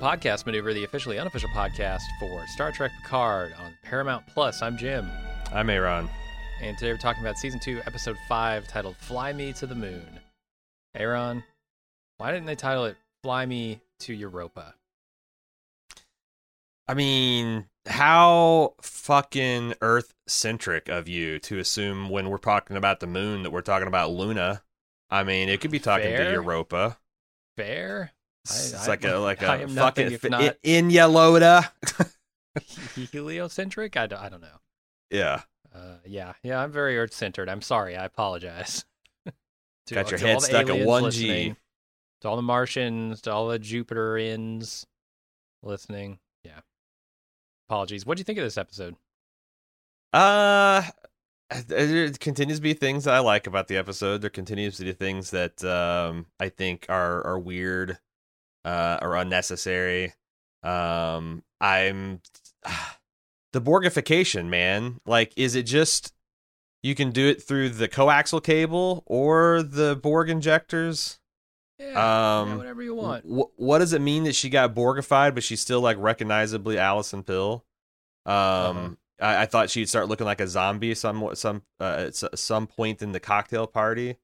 Welcome 0.00 0.20
to 0.20 0.28
the 0.28 0.30
podcast 0.30 0.46
maneuver, 0.46 0.72
the 0.72 0.84
officially 0.84 1.18
unofficial 1.18 1.50
podcast 1.50 2.00
for 2.18 2.46
Star 2.46 2.72
Trek 2.72 2.90
Picard 3.02 3.52
on 3.58 3.74
Paramount 3.82 4.26
Plus. 4.28 4.62
I'm 4.62 4.78
Jim, 4.78 5.10
I'm 5.52 5.68
Aaron. 5.68 6.08
and 6.62 6.76
today 6.78 6.92
we're 6.92 6.98
talking 6.98 7.22
about 7.22 7.36
season 7.36 7.60
two, 7.60 7.80
episode 7.86 8.16
five, 8.28 8.66
titled 8.66 8.96
"Fly 8.96 9.32
Me 9.32 9.52
to 9.54 9.66
the 9.66 9.74
Moon." 9.74 10.20
Aaron, 10.94 11.44
why 12.16 12.32
didn't 12.32 12.46
they 12.46 12.54
title 12.56 12.86
it 12.86 12.96
"Fly 13.22 13.44
Me 13.46 13.80
to 14.00 14.14
Europa"? 14.14 14.74
I 16.88 16.94
mean, 16.94 17.66
how 17.86 18.74
fucking 18.80 19.74
Earth 19.80 20.14
centric 20.26 20.88
of 20.88 21.08
you 21.08 21.38
to 21.40 21.58
assume 21.58 22.08
when 22.08 22.30
we're 22.30 22.38
talking 22.38 22.76
about 22.76 23.00
the 23.00 23.06
moon 23.06 23.42
that 23.42 23.50
we're 23.50 23.60
talking 23.60 23.88
about 23.88 24.10
Luna. 24.10 24.62
I 25.10 25.24
mean, 25.24 25.48
it 25.48 25.60
could 25.60 25.70
be 25.70 25.78
talking 25.78 26.06
Fair. 26.08 26.24
to 26.24 26.32
Europa. 26.32 26.98
Fair, 27.56 28.12
It's 28.50 28.74
I- 28.74 28.86
like 28.88 29.04
I- 29.04 29.08
a 29.10 29.20
like 29.20 29.42
I 29.42 29.56
a 29.56 29.68
fucking 29.68 30.18
not- 30.30 30.56
in 30.62 30.88
Yaloda. 30.90 31.70
heliocentric. 33.12 33.96
I 33.96 34.06
don't, 34.06 34.18
I 34.20 34.28
don't 34.28 34.40
know. 34.40 34.58
yeah, 35.10 35.42
Uh, 35.74 35.96
yeah, 36.04 36.34
yeah, 36.42 36.62
I'm 36.62 36.72
very 36.72 36.98
Earth 36.98 37.12
centered. 37.14 37.48
I'm 37.48 37.62
sorry. 37.62 37.96
I 37.96 38.04
apologize. 38.04 38.84
To- 39.86 39.94
got 39.94 40.10
your 40.10 40.18
to 40.18 40.26
head 40.26 40.42
stuck 40.42 40.68
at 40.68 40.86
one 40.86 41.10
G. 41.10 41.54
To 42.20 42.28
all 42.28 42.36
the 42.36 42.42
Martians, 42.42 43.22
to 43.22 43.32
all 43.32 43.48
the 43.48 43.58
Jupiterians 43.58 44.84
listening. 45.62 46.18
Yeah. 46.44 46.60
Apologies. 47.68 48.04
What 48.04 48.16
do 48.16 48.20
you 48.20 48.24
think 48.24 48.38
of 48.38 48.44
this 48.44 48.58
episode? 48.58 48.94
Uh, 50.12 50.82
there 51.66 52.10
continues 52.12 52.58
to 52.58 52.62
be 52.62 52.74
things 52.74 53.04
that 53.04 53.14
I 53.14 53.20
like 53.20 53.46
about 53.46 53.68
the 53.68 53.76
episode. 53.78 54.20
There 54.20 54.30
continues 54.30 54.76
to 54.76 54.84
be 54.84 54.92
things 54.92 55.30
that 55.30 55.64
um 55.64 56.26
I 56.38 56.50
think 56.50 56.86
are 56.88 57.26
are 57.26 57.38
weird, 57.38 57.98
uh, 58.64 58.98
or 59.02 59.16
unnecessary. 59.16 60.14
Um, 60.62 61.42
I'm 61.60 62.20
the 63.52 63.60
Borgification, 63.60 64.46
man. 64.48 65.00
Like, 65.06 65.32
is 65.36 65.54
it 65.54 65.64
just 65.64 66.12
you 66.82 66.94
can 66.94 67.10
do 67.10 67.28
it 67.28 67.42
through 67.42 67.70
the 67.70 67.88
coaxial 67.88 68.42
cable 68.42 69.02
or 69.06 69.62
the 69.62 69.96
Borg 69.96 70.30
injectors? 70.30 71.18
Yeah, 71.78 71.92
yeah, 71.92 72.40
Um, 72.40 72.58
whatever 72.58 72.82
you 72.82 72.94
want. 72.94 73.24
Wh- 73.24 73.58
what 73.58 73.78
does 73.78 73.92
it 73.94 74.00
mean 74.00 74.24
that 74.24 74.34
she 74.34 74.50
got 74.50 74.74
Borgified, 74.74 75.34
but 75.34 75.42
she's 75.42 75.60
still 75.60 75.80
like 75.80 75.96
recognizably 75.98 76.78
Allison 76.78 77.22
Pill? 77.22 77.64
Um, 78.26 78.32
Uh-huh. 78.34 78.88
I, 79.20 79.42
I 79.42 79.46
thought 79.46 79.70
she'd 79.70 79.88
start 79.88 80.08
looking 80.08 80.26
like 80.26 80.40
a 80.40 80.48
zombie 80.48 80.94
some 80.94 81.30
some 81.34 81.62
uh, 81.80 82.06
at 82.08 82.38
some 82.38 82.66
point 82.66 83.02
in 83.02 83.12
the 83.12 83.20
cocktail 83.20 83.66
party. 83.66 84.16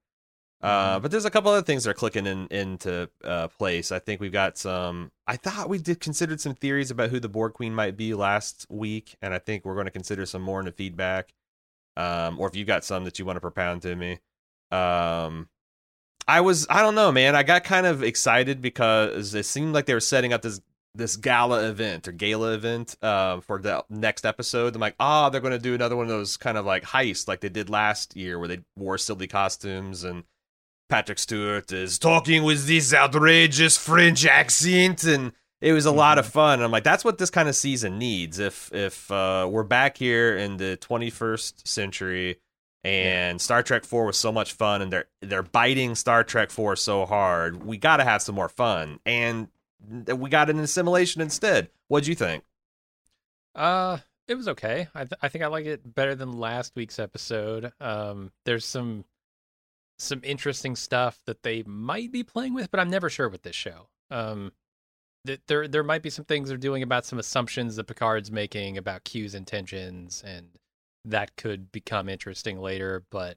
Uh, 0.62 0.98
Mhm. 0.98 1.02
but 1.02 1.10
there's 1.10 1.24
a 1.26 1.30
couple 1.30 1.50
other 1.52 1.62
things 1.64 1.84
that 1.84 1.90
are 1.90 1.94
clicking 1.94 2.26
in 2.26 2.46
into 2.48 3.10
uh, 3.22 3.48
place. 3.48 3.92
I 3.92 3.98
think 3.98 4.20
we've 4.20 4.32
got 4.32 4.56
some. 4.56 5.12
I 5.26 5.36
thought 5.36 5.68
we 5.68 5.78
did 5.78 6.00
considered 6.00 6.40
some 6.40 6.54
theories 6.54 6.90
about 6.90 7.10
who 7.10 7.20
the 7.20 7.28
Borg 7.28 7.52
Queen 7.52 7.74
might 7.74 7.96
be 7.96 8.14
last 8.14 8.66
week, 8.70 9.16
and 9.20 9.34
I 9.34 9.38
think 9.38 9.64
we're 9.64 9.74
going 9.74 9.86
to 9.86 9.90
consider 9.90 10.24
some 10.26 10.42
more 10.42 10.58
in 10.60 10.66
the 10.66 10.72
feedback. 10.72 11.34
Um, 11.96 12.38
or 12.40 12.48
if 12.48 12.56
you've 12.56 12.66
got 12.66 12.84
some 12.84 13.04
that 13.04 13.18
you 13.18 13.24
want 13.24 13.36
to 13.36 13.40
propound 13.40 13.82
to 13.82 13.94
me. 13.96 14.18
Um, 14.70 15.48
I 16.28 16.40
was 16.40 16.66
I 16.68 16.80
don't 16.82 16.94
know, 16.94 17.12
man. 17.12 17.36
I 17.36 17.42
got 17.42 17.62
kind 17.64 17.86
of 17.86 18.02
excited 18.02 18.60
because 18.60 19.34
it 19.34 19.44
seemed 19.46 19.74
like 19.74 19.86
they 19.86 19.94
were 19.94 20.00
setting 20.00 20.32
up 20.32 20.42
this 20.42 20.60
this 20.94 21.16
gala 21.16 21.68
event 21.68 22.08
or 22.08 22.12
gala 22.12 22.54
event 22.54 22.96
uh, 23.02 23.40
for 23.40 23.60
the 23.60 23.84
next 23.90 24.24
episode. 24.24 24.74
I'm 24.74 24.80
like, 24.80 24.96
ah, 24.98 25.28
they're 25.28 25.42
going 25.42 25.52
to 25.52 25.58
do 25.58 25.74
another 25.74 25.94
one 25.94 26.06
of 26.06 26.10
those 26.10 26.36
kind 26.38 26.56
of 26.56 26.64
like 26.64 26.84
heists 26.84 27.28
like 27.28 27.40
they 27.42 27.50
did 27.50 27.68
last 27.68 28.16
year 28.16 28.38
where 28.38 28.48
they 28.48 28.60
wore 28.76 28.96
silly 28.98 29.26
costumes 29.28 30.02
and 30.04 30.24
Patrick 30.88 31.18
Stewart 31.18 31.72
is 31.72 31.98
talking 31.98 32.44
with 32.44 32.66
this 32.66 32.94
outrageous 32.94 33.76
French 33.76 34.24
accent 34.24 35.04
and 35.04 35.32
it 35.60 35.72
was 35.72 35.86
a 35.86 35.90
lot 35.92 36.18
of 36.18 36.26
fun. 36.26 36.60
I'm 36.62 36.70
like, 36.70 36.84
that's 36.84 37.04
what 37.04 37.18
this 37.18 37.30
kind 37.30 37.48
of 37.48 37.56
season 37.56 37.98
needs. 37.98 38.38
If 38.38 38.72
if 38.72 39.10
uh, 39.10 39.48
we're 39.50 39.64
back 39.64 39.96
here 39.96 40.36
in 40.36 40.58
the 40.58 40.78
21st 40.80 41.66
century 41.66 42.38
and 42.84 43.40
Star 43.40 43.62
Trek 43.62 43.84
4 43.84 44.06
was 44.06 44.16
so 44.16 44.30
much 44.30 44.52
fun 44.52 44.82
and 44.82 44.92
they're 44.92 45.06
they're 45.22 45.42
biting 45.42 45.94
Star 45.94 46.22
Trek 46.22 46.50
4 46.50 46.76
so 46.76 47.04
hard, 47.04 47.64
we 47.64 47.78
got 47.78 47.96
to 47.96 48.04
have 48.04 48.22
some 48.22 48.34
more 48.34 48.48
fun. 48.48 49.00
And 49.04 49.48
we 50.06 50.30
got 50.30 50.50
an 50.50 50.58
assimilation 50.58 51.20
instead. 51.20 51.68
What'd 51.88 52.06
you 52.06 52.14
think? 52.14 52.44
Uh, 53.54 53.98
it 54.28 54.34
was 54.34 54.48
okay. 54.48 54.88
I 54.94 55.04
th- 55.04 55.18
I 55.22 55.28
think 55.28 55.42
I 55.42 55.48
like 55.48 55.66
it 55.66 55.94
better 55.94 56.14
than 56.14 56.38
last 56.38 56.72
week's 56.76 56.98
episode. 56.98 57.72
Um, 57.80 58.30
there's 58.44 58.66
some 58.66 59.04
some 59.98 60.20
interesting 60.22 60.76
stuff 60.76 61.20
that 61.26 61.42
they 61.42 61.62
might 61.64 62.12
be 62.12 62.22
playing 62.22 62.54
with, 62.54 62.70
but 62.70 62.80
I'm 62.80 62.90
never 62.90 63.08
sure 63.08 63.28
with 63.28 63.42
this 63.42 63.56
show. 63.56 63.88
Um, 64.10 64.52
th- 65.26 65.40
there 65.48 65.68
there 65.68 65.82
might 65.82 66.02
be 66.02 66.10
some 66.10 66.24
things 66.24 66.48
they're 66.48 66.58
doing 66.58 66.82
about 66.82 67.06
some 67.06 67.18
assumptions 67.18 67.76
that 67.76 67.86
Picard's 67.86 68.30
making 68.30 68.78
about 68.78 69.04
Q's 69.04 69.34
intentions, 69.34 70.22
and 70.26 70.48
that 71.04 71.36
could 71.36 71.72
become 71.72 72.08
interesting 72.08 72.60
later. 72.60 73.04
But 73.10 73.36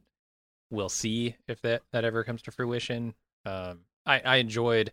we'll 0.69 0.89
see 0.89 1.35
if 1.47 1.61
that 1.61 1.83
that 1.91 2.03
ever 2.03 2.23
comes 2.23 2.41
to 2.43 2.51
fruition. 2.51 3.13
Um, 3.45 3.81
I 4.05 4.19
I 4.19 4.35
enjoyed 4.37 4.91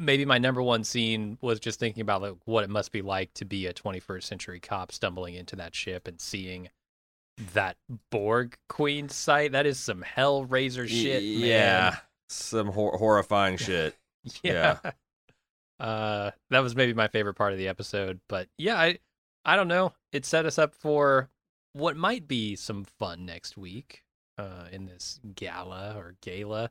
maybe 0.00 0.24
my 0.24 0.38
number 0.38 0.62
one 0.62 0.84
scene 0.84 1.38
was 1.40 1.58
just 1.60 1.80
thinking 1.80 2.02
about 2.02 2.22
like 2.22 2.36
what 2.44 2.64
it 2.64 2.70
must 2.70 2.92
be 2.92 3.02
like 3.02 3.34
to 3.34 3.44
be 3.44 3.66
a 3.66 3.74
21st 3.74 4.22
century 4.22 4.60
cop 4.60 4.92
stumbling 4.92 5.34
into 5.34 5.56
that 5.56 5.74
ship 5.74 6.06
and 6.06 6.20
seeing 6.20 6.68
that 7.54 7.76
Borg 8.10 8.56
Queen 8.68 9.08
site. 9.08 9.52
That 9.52 9.66
is 9.66 9.78
some 9.78 10.02
Hellraiser 10.02 10.88
shit, 10.88 11.22
man. 11.22 11.48
Yeah. 11.48 11.96
Some 12.28 12.68
hor- 12.68 12.96
horrifying 12.96 13.56
shit. 13.58 13.96
yeah. 14.42 14.78
Uh, 15.80 16.30
that 16.50 16.60
was 16.60 16.76
maybe 16.76 16.94
my 16.94 17.08
favorite 17.08 17.34
part 17.34 17.50
of 17.50 17.58
the 17.58 17.66
episode, 17.66 18.20
but 18.28 18.46
yeah, 18.56 18.76
I, 18.76 18.98
I 19.44 19.56
don't 19.56 19.66
know. 19.66 19.94
It 20.12 20.24
set 20.24 20.46
us 20.46 20.56
up 20.56 20.76
for 20.76 21.28
what 21.72 21.96
might 21.96 22.28
be 22.28 22.54
some 22.54 22.84
fun 22.84 23.26
next 23.26 23.56
week, 23.56 24.04
uh, 24.38 24.66
in 24.70 24.86
this 24.86 25.18
gala 25.34 25.94
or 25.96 26.14
gala. 26.20 26.70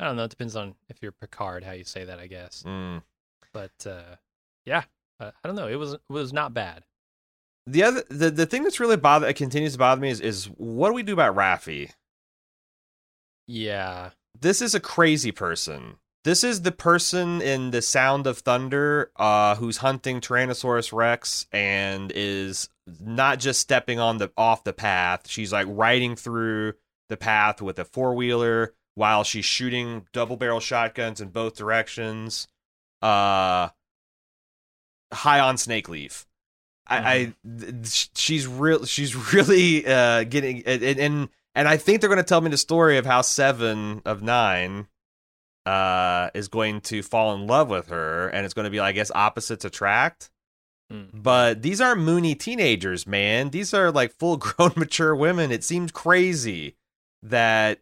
I 0.00 0.04
don't 0.04 0.16
know. 0.16 0.24
It 0.24 0.30
depends 0.30 0.56
on 0.56 0.74
if 0.88 0.96
you're 1.00 1.12
Picard, 1.12 1.62
how 1.62 1.72
you 1.72 1.84
say 1.84 2.04
that, 2.04 2.18
I 2.18 2.26
guess. 2.26 2.64
Mm. 2.66 3.02
But 3.52 3.86
uh, 3.86 4.16
yeah, 4.64 4.82
uh, 5.20 5.30
I 5.44 5.48
don't 5.48 5.56
know. 5.56 5.68
It 5.68 5.76
was 5.76 5.92
it 5.92 6.00
was 6.08 6.32
not 6.32 6.52
bad. 6.52 6.82
The 7.66 7.82
other 7.84 8.04
the, 8.08 8.30
the 8.30 8.46
thing 8.46 8.62
that's 8.64 8.80
really 8.80 8.96
bother 8.96 9.26
that 9.26 9.34
continues 9.34 9.72
to 9.72 9.78
bother 9.78 10.00
me 10.00 10.10
is 10.10 10.20
is 10.20 10.46
what 10.56 10.88
do 10.88 10.94
we 10.94 11.02
do 11.02 11.12
about 11.12 11.36
Raffi? 11.36 11.90
Yeah, 13.46 14.10
This 14.38 14.62
is 14.62 14.74
a 14.74 14.80
crazy 14.80 15.32
person. 15.32 15.96
This 16.22 16.44
is 16.44 16.62
the 16.62 16.72
person 16.72 17.40
in 17.40 17.70
the 17.70 17.82
Sound 17.82 18.26
of 18.26 18.38
Thunder 18.38 19.10
uh, 19.16 19.54
who's 19.56 19.78
hunting 19.78 20.20
Tyrannosaurus 20.20 20.92
Rex 20.92 21.46
and 21.50 22.12
is 22.14 22.68
not 23.00 23.38
just 23.38 23.60
stepping 23.60 23.98
on 23.98 24.18
the 24.18 24.30
off 24.36 24.64
the 24.64 24.72
path. 24.72 25.28
She's 25.28 25.52
like 25.52 25.66
riding 25.68 26.16
through 26.16 26.74
the 27.08 27.16
path 27.16 27.60
with 27.62 27.78
a 27.78 27.84
four 27.84 28.14
wheeler 28.14 28.74
while 28.94 29.24
she's 29.24 29.46
shooting 29.46 30.06
double 30.12 30.36
barrel 30.36 30.60
shotguns 30.60 31.20
in 31.20 31.28
both 31.30 31.56
directions. 31.56 32.48
Uh, 33.00 33.70
high 35.12 35.40
on 35.40 35.56
snake 35.56 35.88
leaf. 35.88 36.26
I, 36.90 36.98
I 36.98 37.34
she's 37.84 38.46
real. 38.46 38.84
She's 38.84 39.32
really 39.32 39.86
uh, 39.86 40.24
getting 40.24 40.62
and 40.64 40.82
and 40.82 41.28
and 41.54 41.68
I 41.68 41.76
think 41.76 42.00
they're 42.00 42.10
going 42.10 42.18
to 42.18 42.24
tell 42.24 42.40
me 42.40 42.50
the 42.50 42.56
story 42.56 42.98
of 42.98 43.06
how 43.06 43.22
seven 43.22 44.02
of 44.04 44.22
nine 44.22 44.88
uh 45.66 46.30
is 46.34 46.48
going 46.48 46.80
to 46.80 47.02
fall 47.02 47.34
in 47.34 47.46
love 47.46 47.70
with 47.70 47.88
her, 47.88 48.28
and 48.28 48.44
it's 48.44 48.54
going 48.54 48.64
to 48.64 48.70
be, 48.70 48.80
I 48.80 48.92
guess, 48.92 49.10
opposites 49.14 49.64
attract. 49.64 50.30
Mm. 50.92 51.08
But 51.12 51.62
these 51.62 51.80
aren't 51.80 52.00
moony 52.00 52.34
teenagers, 52.34 53.06
man. 53.06 53.50
These 53.50 53.72
are 53.72 53.92
like 53.92 54.12
full 54.12 54.36
grown, 54.38 54.72
mature 54.76 55.14
women. 55.14 55.52
It 55.52 55.64
seems 55.64 55.92
crazy 55.92 56.76
that 57.22 57.80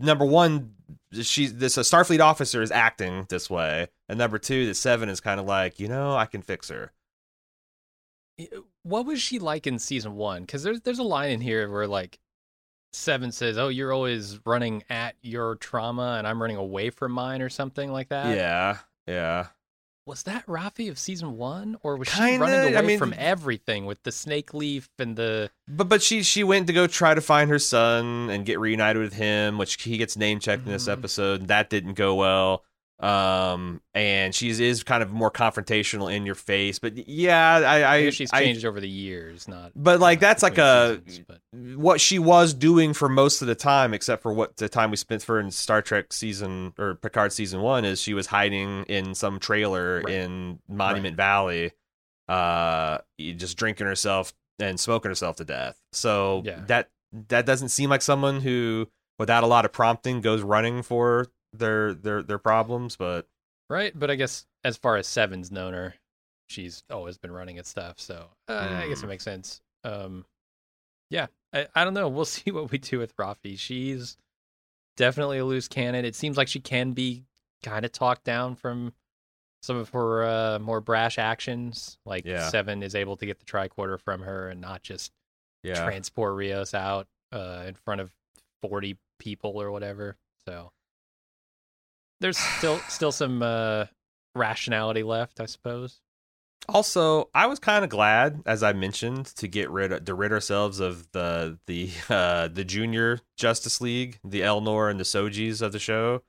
number 0.00 0.24
one, 0.24 0.74
she's 1.12 1.54
this 1.54 1.76
a 1.76 1.82
Starfleet 1.82 2.20
officer 2.20 2.62
is 2.62 2.70
acting 2.70 3.26
this 3.28 3.48
way, 3.48 3.88
and 4.08 4.18
number 4.18 4.38
two, 4.38 4.66
that 4.66 4.74
Seven 4.74 5.08
is 5.08 5.20
kind 5.20 5.38
of 5.38 5.46
like, 5.46 5.78
you 5.78 5.88
know, 5.88 6.16
I 6.16 6.26
can 6.26 6.42
fix 6.42 6.68
her. 6.68 6.92
What 8.82 9.06
was 9.06 9.20
she 9.20 9.38
like 9.38 9.66
in 9.66 9.78
season 9.78 10.14
one? 10.14 10.42
Because 10.42 10.62
there's 10.62 10.80
there's 10.82 10.98
a 10.98 11.04
line 11.04 11.30
in 11.30 11.40
here 11.40 11.70
where 11.70 11.86
like 11.86 12.18
Seven 12.92 13.32
says, 13.32 13.58
"Oh, 13.58 13.68
you're 13.68 13.92
always 13.92 14.40
running 14.46 14.82
at 14.88 15.14
your 15.22 15.56
trauma, 15.56 16.14
and 16.18 16.26
I'm 16.26 16.40
running 16.40 16.56
away 16.56 16.90
from 16.90 17.12
mine," 17.12 17.42
or 17.42 17.48
something 17.50 17.92
like 17.92 18.08
that. 18.08 18.34
yeah, 18.36 18.78
yeah. 19.06 19.48
Was 20.06 20.22
that 20.22 20.46
Raffi 20.46 20.88
of 20.88 20.98
season 20.98 21.36
one, 21.36 21.76
or 21.82 21.96
was 21.96 22.08
she 22.08 22.16
Kinda, 22.18 22.38
running 22.40 22.74
I 22.74 22.78
away 22.78 22.86
mean- 22.86 22.98
from 22.98 23.12
everything 23.18 23.84
with 23.84 24.02
the 24.04 24.10
snake 24.12 24.54
leaf 24.54 24.88
and 24.98 25.16
the? 25.16 25.50
But 25.68 25.90
but 25.90 26.02
she 26.02 26.22
she 26.22 26.42
went 26.42 26.66
to 26.68 26.72
go 26.72 26.86
try 26.86 27.12
to 27.12 27.20
find 27.20 27.50
her 27.50 27.58
son 27.58 28.30
and 28.30 28.46
get 28.46 28.58
reunited 28.58 29.02
with 29.02 29.12
him, 29.12 29.58
which 29.58 29.82
he 29.82 29.98
gets 29.98 30.16
name 30.16 30.40
checked 30.40 30.64
in 30.64 30.72
this 30.72 30.86
Mhm. 30.86 30.92
episode. 30.92 31.48
That 31.48 31.68
didn't 31.68 31.92
go 31.94 32.14
well. 32.14 32.64
Um, 33.00 33.80
and 33.94 34.34
she 34.34 34.50
is 34.50 34.82
kind 34.82 35.04
of 35.04 35.12
more 35.12 35.30
confrontational 35.30 36.12
in 36.12 36.26
your 36.26 36.34
face. 36.34 36.80
But 36.80 37.08
yeah, 37.08 37.54
I, 37.56 37.80
I, 37.80 37.94
I 38.06 38.10
she's 38.10 38.32
I- 38.32 38.42
changed 38.44 38.64
over 38.64 38.80
the 38.80 38.88
years, 38.88 39.46
not. 39.46 39.70
but 39.76 40.00
like 40.00 40.18
that's 40.18 40.42
like 40.42 40.58
a 40.58 41.00
seasons, 41.06 41.76
what 41.76 42.00
she 42.00 42.18
was 42.18 42.52
doing 42.54 42.92
for 42.94 43.08
most 43.08 43.40
of 43.40 43.46
the 43.46 43.54
time, 43.54 43.94
except 43.94 44.22
for 44.22 44.32
what 44.32 44.56
the 44.56 44.68
time 44.68 44.90
we 44.90 44.96
spent 44.96 45.22
for 45.22 45.38
in 45.38 45.50
Star 45.52 45.80
Trek 45.80 46.12
season 46.12 46.72
or 46.76 46.96
Picard 46.96 47.32
season 47.32 47.60
one, 47.60 47.84
is 47.84 48.00
she 48.00 48.14
was 48.14 48.26
hiding 48.26 48.82
in 48.84 49.14
some 49.14 49.38
trailer 49.38 50.00
Right. 50.04 50.14
in 50.14 50.58
Monument 50.68 51.16
Valley, 51.16 51.70
uh, 52.28 52.98
just 53.18 53.56
drinking 53.56 53.86
herself 53.86 54.32
and 54.58 54.78
smoking 54.78 55.10
herself 55.10 55.36
to 55.36 55.44
death. 55.44 55.80
So 55.92 56.42
Yeah. 56.44 56.62
that 56.66 56.90
that 57.28 57.46
doesn't 57.46 57.68
seem 57.68 57.88
like 57.90 58.02
someone 58.02 58.40
who, 58.40 58.88
without 59.20 59.44
a 59.44 59.46
lot 59.46 59.64
of 59.64 59.72
prompting, 59.72 60.20
goes 60.20 60.42
running 60.42 60.82
for 60.82 61.26
their 61.52 61.94
their 61.94 62.22
their 62.22 62.38
problems. 62.38 62.96
But 62.96 63.26
Right, 63.70 63.92
but 63.98 64.10
I 64.10 64.14
guess 64.14 64.46
as 64.64 64.76
far 64.76 64.96
as 64.96 65.06
Seven's 65.06 65.50
known 65.50 65.74
her, 65.74 65.94
she's 66.48 66.82
always 66.90 67.18
been 67.18 67.30
running 67.32 67.58
at 67.58 67.66
stuff. 67.66 68.00
So 68.00 68.28
uh, 68.48 68.76
I 68.78 68.88
guess 68.88 68.98
it 68.98 69.02
Hmm. 69.02 69.08
makes 69.08 69.24
sense. 69.24 69.60
Um, 69.84 70.24
yeah, 71.10 71.26
I, 71.52 71.66
I 71.74 71.84
don't 71.84 71.94
know. 71.94 72.08
We'll 72.08 72.24
see 72.26 72.50
what 72.50 72.70
we 72.70 72.78
do 72.78 72.98
with 72.98 73.16
Raffi. 73.16 73.58
She's 73.58 74.16
definitely 74.96 75.38
a 75.38 75.44
loose 75.44 75.68
cannon. 75.68 76.04
It 76.04 76.14
seems 76.14 76.36
like 76.36 76.48
she 76.48 76.60
can 76.60 76.92
be 76.92 77.24
kind 77.62 77.84
of 77.84 77.92
talked 77.92 78.24
down 78.24 78.54
from 78.56 78.92
some 79.62 79.76
of 79.76 79.90
her 79.90 80.24
uh, 80.24 80.58
more 80.58 80.80
brash 80.80 81.18
actions. 81.18 81.98
Like 82.06 82.24
Yeah. 82.24 82.48
Seven 82.48 82.82
is 82.82 82.94
able 82.94 83.16
to 83.16 83.26
get 83.26 83.38
the 83.38 83.44
tricorder 83.44 84.00
from 84.00 84.22
her 84.22 84.48
and 84.48 84.60
not 84.60 84.82
just 84.82 85.12
yeah, 85.62 85.84
transport 85.84 86.36
Rios 86.36 86.72
out 86.74 87.06
uh, 87.32 87.64
in 87.66 87.74
front 87.74 88.00
of 88.00 88.12
forty 88.62 88.96
people 89.18 89.60
or 89.60 89.70
whatever. 89.70 90.16
So 90.46 90.70
there's 92.20 92.38
still 92.38 92.78
still 92.88 93.12
some 93.12 93.42
uh, 93.42 93.86
rationality 94.34 95.02
left, 95.02 95.40
I 95.40 95.46
suppose. 95.46 96.00
Also, 96.68 97.30
I 97.34 97.46
was 97.46 97.58
kind 97.58 97.82
of 97.82 97.88
glad, 97.90 98.42
as 98.44 98.62
I 98.62 98.74
mentioned, 98.74 99.26
to 99.36 99.48
get 99.48 99.70
rid 99.70 99.90
of, 99.90 100.04
to 100.04 100.14
rid 100.14 100.32
ourselves 100.32 100.80
of 100.80 101.10
the 101.12 101.58
the 101.66 101.90
uh, 102.10 102.48
the 102.48 102.64
junior 102.64 103.20
Justice 103.36 103.80
League, 103.80 104.18
the 104.24 104.40
Elnor 104.42 104.90
and 104.90 105.00
the 105.00 105.04
Sojis 105.04 105.62
of 105.62 105.72
the 105.72 105.78
show. 105.78 106.22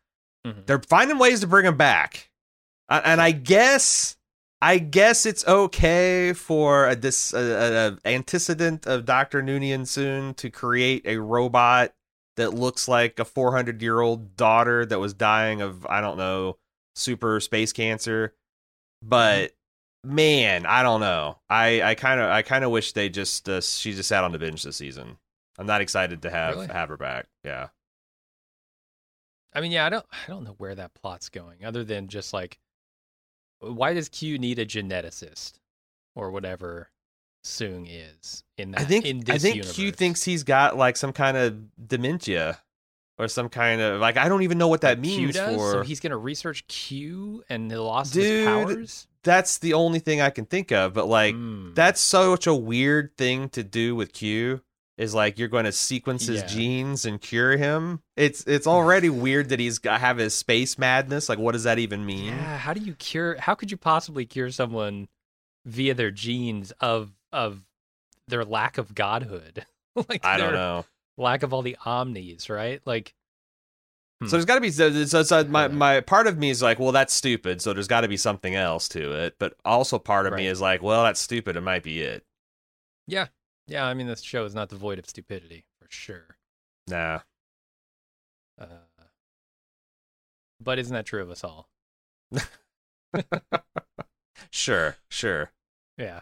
Mhm. 0.48 0.66
They're 0.66 0.82
finding 0.88 1.18
ways 1.18 1.42
to 1.42 1.48
bring 1.48 1.66
them 1.66 1.76
back, 1.78 2.30
Uh, 2.88 3.02
and 3.04 3.20
I 3.20 3.32
guess 3.32 4.16
I 4.62 4.78
guess 4.78 5.26
it's 5.26 5.46
okay 5.48 6.32
for 6.34 6.88
a 6.88 6.96
this 6.96 7.34
a, 7.34 7.40
a, 7.40 7.88
a 7.92 7.98
antecedent 8.14 8.88
of 8.88 9.06
Doctor 9.06 9.42
Noonien 9.42 9.82
Soong 9.82 10.36
to 10.38 10.50
create 10.50 11.02
a 11.06 11.18
robot 11.18 11.92
that 12.40 12.54
looks 12.54 12.88
like 12.88 13.20
a 13.20 13.26
400 13.26 13.82
year 13.82 14.00
old 14.02 14.36
daughter 14.36 14.86
that 14.86 15.00
was 15.00 15.14
dying 15.14 15.62
of 15.62 15.86
I 15.86 16.02
don't 16.02 16.18
know 16.18 16.58
super 16.96 17.40
space 17.40 17.72
cancer, 17.72 18.34
but 19.02 19.52
man, 20.04 20.66
I 20.66 20.82
don't 20.84 21.00
know. 21.02 21.40
I 21.50 21.82
I 21.82 21.96
kind 21.96 22.20
of 22.20 22.30
I 22.30 22.42
kind 22.42 22.64
of 22.64 22.72
wish 22.72 22.94
they 22.94 23.10
just 23.10 23.48
uh, 23.48 23.62
she 23.62 23.94
just 23.94 24.10
sat 24.10 24.24
on 24.24 24.32
the 24.32 24.40
bench 24.40 24.64
this 24.64 24.78
season. 24.78 25.18
I'm 25.58 25.66
not 25.68 25.82
excited 25.82 26.22
to 26.22 26.30
have 26.30 26.56
Really? 26.56 26.68
have 26.68 26.90
her 26.90 26.98
back. 26.98 27.28
Yeah. 27.44 27.68
I 29.54 29.62
mean, 29.62 29.72
yeah, 29.72 29.86
I 29.86 29.90
don't 29.90 30.06
I 30.12 30.28
don't 30.28 30.44
know 30.44 30.56
where 30.58 30.76
that 30.76 30.94
plot's 30.94 31.30
going, 31.30 31.66
other 31.66 31.84
than 31.84 32.08
just 32.08 32.34
like, 32.34 32.60
why 33.60 33.94
does 33.94 34.08
Q 34.10 34.38
need 34.38 34.60
a 34.60 34.66
geneticist 34.66 35.54
or 36.16 36.32
whatever 36.32 36.90
Soong 37.44 37.88
is 37.90 38.44
in 38.58 38.72
that? 38.72 38.82
I 38.82 38.84
think 38.86 39.06
in 39.06 39.22
this 39.22 39.36
I 39.36 39.38
think 39.40 39.56
universe? 39.58 39.76
Q 39.76 39.92
thinks 39.92 40.24
he's 40.24 40.44
got 40.44 40.78
like 40.78 40.98
some 40.98 41.14
kind 41.14 41.38
of 41.38 41.88
dementia 41.88 42.60
or 43.18 43.28
some 43.28 43.50
kind 43.50 43.82
of 43.82 44.02
like 44.02 44.18
I 44.18 44.28
don't 44.30 44.44
even 44.44 44.58
know 44.58 44.68
what 44.68 44.82
that 44.82 45.00
means 45.00 45.38
for. 45.38 45.72
so 45.72 45.82
he's 45.84 46.00
gonna 46.00 46.18
research 46.18 46.68
Q 46.68 47.44
and 47.50 47.70
the 47.72 47.82
loss 47.82 48.16
of 48.16 48.22
his 48.22 48.46
powers. 48.46 49.08
That's 49.24 49.58
the 49.58 49.74
only 49.74 50.00
thing 50.00 50.22
I 50.22 50.30
can 50.30 50.46
think 50.46 50.72
of. 50.72 50.94
But 50.94 51.08
like 51.08 51.36
Hmm. 51.36 51.74
that's 51.74 52.02
such 52.02 52.46
a 52.48 52.54
weird 52.56 53.16
thing 53.18 53.50
to 53.50 53.64
do 53.64 53.96
with 53.96 54.14
Q. 54.14 54.62
Is 54.98 55.16
like 55.16 55.40
you're 55.40 55.48
going 55.48 55.64
to 55.64 55.72
sequence 55.72 56.26
his 56.28 56.42
Yeah. 56.42 56.48
genes 56.48 57.06
and 57.06 57.22
cure 57.22 57.56
him. 57.56 58.02
It's 58.18 58.44
it's 58.46 58.68
already 58.76 59.08
weird 59.10 59.48
that 59.48 59.60
he's 59.62 59.80
got 59.80 60.02
have 60.02 60.18
his 60.18 60.36
space 60.36 60.78
madness. 60.78 61.30
Like, 61.30 61.40
what 61.40 61.54
does 61.54 61.64
that 61.64 61.80
even 61.80 62.06
mean? 62.06 62.26
Yeah, 62.26 62.58
how 62.58 62.74
do 62.74 62.82
you 62.82 62.96
cure? 62.96 63.38
How 63.40 63.56
could 63.56 63.72
you 63.72 63.78
possibly 63.78 64.26
cure 64.26 64.52
someone 64.52 65.08
via 65.66 65.94
their 65.94 66.12
genes 66.12 66.74
of 66.82 67.14
of 67.32 67.62
their 68.28 68.46
lack 68.46 68.78
of 68.78 68.94
godhood? 68.96 69.66
like 70.10 70.26
I 70.26 70.38
don't 70.38 70.54
know. 70.54 70.86
lack 71.18 71.44
of 71.44 71.54
all 71.54 71.62
the 71.62 71.78
omnis, 71.86 72.50
right? 72.50 72.82
Like 72.86 73.14
Hmm. 74.22 74.28
So 74.28 74.32
there's 74.36 74.46
got 74.46 74.56
to 74.56 74.62
be 74.62 74.70
so, 74.72 75.06
so, 75.06 75.24
so 75.24 75.44
my 75.46 75.70
my 75.70 76.02
part 76.02 76.28
of 76.28 76.38
me 76.38 76.50
is 76.50 76.62
like, 76.62 76.78
well, 76.78 76.92
that's 76.92 77.14
stupid. 77.14 77.62
So 77.62 77.72
there's 77.74 77.88
got 77.88 78.02
to 78.02 78.08
be 78.10 78.18
something 78.18 78.54
else 78.54 78.90
to 78.90 79.14
it. 79.14 79.36
But 79.40 79.54
also 79.64 79.98
part 79.98 80.26
of 80.26 80.34
me 80.34 80.48
is 80.48 80.60
like, 80.60 80.84
well, 80.84 81.04
that's 81.04 81.22
stupid. 81.22 81.56
It 81.56 81.62
might 81.62 81.84
be 81.84 82.02
it. 82.02 82.26
Yeah. 83.08 83.28
Yeah, 83.68 83.86
I 83.86 83.94
mean 83.94 84.08
this 84.08 84.22
show 84.22 84.46
is 84.46 84.56
not 84.56 84.70
devoid 84.70 85.00
of 85.00 85.08
stupidity 85.08 85.64
for 85.80 85.88
sure. 85.90 86.38
Nah. 86.88 87.20
Uh, 88.60 88.66
but 90.60 90.80
isn't 90.80 90.94
that 90.94 91.06
true 91.06 91.22
of 91.22 91.30
us 91.30 91.44
all? 91.44 91.70
Sure, 94.52 94.98
sure. 95.10 95.52
Yeah. 95.98 96.22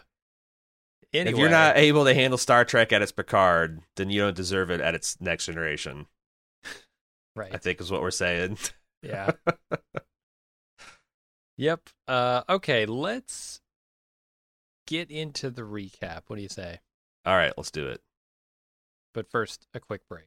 Anyway, 1.14 1.32
If 1.32 1.38
you're 1.38 1.48
not 1.50 1.76
able 1.78 2.04
to 2.04 2.12
handle 2.14 2.36
Star 2.38 2.64
Trek 2.64 2.92
at 2.92 3.00
its 3.00 3.12
Picard, 3.12 3.80
then 3.96 4.10
you 4.10 4.20
don't 4.20 4.36
deserve 4.36 4.70
it 4.70 4.80
at 4.80 4.94
its 4.94 5.18
next 5.20 5.46
generation. 5.46 6.06
right. 7.36 7.54
I 7.54 7.56
think 7.58 7.80
is 7.80 7.90
what 7.90 8.02
we're 8.02 8.10
saying. 8.10 8.58
Yeah. 9.00 9.30
yep. 11.56 11.88
Uh 12.08 12.42
okay, 12.48 12.84
let's 12.84 13.60
get 14.88 15.08
into 15.08 15.50
the 15.50 15.62
recap. 15.62 16.22
What 16.26 16.34
do 16.34 16.42
you 16.42 16.48
say? 16.48 16.80
All 17.24 17.36
right, 17.36 17.52
let's 17.56 17.70
do 17.70 17.86
it. 17.86 18.00
But 19.14 19.30
first, 19.30 19.68
a 19.72 19.78
quick 19.78 20.00
break. 20.08 20.26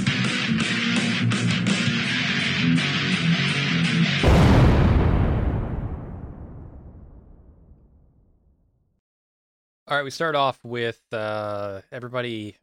All 9.91 9.97
right, 9.97 10.03
we 10.05 10.09
start 10.09 10.35
off 10.35 10.57
with 10.63 11.01
uh, 11.11 11.81
everybody 11.91 12.55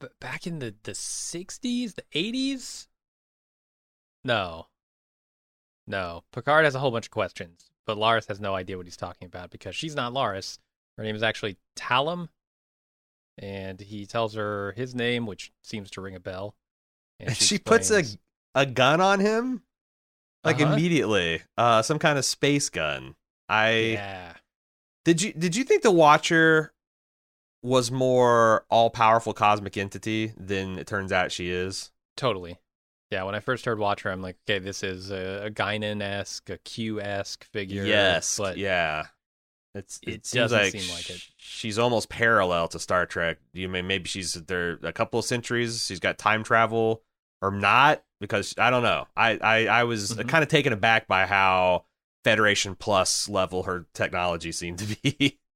b- 0.00 0.06
back 0.20 0.46
in 0.46 0.60
the 0.60 0.76
the 0.84 0.92
'60s, 0.92 1.96
the 1.96 2.04
'80s. 2.14 2.86
No, 4.24 4.68
no. 5.88 6.22
Picard 6.32 6.64
has 6.64 6.76
a 6.76 6.78
whole 6.78 6.92
bunch 6.92 7.06
of 7.06 7.10
questions, 7.10 7.70
but 7.84 7.98
Laris 7.98 8.28
has 8.28 8.38
no 8.38 8.54
idea 8.54 8.76
what 8.76 8.86
he's 8.86 8.96
talking 8.96 9.26
about 9.26 9.50
because 9.50 9.74
she's 9.74 9.96
not 9.96 10.12
Laris. 10.12 10.58
Her 10.96 11.02
name 11.02 11.16
is 11.16 11.22
actually 11.24 11.56
Tallinn, 11.76 12.28
and 13.38 13.80
he 13.80 14.06
tells 14.06 14.34
her 14.36 14.72
his 14.76 14.94
name, 14.94 15.26
which 15.26 15.50
seems 15.64 15.90
to 15.90 16.00
ring 16.00 16.14
a 16.14 16.20
bell. 16.20 16.54
And 17.18 17.30
And 17.30 17.36
she 17.36 17.58
puts 17.58 17.90
a 17.90 18.04
a 18.54 18.66
gun 18.66 19.00
on 19.00 19.18
him, 19.18 19.62
like 20.44 20.60
Uh-huh. 20.60 20.74
immediately. 20.74 21.42
Uh, 21.58 21.82
some 21.82 21.98
kind 21.98 22.18
of 22.18 22.24
space 22.24 22.68
gun. 22.68 23.16
I 23.48 23.70
yeah. 23.94 24.35
Did 25.06 25.22
you 25.22 25.32
did 25.32 25.54
you 25.54 25.62
think 25.62 25.82
the 25.82 25.90
Watcher 25.92 26.72
was 27.62 27.90
more 27.92 28.66
all 28.68 28.90
powerful 28.90 29.32
cosmic 29.32 29.76
entity 29.76 30.32
than 30.36 30.78
it 30.78 30.86
turns 30.88 31.12
out 31.12 31.30
she 31.32 31.48
is? 31.50 31.92
Totally. 32.16 32.58
Yeah, 33.12 33.22
when 33.22 33.36
I 33.36 33.40
first 33.40 33.64
heard 33.64 33.78
Watcher, 33.78 34.10
I'm 34.10 34.20
like, 34.20 34.36
okay, 34.48 34.58
this 34.58 34.82
is 34.82 35.12
a, 35.12 35.44
a 35.46 35.50
Guinan 35.50 36.02
esque, 36.02 36.50
a 36.50 36.58
Q 36.58 37.00
esque 37.00 37.44
figure. 37.52 37.84
yes, 37.84 38.36
but 38.36 38.56
yeah. 38.56 39.04
It's, 39.76 40.00
it, 40.02 40.08
it 40.08 40.26
seems 40.26 40.50
doesn't 40.50 40.58
like, 40.58 40.72
seem 40.72 40.92
like 40.94 41.08
it. 41.10 41.22
she's 41.36 41.78
almost 41.78 42.08
parallel 42.08 42.66
to 42.68 42.78
Star 42.80 43.06
Trek. 43.06 43.38
You 43.52 43.68
may 43.68 43.82
maybe 43.82 44.08
she's 44.08 44.32
there 44.34 44.80
a 44.82 44.92
couple 44.92 45.20
of 45.20 45.24
centuries. 45.24 45.86
She's 45.86 46.00
got 46.00 46.18
time 46.18 46.42
travel 46.42 47.02
or 47.42 47.50
not 47.52 48.02
because 48.20 48.54
I 48.58 48.70
don't 48.70 48.82
know. 48.82 49.06
I 49.16 49.38
I, 49.40 49.66
I 49.66 49.84
was 49.84 50.12
Mhm. 50.14 50.28
kind 50.28 50.42
of 50.42 50.48
taken 50.48 50.72
aback 50.72 51.06
by 51.06 51.26
how 51.26 51.84
Federation 52.26 52.74
Plus 52.74 53.28
level 53.28 53.62
her 53.62 53.86
technology 53.94 54.50
seemed 54.50 54.80
to 54.80 54.96
be. 55.00 55.38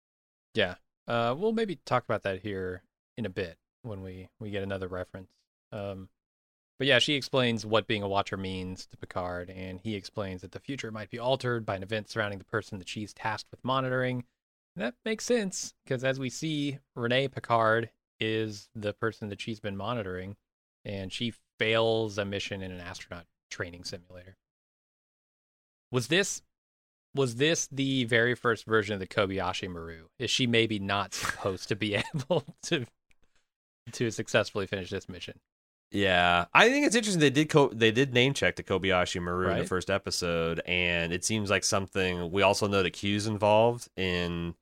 Yeah. 0.54 0.74
Uh, 1.06 1.32
we'll 1.38 1.52
maybe 1.52 1.78
talk 1.86 2.02
about 2.02 2.24
that 2.24 2.40
here 2.40 2.82
in 3.16 3.24
a 3.24 3.28
bit 3.30 3.56
when 3.82 4.02
we, 4.02 4.28
we 4.40 4.50
get 4.50 4.64
another 4.64 4.88
reference. 4.88 5.30
Um, 5.70 6.08
but 6.76 6.88
yeah, 6.88 6.98
she 6.98 7.14
explains 7.14 7.64
what 7.64 7.86
being 7.86 8.02
a 8.02 8.08
watcher 8.08 8.36
means 8.36 8.86
to 8.86 8.96
Picard, 8.96 9.48
and 9.48 9.78
he 9.80 9.94
explains 9.94 10.40
that 10.40 10.50
the 10.50 10.58
future 10.58 10.90
might 10.90 11.08
be 11.08 11.20
altered 11.20 11.64
by 11.64 11.76
an 11.76 11.84
event 11.84 12.10
surrounding 12.10 12.40
the 12.40 12.44
person 12.44 12.78
that 12.78 12.88
she's 12.88 13.14
tasked 13.14 13.52
with 13.52 13.64
monitoring. 13.64 14.24
And 14.74 14.84
that 14.84 14.94
makes 15.04 15.24
sense, 15.24 15.72
because 15.84 16.02
as 16.02 16.18
we 16.18 16.30
see, 16.30 16.80
Renee 16.96 17.28
Picard 17.28 17.90
is 18.18 18.68
the 18.74 18.92
person 18.92 19.28
that 19.28 19.40
she's 19.40 19.60
been 19.60 19.76
monitoring, 19.76 20.34
and 20.84 21.12
she 21.12 21.32
fails 21.60 22.18
a 22.18 22.24
mission 22.24 22.60
in 22.60 22.72
an 22.72 22.80
astronaut 22.80 23.26
training 23.50 23.84
simulator. 23.84 24.36
Was 25.92 26.08
this 26.08 26.42
was 27.14 27.36
this 27.36 27.66
the 27.72 28.04
very 28.04 28.34
first 28.34 28.64
version 28.66 28.94
of 28.94 29.00
the 29.00 29.06
Kobayashi 29.06 29.68
Maru? 29.68 30.06
Is 30.18 30.30
she 30.30 30.46
maybe 30.46 30.78
not 30.78 31.14
supposed 31.14 31.68
to 31.68 31.76
be 31.76 31.94
able 32.14 32.44
to 32.64 32.86
to 33.92 34.10
successfully 34.10 34.66
finish 34.66 34.90
this 34.90 35.08
mission? 35.08 35.40
Yeah, 35.92 36.44
I 36.54 36.68
think 36.68 36.86
it's 36.86 36.94
interesting. 36.94 37.20
They 37.20 37.30
did 37.30 37.48
co- 37.48 37.72
they 37.72 37.90
did 37.90 38.14
name 38.14 38.32
check 38.32 38.54
the 38.56 38.62
Kobayashi 38.62 39.20
Maru 39.20 39.48
in 39.50 39.58
the 39.58 39.64
first 39.64 39.90
episode, 39.90 40.60
and 40.64 41.12
it 41.12 41.24
seems 41.24 41.50
like 41.50 41.64
something 41.64 42.30
we 42.30 42.42
also 42.42 42.68
know 42.68 42.82
that 42.84 42.92
Q's 42.92 43.26
involved 43.26 43.88
in 43.96 44.54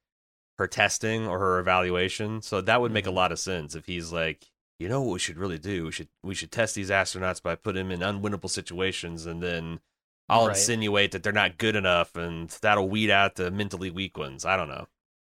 her 0.58 0.66
testing 0.66 1.26
or 1.26 1.38
her 1.38 1.58
evaluation. 1.58 2.40
So 2.40 2.62
that 2.62 2.80
would 2.80 2.92
make 2.92 3.06
a 3.06 3.10
Mhm. 3.10 3.14
lot 3.14 3.30
of 3.32 3.38
sense 3.38 3.74
if 3.74 3.84
he's 3.86 4.10
like, 4.10 4.46
you 4.78 4.88
know, 4.88 5.02
what 5.02 5.12
we 5.12 5.18
should 5.18 5.36
really 5.36 5.58
do? 5.58 5.84
We 5.84 5.92
should 5.92 6.08
we 6.22 6.34
should 6.34 6.50
test 6.50 6.74
these 6.74 6.88
astronauts 6.88 7.42
by 7.42 7.56
putting 7.56 7.88
them 7.88 8.00
in 8.02 8.22
unwinnable 8.22 8.48
situations, 8.48 9.26
and 9.26 9.42
then 9.42 9.80
I'll 10.28 10.47
Right. 10.49 10.56
insinuate 10.56 11.12
that 11.12 11.23
they're 11.23 11.32
not 11.32 11.56
good 11.58 11.75
enough, 11.76 12.14
and 12.16 12.50
that'll 12.50 12.88
weed 12.88 13.11
out 13.11 13.37
the 13.37 13.50
mentally 13.50 13.90
weak 13.90 14.18
ones. 14.18 14.44
I 14.44 14.56
don't 14.56 14.68
know. 14.68 14.88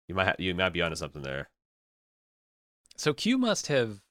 You 0.07 0.15
might 0.15 0.25
ha- 0.27 0.35
you 0.39 0.53
might 0.55 0.69
be 0.69 0.81
onto 0.81 0.95
something 0.95 1.21
there. 1.21 1.49
So 2.95 3.13
Q 3.13 3.37
must 3.37 3.67
have, 3.67 4.01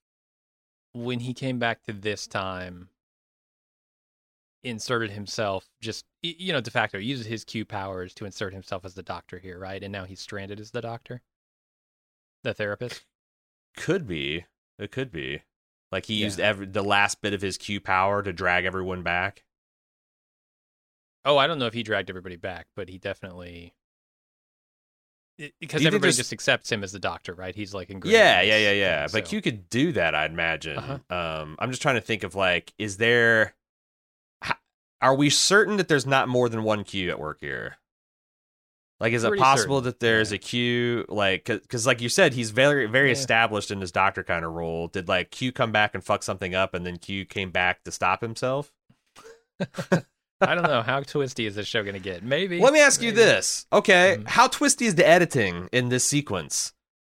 when 0.92 1.20
he 1.20 1.32
came 1.32 1.58
back 1.58 1.82
to 1.84 1.92
this 1.92 2.26
time, 2.26 2.90
inserted 4.62 5.10
himself 5.10 5.68
just 5.82 6.06
you 6.22 6.50
know 6.50 6.60
de 6.60 6.70
facto 6.70 6.96
uses 6.96 7.26
his 7.26 7.44
Q 7.44 7.64
powers 7.66 8.14
to 8.14 8.24
insert 8.24 8.52
himself 8.54 8.84
as 8.84 8.94
the 8.94 9.02
doctor 9.02 9.38
here, 9.38 9.58
right? 9.58 9.82
And 9.82 9.92
now 9.92 10.04
he's 10.04 10.20
stranded 10.20 10.58
as 10.60 10.70
the 10.70 10.80
doctor, 10.80 11.22
the 12.42 12.54
therapist. 12.54 13.04
Could 13.76 14.06
be. 14.06 14.46
It 14.78 14.90
could 14.90 15.10
be. 15.12 15.42
Like 15.92 16.06
he 16.06 16.16
Yeah. 16.16 16.24
used 16.26 16.40
every 16.40 16.66
the 16.66 16.82
last 16.82 17.20
bit 17.22 17.32
of 17.34 17.42
his 17.42 17.56
Q 17.58 17.80
power 17.80 18.22
to 18.22 18.32
drag 18.32 18.64
everyone 18.64 19.02
back. 19.02 19.44
Oh, 21.24 21.38
I 21.38 21.46
don't 21.46 21.58
know 21.58 21.66
if 21.66 21.74
he 21.74 21.82
dragged 21.82 22.10
everybody 22.10 22.36
back, 22.36 22.66
but 22.76 22.88
he 22.88 22.98
definitely. 22.98 23.74
it- 25.38 25.54
Because 25.60 25.82
you 25.82 25.88
everybody 25.88 26.08
there's- 26.08 26.16
just 26.18 26.32
accepts 26.32 26.70
him 26.70 26.84
as 26.84 26.92
the 26.92 26.98
doctor, 27.00 27.34
right? 27.34 27.54
He's 27.54 27.74
like 27.74 27.90
ingrained. 27.90 28.12
Yeah, 28.12 28.40
yeah, 28.42 28.58
yeah, 28.58 28.72
yeah. 28.72 29.06
so- 29.06 29.20
Q 29.22 29.40
could 29.42 29.68
do 29.68 29.92
that, 29.92 30.14
I'd 30.14 30.30
imagine. 30.30 30.78
Uh-huh. 30.78 30.98
Um, 31.42 31.56
I'm 31.58 31.70
just 31.70 31.82
trying 31.82 31.96
to 31.96 32.00
think 32.00 32.22
of 32.22 32.34
like, 32.34 32.72
is 32.78 32.98
there? 32.98 33.54
Are 35.02 35.14
we 35.14 35.28
certain 35.28 35.76
that 35.78 35.88
there's 35.88 36.06
not 36.06 36.28
more 36.28 36.48
than 36.48 36.62
one 36.62 36.82
Q 36.84 37.10
at 37.10 37.18
work 37.18 37.38
here? 37.40 37.76
Like, 39.00 39.12
is 39.12 39.24
it 39.24 39.36
possible 39.36 39.78
certain, 39.78 39.84
that 39.90 40.00
there's 40.00 40.30
yeah. 40.30 40.36
a 40.36 40.38
Q? 40.38 41.04
Like, 41.08 41.44
because 41.46 41.86
like 41.86 42.00
you 42.00 42.08
said, 42.08 42.32
he's 42.32 42.52
very, 42.52 42.86
very 42.86 43.08
Yeah. 43.08 43.12
established 43.14 43.70
in 43.70 43.80
his 43.82 43.92
doctor 43.92 44.22
kind 44.22 44.44
of 44.46 44.52
role. 44.52 44.88
Did 44.88 45.08
like 45.08 45.30
Q 45.30 45.52
come 45.52 45.72
back 45.72 45.94
and 45.94 46.02
fuck 46.02 46.22
something 46.22 46.54
up, 46.54 46.72
and 46.74 46.86
then 46.86 46.96
Q 46.98 47.26
came 47.26 47.50
back 47.50 47.82
to 47.84 47.90
stop 47.92 48.20
himself? 48.22 48.72
I 50.48 50.54
don't 50.54 50.64
know 50.64 50.82
how 50.82 51.00
twisty 51.00 51.46
is 51.46 51.54
this 51.54 51.66
show 51.66 51.82
going 51.82 51.94
to 51.94 52.00
get. 52.00 52.22
Maybe. 52.22 52.60
Let 52.60 52.72
me 52.72 52.80
ask 52.80 53.02
you 53.02 53.12
this. 53.12 53.66
Okay, 53.72 54.18
Mhm. 54.20 54.28
how 54.28 54.48
twisty 54.48 54.86
is 54.86 54.94
the 54.94 55.06
editing 55.06 55.68
in 55.72 55.88
this 55.88 56.04
sequence? 56.04 56.72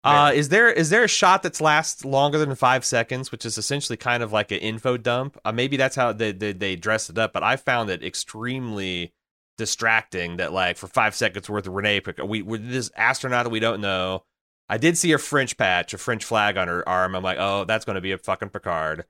Uh, 0.03 0.31
is 0.35 0.49
there 0.49 0.69
is 0.69 0.91
there 0.91 1.03
a 1.03 1.07
shot 1.07 1.41
that's 1.41 1.59
lasts 1.59 2.05
longer 2.05 2.37
than 2.37 2.53
five 2.53 2.85
seconds, 2.85 3.31
which 3.31 3.43
is 3.43 3.57
essentially 3.57 3.97
kind 3.97 4.21
of 4.21 4.31
like 4.31 4.51
an 4.51 4.59
info 4.59 4.97
dump? 4.97 5.35
Uh, 5.43 5.51
maybe 5.51 5.77
that's 5.77 5.95
how 5.95 6.13
they, 6.13 6.31
they 6.31 6.53
they 6.53 6.75
dressed 6.75 7.09
it 7.09 7.17
up, 7.17 7.33
but 7.33 7.41
I 7.41 7.55
found 7.55 7.89
it 7.89 8.03
extremely 8.03 9.13
distracting. 9.57 10.37
That 10.37 10.53
like 10.53 10.77
for 10.77 10.87
five 10.87 11.15
seconds 11.15 11.49
worth 11.49 11.65
of 11.67 11.73
Renee, 11.73 12.01
we 12.23 12.41
we 12.43 12.59
this 12.59 12.91
astronaut 12.95 13.45
that 13.45 13.49
we 13.49 13.59
don't 13.59 13.81
know. 13.81 14.23
I 14.69 14.77
did 14.77 14.97
see 14.97 15.11
a 15.11 15.17
French 15.17 15.57
patch, 15.57 15.93
a 15.93 15.97
French 15.97 16.23
flag 16.23 16.57
on 16.57 16.67
her 16.67 16.87
arm. 16.87 17.15
I'm 17.15 17.23
like, 17.23 17.37
oh, 17.39 17.65
that's 17.65 17.85
going 17.85 17.95
to 17.95 18.01
be 18.01 18.11
a 18.11 18.17
fucking 18.17 18.49
Picard. 18.49 19.05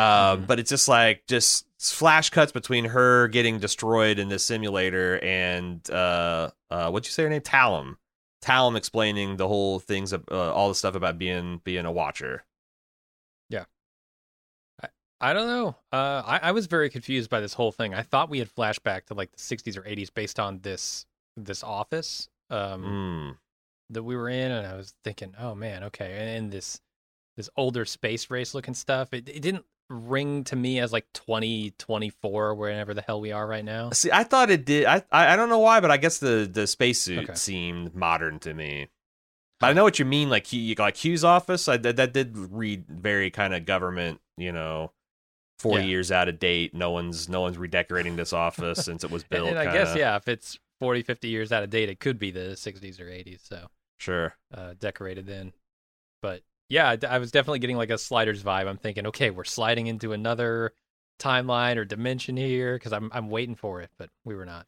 Um. 0.00 0.44
But 0.46 0.58
it's 0.58 0.70
just 0.70 0.88
like 0.88 1.26
just 1.26 1.66
flash 1.78 2.30
cuts 2.30 2.52
between 2.52 2.84
her 2.86 3.28
getting 3.28 3.58
destroyed 3.58 4.18
in 4.18 4.28
this 4.28 4.44
simulator 4.44 5.18
and 5.24 5.88
uh, 5.90 6.50
uh, 6.70 6.90
what'd 6.90 7.06
you 7.06 7.12
say 7.12 7.22
her 7.24 7.28
name? 7.28 7.40
Tallinn. 7.40 7.96
Tallinn 8.42 8.76
explaining 8.76 9.36
the 9.36 9.48
whole 9.48 9.78
things, 9.78 10.12
uh, 10.14 10.18
all 10.30 10.68
the 10.68 10.74
stuff 10.74 10.94
about 10.94 11.18
being 11.18 11.60
being 11.64 11.84
a 11.86 11.92
watcher. 11.92 12.44
Yeah, 13.50 13.64
I 15.20 15.32
don't 15.34 15.46
know. 15.48 15.76
Uh, 15.92 16.22
I, 16.24 16.40
I 16.44 16.52
was 16.52 16.66
very 16.66 16.88
confused 16.88 17.28
by 17.28 17.40
this 17.40 17.52
whole 17.52 17.72
thing. 17.72 17.92
I 17.94 18.02
thought 18.02 18.30
we 18.30 18.38
had 18.38 18.48
flashback 18.54 19.04
to 19.06 19.14
like 19.14 19.30
the 19.32 19.38
60s 19.38 19.76
or 19.76 19.82
80s 19.82 20.12
based 20.12 20.40
on 20.40 20.60
this 20.60 21.04
this 21.36 21.62
office 21.62 22.28
um, 22.48 22.84
Mm. 22.84 23.36
that 23.90 24.02
we 24.02 24.16
were 24.16 24.28
in, 24.30 24.50
and 24.50 24.66
I 24.66 24.76
was 24.76 24.94
thinking, 25.04 25.34
oh 25.38 25.54
man, 25.54 25.84
okay, 25.84 26.36
and 26.36 26.50
this 26.50 26.80
this 27.36 27.50
older 27.56 27.84
space 27.84 28.30
race 28.30 28.54
looking 28.54 28.74
stuff. 28.74 29.12
It, 29.12 29.28
it 29.28 29.42
didn't 29.42 29.66
ring 29.90 30.44
to 30.44 30.56
me 30.56 30.78
as 30.80 30.92
like 30.92 31.06
2024, 31.12 32.54
wherever 32.54 32.94
the 32.94 33.02
hell 33.02 33.20
we 33.20 33.32
are 33.32 33.46
right 33.46 33.64
now. 33.64 33.90
See, 33.90 34.10
I 34.12 34.24
thought 34.24 34.50
it 34.50 34.64
did. 34.64 34.86
I, 34.86 35.02
I 35.12 35.32
I 35.32 35.36
don't 35.36 35.48
know 35.48 35.58
why, 35.58 35.80
but 35.80 35.90
I 35.90 35.96
guess 35.96 36.18
the 36.18 36.48
the 36.50 36.66
spacesuit 36.66 37.24
Okay. 37.24 37.34
seemed 37.34 37.94
modern 37.94 38.38
to 38.40 38.54
me. 38.54 38.88
But 39.58 39.66
I 39.66 39.72
know 39.74 39.84
what 39.84 39.98
you 39.98 40.06
mean, 40.06 40.30
like 40.30 40.44
Q, 40.44 40.74
like 40.78 40.94
Q's 40.94 41.22
office. 41.24 41.68
I, 41.68 41.76
that 41.78 41.96
that 41.96 42.14
did 42.14 42.36
read 42.36 42.86
very 42.88 43.30
kind 43.30 43.52
of 43.54 43.66
government, 43.66 44.20
you 44.38 44.52
know, 44.52 44.92
forty 45.58 45.84
Yeah. 45.84 45.90
years 45.90 46.10
out 46.10 46.28
of 46.28 46.38
date. 46.38 46.72
No 46.72 46.90
one's 46.92 47.28
no 47.28 47.42
one's 47.42 47.58
redecorating 47.58 48.16
this 48.16 48.32
office 48.32 48.82
since 48.82 49.04
it 49.04 49.10
was 49.10 49.24
built. 49.30 49.48
and 49.48 49.58
I 49.58 49.64
guess 49.72 49.94
yeah, 49.96 50.16
if 50.16 50.28
it's 50.28 50.58
40, 50.80 51.02
50 51.02 51.28
years 51.28 51.52
out 51.52 51.62
of 51.62 51.68
date, 51.68 51.90
it 51.90 52.00
could 52.00 52.18
be 52.18 52.30
the 52.30 52.52
60s 52.56 52.98
or 53.00 53.04
80s. 53.04 53.46
So 53.46 53.66
sure. 53.98 54.34
uh, 54.54 54.72
decorated 54.78 55.26
then. 55.26 55.52
But 56.22 56.42
yeah, 56.70 56.88
I- 57.02 57.06
I 57.06 57.18
was 57.18 57.30
definitely 57.30 57.58
getting 57.58 57.76
like 57.76 57.90
a 57.90 57.98
sliders 57.98 58.42
vibe. 58.42 58.66
I'm 58.66 58.78
thinking, 58.78 59.06
okay, 59.08 59.28
we're 59.30 59.44
sliding 59.44 59.86
into 59.88 60.12
another 60.14 60.72
timeline 61.18 61.76
or 61.76 61.84
dimension 61.84 62.38
here 62.38 62.76
because 62.76 62.94
I'm 62.94 63.10
I'm 63.12 63.28
waiting 63.28 63.54
for 63.56 63.82
it, 63.82 63.90
but 63.98 64.08
we 64.24 64.34
were 64.34 64.46
not. 64.46 64.66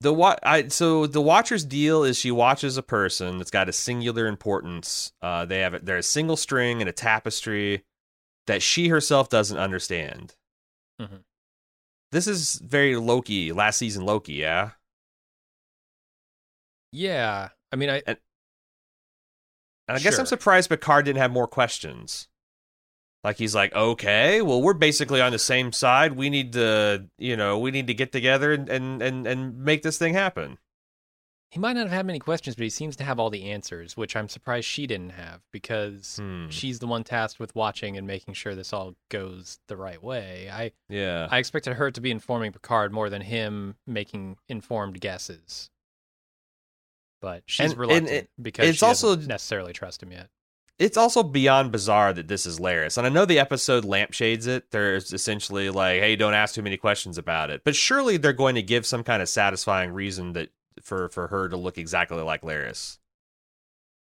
The 0.00 0.12
wa- 0.12 0.36
I 0.42 0.68
so 0.68 1.06
the 1.06 1.22
watcher's 1.22 1.64
deal 1.64 2.04
is 2.04 2.18
she 2.18 2.30
watches 2.30 2.76
a 2.76 2.82
person 2.82 3.38
that's 3.38 3.50
got 3.50 3.68
a 3.68 3.72
singular 3.72 4.26
importance. 4.26 5.12
Uh, 5.22 5.44
they 5.46 5.60
have 5.60 5.84
they're 5.84 5.96
a 5.96 6.02
single 6.02 6.36
string 6.36 6.82
and 6.82 6.88
a 6.88 6.92
tapestry 6.92 7.84
that 8.46 8.62
she 8.62 8.88
herself 8.88 9.28
doesn't 9.28 9.58
understand. 9.58 10.36
Mhm. 11.00 11.24
This 12.12 12.26
is 12.26 12.56
very 12.56 12.96
Loki, 12.96 13.52
last 13.52 13.78
season 13.78 14.04
Loki, 14.04 14.34
yeah. 14.34 14.72
Yeah, 16.92 17.48
I 17.72 17.76
mean, 17.76 17.90
I 17.90 18.02
And 18.06 18.18
I 19.88 19.98
guess 19.98 20.18
I'm 20.18 20.26
surprised 20.26 20.68
Picard 20.68 21.04
didn't 21.06 21.18
have 21.20 21.30
more 21.32 21.46
questions. 21.46 22.28
Like 23.24 23.36
he's 23.36 23.54
like, 23.54 23.74
okay, 23.74 24.42
well, 24.42 24.62
we're 24.62 24.74
basically 24.74 25.20
on 25.20 25.32
the 25.32 25.38
same 25.38 25.72
side. 25.72 26.12
We 26.12 26.30
need 26.30 26.52
to, 26.52 27.06
you 27.18 27.36
know, 27.36 27.58
we 27.58 27.70
need 27.70 27.88
to 27.88 27.94
get 27.94 28.12
together 28.12 28.52
and 28.52 28.68
and 28.68 29.02
and, 29.02 29.26
and 29.26 29.58
make 29.64 29.82
this 29.82 29.98
thing 29.98 30.14
happen. 30.14 30.58
he 31.50 31.58
might 31.58 31.72
not 31.72 31.84
have 31.86 31.90
had 31.92 32.06
many 32.06 32.18
questions, 32.18 32.54
but 32.56 32.62
he 32.64 32.70
seems 32.70 32.94
to 32.96 33.04
have 33.04 33.18
all 33.18 33.30
the 33.30 33.50
answers, 33.50 33.96
which 33.96 34.14
I'm 34.14 34.28
surprised 34.28 34.66
she 34.66 34.86
didn't 34.86 35.10
have 35.12 35.40
because 35.50 36.16
Hmm. 36.20 36.48
she's 36.50 36.78
the 36.78 36.86
one 36.86 37.04
tasked 37.04 37.40
with 37.40 37.54
watching 37.56 37.96
and 37.96 38.06
making 38.06 38.34
sure 38.34 38.54
this 38.54 38.72
all 38.74 38.94
goes 39.08 39.58
the 39.66 39.76
right 39.76 40.02
way. 40.02 40.50
I 40.52 40.72
Yeah. 40.90 41.26
I 41.30 41.38
expected 41.38 41.74
her 41.74 41.90
to 41.90 42.00
be 42.02 42.10
informing 42.10 42.52
Picard 42.52 42.92
more 42.92 43.08
than 43.10 43.22
him 43.22 43.76
making 43.86 44.36
informed 44.48 45.00
guesses. 45.00 45.70
But 47.20 47.42
she's 47.46 47.64
And- 47.64 47.72
and 47.72 47.80
reluctant 47.80 48.10
it- 48.10 48.30
because 48.40 48.68
it's 48.68 48.78
she 48.78 48.86
doesn't 48.86 49.08
also- 49.08 49.26
necessarily 49.26 49.72
trust 49.72 50.02
him 50.02 50.12
yet. 50.12 50.28
it's 50.78 50.96
also 50.96 51.24
beyond 51.24 51.72
bizarre 51.72 52.12
that 52.12 52.28
this 52.28 52.46
is 52.46 52.60
Laris. 52.60 52.96
And 52.96 53.04
I 53.04 53.10
know 53.10 53.24
the 53.24 53.40
episode 53.40 53.84
lampshades 53.84 54.46
it. 54.46 54.70
There's 54.70 55.12
essentially 55.12 55.70
like, 55.70 56.00
hey, 56.00 56.14
don't 56.14 56.34
ask 56.34 56.54
too 56.54 56.62
many 56.62 56.76
questions 56.76 57.18
about 57.18 57.50
it. 57.50 57.62
But 57.64 57.74
surely 57.74 58.16
they're 58.16 58.32
going 58.32 58.54
to 58.54 58.62
give 58.62 58.86
some 58.86 59.02
kind 59.02 59.20
of 59.20 59.28
satisfying 59.28 59.90
reason 59.92 60.34
that 60.34 60.50
for 60.80 61.08
for 61.08 61.26
her 61.26 61.48
to 61.48 61.56
look 61.56 61.78
exactly 61.78 62.22
like 62.22 62.42
Laris. 62.42 62.98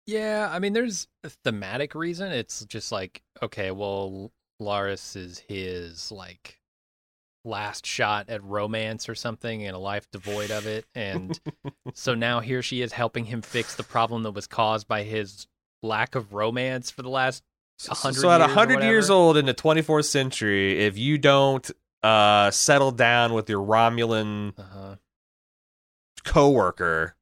Yeah, 0.07 0.49
I 0.51 0.59
mean, 0.59 0.73
there's 0.75 1.07
a 1.25 1.31
thematic 1.31 1.95
reason. 1.95 2.33
It's 2.33 2.65
just 2.67 2.93
like, 2.93 3.23
okay, 3.43 3.71
well, 3.71 4.33
Laris 4.61 5.17
is 5.17 5.39
his 5.39 6.11
like 6.13 6.58
last 7.49 7.87
shot 7.87 8.29
at 8.29 8.43
romance 8.45 9.09
or 9.09 9.15
something 9.15 9.63
in 9.63 9.75
a 9.75 9.79
life 9.79 10.09
devoid 10.11 10.51
of 10.51 10.67
it, 10.67 10.85
and 10.95 11.39
so 11.95 12.15
now 12.15 12.41
here 12.41 12.63
she 12.63 12.83
is 12.83 12.93
helping 12.93 13.25
him 13.25 13.43
fix 13.43 13.75
the 13.75 13.83
problem 13.83 14.23
that 14.25 14.33
was 14.33 14.47
caused 14.47 14.87
by 14.87 15.03
his 15.03 15.47
lack 15.83 16.15
of 16.15 16.33
romance 16.33 16.91
for 16.91 17.03
the 17.03 17.09
last. 17.11 17.43
So, 17.79 17.91
100 17.91 18.15
so 18.21 18.31
at 18.31 18.39
years 18.41 18.51
or 18.51 18.55
100 18.55 18.83
years 18.85 19.11
old 19.11 19.37
in 19.37 19.47
the 19.47 19.55
24th 19.55 20.07
century, 20.07 20.81
if 20.85 20.99
you 20.99 21.17
don't 21.17 21.71
uh, 22.03 22.51
settle 22.51 22.91
down 22.91 23.33
with 23.35 23.49
your 23.49 23.65
Romulan 23.65 24.59
Uh-huh. 24.59 24.97
coworker, 26.25 27.15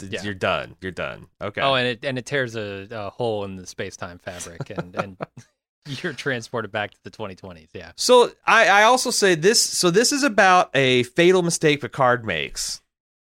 Yeah. 0.00 0.22
you're 0.22 0.34
done. 0.34 0.76
You're 0.80 0.90
done. 0.92 1.28
Okay. 1.40 1.60
Oh, 1.60 1.74
and 1.74 1.86
it 1.86 2.04
and 2.04 2.18
it 2.18 2.26
tears 2.26 2.56
a, 2.56 2.86
a 2.90 3.10
hole 3.10 3.44
in 3.44 3.56
the 3.56 3.66
space 3.66 3.96
time 3.96 4.18
fabric, 4.18 4.68
and 4.70 4.94
and 4.96 5.16
you're 6.02 6.12
transported 6.12 6.70
back 6.70 6.92
to 6.92 6.98
the 7.04 7.10
2020s. 7.10 7.68
Yeah. 7.72 7.92
So 7.96 8.32
I, 8.46 8.68
I 8.68 8.82
also 8.84 9.10
say 9.10 9.34
this. 9.34 9.60
So 9.62 9.90
this 9.90 10.12
is 10.12 10.22
about 10.22 10.70
a 10.74 11.02
fatal 11.04 11.42
mistake 11.42 11.80
Picard 11.80 12.24
makes 12.24 12.80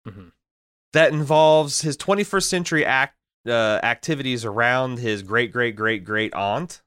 Mhm. 0.07 0.31
that 0.93 1.11
involves 1.11 1.81
his 1.81 1.97
21st 1.97 2.43
century 2.49 2.85
act 2.85 3.15
uh, 3.45 3.79
activities 3.83 4.43
around 4.45 4.99
his 4.99 5.21
great 5.23 5.51
great 5.51 5.75
great 5.75 6.03
great 6.03 6.33
aunt. 6.33 6.81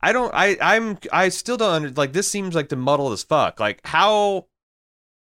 I 0.00 0.12
don't. 0.12 0.32
I 0.34 0.56
I'm. 0.60 0.98
I 1.12 1.28
still 1.30 1.56
don't 1.56 1.70
under, 1.72 1.90
like. 1.90 2.12
This 2.12 2.30
seems 2.30 2.54
like 2.54 2.68
the 2.68 2.76
muddle 2.76 3.10
as 3.12 3.22
fuck. 3.22 3.58
Like 3.60 3.80
how. 3.84 4.46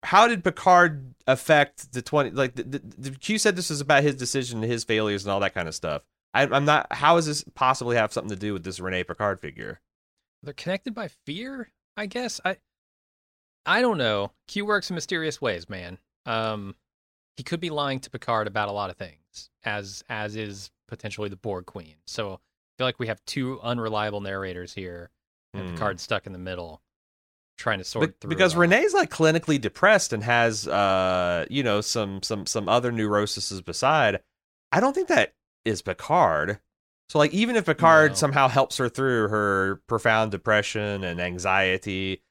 How 0.03 0.27
did 0.27 0.43
Picard 0.43 1.13
affect 1.27 1.91
the 1.93 2.01
twenty? 2.01 2.31
Like 2.31 2.55
the, 2.55 2.63
the, 2.63 2.81
the 2.97 3.11
Q 3.11 3.37
said 3.37 3.55
this 3.55 3.69
was 3.69 3.81
about 3.81 4.01
his 4.03 4.15
decision, 4.15 4.61
his 4.63 4.83
failures, 4.83 5.25
and 5.25 5.31
all 5.31 5.39
that 5.41 5.53
kind 5.53 5.67
of 5.67 5.75
stuff. 5.75 6.01
I, 6.33 6.43
I'm 6.43 6.65
not. 6.65 6.87
How 6.91 7.15
does 7.15 7.25
this 7.25 7.43
possibly 7.55 7.97
have 7.97 8.13
something 8.13 8.29
to 8.29 8.35
do 8.35 8.53
with 8.53 8.63
this 8.63 8.79
Rene 8.79 9.03
Picard 9.03 9.41
figure? 9.41 9.81
They're 10.43 10.53
connected 10.53 10.93
by 10.93 11.09
fear, 11.25 11.69
I 11.97 12.05
guess. 12.05 12.39
I 12.43 12.57
I 13.65 13.81
don't 13.81 13.97
know. 13.97 14.31
Q 14.47 14.65
works 14.65 14.89
in 14.89 14.95
mysterious 14.95 15.41
ways, 15.41 15.69
man. 15.69 15.97
Um 16.25 16.75
he 17.37 17.43
could 17.43 17.59
be 17.59 17.69
lying 17.69 17.99
to 18.01 18.09
Picard 18.09 18.47
about 18.47 18.69
a 18.69 18.73
lot 18.73 18.89
of 18.89 18.97
things, 18.97 19.49
as 19.63 20.03
as 20.09 20.35
is 20.35 20.71
potentially 20.87 21.29
the 21.29 21.35
Borg 21.35 21.65
Queen. 21.65 21.95
So 22.07 22.33
I 22.33 22.37
feel 22.77 22.87
like 22.87 22.99
we 22.99 23.07
have 23.07 23.23
two 23.25 23.59
unreliable 23.61 24.21
narrators 24.21 24.73
here, 24.73 25.09
and. 25.53 25.71
Picard's 25.71 26.01
stuck 26.01 26.25
in 26.25 26.33
the 26.33 26.39
middle, 26.39 26.81
trying 27.57 27.77
to 27.79 27.83
sort 27.83 28.09
Be- 28.09 28.15
through. 28.19 28.29
because. 28.29 28.55
Renee's 28.55 28.93
like 28.93 29.09
clinically 29.09 29.59
depressed 29.59 30.13
and 30.13 30.23
has 30.23 30.67
uh 30.67 31.45
you 31.49 31.63
know 31.63 31.81
some 31.81 32.23
some 32.23 32.45
some 32.45 32.67
other 32.67 32.91
neuroses 32.91 33.61
beside. 33.61 34.21
I 34.71 34.79
don't 34.79 34.93
think 34.93 35.09
that 35.09 35.33
is 35.65 35.81
Picard. 35.81 36.59
So 37.09 37.19
like 37.19 37.33
even 37.33 37.55
if 37.55 37.65
Picard 37.65 38.11
No. 38.11 38.15
somehow 38.15 38.47
helps 38.47 38.77
her 38.77 38.87
through 38.89 39.27
her 39.27 39.81
profound 39.87 40.31
depression 40.31 41.03
and 41.03 41.19
anxiety, 41.19 42.23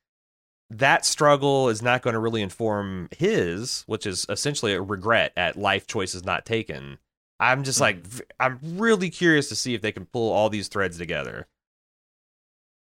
that 0.71 1.05
struggle 1.05 1.69
is 1.69 1.83
not 1.83 2.03
going 2.03 2.15
to 2.15 2.21
really 2.21 2.43
inform 2.43 3.09
his, 3.17 3.83
which 3.87 4.07
is 4.07 4.25
essentially 4.29 4.73
a 4.73 4.81
regret 4.81 5.33
at 5.37 5.57
life 5.57 5.87
choices 5.87 6.25
not 6.25 6.47
taken. 6.47 6.99
I'm 7.39 7.65
just 7.65 7.81
like 7.81 8.03
mm. 8.03 8.21
I'm 8.39 8.59
really 8.63 9.11
curious 9.11 9.49
to 9.49 9.57
see 9.57 9.75
if 9.75 9.83
they 9.83 9.93
can 9.93 10.07
pull 10.07 10.33
all 10.33 10.49
these 10.49 10.69
threads 10.69 10.99
together. 10.99 11.47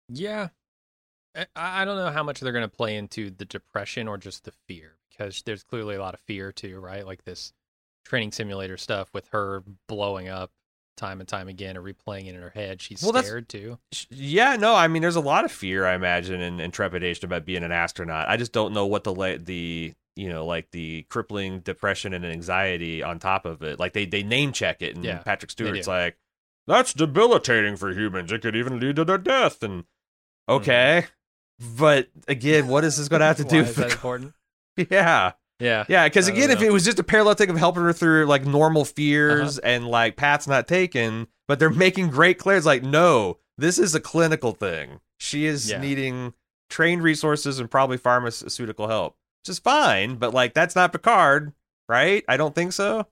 Yeah. 0.09 0.49
I, 1.35 1.47
I 1.55 1.85
don't 1.85 1.97
know 1.97 2.11
how 2.11 2.23
much 2.23 2.39
they're 2.39 2.51
going 2.51 2.69
to 2.69 2.75
play 2.75 2.95
into 2.95 3.29
the 3.29 3.45
depression 3.45 4.07
or 4.07 4.17
just 4.17 4.43
the 4.43 4.53
fear 4.67 4.97
because 5.09 5.41
there's 5.43 5.63
clearly 5.63 5.95
a 5.95 6.01
lot 6.01 6.13
of 6.13 6.19
fear 6.21 6.51
too, 6.51 6.79
right? 6.79 7.05
Like 7.05 7.23
this 7.23 7.53
training 8.03 8.31
simulator 8.31 8.77
stuff 8.77 9.09
with 9.13 9.27
her 9.29 9.63
blowing 9.87 10.27
up 10.27 10.51
time 10.95 11.19
and 11.19 11.27
time 11.27 11.47
again 11.47 11.75
or 11.77 11.81
replaying 11.81 12.27
it 12.27 12.35
in 12.35 12.41
her 12.41 12.51
head. 12.51 12.81
She's 12.81 13.01
Well, 13.01 13.21
scared 13.21 13.49
too. 13.49 13.79
Yeah, 14.09 14.55
no, 14.55 14.75
I 14.75 14.87
mean, 14.87 15.01
there's 15.01 15.15
a 15.15 15.21
lot 15.21 15.45
of 15.45 15.51
fear, 15.51 15.85
I 15.85 15.95
imagine, 15.95 16.41
and, 16.41 16.61
and 16.61 16.73
trepidation 16.73 17.25
about 17.25 17.45
being 17.45 17.63
an 17.63 17.71
astronaut. 17.71 18.29
I 18.29 18.37
just 18.37 18.51
don't 18.51 18.73
know 18.73 18.85
what 18.85 19.03
the 19.03 19.13
la- 19.13 19.37
the 19.39 19.93
you 20.15 20.29
know 20.29 20.45
like 20.45 20.69
the 20.71 21.03
crippling 21.09 21.59
depression 21.61 22.13
and 22.13 22.25
anxiety 22.25 23.01
on 23.01 23.19
top 23.19 23.45
of 23.45 23.63
it. 23.63 23.79
Like 23.79 23.93
they 23.93 24.05
they 24.05 24.23
name 24.23 24.51
check 24.51 24.81
it, 24.81 24.95
and 24.95 25.03
Yeah, 25.03 25.19
Patrick 25.19 25.51
Stewart's 25.51 25.87
like, 25.87 26.17
"That's 26.67 26.93
debilitating 26.93 27.75
for 27.77 27.91
humans. 27.91 28.31
It 28.31 28.41
could 28.41 28.55
even 28.55 28.79
lead 28.79 28.97
to 28.97 29.05
their 29.05 29.17
death." 29.17 29.63
And 29.63 29.83
mm-hmm. 29.83 30.53
okay, 30.53 31.05
but 31.77 32.09
again, 32.27 32.67
what 32.67 32.83
is 32.83 32.97
this 32.97 33.09
going 33.09 33.21
to 33.21 33.25
have 33.25 33.37
to 33.37 33.43
do? 33.45 33.61
Is 33.61 33.75
that 33.75 33.85
with 33.85 33.93
important? 33.93 34.33
yeah, 34.91 35.33
Yeah. 35.63 35.85
yeah, 35.87 36.07
because 36.07 36.27
again, 36.27 36.51
if 36.51 36.61
it 36.61 36.71
was 36.71 36.83
just 36.85 36.99
a 36.99 37.03
parallel 37.03 37.35
thing 37.35 37.49
of 37.49 37.57
helping 37.57 37.83
her 37.83 37.93
through 37.93 38.25
like 38.25 38.45
normal 38.45 38.85
fears 38.85 39.57
Uh-huh. 39.59 39.67
and 39.69 39.87
like 39.87 40.15
paths 40.17 40.47
not 40.47 40.67
taken, 40.67 41.27
but 41.47 41.59
they're 41.59 41.69
making 41.69 42.09
great 42.09 42.37
clear. 42.37 42.57
It's 42.57 42.65
like, 42.65 42.83
no, 42.83 43.37
this 43.57 43.77
is 43.79 43.95
a 43.95 43.99
clinical 43.99 44.51
thing. 44.51 44.99
She 45.19 45.45
is 45.45 45.69
Yeah. 45.69 45.79
needing 45.79 46.33
trained 46.69 47.01
resources 47.03 47.59
and 47.59 47.69
probably 47.71 47.97
pharmaceutical 47.97 48.87
help, 48.87 49.15
which 49.43 49.49
is 49.49 49.59
fine. 49.59 50.15
But 50.15 50.33
like, 50.33 50.53
that's 50.53 50.75
not 50.75 50.91
Picard, 50.91 51.53
right? 51.87 52.23
I 52.27 52.35
don't 52.37 52.53
think 52.55 52.73
so. 52.73 53.07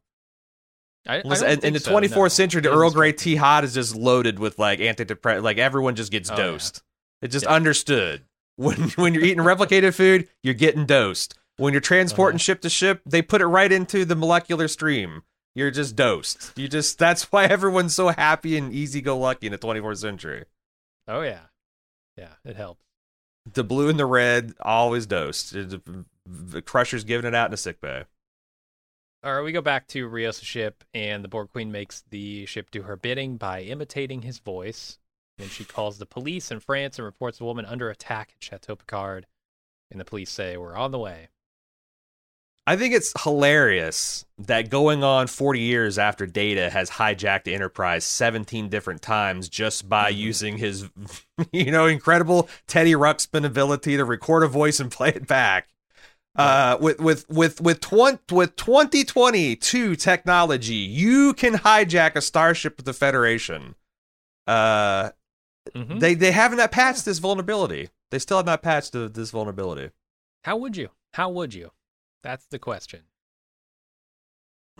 I, 1.08 1.18
I 1.18 1.22
Listen, 1.24 1.50
in, 1.50 1.66
in 1.66 1.74
the 1.74 1.80
so, 1.80 1.92
24th 1.92 2.16
no. 2.16 2.28
century, 2.28 2.62
the 2.62 2.72
Earl 2.72 2.92
Grey 2.92 3.12
tea 3.12 3.36
hot 3.36 3.64
is 3.64 3.74
just 3.74 3.96
loaded 3.96 4.38
with 4.40 4.60
like 4.60 4.80
antidepressant. 4.80 5.42
Like 5.44 5.58
everyone 5.58 5.96
just 5.96 6.12
gets 6.12 6.30
Oh, 6.30 6.34
yeah. 6.34 6.44
dosed. 6.44 6.84
It's 7.22 7.34
just 7.34 7.46
Yeah. 7.46 7.54
understood. 7.56 8.24
When 8.58 8.90
when 8.92 9.14
you're 9.16 9.24
eating 9.24 9.44
replicated 9.44 9.96
food, 9.96 10.28
you're 10.44 10.54
getting 10.54 10.86
dosed. 10.86 11.36
When 11.62 11.74
you're 11.74 11.82
transporting 11.82 12.36
Uh-huh. 12.38 12.44
ship 12.44 12.62
to 12.62 12.70
ship, 12.70 13.02
they 13.06 13.22
put 13.22 13.42
it 13.42 13.46
right 13.46 13.72
into 13.72 14.04
the 14.06 14.16
molecular 14.16 14.68
stream. 14.68 15.24
You're 15.54 15.72
just 15.72 15.96
dosed. 15.96 16.58
You 16.58 16.68
just 16.68 16.98
that's 16.98 17.32
why 17.32 17.46
everyone's 17.46 17.94
so 17.96 18.08
happy 18.10 18.58
and 18.58 18.74
easy 18.74 19.02
go 19.02 19.18
lucky 19.18 19.48
in 19.48 19.52
the 19.52 19.58
24th 19.58 19.98
century. 20.00 20.46
Oh 21.08 21.22
yeah. 21.22 21.42
Yeah, 22.18 22.34
it 22.46 22.56
helps. 22.56 22.84
The 23.54 23.64
blue 23.64 23.90
and 23.90 24.00
the 24.00 24.06
red 24.06 24.54
always 24.62 25.06
dosed. 25.06 25.54
The- 25.54 26.06
The 26.26 26.62
crusher's 26.62 27.04
giving 27.04 27.28
it 27.28 27.34
out 27.36 27.50
in 27.50 27.54
a 27.54 27.58
sick 27.58 27.82
bay. 27.82 28.06
All 29.24 29.34
right, 29.36 29.42
we 29.44 29.52
go 29.52 29.62
back 29.62 29.88
to 29.90 30.08
Rios' 30.08 30.40
ship, 30.42 30.84
and 30.94 31.24
the 31.24 31.28
Borg 31.28 31.50
Queen 31.52 31.72
makes 31.72 32.04
the 32.10 32.46
ship 32.46 32.70
do 32.72 32.84
her 32.84 32.96
bidding 32.96 33.38
by 33.38 33.62
imitating 33.64 34.22
his 34.22 34.38
voice. 34.40 35.00
Then 35.40 35.50
she 35.50 35.66
calls 35.66 35.98
the 35.98 36.06
police 36.06 36.52
in 36.52 36.60
France 36.60 36.98
and 37.00 37.06
reports 37.06 37.40
a 37.42 37.44
woman 37.44 37.66
under 37.66 37.90
attack 37.90 38.34
at 38.36 38.44
Chateau 38.44 38.76
Picard. 38.76 39.26
And 39.90 40.00
the 40.00 40.06
police 40.06 40.30
say, 40.30 40.58
We're 40.58 40.76
on 40.78 40.92
the 40.92 41.00
way. 41.00 41.30
I 42.72 42.78
think 42.78 42.94
it's 42.94 43.12
hilarious 43.24 44.26
that 44.38 44.70
going 44.70 45.04
on 45.04 45.28
40 45.28 45.60
years 45.60 45.98
after 45.98 46.26
Data 46.26 46.70
has 46.70 46.90
hijacked 46.92 47.44
the 47.44 47.54
Enterprise 47.54 48.06
17 48.06 48.70
different 48.70 49.02
times 49.02 49.50
just 49.50 49.90
by 49.90 50.12
Mhm. 50.12 50.18
using 50.18 50.58
his, 50.58 50.88
you 51.52 51.70
know, 51.70 51.86
incredible 51.88 52.48
Teddy 52.68 52.94
Ruxpin 52.94 53.46
ability 53.46 53.98
to 53.98 54.06
record 54.06 54.44
a 54.44 54.48
voice 54.48 54.80
and 54.80 54.90
play 54.90 55.10
it 55.10 55.28
back. 55.28 55.68
Uh, 56.38 56.78
with 56.80 56.98
with 57.02 57.30
with 57.30 57.60
with 57.60 57.82
twen- 57.82 58.20
with 58.32 58.56
2022 58.56 59.98
technology, 59.98 60.76
you 60.76 61.34
can 61.34 61.56
hijack 61.56 62.16
a 62.16 62.22
starship 62.22 62.80
of 62.80 62.86
the 62.86 62.94
Federation. 62.94 63.76
Uh, 64.48 65.10
Mhm. 65.76 66.00
they 66.00 66.14
they 66.14 66.32
have 66.32 66.56
not 66.56 66.72
patched 66.72 67.04
this 67.04 67.20
vulnerability. 67.20 67.90
They 68.12 68.20
still 68.20 68.38
have 68.38 68.46
not 68.46 68.64
patched 68.64 68.94
the, 68.94 69.10
this 69.10 69.32
vulnerability. 69.32 69.92
How 70.46 70.56
would 70.56 70.78
you? 70.78 70.92
How 71.16 71.30
would 71.30 71.54
you? 71.54 71.72
That's 72.24 72.46
the 72.48 72.60
question. 72.60 73.02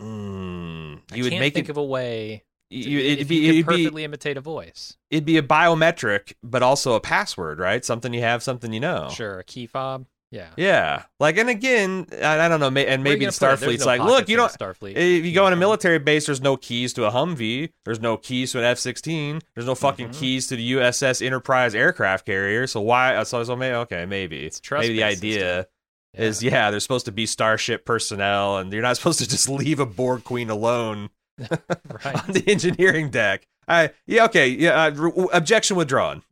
Mm, 0.00 1.00
you 1.14 1.24
would 1.24 1.30
can't 1.30 1.40
make 1.40 1.54
think 1.54 1.68
it. 1.68 1.70
of 1.70 1.76
a 1.76 1.84
way. 1.84 2.44
to- 2.70 2.76
you, 2.76 2.98
if 2.98 3.04
it'd 3.18 3.28
be 3.28 3.44
it'd 3.48 3.56
be 3.56 3.62
perfectly 3.64 4.04
imitate 4.04 4.36
a 4.38 4.40
voice. 4.40 4.96
it'd 5.10 5.26
be 5.26 5.36
a 5.36 5.42
biometric, 5.42 6.32
but 6.42 6.62
also 6.62 6.94
a 6.94 7.00
password, 7.00 7.58
right? 7.58 7.84
Something 7.84 8.14
you 8.14 8.22
have, 8.22 8.42
something 8.42 8.72
you 8.72 8.80
know. 8.80 9.10
Sure, 9.12 9.40
a 9.40 9.44
key 9.44 9.66
fob. 9.66 10.06
Yeah. 10.30 10.48
Yeah, 10.56 11.02
like 11.20 11.36
and 11.36 11.50
again, 11.50 12.06
I, 12.22 12.40
I 12.46 12.48
don't 12.48 12.58
know, 12.58 12.70
may, 12.70 12.86
and 12.86 13.04
Where 13.04 13.12
are 13.12 13.16
you 13.16 13.20
maybe 13.20 13.26
gonna 13.26 13.32
put 13.32 13.62
it? 13.62 13.66
There's 13.66 13.74
Starfleet's 13.76 13.80
no 13.80 13.86
like, 13.86 14.00
look, 14.00 14.28
you 14.30 14.36
in 14.36 14.38
don't. 14.38 14.50
Starfleet. 14.52 14.94
If 14.96 15.26
you 15.26 15.34
go 15.34 15.44
on 15.44 15.52
a 15.52 15.56
military 15.56 15.98
base, 15.98 16.24
there's 16.24 16.40
no 16.40 16.56
keys 16.56 16.94
to 16.94 17.04
a 17.04 17.10
Humvee. 17.10 17.68
There's 17.84 18.00
no 18.00 18.16
keys 18.16 18.52
to 18.52 18.58
an 18.60 18.64
F-16. 18.64 19.42
There's 19.54 19.66
no 19.66 19.74
fucking 19.74 20.08
Mhm. 20.08 20.18
keys 20.18 20.46
to 20.46 20.56
the 20.56 20.62
USS 20.76 21.20
Enterprise 21.20 21.74
aircraft 21.74 22.24
carrier. 22.24 22.66
So 22.66 22.80
why? 22.80 23.22
So, 23.24 23.44
so 23.44 23.54
maybe 23.54 23.74
okay, 23.74 24.06
maybe 24.06 24.46
It's 24.46 24.58
trust 24.58 24.84
maybe 24.88 24.94
the 25.00 25.04
idea 25.04 25.40
system. 25.58 25.71
Is 26.14 26.42
yeah, 26.42 26.70
they're 26.70 26.80
supposed 26.80 27.06
to 27.06 27.12
be 27.12 27.26
starship 27.26 27.84
personnel, 27.84 28.58
and 28.58 28.72
you're 28.72 28.82
not 28.82 28.96
supposed 28.98 29.18
to 29.20 29.28
just 29.28 29.48
leave 29.48 29.80
a 29.80 29.86
Borg 29.86 30.24
queen 30.24 30.50
alone 30.50 31.10
right. 31.38 32.28
on 32.28 32.32
the 32.32 32.44
engineering 32.46 33.10
deck. 33.10 33.46
I 33.68 33.90
yeah 34.06 34.24
okay 34.26 34.48
yeah 34.48 34.84
uh, 34.84 34.90
re- 34.90 35.28
objection 35.32 35.76
withdrawn. 35.76 36.22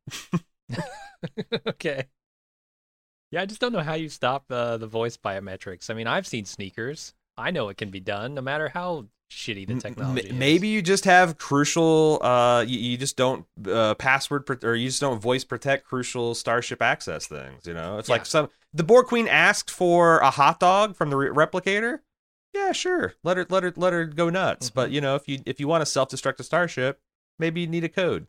okay. 1.66 2.06
Yeah, 3.30 3.42
I 3.42 3.46
just 3.46 3.60
don't 3.60 3.72
know 3.72 3.80
how 3.82 3.94
you 3.94 4.08
stop 4.08 4.44
uh, 4.50 4.76
the 4.76 4.88
voice 4.88 5.16
biometrics. 5.16 5.88
I 5.88 5.94
mean, 5.94 6.08
I've 6.08 6.26
seen 6.26 6.44
sneakers. 6.44 7.14
I 7.38 7.52
know 7.52 7.68
it 7.68 7.76
can 7.76 7.90
be 7.90 8.00
done, 8.00 8.34
no 8.34 8.40
matter 8.42 8.68
how 8.68 9.06
shitty 9.30 9.68
the 9.68 9.76
technology. 9.76 10.22
m- 10.28 10.34
is. 10.34 10.38
Maybe 10.38 10.66
you 10.66 10.82
just 10.82 11.04
have 11.04 11.38
crucial. 11.38 12.18
Uh, 12.22 12.62
you, 12.66 12.78
you 12.80 12.96
just 12.96 13.16
don't 13.16 13.46
uh, 13.70 13.94
password 13.94 14.46
pro- 14.46 14.68
or 14.68 14.74
you 14.74 14.88
just 14.88 15.00
don't 15.00 15.22
voice 15.22 15.44
protect 15.44 15.86
crucial 15.86 16.34
starship 16.34 16.82
access 16.82 17.28
things. 17.28 17.66
You 17.66 17.74
know, 17.74 17.98
it's 17.98 18.08
Yeah. 18.08 18.14
like 18.14 18.26
some 18.26 18.48
the 18.72 18.84
Borg 18.84 19.06
Queen 19.06 19.26
asked 19.28 19.70
for 19.70 20.18
a 20.18 20.30
hot 20.30 20.60
dog 20.60 20.96
from 20.96 21.10
the 21.10 21.16
re- 21.16 21.28
replicator. 21.28 22.00
Yeah, 22.54 22.72
sure. 22.72 23.14
Let 23.22 23.36
her 23.36 23.46
let 23.48 23.62
her 23.62 23.72
let 23.76 23.92
her 23.92 24.04
go 24.04 24.28
nuts. 24.30 24.70
But 24.70 24.90
Mhm. 24.90 24.92
you 24.94 25.00
know, 25.00 25.14
if 25.14 25.28
you 25.28 25.40
if 25.46 25.60
you 25.60 25.68
want 25.68 25.82
to 25.82 25.86
self 25.86 26.08
destruct 26.08 26.40
a 26.40 26.42
starship, 26.42 27.00
maybe 27.38 27.60
you 27.60 27.66
need 27.66 27.84
a 27.84 27.88
code. 27.88 28.26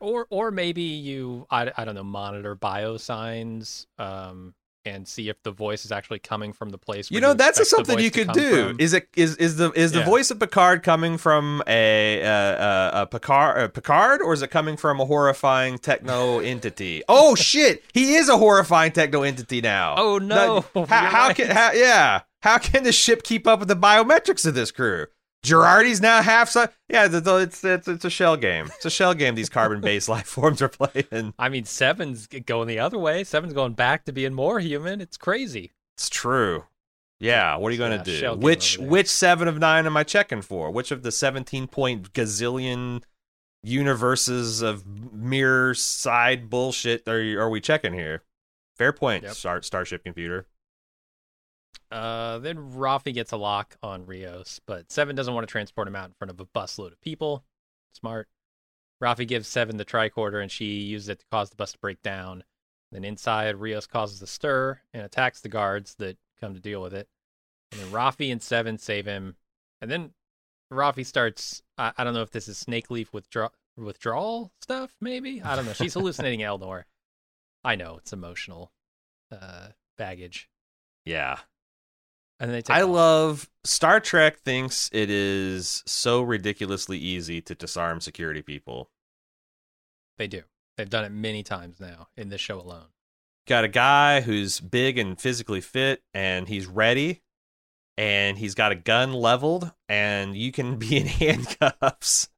or 0.00 0.26
or 0.30 0.50
maybe 0.50 0.82
you 0.82 1.46
I, 1.50 1.70
I 1.76 1.84
don't 1.84 1.94
know 1.94 2.02
monitor 2.04 2.54
bio 2.54 2.96
signs 2.96 3.86
um 3.98 4.54
and 4.84 5.06
see 5.06 5.28
if 5.28 5.42
the 5.42 5.50
voice 5.50 5.84
is 5.84 5.92
actually 5.92 6.18
coming 6.18 6.52
from 6.52 6.70
the 6.70 6.78
place. 6.78 7.10
You 7.10 7.20
know, 7.20 7.34
that's 7.34 7.68
something 7.68 7.98
you 7.98 8.10
could 8.10 8.32
do. 8.32 8.68
from. 8.68 8.80
Is 8.80 8.92
it 8.94 9.08
is 9.16 9.36
is 9.36 9.56
the 9.56 9.70
is 9.72 9.92
the 9.92 10.00
Yeah. 10.00 10.04
voice 10.06 10.30
of 10.30 10.38
Picard 10.40 10.82
coming 10.82 11.18
from 11.18 11.62
a 11.66 12.22
uh, 12.22 13.02
a 13.02 13.06
Picard 13.06 13.62
a 13.62 13.68
Picard 13.68 14.20
or 14.22 14.32
is 14.32 14.42
it 14.42 14.48
coming 14.50 14.76
from 14.76 15.00
a 15.00 15.04
horrifying 15.04 15.78
techno 15.78 16.38
entity? 16.40 17.02
Oh 17.08 17.34
shit, 17.50 17.84
he 17.92 18.14
is 18.14 18.28
a 18.28 18.36
horrifying 18.38 18.92
techno 18.92 19.22
entity 19.22 19.60
now. 19.60 19.94
Oh 19.96 20.18
no! 20.18 20.64
Now, 20.74 20.86
how, 20.86 21.00
You're 21.00 21.10
how 21.10 21.32
can 21.32 21.50
how, 21.50 21.72
yeah? 21.72 22.20
How 22.42 22.58
can 22.58 22.82
the 22.82 22.92
ship 22.92 23.22
keep 23.22 23.46
up 23.46 23.60
with 23.60 23.68
the 23.68 23.76
biometrics 23.76 24.44
of 24.46 24.54
this 24.54 24.70
crew? 24.72 25.06
Jurati's 25.44 26.00
now 26.00 26.22
half 26.22 26.48
si- 26.48 26.66
Yeah, 26.88 27.08
it's, 27.10 27.64
it's 27.64 27.88
it's 27.88 28.04
a 28.04 28.10
shell 28.10 28.36
game. 28.36 28.66
It's 28.76 28.84
a 28.84 28.90
shell 28.90 29.12
game. 29.14 29.34
These 29.34 29.48
carbon-based 29.48 30.08
life 30.08 30.26
forms 30.26 30.62
are 30.62 30.68
playing. 30.68 31.34
I 31.38 31.48
mean, 31.48 31.64
Seven's 31.64 32.26
going 32.28 32.68
the 32.68 32.78
other 32.78 32.98
way. 32.98 33.24
Seven's 33.24 33.52
going 33.52 33.72
back 33.72 34.04
to 34.04 34.12
being 34.12 34.34
more 34.34 34.60
human. 34.60 35.00
It's 35.00 35.16
crazy. 35.16 35.72
It's 35.96 36.08
true. 36.08 36.64
Yeah, 37.18 37.56
what 37.56 37.68
are 37.68 37.72
you 37.72 37.78
going 37.78 38.02
to 38.02 38.16
shell 38.16 38.36
do? 38.36 38.44
Which 38.44 38.78
which 38.78 39.08
seven 39.08 39.46
of 39.48 39.58
nine 39.58 39.86
am 39.86 39.96
I 39.96 40.02
checking 40.04 40.42
for? 40.42 40.70
Which 40.70 40.90
of 40.90 41.02
the 41.02 41.12
seventeen 41.12 41.66
point 41.68 42.12
gazillion 42.12 43.02
universes 43.62 44.60
of 44.62 44.84
mirror 45.12 45.74
side 45.74 46.50
bullshit 46.50 47.06
are 47.08 47.40
are 47.40 47.48
we 47.50 47.60
checking 47.60 47.92
here? 47.94 48.22
Fair 48.76 48.92
point, 48.92 49.22
Yep. 49.24 49.34
Star, 49.34 49.62
Starship 49.62 50.02
Computer. 50.02 50.46
Uh, 51.90 52.38
then 52.38 52.56
Raffi 52.72 53.12
gets 53.12 53.32
a 53.32 53.36
lock 53.36 53.76
on 53.82 54.06
Rios, 54.06 54.60
but 54.66 54.90
Seven 54.90 55.14
doesn't 55.14 55.34
want 55.34 55.46
to 55.46 55.50
transport 55.52 55.88
him 55.88 55.96
out 55.96 56.06
in 56.06 56.14
front 56.14 56.30
of 56.30 56.40
a 56.40 56.46
busload 56.46 56.92
of 56.92 57.00
people. 57.00 57.44
Smart. 57.92 58.28
Raffi 59.02 59.26
gives 59.26 59.48
Seven 59.48 59.76
the 59.76 59.84
tricorder, 59.84 60.40
and 60.40 60.50
she 60.50 60.80
uses 60.80 61.08
it 61.08 61.18
to 61.20 61.26
cause 61.30 61.50
the 61.50 61.56
bus 61.56 61.72
to 61.72 61.78
break 61.78 62.02
down. 62.02 62.44
Then 62.92 63.04
inside, 63.04 63.56
Rios 63.56 63.86
causes 63.86 64.22
a 64.22 64.26
stir 64.26 64.80
and 64.92 65.02
attacks 65.02 65.40
the 65.40 65.48
guards 65.48 65.94
that 65.96 66.18
come 66.40 66.54
to 66.54 66.60
deal 66.60 66.82
with 66.82 66.94
it. 66.94 67.08
And 67.72 67.80
then 67.80 67.88
Raffi 67.90 68.30
and 68.30 68.42
Seven 68.42 68.78
save 68.78 69.06
him. 69.06 69.36
And 69.80 69.90
then 69.90 70.12
Raffi 70.72 71.04
starts. 71.04 71.62
I, 71.76 71.92
I 71.96 72.04
don't 72.04 72.14
know 72.14 72.22
if 72.22 72.30
this 72.30 72.48
is 72.48 72.58
Snake 72.58 72.90
Leaf 72.90 73.12
withdraw 73.12 73.48
withdrawal 73.76 74.52
stuff. 74.60 74.94
Maybe 75.00 75.42
I 75.42 75.56
don't 75.56 75.66
know. 75.66 75.72
She's 75.72 75.94
hallucinating 75.94 76.40
Elnor. 76.42 76.84
I 77.64 77.76
know 77.76 77.96
it's 77.98 78.12
emotional 78.12 78.72
uh, 79.30 79.68
baggage. 79.96 80.48
Yeah. 81.04 81.38
And 82.42 82.52
they 82.52 82.62
I 82.68 82.82
off. 82.82 82.88
love 82.88 83.50
Star 83.64 84.00
Trek 84.00 84.40
thinks 84.40 84.90
it 84.92 85.08
is 85.10 85.82
so 85.86 86.22
ridiculously 86.22 86.98
easy 86.98 87.40
to 87.42 87.54
disarm 87.54 88.00
security 88.00 88.42
people. 88.42 88.90
They 90.18 90.26
do. 90.26 90.42
They've 90.76 90.90
done 90.90 91.04
it 91.04 91.12
many 91.12 91.42
times 91.42 91.78
now 91.80 92.08
in 92.16 92.28
this 92.30 92.40
show 92.40 92.60
alone. 92.60 92.86
got 93.46 93.64
a 93.64 93.68
guy 93.68 94.20
who's 94.22 94.58
big 94.60 94.98
and 94.98 95.20
physically 95.20 95.60
fit 95.60 96.02
and 96.14 96.48
he's 96.48 96.66
ready 96.66 97.22
and 97.96 98.38
he's 98.38 98.54
got 98.54 98.72
a 98.72 98.76
gun 98.76 99.12
leveled 99.12 99.70
and 99.88 100.36
you 100.36 100.50
can 100.50 100.76
be 100.80 100.96
in 100.96 101.06
handcuffs 101.06 102.28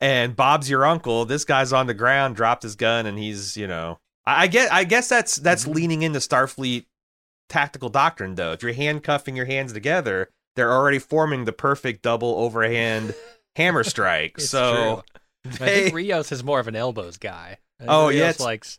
and 0.00 0.36
bob's 0.36 0.68
your 0.70 0.84
uncle 0.84 1.24
this 1.24 1.44
guy's 1.44 1.72
on 1.72 1.86
the 1.86 1.94
ground 1.94 2.36
dropped 2.36 2.62
his 2.62 2.74
gun 2.76 3.06
and 3.06 3.18
he's 3.18 3.56
you 3.56 3.66
know 3.66 3.98
i, 4.26 4.44
I 4.44 4.46
get 4.46 4.72
i 4.72 4.84
guess 4.84 5.08
that's 5.08 5.36
that's 5.36 5.64
Mhm. 5.64 5.74
leaning 5.74 6.02
into 6.02 6.18
starfleet 6.20 6.86
tactical 7.48 7.88
doctrine 7.88 8.34
though 8.34 8.52
if 8.52 8.62
you're 8.62 8.72
handcuffing 8.72 9.36
your 9.36 9.46
hands 9.46 9.72
together 9.72 10.28
they're 10.56 10.72
already 10.72 10.98
forming 10.98 11.44
the 11.44 11.52
perfect 11.52 12.02
double 12.02 12.34
overhand 12.38 13.14
hammer 13.56 13.84
strike 13.84 14.40
so 14.40 15.02
I 15.44 15.48
they- 15.48 15.56
think 15.84 15.94
Rios 15.94 16.32
is 16.32 16.42
more 16.42 16.58
of 16.60 16.66
an 16.68 16.74
elbows 16.76 17.18
guy. 17.18 17.58
I 17.80 17.84
Oh, 17.86 18.08
yeah, 18.08 18.22
Rios 18.22 18.34
it's- 18.36 18.40
likes 18.40 18.78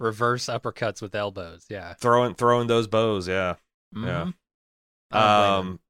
reverse 0.00 0.46
uppercuts 0.46 1.00
with 1.00 1.14
elbows. 1.14 1.64
Yeah. 1.70 1.94
throwing 1.94 2.34
throwing 2.34 2.66
those 2.66 2.86
bows 2.88 3.26
yeah 3.28 3.54
Yeah. 3.94 4.00
Mhm. 4.00 4.34
I 5.12 5.48
blame 5.48 5.60
him. 5.60 5.68
Um, 5.70 5.80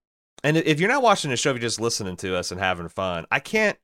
and 0.45 0.57
if 0.59 0.79
you're 0.79 0.91
not 0.91 1.03
watching 1.03 1.31
the 1.31 1.37
show, 1.39 1.51
if 1.51 1.55
you're 1.55 1.63
just 1.63 1.81
listening 1.81 2.17
to 2.19 2.37
us 2.37 2.51
and 2.51 2.61
having 2.61 2.89
fun, 2.91 3.25
I 3.31 3.41
can't 3.41 3.79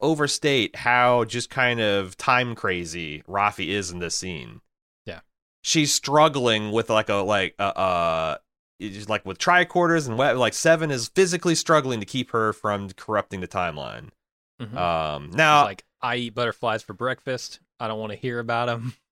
overstate 0.00 0.74
how 0.76 1.24
just 1.24 1.48
kind 1.48 1.80
of 1.80 2.16
time 2.16 2.54
crazy 2.54 3.22
Raffi 3.28 3.68
is 3.68 3.90
in 3.90 3.98
this 4.00 4.16
scene. 4.16 4.60
She's 5.66 5.92
struggling 5.92 6.70
with 6.70 6.90
like 6.90 7.08
a 7.08 7.14
like 7.16 7.56
uh, 7.58 7.62
uh 7.62 8.36
like 9.08 9.26
with 9.26 9.36
tricorders 9.38 10.06
and 10.06 10.16
like 10.38 10.54
seven 10.54 10.92
is 10.92 11.08
physically 11.08 11.56
struggling 11.56 11.98
to 11.98 12.06
keep 12.06 12.30
her 12.30 12.52
from 12.52 12.90
corrupting 12.90 13.40
the 13.40 13.48
timeline. 13.48 14.10
Mhm. 14.62 14.76
Um, 14.76 15.30
now 15.32 15.64
like, 15.64 15.84
I 16.00 16.16
eat 16.16 16.34
butterflies 16.36 16.84
for 16.84 16.92
breakfast. 16.92 17.58
I 17.80 17.88
don't 17.88 17.98
want 17.98 18.12
to 18.12 18.16
hear 18.18 18.38
about 18.38 18.66
them. 18.66 18.94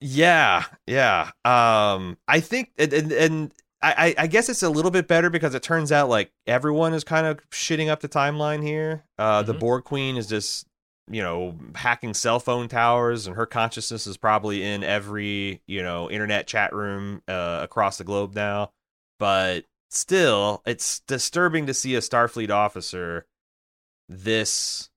Yeah, 0.00 0.64
yeah. 0.86 1.30
Um, 1.44 2.18
I 2.28 2.40
think, 2.40 2.70
and 2.78 2.92
and, 2.92 3.12
and 3.12 3.54
I, 3.80 4.14
I 4.18 4.26
guess 4.26 4.50
it's 4.50 4.62
a 4.62 4.68
little 4.68 4.90
bit 4.90 5.08
better 5.08 5.30
because 5.30 5.54
it 5.54 5.62
turns 5.62 5.90
out 5.90 6.10
like 6.10 6.30
everyone 6.46 6.92
is 6.92 7.02
kind 7.02 7.26
of 7.26 7.38
shitting 7.50 7.88
up 7.88 8.00
the 8.00 8.08
timeline 8.08 8.62
here. 8.62 9.04
Uh, 9.18 9.42
the 9.42 9.54
Mhm. 9.54 9.58
Borg 9.60 9.84
Queen 9.84 10.18
is 10.18 10.26
just 10.26 10.66
you 11.10 11.22
know 11.22 11.56
hacking 11.74 12.14
cell 12.14 12.40
phone 12.40 12.68
towers, 12.68 13.26
and 13.26 13.36
her 13.36 13.46
consciousness 13.46 14.06
is 14.06 14.16
probably 14.16 14.62
in 14.62 14.82
every 14.82 15.62
you 15.66 15.82
know 15.82 16.10
internet 16.10 16.46
chat 16.46 16.72
room 16.74 17.22
uh, 17.28 17.60
across 17.62 17.98
the 17.98 18.04
globe 18.04 18.34
now. 18.34 18.72
But 19.18 19.64
still, 19.90 20.62
it's 20.66 21.00
disturbing 21.00 21.66
to 21.66 21.74
see 21.74 21.94
a 21.94 22.00
Starfleet 22.00 22.50
officer 22.50 23.26
this 24.08 24.90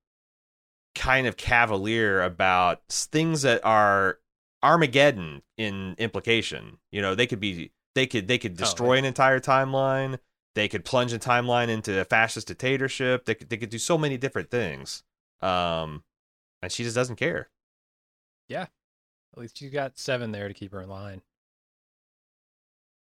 kind 0.96 1.28
of 1.28 1.38
cavalier 1.38 2.22
about 2.22 2.82
things 2.90 3.44
that 3.44 3.64
are 3.64 4.20
Armageddon 4.62 5.42
in 5.58 5.96
implication. 5.98 6.78
You 6.92 7.02
know, 7.02 7.16
they 7.16 7.28
could 7.28 7.40
be 7.40 7.72
they 7.96 8.08
could 8.08 8.28
they 8.28 8.38
could 8.38 8.54
Oh, 8.54 8.56
destroy 8.56 8.94
yeah. 8.94 9.00
an 9.00 9.06
entire 9.06 9.40
timeline. 9.40 10.20
They 10.56 10.68
could 10.68 10.84
plunge 10.84 11.14
a 11.14 11.20
timeline 11.20 11.70
into 11.70 12.02
a 12.02 12.06
fascist 12.06 12.48
dictatorship. 12.48 13.26
They 13.26 13.36
could 13.36 13.50
they 13.50 13.58
could 13.58 13.70
do 13.70 13.78
so 13.78 13.98
many 13.98 14.18
different 14.18 14.52
things. 14.52 15.04
Um 15.42 16.04
and 16.62 16.72
she 16.72 16.84
just 16.84 16.96
doesn't 16.96 17.16
care. 17.16 17.50
Yeah. 18.48 18.68
At 19.34 19.38
least 19.40 19.62
you 19.62 19.70
got 19.70 19.98
seven 19.98 20.32
there 20.32 20.48
to 20.48 20.54
keep 20.54 20.72
her 20.74 20.82
in 20.82 20.90
line. 20.90 21.22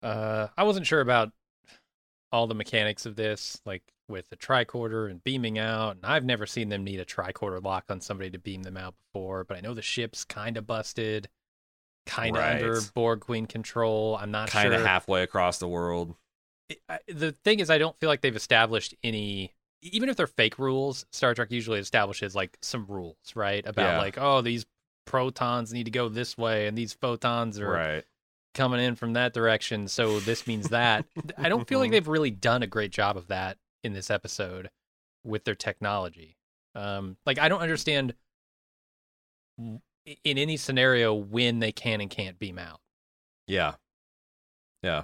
Uh, 0.03 0.47
I 0.57 0.63
wasn't 0.63 0.85
sure 0.85 1.01
about 1.01 1.31
all 2.31 2.47
the 2.47 2.53
mechanics 2.53 3.05
of 3.05 3.15
this, 3.15 3.61
like 3.65 3.81
with 4.07 4.29
the 4.29 4.37
tricorder 4.37 5.09
and 5.09 5.23
beaming 5.23 5.57
out. 5.57 5.95
And 5.95 6.05
I've 6.05 6.23
never 6.25 6.45
seen 6.45 6.69
them 6.69 6.83
need 6.83 6.99
a 6.99 7.05
tricorder 7.05 7.63
lock 7.63 7.85
on 7.89 8.01
somebody 8.01 8.29
to 8.31 8.37
beam 8.39 8.63
them 8.63 8.77
out 8.77 8.95
before. 9.13 9.43
But 9.43 9.57
I 9.57 9.61
know 9.61 9.73
the 9.73 9.81
ship's 9.81 10.23
kind 10.23 10.57
of 10.57 10.67
busted, 10.67 11.29
kind 12.05 12.35
of 12.35 12.43
Right. 12.43 12.55
under 12.61 12.79
Borg 12.93 13.21
Queen 13.21 13.45
control. 13.47 14.17
I'm 14.17 14.31
not 14.31 14.49
Kind 14.49 14.73
of 14.73 14.79
sure. 14.79 14.87
halfway 14.87 15.23
across 15.23 15.57
the 15.59 15.67
world. 15.67 16.15
it- 16.69 16.81
I- 16.89 16.99
the 17.07 17.31
thing 17.31 17.61
is, 17.61 17.69
I 17.69 17.77
don't 17.77 17.97
feel 17.97 18.09
like 18.09 18.19
they've 18.19 18.35
established 18.35 18.93
any. 19.01 19.53
Even 19.91 20.09
if 20.09 20.15
they're 20.15 20.27
fake 20.27 20.57
rules, 20.59 21.05
Star 21.11 21.33
Trek 21.33 21.51
usually 21.51 21.79
establishes 21.79 22.35
like 22.35 22.57
some 22.61 22.85
rules, 22.87 23.17
right? 23.35 23.65
About 23.65 23.93
Yeah. 23.93 23.97
like, 23.99 24.17
oh, 24.17 24.41
these 24.41 24.65
protons 25.05 25.71
need 25.73 25.85
to 25.85 25.91
go 25.91 26.09
this 26.09 26.37
way, 26.37 26.67
and 26.67 26.77
these 26.77 26.93
photons 26.93 27.59
are 27.59 27.69
Right. 27.71 28.05
coming 28.53 28.79
in 28.79 28.95
from 28.95 29.13
that 29.13 29.33
direction, 29.33 29.87
so 29.87 30.19
this 30.19 30.45
means 30.47 30.69
that. 30.69 31.05
I 31.37 31.47
don't 31.49 31.67
feel 31.67 31.79
like 31.79 31.91
they've 31.91 32.07
really 32.07 32.31
done 32.31 32.63
a 32.63 32.67
great 32.67 32.91
job 32.91 33.17
of 33.17 33.27
that 33.27 33.57
in 33.83 33.93
this 33.93 34.09
episode 34.11 34.69
with 35.23 35.43
their 35.45 35.55
technology. 35.55 36.37
Um, 36.75 37.17
like, 37.25 37.39
I 37.39 37.49
don't 37.49 37.61
understand 37.61 38.13
in 39.57 39.81
any 40.37 40.57
scenario 40.57 41.13
when 41.13 41.59
they 41.59 41.71
can 41.71 42.01
and 42.01 42.09
can't 42.09 42.37
beam 42.39 42.57
out. 42.59 42.79
Yeah. 43.47 43.75
Yeah. 44.83 45.03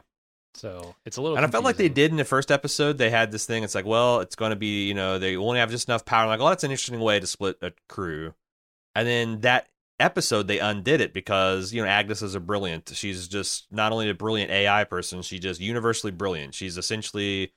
So 0.56 0.96
it's 1.06 1.18
a 1.18 1.22
little. 1.22 1.38
And 1.38 1.46
I 1.46 1.50
felt 1.50 1.64
like 1.64 1.78
they 1.78 1.90
did 1.90 2.12
in 2.12 2.18
the 2.18 2.26
first 2.26 2.52
episode. 2.52 2.98
They 2.98 3.10
had 3.10 3.32
this 3.32 3.46
thing. 3.46 3.64
It's 3.64 3.76
like, 3.76 3.86
well, 3.86 4.20
it's 4.20 4.36
going 4.36 4.52
to 4.52 4.56
be, 4.56 4.88
you 4.88 4.94
know, 4.94 5.18
they 5.20 5.36
only 5.36 5.60
have 5.60 5.72
just 5.72 5.88
enough 5.88 6.06
power. 6.06 6.24
I'm 6.24 6.28
like, 6.30 6.40
oh, 6.40 6.50
that's 6.50 6.64
an 6.64 6.72
interesting 6.72 7.00
way 7.00 7.20
to 7.20 7.28
split 7.28 7.58
a 7.62 7.72
crew. 7.90 8.34
And 8.96 9.08
then 9.08 9.42
that 9.42 9.68
episode, 10.00 10.48
they 10.48 10.60
undid 10.60 11.02
it 11.02 11.14
because, 11.14 11.74
you 11.74 11.82
know, 11.82 11.88
Agnes 11.88 12.22
is 12.22 12.36
a 12.36 12.40
brilliant. 12.40 12.92
She's 12.94 13.28
just 13.28 13.66
not 13.72 13.92
only 13.92 14.10
a 14.10 14.14
brilliant 14.14 14.52
AI 14.52 14.84
person, 14.84 15.22
she's 15.24 15.40
just 15.40 15.60
universally 15.60 16.12
brilliant. 16.12 16.54
She's 16.54 16.78
essentially 16.78 17.52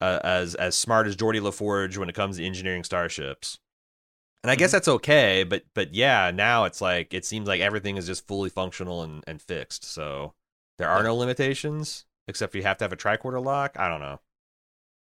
uh, 0.00 0.18
as 0.24 0.54
as 0.54 0.74
smart 0.76 1.06
as 1.06 1.14
Geordi 1.14 1.40
La 1.42 1.50
Forge 1.50 1.98
when 1.98 2.08
it 2.08 2.14
comes 2.14 2.38
to 2.38 2.44
engineering 2.44 2.82
starships. 2.84 3.58
And 4.42 4.50
I 4.50 4.56
guess 4.56 4.70
Mhm. 4.70 4.72
that's 4.72 4.88
okay, 4.88 5.44
but 5.44 5.64
but 5.74 5.94
yeah, 5.94 6.30
now 6.34 6.64
it's 6.64 6.80
like 6.80 7.12
it 7.12 7.24
seems 7.26 7.46
like 7.46 7.60
everything 7.60 7.96
is 7.98 8.06
just 8.06 8.26
fully 8.26 8.48
functional 8.50 9.02
and, 9.02 9.22
and 9.26 9.40
fixed. 9.42 9.84
So 9.84 10.32
there 10.78 10.88
are 10.88 11.00
Yeah. 11.00 11.08
no 11.08 11.16
limitations 11.16 12.06
except 12.30 12.54
you 12.54 12.62
have 12.62 12.78
to 12.78 12.84
have 12.84 12.92
a 12.92 12.96
tricorder 12.96 13.44
lock. 13.44 13.78
I 13.78 13.88
don't 13.88 14.00
know. 14.00 14.20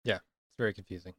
Yeah, 0.05 0.15
it's 0.15 0.57
very 0.57 0.73
confusing. 0.73 1.13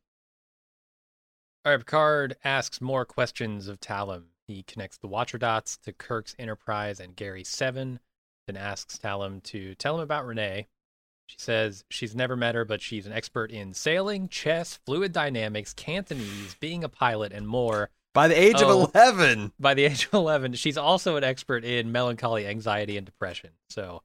All 1.64 1.73
right, 1.73 1.79
Picard 1.81 2.37
asks 2.45 2.81
more 2.81 3.05
questions 3.05 3.69
of 3.69 3.81
Tallinn. 3.81 4.25
He 4.47 4.62
connects 4.62 4.99
the 4.99 5.09
Watcher 5.09 5.38
dots 5.38 5.77
to 5.79 5.92
Kirk's 5.92 6.37
Enterprise 6.38 7.01
and 7.01 7.16
Gary 7.16 7.42
Seven, 7.45 7.99
then 8.47 8.57
asks 8.57 8.97
Tallinn 8.99 9.42
to 9.45 9.75
tell 9.75 9.97
him 9.97 10.01
about 10.03 10.25
Renee. 10.27 10.69
She 11.27 11.37
says 11.40 11.85
she's 11.90 12.14
never 12.14 12.37
met 12.37 12.55
her, 12.55 12.64
but 12.64 12.81
she's 12.81 13.05
an 13.07 13.12
expert 13.12 13.51
in 13.51 13.75
sailing, 13.75 14.29
chess, 14.29 14.79
fluid 14.87 15.12
dynamics, 15.12 15.75
Cantonese, 15.75 16.55
being 16.61 16.85
a 16.85 16.88
pilot, 16.88 17.33
and 17.33 17.49
more. 17.49 17.90
By 18.14 18.29
the 18.29 18.40
age 18.40 18.57
Oh. 18.62 18.85
of 18.85 18.95
eleven, 18.95 19.53
By 19.59 19.75
the 19.75 19.85
age 19.87 20.05
of 20.07 20.14
11, 20.14 20.55
she's 20.55 20.79
also 20.79 21.16
an 21.16 21.25
expert 21.25 21.64
in 21.64 21.90
melancholy, 21.90 22.47
anxiety, 22.47 22.97
and 22.97 23.05
depression. 23.05 23.51
So, 23.69 24.03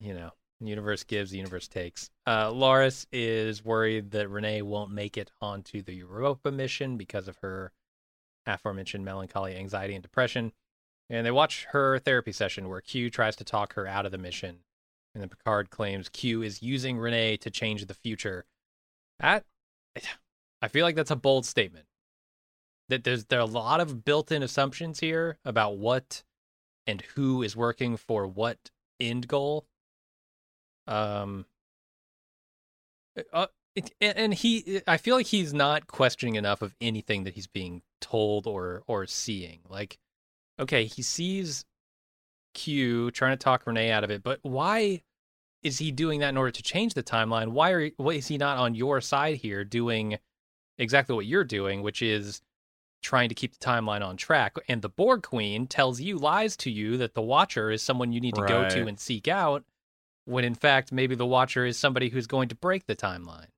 you 0.00 0.12
know, 0.12 0.32
universe 0.68 1.04
gives, 1.04 1.30
the 1.30 1.38
universe 1.38 1.68
takes. 1.68 2.10
Uh, 2.26 2.50
Laris 2.50 3.06
is 3.12 3.64
worried 3.64 4.10
that 4.12 4.28
Renee 4.28 4.62
won't 4.62 4.92
make 4.92 5.16
it 5.16 5.30
onto 5.40 5.82
the 5.82 5.94
Europa 5.94 6.50
mission 6.50 6.96
because 6.96 7.28
of 7.28 7.38
her 7.38 7.72
aforementioned 8.46 9.04
melancholy, 9.04 9.56
anxiety, 9.56 9.94
and 9.94 10.02
depression. 10.02 10.52
And 11.10 11.26
they 11.26 11.30
watch 11.30 11.66
her 11.70 11.98
therapy 11.98 12.32
session 12.32 12.68
where 12.68 12.80
Q 12.80 13.10
tries 13.10 13.36
to 13.36 13.44
talk 13.44 13.74
her 13.74 13.86
out 13.86 14.06
of 14.06 14.12
the 14.12 14.18
mission. 14.18 14.60
And 15.14 15.22
then 15.22 15.28
Picard 15.28 15.70
claims 15.70 16.08
Q 16.08 16.42
is 16.42 16.62
using 16.62 16.98
Renee 16.98 17.36
to 17.38 17.50
change 17.50 17.84
the 17.84 17.94
future. 17.94 18.46
That, 19.20 19.44
I 20.62 20.68
feel 20.68 20.84
like 20.84 20.96
that's 20.96 21.10
a 21.10 21.16
bold 21.16 21.44
statement 21.44 21.86
that 22.92 23.04
there's 23.04 23.24
there 23.24 23.38
are 23.38 23.42
a 23.42 23.46
lot 23.46 23.80
of 23.80 24.04
built-in 24.04 24.42
assumptions 24.42 25.00
here 25.00 25.38
about 25.44 25.78
what 25.78 26.22
and 26.86 27.00
who 27.14 27.42
is 27.42 27.56
working 27.56 27.96
for 27.96 28.26
what 28.26 28.70
end 29.00 29.26
goal. 29.28 29.64
Um, 30.86 31.46
uh, 33.32 33.46
it, 33.74 33.92
and 34.00 34.34
he, 34.34 34.80
I 34.86 34.96
feel 34.96 35.16
like 35.16 35.26
he's 35.26 35.54
not 35.54 35.86
questioning 35.86 36.34
enough 36.34 36.62
of 36.62 36.74
anything 36.80 37.24
that 37.24 37.34
he's 37.34 37.46
being 37.46 37.82
told 38.00 38.46
or 38.46 38.82
or 38.86 39.06
seeing. 39.06 39.60
Like, 39.68 39.98
okay, 40.58 40.84
he 40.84 41.02
sees 41.02 41.64
Q 42.54 43.10
trying 43.10 43.32
to 43.32 43.42
talk 43.42 43.66
Renee 43.66 43.90
out 43.90 44.04
of 44.04 44.10
it, 44.10 44.22
but 44.22 44.40
why 44.42 45.02
is 45.62 45.78
he 45.78 45.92
doing 45.92 46.20
that 46.20 46.30
in 46.30 46.36
order 46.36 46.50
to 46.50 46.62
change 46.62 46.94
the 46.94 47.02
timeline? 47.02 47.48
Why 47.48 47.70
are 47.70 47.90
why 47.96 48.14
is 48.14 48.26
he 48.26 48.36
not 48.36 48.58
on 48.58 48.74
your 48.74 49.00
side 49.00 49.36
here 49.36 49.64
doing 49.64 50.18
exactly 50.78 51.14
what 51.14 51.26
you're 51.26 51.44
doing, 51.44 51.82
which 51.82 52.02
is 52.02 52.42
trying 53.02 53.28
to 53.28 53.34
keep 53.34 53.52
the 53.52 53.64
timeline 53.64 54.06
on 54.06 54.16
track. 54.16 54.56
And 54.68 54.80
the 54.80 54.88
Borg 54.88 55.22
Queen 55.22 55.66
tells 55.66 56.00
you, 56.00 56.18
lies 56.18 56.56
to 56.58 56.70
you, 56.70 56.96
that 56.98 57.14
the 57.14 57.22
Watcher 57.22 57.70
is 57.70 57.82
someone 57.82 58.12
you 58.12 58.20
need 58.20 58.36
to 58.36 58.46
go 58.46 58.68
to 58.68 58.86
and 58.86 58.98
seek 58.98 59.28
out, 59.28 59.64
when 60.24 60.44
in 60.44 60.54
fact, 60.54 60.92
maybe 60.92 61.14
the 61.14 61.26
Watcher 61.26 61.66
is 61.66 61.78
somebody 61.78 62.08
who's 62.08 62.26
going 62.26 62.48
to 62.48 62.54
break 62.54 62.86
the 62.86 62.96
timeline. 62.96 63.48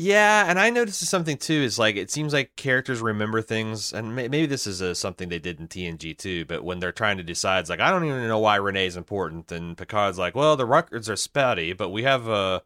Yeah, 0.00 0.44
and 0.48 0.60
I 0.60 0.70
noticed 0.70 1.00
something 1.06 1.36
too. 1.36 1.54
Is 1.54 1.76
like 1.76 1.96
it 1.96 2.08
seems 2.08 2.32
like 2.32 2.54
characters 2.54 3.00
remember 3.00 3.42
things, 3.42 3.92
and 3.92 4.14
may- 4.14 4.28
maybe 4.28 4.46
this 4.46 4.64
is 4.64 4.80
a, 4.80 4.94
something 4.94 5.28
they 5.28 5.40
did 5.40 5.58
in 5.58 5.66
TNG 5.66 6.16
too. 6.16 6.44
But 6.44 6.62
when 6.62 6.78
they're 6.78 6.92
trying 6.92 7.16
to 7.16 7.24
decide, 7.24 7.60
it's 7.60 7.70
like 7.70 7.80
I 7.80 7.90
don't 7.90 8.04
even 8.04 8.28
know 8.28 8.38
why 8.38 8.56
Renee's 8.56 8.96
important, 8.96 9.50
and 9.50 9.76
Picard's 9.76 10.16
like, 10.16 10.36
"Well, 10.36 10.56
the 10.56 10.66
records 10.66 11.10
are 11.10 11.16
spotty, 11.16 11.72
but 11.72 11.88
we 11.88 12.04
have 12.04 12.28
a, 12.28 12.62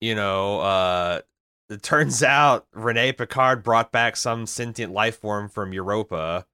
you 0.00 0.14
know, 0.14 0.60
uh, 0.60 1.20
it 1.68 1.82
turns 1.82 2.22
out 2.22 2.66
Renee 2.72 3.12
Picard 3.12 3.62
brought 3.62 3.92
back 3.92 4.16
some 4.16 4.46
sentient 4.46 4.92
life 4.94 5.18
form 5.18 5.50
from 5.50 5.74
Europa." 5.74 6.46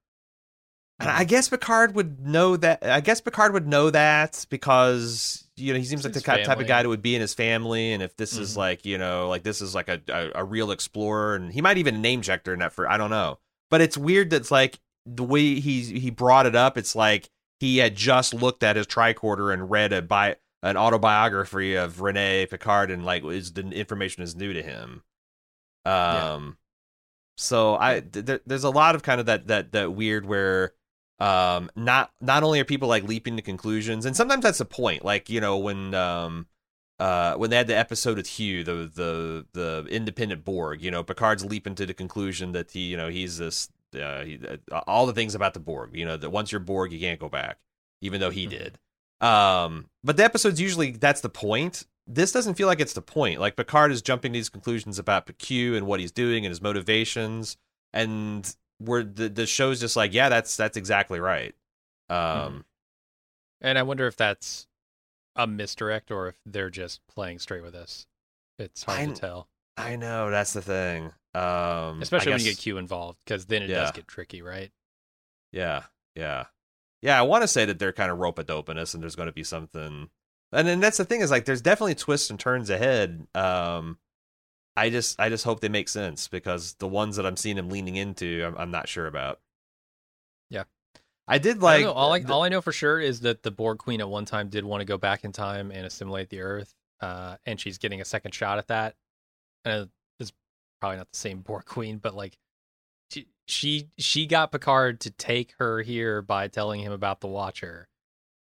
And 1.03 1.11
I 1.11 1.25
guess 1.25 1.49
Picard 1.49 1.95
would 1.95 2.27
know 2.27 2.57
that. 2.57 2.83
I 2.85 3.01
guess 3.01 3.21
Picard 3.21 3.53
would 3.53 3.67
know 3.67 3.91
that 3.91 4.47
because 4.51 5.47
you 5.57 5.73
know 5.73 5.79
he 5.79 5.85
seems 5.85 6.05
like 6.05 6.13
the 6.15 6.21
ki- 6.21 6.45
type 6.45 6.59
of 6.61 6.67
guy 6.67 6.83
that 6.83 6.89
would 6.89 7.03
be 7.03 7.15
in 7.15 7.21
his 7.21 7.35
family. 7.35 7.93
And 7.93 8.03
if 8.03 8.17
this 8.17 8.37
is 8.39 8.55
Mhm. 8.55 8.57
like 8.59 8.85
you 8.85 8.99
know 8.99 9.29
like 9.29 9.43
this 9.43 9.61
is 9.61 9.75
like 9.75 9.89
a, 9.89 10.01
a 10.09 10.31
a 10.37 10.45
real 10.45 10.71
explorer, 10.71 11.35
and 11.35 11.53
he 11.53 11.61
might 11.61 11.79
even 11.79 12.01
name 12.01 12.23
check 12.23 12.47
her 12.47 12.53
in 12.55 12.61
that 12.61 12.73
for 12.73 12.89
I 12.91 12.97
don't 12.97 13.11
know. 13.11 13.39
But 13.71 13.81
it's 13.81 13.99
weird 13.99 14.31
that's 14.31 14.51
like 14.51 14.79
the 15.05 15.25
way 15.25 15.61
he 15.61 15.83
he 15.99 16.11
brought 16.11 16.47
it 16.47 16.55
up. 16.55 16.79
It's 16.79 16.95
like 16.97 17.29
he 17.61 17.79
had 17.79 17.95
just 17.97 18.33
looked 18.35 18.63
at 18.63 18.77
his 18.77 18.87
tricorder 18.87 19.53
and 19.53 19.71
read 19.71 19.93
a 19.93 20.03
bi- 20.03 20.37
an 20.63 20.77
autobiography 20.77 21.75
of 21.75 22.01
Rene 22.01 22.47
Picard, 22.47 22.91
and 22.91 23.05
like 23.05 23.25
is 23.25 23.53
the 23.53 23.63
information 23.71 24.23
is 24.23 24.37
new 24.37 24.53
to 24.53 24.63
him. 24.63 25.03
Um, 25.85 26.59
so 27.37 27.75
I 27.77 28.01
th- 28.01 28.43
there's 28.47 28.65
a 28.65 28.71
lot 28.71 28.95
of 28.95 29.03
kind 29.03 29.19
of 29.21 29.27
that 29.27 29.49
that 29.49 29.73
that 29.73 29.93
weird 29.95 30.27
where 30.27 30.73
um 31.23 31.71
not 31.77 32.11
not 32.21 32.43
only 32.43 32.59
are 32.61 32.65
people 32.65 32.89
like 32.89 33.05
leaping 33.05 33.37
to 33.37 33.43
conclusions 33.43 34.05
and 34.07 34.17
sometimes 34.17 34.43
that's 34.43 34.59
the 34.59 34.65
point 34.65 35.05
like 35.05 35.29
you 35.31 35.41
know 35.41 35.57
when 35.57 35.95
um 35.95 36.47
uh 36.99 37.35
when 37.35 37.49
they 37.51 37.57
had 37.57 37.67
the 37.69 37.77
episode 37.77 38.17
with 38.17 38.27
Hugh 38.27 38.65
the 38.65 38.91
the 38.95 39.47
the 39.53 39.87
independent 39.91 40.45
Borg 40.45 40.83
you 40.83 40.91
know 40.91 41.03
Picard's 41.05 41.45
leaping 41.45 41.75
to 41.77 41.87
the 41.87 41.95
conclusion 41.95 42.53
that 42.53 42.71
he 42.73 42.81
you 42.81 42.97
know 42.97 43.09
he's 43.09 43.39
this 43.39 43.69
uh, 43.95 44.25
he, 44.25 44.41
uh, 44.73 44.81
all 44.87 45.07
the 45.07 45.13
things 45.13 45.35
about 45.35 45.55
the 45.55 45.61
Borg 45.61 45.91
you 45.95 46.05
know 46.05 46.17
that 46.17 46.31
once 46.31 46.51
you're 46.51 46.61
Borg 46.61 46.93
you 46.93 46.99
can't 46.99 47.21
go 47.21 47.29
back 47.29 47.59
even 48.01 48.21
though 48.21 48.31
he 48.31 48.47
Mhm. 48.47 48.51
did. 48.51 48.79
Um 49.21 49.87
but 50.03 50.17
the 50.17 50.25
episodes 50.25 50.61
usually 50.61 50.91
that's 50.93 51.21
the 51.21 51.29
point. 51.29 51.87
This 52.09 52.33
doesn't 52.33 52.55
feel 52.55 52.67
like 52.67 52.81
it's 52.81 52.95
the 52.95 53.03
point. 53.03 53.39
Like 53.39 53.55
Picard 53.55 53.93
is 53.93 54.03
jumping 54.03 54.33
to 54.33 54.39
these 54.39 54.49
conclusions 54.49 54.99
about 54.99 55.31
Q 55.39 55.77
and 55.77 55.87
what 55.87 56.01
he's 56.01 56.11
doing 56.11 56.45
and 56.45 56.51
his 56.51 56.61
motivations 56.61 57.57
and 57.93 58.57
where 58.85 59.03
the 59.03 59.29
the 59.29 59.47
show's 59.47 59.81
just 59.81 59.97
like, 59.97 60.13
yeah, 60.13 60.29
that's 60.29 60.57
that's 60.57 60.77
exactly 60.77 61.21
right. 61.21 61.55
Um, 62.09 62.65
And 63.61 63.79
I 63.79 63.83
wonder 63.83 64.07
if 64.07 64.17
that's 64.17 64.67
a 65.37 65.47
misdirect 65.47 66.11
or 66.11 66.29
if 66.29 66.37
they're 66.45 66.71
just 66.71 67.01
playing 67.07 67.39
straight 67.39 67.63
with 67.63 67.75
us. 67.75 68.07
It's 68.59 68.83
hard 68.83 68.99
I- 69.01 69.07
to 69.07 69.13
tell, 69.15 69.49
I 69.77 69.97
know 69.97 70.31
that's 70.31 70.53
the 70.53 70.63
thing. 70.63 71.13
Um, 71.35 72.03
especially 72.03 72.33
when 72.33 72.41
you 72.41 72.51
get 72.51 72.59
Q 72.59 72.77
involved, 72.77 73.19
because 73.25 73.47
then 73.47 73.63
it 73.63 73.69
does 73.69 73.93
get 73.93 74.07
tricky, 74.07 74.43
right? 74.43 74.71
Yeah, 75.51 75.85
yeah, 76.15 76.45
yeah. 77.01 77.19
I 77.19 77.23
want 77.23 77.43
to 77.43 77.49
say 77.49 77.65
that 77.65 77.79
they're 77.79 77.93
kind 77.95 78.11
of 78.11 78.19
rope 78.19 78.39
a 78.39 78.45
doping 78.45 78.77
us, 78.77 78.93
and 78.93 79.03
there's 79.03 79.17
going 79.17 79.29
to 79.29 79.33
be 79.33 79.45
something. 79.45 80.11
And 80.53 80.69
then 80.69 80.81
that's 80.81 80.99
the 80.99 81.07
thing 81.07 81.23
is 81.23 81.31
like, 81.31 81.47
there's 81.47 81.63
definitely 81.63 81.95
twists 81.95 82.29
and 82.29 82.39
turns 82.39 82.69
ahead. 82.69 83.27
Um, 83.35 83.97
I 84.77 84.89
just 84.91 85.21
I 85.21 85.29
just 85.29 85.45
hope 85.45 85.61
they 85.61 85.69
make 85.69 85.89
sense 85.89 86.29
because 86.29 86.75
the 86.75 86.89
ones 86.89 87.17
that 87.17 87.27
I'm 87.27 87.37
seeing 87.37 87.59
him 87.59 87.69
leaning 87.69 87.97
into, 87.97 88.45
I'm, 88.47 88.57
I'm 88.57 88.71
not 88.71 88.89
sure 88.89 89.07
about. 89.07 89.39
Yeah. 90.51 90.65
I 91.29 91.39
did 91.39 91.59
I 91.59 91.61
like 91.61 91.85
know. 91.85 91.93
all 91.93 92.13
I 92.13 92.21
the- 92.21 92.33
all 92.33 92.43
I 92.43 92.49
know 92.49 92.61
for 92.63 92.73
sure 92.73 92.99
is 93.01 93.21
that 93.21 93.43
the 93.43 93.51
Borg 93.51 93.79
Queen 93.79 94.01
at 94.01 94.09
one 94.09 94.25
time 94.25 94.49
did 94.49 94.65
want 94.65 94.81
to 94.81 94.85
go 94.85 94.99
back 94.99 95.25
in 95.25 95.33
time 95.33 95.71
and 95.71 95.85
assimilate 95.87 96.31
the 96.31 96.41
Earth, 96.41 96.75
uh, 97.01 97.37
and 97.47 97.61
she's 97.61 97.79
getting 97.79 98.01
a 98.01 98.05
second 98.05 98.35
shot 98.35 98.59
at 98.59 98.69
that. 98.69 98.97
And 99.65 99.89
it's 100.19 100.33
probably 100.81 100.97
not 100.99 101.11
the 101.13 101.19
same 101.19 101.41
Borg 101.43 101.65
Queen, 101.67 101.99
but 101.99 102.15
like 102.15 102.39
she 103.11 103.29
she 103.47 103.89
she 103.99 104.27
got 104.27 104.53
Picard 104.53 105.01
to 105.03 105.11
take 105.11 105.55
her 105.59 105.83
here 105.83 106.23
by 106.23 106.49
telling 106.49 106.81
him 106.81 106.93
about 106.93 107.21
the 107.21 107.29
Watcher. 107.29 107.89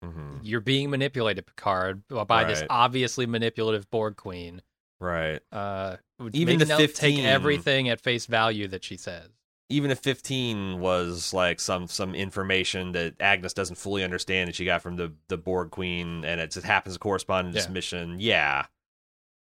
Mhm. 0.03 0.39
You're 0.43 0.61
being 0.61 0.89
manipulated, 0.89 1.45
Picard, 1.45 2.03
by 2.27 2.43
this 2.45 2.63
obviously 2.69 3.25
manipulative 3.25 3.89
Borg 3.89 4.15
Queen. 4.15 4.61
Right. 4.99 5.39
Uh, 5.51 5.97
Even 6.33 6.59
the 6.59 6.65
15 6.65 7.15
take 7.17 7.25
everything 7.25 7.89
at 7.89 8.01
face 8.01 8.25
value 8.25 8.67
that 8.67 8.83
she 8.83 8.97
says. 8.97 9.29
even 9.69 9.91
if 9.91 9.99
15 9.99 10.79
was 10.79 11.31
like 11.33 11.59
some 11.59 11.87
some 11.87 12.15
information 12.15 12.91
that 12.93 13.13
Agnes 13.19 13.53
doesn't 13.53 13.75
fully 13.77 14.03
understand 14.03 14.47
that 14.47 14.55
she 14.55 14.65
got 14.65 14.81
from 14.81 14.95
the 14.95 15.13
the 15.27 15.37
Borg 15.37 15.69
Queen 15.71 16.25
and 16.25 16.41
it 16.41 16.51
just 16.51 16.65
happens 16.65 16.95
to 16.95 16.99
correspond 16.99 17.49
to 17.49 17.53
this 17.53 17.67
Yeah. 17.67 17.71
mission, 17.71 18.19
yeah, 18.19 18.65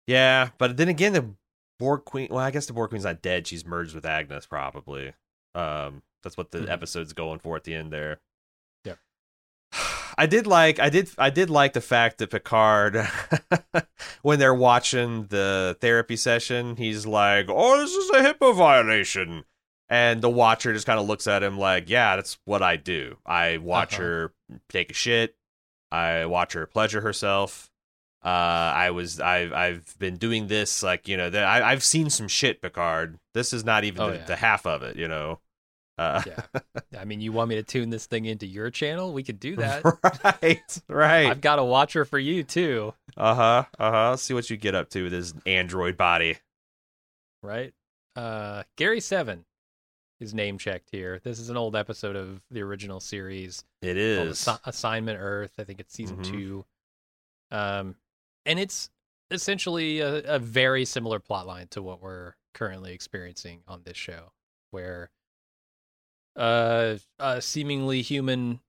yeah. 0.06 0.50
But 0.58 0.76
then 0.76 0.88
again, 0.88 1.12
the 1.14 1.34
Borg 1.78 2.04
Queen. 2.04 2.28
Well, 2.30 2.38
I 2.44 2.50
guess 2.50 2.66
the 2.66 2.72
Borg 2.72 2.90
Queen's 2.90 3.04
not 3.04 3.22
dead. 3.22 3.46
She's 3.46 3.64
merged 3.64 3.94
with 3.94 4.04
Agnes, 4.06 4.46
probably. 4.46 5.14
Um, 5.54 6.02
that's 6.22 6.36
what 6.36 6.50
the 6.50 6.60
Mhm. 6.60 6.70
episode's 6.70 7.12
going 7.12 7.38
for 7.40 7.56
at 7.56 7.64
the 7.64 7.74
end 7.74 7.92
there. 7.92 8.20
I 10.18 10.26
did 10.26 10.46
like 10.46 10.78
I 10.80 10.88
did 10.90 11.10
I 11.18 11.30
did 11.30 11.50
like 11.50 11.72
the 11.72 11.80
fact 11.80 12.18
that 12.18 12.30
Picard 12.30 12.96
when 14.22 14.38
they're 14.38 14.54
watching 14.54 15.26
the 15.26 15.76
therapy 15.80 16.16
session, 16.16 16.76
he's 16.76 17.06
like, 17.06 17.46
"Oh, 17.48 17.78
this 17.78 17.92
is 17.92 18.10
a 18.10 18.22
HIPAA 18.32 18.54
violation." 18.54 19.44
And 19.88 20.22
the 20.22 20.30
watcher 20.30 20.72
just 20.72 20.86
kind 20.86 20.98
of 20.98 21.06
looks 21.06 21.26
at 21.26 21.42
him 21.42 21.58
like, 21.58 21.88
"Yeah, 21.88 22.16
that's 22.16 22.38
what 22.44 22.62
I 22.62 22.76
do. 22.76 23.16
I 23.26 23.58
watch 23.58 23.94
Uh-huh. 23.94 24.02
her 24.02 24.32
take 24.68 24.90
a 24.90 24.94
shit. 24.94 25.36
I 25.90 26.24
watch 26.26 26.54
her 26.54 26.66
pleasure 26.66 27.00
herself. 27.02 27.70
Uh, 28.24 28.28
I 28.28 28.90
was 28.90 29.18
I've 29.20 29.52
I've 29.52 29.98
been 29.98 30.16
doing 30.16 30.46
this 30.46 30.82
like 30.82 31.08
you 31.08 31.16
know 31.16 31.28
the, 31.28 31.40
I 31.42 31.72
I've 31.72 31.82
seen 31.84 32.08
some 32.08 32.28
shit, 32.28 32.62
Picard. 32.62 33.18
This 33.34 33.52
is 33.52 33.64
not 33.64 33.84
even 33.84 34.00
Oh, 34.02 34.10
the, 34.10 34.16
yeah. 34.18 34.24
the 34.24 34.36
half 34.36 34.64
of 34.66 34.82
it, 34.82 34.96
you 34.96 35.08
know. 35.08 35.40
Uh, 35.98 36.22
Yeah. 36.26 36.60
I 36.98 37.04
mean, 37.04 37.20
you 37.20 37.32
want 37.32 37.48
me 37.48 37.56
to 37.56 37.62
tune 37.62 37.90
this 37.90 38.06
thing 38.06 38.24
into 38.24 38.46
your 38.46 38.70
channel? 38.70 39.12
We 39.12 39.22
could 39.22 39.38
do 39.40 39.56
that. 39.56 39.82
right, 40.42 40.82
right. 40.88 41.26
I've 41.26 41.40
got 41.40 41.58
a 41.58 41.64
watcher 41.64 42.04
for 42.04 42.18
you 42.18 42.42
too, 42.44 42.94
Uh 43.16 43.34
huh. 43.34 43.64
Uh 43.78 43.90
huh. 43.90 44.16
See 44.16 44.34
what 44.34 44.48
you 44.50 44.56
get 44.56 44.74
up 44.74 44.88
to 44.90 45.04
with 45.04 45.12
his 45.12 45.34
android 45.46 45.96
body. 45.96 46.38
right? 47.42 47.72
Uh, 48.16 48.62
Gary 48.76 49.00
Seven 49.00 49.44
is 50.20 50.34
name 50.34 50.58
checked 50.58 50.90
here. 50.92 51.20
This 51.24 51.38
is 51.38 51.48
an 51.50 51.56
old 51.56 51.74
episode 51.74 52.14
of 52.14 52.40
the 52.50 52.62
original 52.62 53.00
series. 53.00 53.64
It 53.80 53.96
is. 53.96 54.38
Assi- 54.44 54.60
Assignment 54.64 55.18
Earth. 55.20 55.52
I 55.58 55.64
think 55.64 55.80
it's 55.80 55.92
season 55.94 56.18
Mhm. 56.18 56.30
two. 56.30 56.64
Um, 57.50 57.96
and 58.46 58.58
it's 58.60 58.90
essentially 59.30 60.00
a, 60.00 60.16
a 60.34 60.38
very 60.38 60.84
similar 60.84 61.18
plot 61.18 61.46
line 61.46 61.68
to 61.68 61.82
what 61.82 62.00
we're 62.02 62.34
currently 62.54 62.92
experiencing 62.92 63.62
on 63.66 63.82
this 63.84 63.96
show, 63.96 64.32
where 64.70 65.10
uh, 66.36 66.96
a 67.18 67.42
seemingly 67.42 68.02
human 68.02 68.60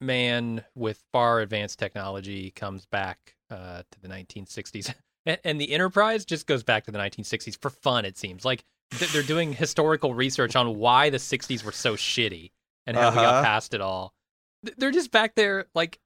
man 0.00 0.64
with 0.74 1.02
far 1.12 1.40
advanced 1.40 1.78
technology 1.78 2.50
comes 2.50 2.86
back 2.86 3.36
uh, 3.50 3.82
to 3.90 4.00
the 4.00 4.08
1960s. 4.08 4.92
And, 5.26 5.38
and 5.42 5.58
the 5.58 5.72
Enterprise 5.72 6.26
just 6.26 6.46
goes 6.46 6.62
back 6.62 6.84
to 6.84 6.90
the 6.90 6.98
1960s 6.98 7.58
for 7.62 7.70
fun, 7.70 8.04
it 8.04 8.18
seems. 8.18 8.44
Like 8.44 8.62
th- 8.90 9.10
they're 9.10 9.22
doing 9.22 9.52
historical 9.54 10.12
research 10.12 10.54
on 10.54 10.76
why 10.76 11.08
the 11.08 11.16
60s 11.16 11.64
were 11.64 11.72
so 11.72 11.94
shitty 11.94 12.50
and 12.86 12.94
how 12.94 13.08
we 13.08 13.14
got 13.16 13.24
Uh-huh. 13.36 13.42
past 13.42 13.72
it 13.72 13.80
all. 13.80 14.12
Th- 14.66 14.76
They're 14.76 14.90
just 14.90 15.10
back 15.10 15.34
there, 15.34 15.64
like 15.74 15.98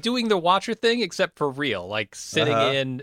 doing 0.00 0.26
the 0.26 0.36
Watcher 0.36 0.74
thing, 0.74 1.00
except 1.00 1.38
for 1.38 1.48
real, 1.48 1.86
like 1.86 2.16
sitting 2.16 2.54
Uh-huh. 2.54 2.72
in. 2.72 3.02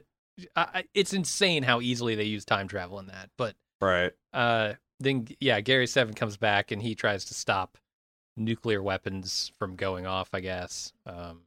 I- 0.54 0.84
it's 0.94 1.14
insane 1.14 1.64
how 1.64 1.80
easily 1.80 2.16
they 2.16 2.26
use 2.26 2.44
time 2.44 2.68
travel 2.68 3.00
in 3.00 3.08
that. 3.08 3.30
But 3.38 3.56
right. 3.80 4.12
uh, 4.34 4.74
then, 5.00 5.28
yeah, 5.40 5.62
Gary 5.62 5.88
Seven 5.88 6.14
comes 6.14 6.38
back 6.38 6.72
and 6.72 6.82
he 6.82 6.96
tries 6.96 7.26
to 7.26 7.34
stop 7.34 7.78
nuclear 8.38 8.82
weapons 8.84 9.52
from 9.58 9.76
going 9.76 10.06
off. 10.06 10.30
I 10.34 10.40
guess. 10.42 10.94
Um, 11.06 11.42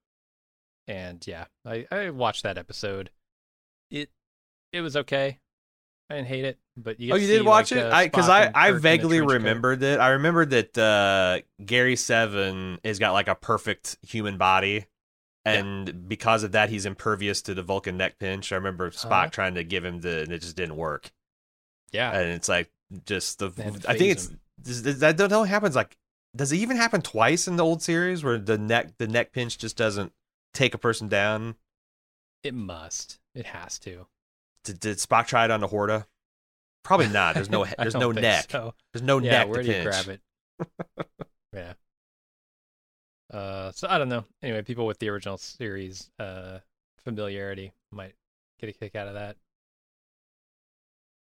and 0.87 1.25
yeah, 1.27 1.47
I, 1.67 1.87
I 1.91 2.11
watched 2.11 2.43
that 2.45 2.59
episode. 2.59 3.11
It 3.91 4.11
it 4.73 4.81
was 4.81 4.97
okay. 4.97 5.39
I 6.11 6.17
didn't 6.17 6.29
hate 6.29 6.45
it, 6.45 6.59
but 6.77 7.01
you. 7.01 7.09
Get 7.09 7.15
Oh, 7.15 7.17
you 7.17 7.27
did 7.27 7.45
watch 7.47 7.71
like, 7.71 7.81
it? 7.81 7.93
uh, 7.93 7.95
I 7.97 8.07
because 8.07 8.29
I 8.29 8.51
I 8.55 8.71
Kirk 8.71 8.71
in 8.71 8.77
a 8.77 8.81
vaguely 8.81 9.17
trench 9.17 9.31
coat. 9.31 9.35
remembered 9.35 9.83
it. 9.83 10.01
I 10.01 10.09
remembered 10.11 10.51
that 10.51 10.79
uh, 10.79 11.41
Gary 11.65 11.97
Seven 11.97 12.79
has 12.85 12.99
got 12.99 13.13
like 13.13 13.29
a 13.29 13.35
perfect 13.35 13.99
human 14.03 14.39
body, 14.39 14.87
and 15.45 16.09
because 16.09 16.45
of 16.45 16.53
that, 16.53 16.71
he's 16.71 16.87
impervious 16.87 17.43
to 17.43 17.55
the 17.55 17.63
Vulcan 17.63 17.97
neck 17.99 18.19
pinch. 18.19 18.53
I 18.53 18.57
remember 18.57 18.91
Spock 18.91 19.11
Uh-huh. 19.11 19.29
trying 19.31 19.55
to 19.57 19.65
give 19.65 19.85
him 19.85 20.01
the, 20.01 20.23
and 20.23 20.33
it 20.33 20.41
just 20.41 20.57
didn't 20.57 20.77
work. 20.77 21.11
Yeah, 21.93 22.13
And 22.13 22.31
it's 22.31 22.49
like 22.49 22.71
just 23.07 23.39
the. 23.39 23.49
They 23.49 23.65
had 23.65 23.83
to 23.83 23.91
I 23.91 23.97
think 23.97 24.13
it's 24.13 24.29
him. 24.29 24.41
does- 24.63 24.83
does- 24.83 24.99
that 25.01 25.17
don't 25.17 25.31
know 25.31 25.45
happens 25.45 25.77
like. 25.77 25.97
Does 26.37 26.53
it 26.53 26.57
even 26.59 26.77
happen 26.77 27.01
twice 27.01 27.49
in 27.49 27.57
the 27.57 27.65
old 27.65 27.83
series 27.83 28.23
where 28.23 28.39
the 28.39 28.59
neck 28.59 28.99
the 28.99 29.09
neck 29.09 29.33
pinch 29.33 29.59
just 29.59 29.77
doesn't 29.77 30.13
take 30.55 30.75
a 30.75 30.79
person 30.79 31.09
down? 31.09 31.57
it 32.45 32.55
must. 32.55 33.19
It 33.35 33.47
has 33.47 33.79
to. 33.81 34.07
Did, 34.65 34.79
did 34.81 34.97
Spock 34.99 35.27
try 35.27 35.45
it 35.45 35.51
on 35.51 35.61
the 35.61 35.67
Horta? 35.67 36.07
Probably 36.85 37.09
not. 37.09 37.35
There's 37.35 37.51
no 37.51 37.65
there's 37.79 37.95
no 37.95 38.13
neck. 38.13 38.47
so. 38.51 38.75
There's 38.93 39.03
no 39.03 39.19
yeah, 39.19 39.31
neck 39.31 39.49
where 39.49 39.63
to 39.63 39.69
do 39.69 39.77
you 39.77 39.83
grab 39.83 40.09
it? 40.09 40.21
yeah. 41.53 41.73
Uh, 43.33 43.73
so 43.73 43.89
I 43.91 43.99
don't 43.99 44.09
know. 44.09 44.25
Anyway, 44.43 44.63
people 44.63 44.87
with 44.87 44.99
the 44.99 45.09
original 45.09 45.39
series 45.39 46.11
uh 46.19 46.59
familiarity 47.05 47.73
might 47.91 48.15
get 48.61 48.71
a 48.71 48.73
kick 48.73 48.95
out 48.95 49.09
of 49.09 49.15
that. 49.15 49.37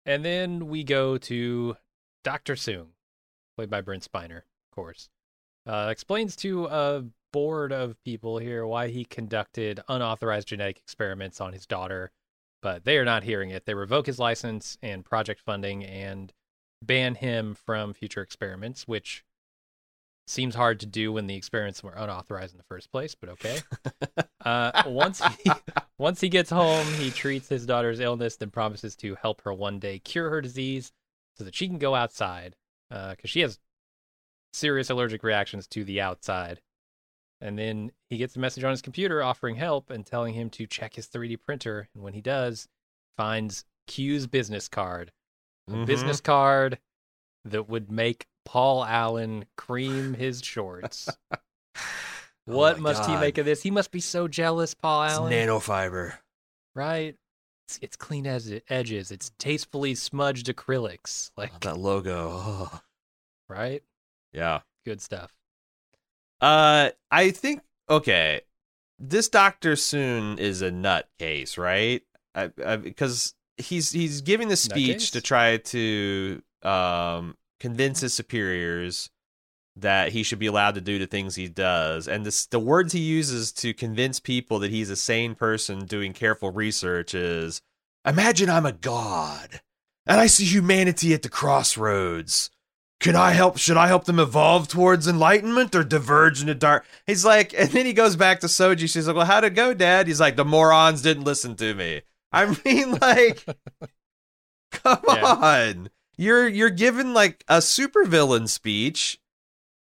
And 0.05 0.25
then 0.25 0.69
we 0.69 0.85
go 0.85 1.17
to 1.19 1.77
Doctor 2.25 2.55
Soong, 2.55 2.89
played 3.57 3.71
by 3.71 3.81
Brent 3.81 4.09
Spiner, 4.11 4.39
of 4.39 4.75
course. 4.75 5.09
Uh, 5.67 5.89
explains 5.91 6.35
to 6.37 6.67
a 6.67 7.05
board 7.33 7.73
of 7.73 8.03
people 8.05 8.39
here 8.39 8.67
why 8.67 8.89
he 8.89 9.05
conducted 9.05 9.81
unauthorized 9.89 10.49
genetic 10.49 10.79
experiments 10.79 11.41
on 11.41 11.53
his 11.53 11.67
daughter, 11.67 12.11
but 12.61 12.85
they 12.85 12.99
are 12.99 13.05
not 13.05 13.23
hearing 13.23 13.51
it. 13.51 13.65
They 13.65 13.75
revoke 13.75 14.07
his 14.07 14.19
license 14.19 14.77
and 14.83 15.05
project 15.05 15.41
funding 15.41 15.85
and 15.85 16.33
ban 16.83 17.15
him 17.15 17.55
from 17.55 17.95
future 17.95 18.23
experiments, 18.23 18.89
which 18.89 19.25
seems 20.27 20.55
hard 20.55 20.81
to 20.81 20.87
do 20.87 21.13
when 21.13 21.27
the 21.27 21.35
experiments 21.35 21.83
were 21.83 21.93
unauthorized 21.93 22.55
in 22.55 22.59
the 22.59 22.65
first 22.65 22.91
place, 22.91 23.15
but 23.15 23.31
okay. 23.31 23.63
uh, 24.45 24.73
once 24.87 25.21
he 25.45 25.53
once 25.99 26.21
he 26.21 26.29
gets 26.29 26.51
home, 26.51 26.93
he 26.95 27.11
treats 27.11 27.49
his 27.49 27.67
daughter's 27.67 28.01
illness, 28.01 28.37
then 28.37 28.51
promises 28.51 28.97
to 28.97 29.15
help 29.17 29.43
her 29.43 29.53
one 29.53 29.79
day 29.79 29.99
cure 29.99 30.31
her 30.31 30.41
disease 30.41 30.93
so 31.37 31.45
that 31.45 31.55
she 31.55 31.67
can 31.69 31.79
go 31.79 31.95
outside 31.95 32.57
because 32.91 33.31
she 33.31 33.41
has 33.41 33.59
serious 34.53 34.91
allergic 34.91 35.23
reactions 35.23 35.67
to 35.67 35.85
the 35.85 36.01
outside. 36.01 36.61
And 37.41 37.59
then 37.59 37.91
he 38.09 38.19
gets 38.19 38.37
a 38.37 38.39
message 38.39 38.63
on 38.63 38.71
his 38.71 38.83
computer 38.83 39.23
offering 39.23 39.57
help 39.57 39.91
and 39.91 40.07
telling 40.07 40.35
him 40.35 40.51
to 40.51 40.67
check 40.67 40.95
his 40.95 41.09
3D 41.09 41.37
printer. 41.37 41.89
And 41.95 42.05
when 42.05 42.13
he 42.13 42.21
does, 42.21 42.69
finds 43.17 43.65
Q's 43.89 44.27
business 44.27 44.69
card, 44.69 45.11
a 45.69 45.73
Mhm. 45.73 45.87
business 45.87 46.21
card 46.21 46.79
that 47.45 47.69
would 47.69 47.91
make 47.91 48.27
Paul 48.45 48.85
Allen 48.85 49.45
cream 49.57 50.15
his 50.15 50.41
shorts. 50.43 51.09
Oh 52.49 52.57
what 52.57 52.81
my 52.81 52.91
must 52.93 53.09
he 53.09 53.15
make 53.19 53.39
of 53.39 53.47
this? 53.47 53.63
He 53.63 53.71
must 53.71 53.93
be 53.93 54.01
so 54.01 54.27
jealous, 54.27 54.75
Paul 54.75 55.05
It's 55.05 55.13
Allen. 55.15 55.33
nanofiber. 55.33 56.15
right? 56.75 57.15
It's, 57.69 57.79
it's 57.81 57.95
clean 57.97 58.27
as 58.27 58.49
it 58.49 58.65
edges. 58.69 59.13
It's 59.13 59.31
tastefully 59.39 59.95
smudged 59.95 60.49
acrylics. 60.49 61.31
Like, 61.37 61.53
Oh, 61.55 61.59
that 61.61 61.79
logo. 61.79 62.31
Oh. 62.33 62.81
right? 63.49 63.85
Yeah. 64.33 64.63
Good 64.85 65.01
stuff. 65.01 65.33
Uh, 66.41 66.91
I 67.13 67.31
think 67.31 67.61
okay. 67.89 68.41
This 68.99 69.29
Doctor 69.29 69.75
Soong 69.75 70.37
is 70.41 70.63
a 70.63 70.73
nut 70.73 71.09
case, 71.21 71.57
right? 71.57 72.03
I, 72.35 72.51
I, 72.67 72.75
because 72.75 73.35
he's 73.57 73.93
he's 73.93 74.21
giving 74.23 74.49
the 74.49 74.57
speech 74.57 75.13
to 75.13 75.21
try 75.21 75.59
to 75.59 76.43
um 76.63 77.37
convince 77.63 78.01
his 78.01 78.13
superiors 78.15 79.09
that 79.77 80.13
he 80.13 80.23
should 80.23 80.39
be 80.39 80.47
allowed 80.47 80.75
to 80.75 80.81
do 80.83 80.99
the 80.99 81.07
things 81.07 81.35
he 81.37 81.49
does, 81.49 82.07
and 82.09 82.27
this 82.27 82.45
the 82.47 82.59
words 82.59 82.93
he 82.93 83.01
uses 83.01 83.53
to 83.53 83.73
convince 83.73 84.21
people 84.21 84.59
that 84.59 84.71
he's 84.71 84.91
a 84.91 84.97
sane 84.97 85.35
person 85.35 85.87
doing 85.87 86.13
careful 86.13 86.51
research 86.51 87.15
is, 87.15 87.63
"Imagine 88.07 88.51
I'm 88.51 88.67
a 88.67 88.73
god, 88.73 89.61
and 90.07 90.21
I 90.21 90.27
see 90.27 90.45
humanity 90.45 91.15
at 91.15 91.23
the 91.23 91.29
crossroads." 91.31 92.51
can 93.01 93.17
I 93.17 93.33
help? 93.33 93.59
Should 93.59 93.77
I 93.77 93.89
help 93.89 94.05
them 94.05 94.21
evolve 94.21 94.69
towards 94.69 95.09
enlightenment 95.09 95.75
or 95.75 95.83
diverge 95.83 96.41
into 96.41 96.55
dark? 96.55 96.87
He's 97.05 97.25
like, 97.25 97.53
and 97.59 97.69
then 97.71 97.85
he 97.85 97.93
goes 97.93 98.15
back 98.15 98.39
to 98.41 98.47
Soji. 98.47 98.89
She's 98.89 99.09
like, 99.09 99.17
well, 99.17 99.27
how'd 99.27 99.43
it 99.43 99.57
go, 99.57 99.75
Dad? 99.75 100.07
He's 100.07 100.21
like, 100.21 100.37
the 100.37 100.45
morons 100.45 101.03
didn't 101.03 101.25
listen 101.25 101.57
to 101.57 101.75
me. 101.75 102.03
I 102.31 102.47
mean, 102.65 102.93
like, 102.93 103.45
come 104.71 105.01
Yeah. 105.09 105.25
on. 105.25 105.91
You're 106.23 106.47
you're 106.47 106.71
giving 106.71 107.15
like 107.15 107.45
a 107.49 107.59
supervillain 107.59 108.49
speech, 108.49 109.19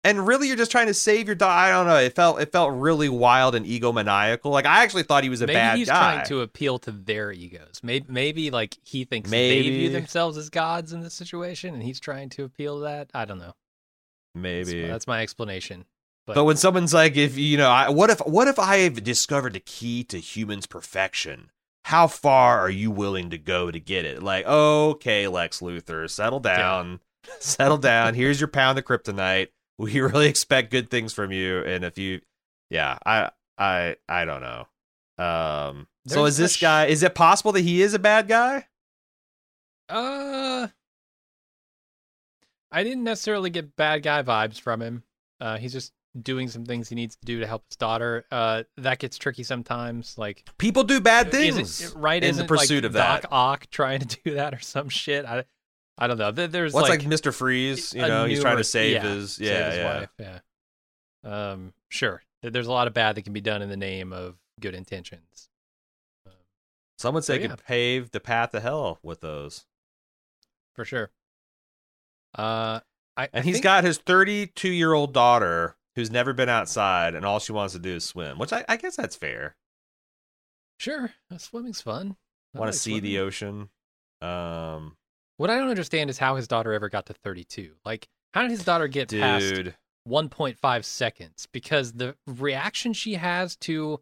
and 0.03 0.27
really 0.27 0.49
you're 0.49 0.57
just 0.57 0.71
trying 0.71 0.87
to 0.87 0.95
save 0.95 1.27
your 1.27 1.35
daughter. 1.35 1.53
I 1.53 1.71
don't 1.71 1.87
know. 1.87 1.97
It 1.97 2.14
felt 2.14 2.40
it 2.40 2.51
felt 2.51 2.73
really 2.73 3.11
wild 3.11 3.55
and 3.55 3.66
egomaniacal. 3.66 4.47
Like 4.47 4.64
I 4.64 4.83
actually 4.83 5.03
thought 5.03 5.25
he 5.25 5.29
was 5.29 5.42
a 5.42 5.47
maybe 5.47 5.57
bad 5.57 5.79
he's 5.79 5.88
guy. 5.88 6.14
trying 6.14 6.27
to 6.29 6.40
appeal 6.40 6.79
to 6.81 6.90
their 6.90 7.33
egos. 7.33 7.81
Maybe, 7.83 8.07
maybe 8.09 8.51
like 8.51 8.79
he 8.83 9.05
thinks 9.05 9.31
they 9.31 9.61
view 9.61 9.90
themselves 9.90 10.38
as 10.38 10.49
gods 10.49 10.95
in 10.95 11.03
this 11.03 11.12
situation, 11.12 11.75
and 11.75 11.83
he's 11.83 12.01
trying 12.01 12.31
to 12.31 12.45
appeal 12.45 12.79
to 12.79 12.85
that. 12.85 13.11
I 13.12 13.27
don't 13.27 13.38
know. 13.38 13.55
That's- 14.35 14.66
Maybe 14.66 14.87
that's 14.87 15.07
my 15.07 15.21
explanation. 15.21 15.85
But, 16.27 16.37
But 16.37 16.44
when 16.44 16.57
someone's 16.57 16.94
like, 16.94 17.17
if 17.17 17.37
you 17.37 17.59
know, 17.59 17.69
I, 17.69 17.90
what 17.90 18.09
if 18.09 18.21
what 18.21 18.48
if 18.48 18.59
I 18.59 18.79
have 18.79 19.02
discovered 19.04 19.52
the 19.52 19.61
key 19.61 20.04
to 20.04 20.19
humans' 20.19 20.67
perfection? 20.67 21.50
How 21.85 22.07
far 22.07 22.61
are 22.61 22.71
you 22.71 22.91
willing 22.91 23.31
to 23.31 23.39
go 23.39 23.71
to 23.71 23.81
get 23.81 24.05
it? 24.05 24.23
Like, 24.23 24.47
okay, 24.47 25.27
Lex 25.29 25.61
Luthor, 25.61 26.09
settle 26.09 26.41
down, 26.41 27.01
settle 27.41 27.79
down. 27.79 28.15
Here's 28.15 28.41
your 28.41 28.49
pound 28.49 28.79
of 28.79 28.85
kryptonite. 28.85 29.49
We 29.79 30.01
really 30.01 30.29
expect 30.29 30.71
good 30.71 30.91
things 30.91 31.13
from 31.13 31.33
you, 31.33 31.63
and 31.65 31.85
if 31.85 31.99
you, 31.99 32.21
yeah, 32.71 32.99
I, 33.05 33.31
I, 33.59 33.97
I 34.09 34.25
don't 34.25 34.43
know. 34.43 34.67
Um, 35.25 35.89
so 36.07 36.25
is 36.25 36.37
this 36.37 36.57
sh- 36.57 36.61
guy? 36.63 36.87
Is 36.87 37.03
it 37.03 37.15
possible 37.15 37.53
that 37.53 37.61
he 37.61 37.83
is 37.83 37.95
a 37.95 37.99
bad 37.99 38.29
guy? 38.29 38.67
Uh, 39.89 40.69
I 42.71 42.83
didn't 42.85 43.05
necessarily 43.05 43.51
get 43.51 43.77
bad 43.77 44.03
guy 44.03 44.23
vibes 44.23 44.61
from 44.61 44.81
him. 44.81 45.03
Uh, 45.41 45.59
he's 45.59 45.73
just 45.73 45.93
doing 46.21 46.48
some 46.48 46.65
things 46.67 46.88
he 46.88 46.94
needs 46.94 47.17
to 47.17 47.25
do 47.25 47.40
to 47.40 47.46
help 47.46 47.65
his 47.69 47.77
daughter. 47.77 48.25
Uh, 48.31 48.65
that 48.77 48.98
gets 48.98 49.17
tricky 49.19 49.42
sometimes. 49.42 50.19
Like, 50.19 50.44
People 50.58 50.85
do 50.85 51.00
bad 51.00 51.31
things, 51.31 51.81
it, 51.81 51.94
right? 51.96 52.23
in 52.23 52.37
the 52.37 52.44
pursuit 52.44 52.77
like, 52.77 52.85
of 52.85 52.92
that. 52.94 53.23
Doc 53.23 53.33
Ock 53.33 53.67
trying 53.71 54.00
to 54.00 54.21
do 54.25 54.35
that 54.35 54.54
or 54.54 54.60
some 54.60 54.88
shit? 54.88 55.25
I, 55.25 55.44
I 55.96 56.06
don't 56.06 56.19
know. 56.19 56.31
There's 56.31 56.73
What's 56.73 56.88
like, 56.88 57.00
like, 57.00 57.08
Mr. 57.08 57.33
Freeze? 57.33 57.94
You 57.94 58.02
know, 58.02 58.25
he's 58.25 58.40
trying 58.40 58.56
to 58.58 58.65
save 58.65 58.94
yeah, 58.94 59.02
his, 59.02 59.33
save 59.33 59.46
yeah, 59.46 59.71
his 59.71 59.77
yeah. 59.79 59.98
wife. 60.00 60.10
Yeah. 60.19 60.38
Um, 61.25 61.73
sure. 61.88 62.23
There's 62.42 62.67
a 62.67 62.73
lot 62.73 62.88
of 62.88 62.94
bad 62.94 63.15
that 63.17 63.23
can 63.23 63.33
be 63.33 63.40
done 63.40 63.63
in 63.63 63.69
the 63.69 63.77
name 63.77 64.13
of 64.13 64.37
good 64.60 64.75
intentions. 64.75 65.48
Some 66.98 67.15
would 67.15 67.25
say 67.25 67.40
So, 67.42 67.48
could 67.48 67.65
pave 67.65 68.10
the 68.10 68.21
path 68.21 68.50
to 68.50 68.60
hell 68.60 68.98
with 69.02 69.21
those. 69.21 69.67
For 70.75 70.85
sure. 70.85 71.10
Uh, 72.37 72.81
I, 73.17 73.25
And 73.33 73.40
I 73.40 73.40
he's 73.42 73.56
think- 73.56 73.65
got 73.65 73.85
his 73.85 73.98
32 73.98 74.69
year 74.69 74.92
old 74.92 75.13
daughter 75.13 75.77
who's 75.97 76.11
never 76.11 76.33
been 76.33 76.49
outside, 76.49 77.15
and 77.15 77.25
all 77.27 77.38
she 77.38 77.53
wants 77.53 77.75
to 77.75 77.79
do 77.81 77.97
is 77.97 78.05
swim, 78.05 78.38
which 78.38 78.53
I, 78.53 78.65
I 78.69 78.77
guess 78.77 78.97
that's 78.97 79.17
fair. 79.17 79.57
sure 80.79 81.13
uh, 81.33 81.38
swimming's 81.38 81.81
fun. 81.81 82.17
I 82.55 82.59
Want 82.59 82.69
like 82.69 82.73
to 82.75 82.79
see 82.79 83.01
the 83.01 83.19
ocean. 83.19 83.71
Um, 84.21 84.97
What 85.38 85.51
I 85.51 85.57
don't 85.59 85.69
understand 85.71 86.11
is 86.11 86.19
how 86.19 86.37
his 86.37 86.47
daughter 86.49 86.73
ever 86.73 86.88
got 86.88 87.07
to 87.07 87.15
32. 87.15 87.75
Like, 87.85 88.09
how 88.35 88.43
did 88.43 88.51
his 88.51 88.65
daughter 88.65 88.88
get 88.88 89.11
past 89.11 89.55
dude. 89.55 89.75
1.5 90.09 90.85
seconds? 90.85 91.47
Because 91.53 91.93
the 91.93 92.17
reaction 92.27 92.93
she 92.93 93.15
has 93.15 93.57
to 93.57 94.01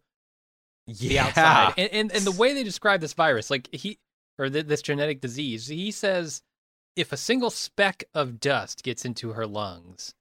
the 0.86 1.18
outside 1.20 1.74
and, 1.78 1.90
and 1.92 2.12
and 2.12 2.24
the 2.24 2.32
way 2.38 2.52
they 2.52 2.64
describe 2.64 3.00
this 3.00 3.12
virus, 3.14 3.50
like 3.50 3.68
he 3.72 3.98
or 4.38 4.48
th- 4.50 4.66
this 4.66 4.82
genetic 4.82 5.20
disease, 5.20 5.68
he 5.68 5.90
says 5.90 6.42
if 6.96 7.12
a 7.12 7.16
single 7.16 7.50
speck 7.50 8.02
of 8.14 8.40
dust 8.40 8.82
gets 8.82 9.04
into 9.04 9.32
her 9.34 9.46
lungs, 9.46 10.14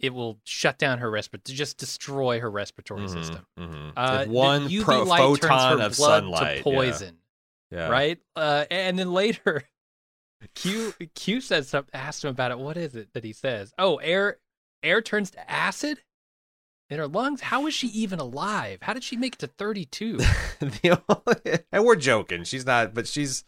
it 0.00 0.14
will 0.14 0.38
shut 0.44 0.78
down 0.78 0.98
her 0.98 1.10
respiratory, 1.10 1.56
just 1.56 1.76
destroy 1.78 2.40
her 2.40 2.50
respiratory 2.50 3.02
Mhm, 3.02 3.12
system. 3.12 3.46
mhm. 3.58 3.92
Uh, 3.96 4.24
one 4.26 4.68
UV 4.68 4.84
pro- 4.84 5.02
light 5.04 5.40
turns 5.40 5.42
her 5.80 5.80
of 5.86 5.96
blood 5.96 6.22
sunlight. 6.22 6.56
to 6.58 6.62
poison. 6.62 7.18
Yeah. 7.70 7.78
yeah. 7.78 7.88
right? 7.88 8.18
Uh, 8.36 8.64
and 8.70 8.98
then 8.98 9.12
later, 9.12 9.64
Q 10.54 10.94
Q 11.14 11.40
says 11.40 11.68
something, 11.68 11.90
asked 11.92 12.24
him 12.24 12.30
about 12.30 12.50
it. 12.52 12.58
What 12.58 12.76
is 12.76 12.94
it 12.94 13.08
that 13.14 13.24
he 13.24 13.32
says? 13.32 13.72
Oh, 13.78 13.96
air 13.96 14.38
air 14.82 15.02
turns 15.02 15.30
to 15.32 15.50
acid 15.50 16.00
in 16.90 16.98
her 16.98 17.08
lungs. 17.08 17.40
How 17.40 17.66
is 17.66 17.74
she 17.74 17.88
even 17.88 18.20
alive? 18.20 18.78
How 18.82 18.92
did 18.92 19.02
she 19.02 19.16
make 19.16 19.34
it 19.34 19.38
to 19.40 19.46
thirty 19.48 19.84
two? 19.84 20.18
And 21.72 21.84
we're 21.84 21.96
joking. 21.96 22.44
She's 22.44 22.64
not, 22.66 22.94
but 22.94 23.06
she's 23.06 23.44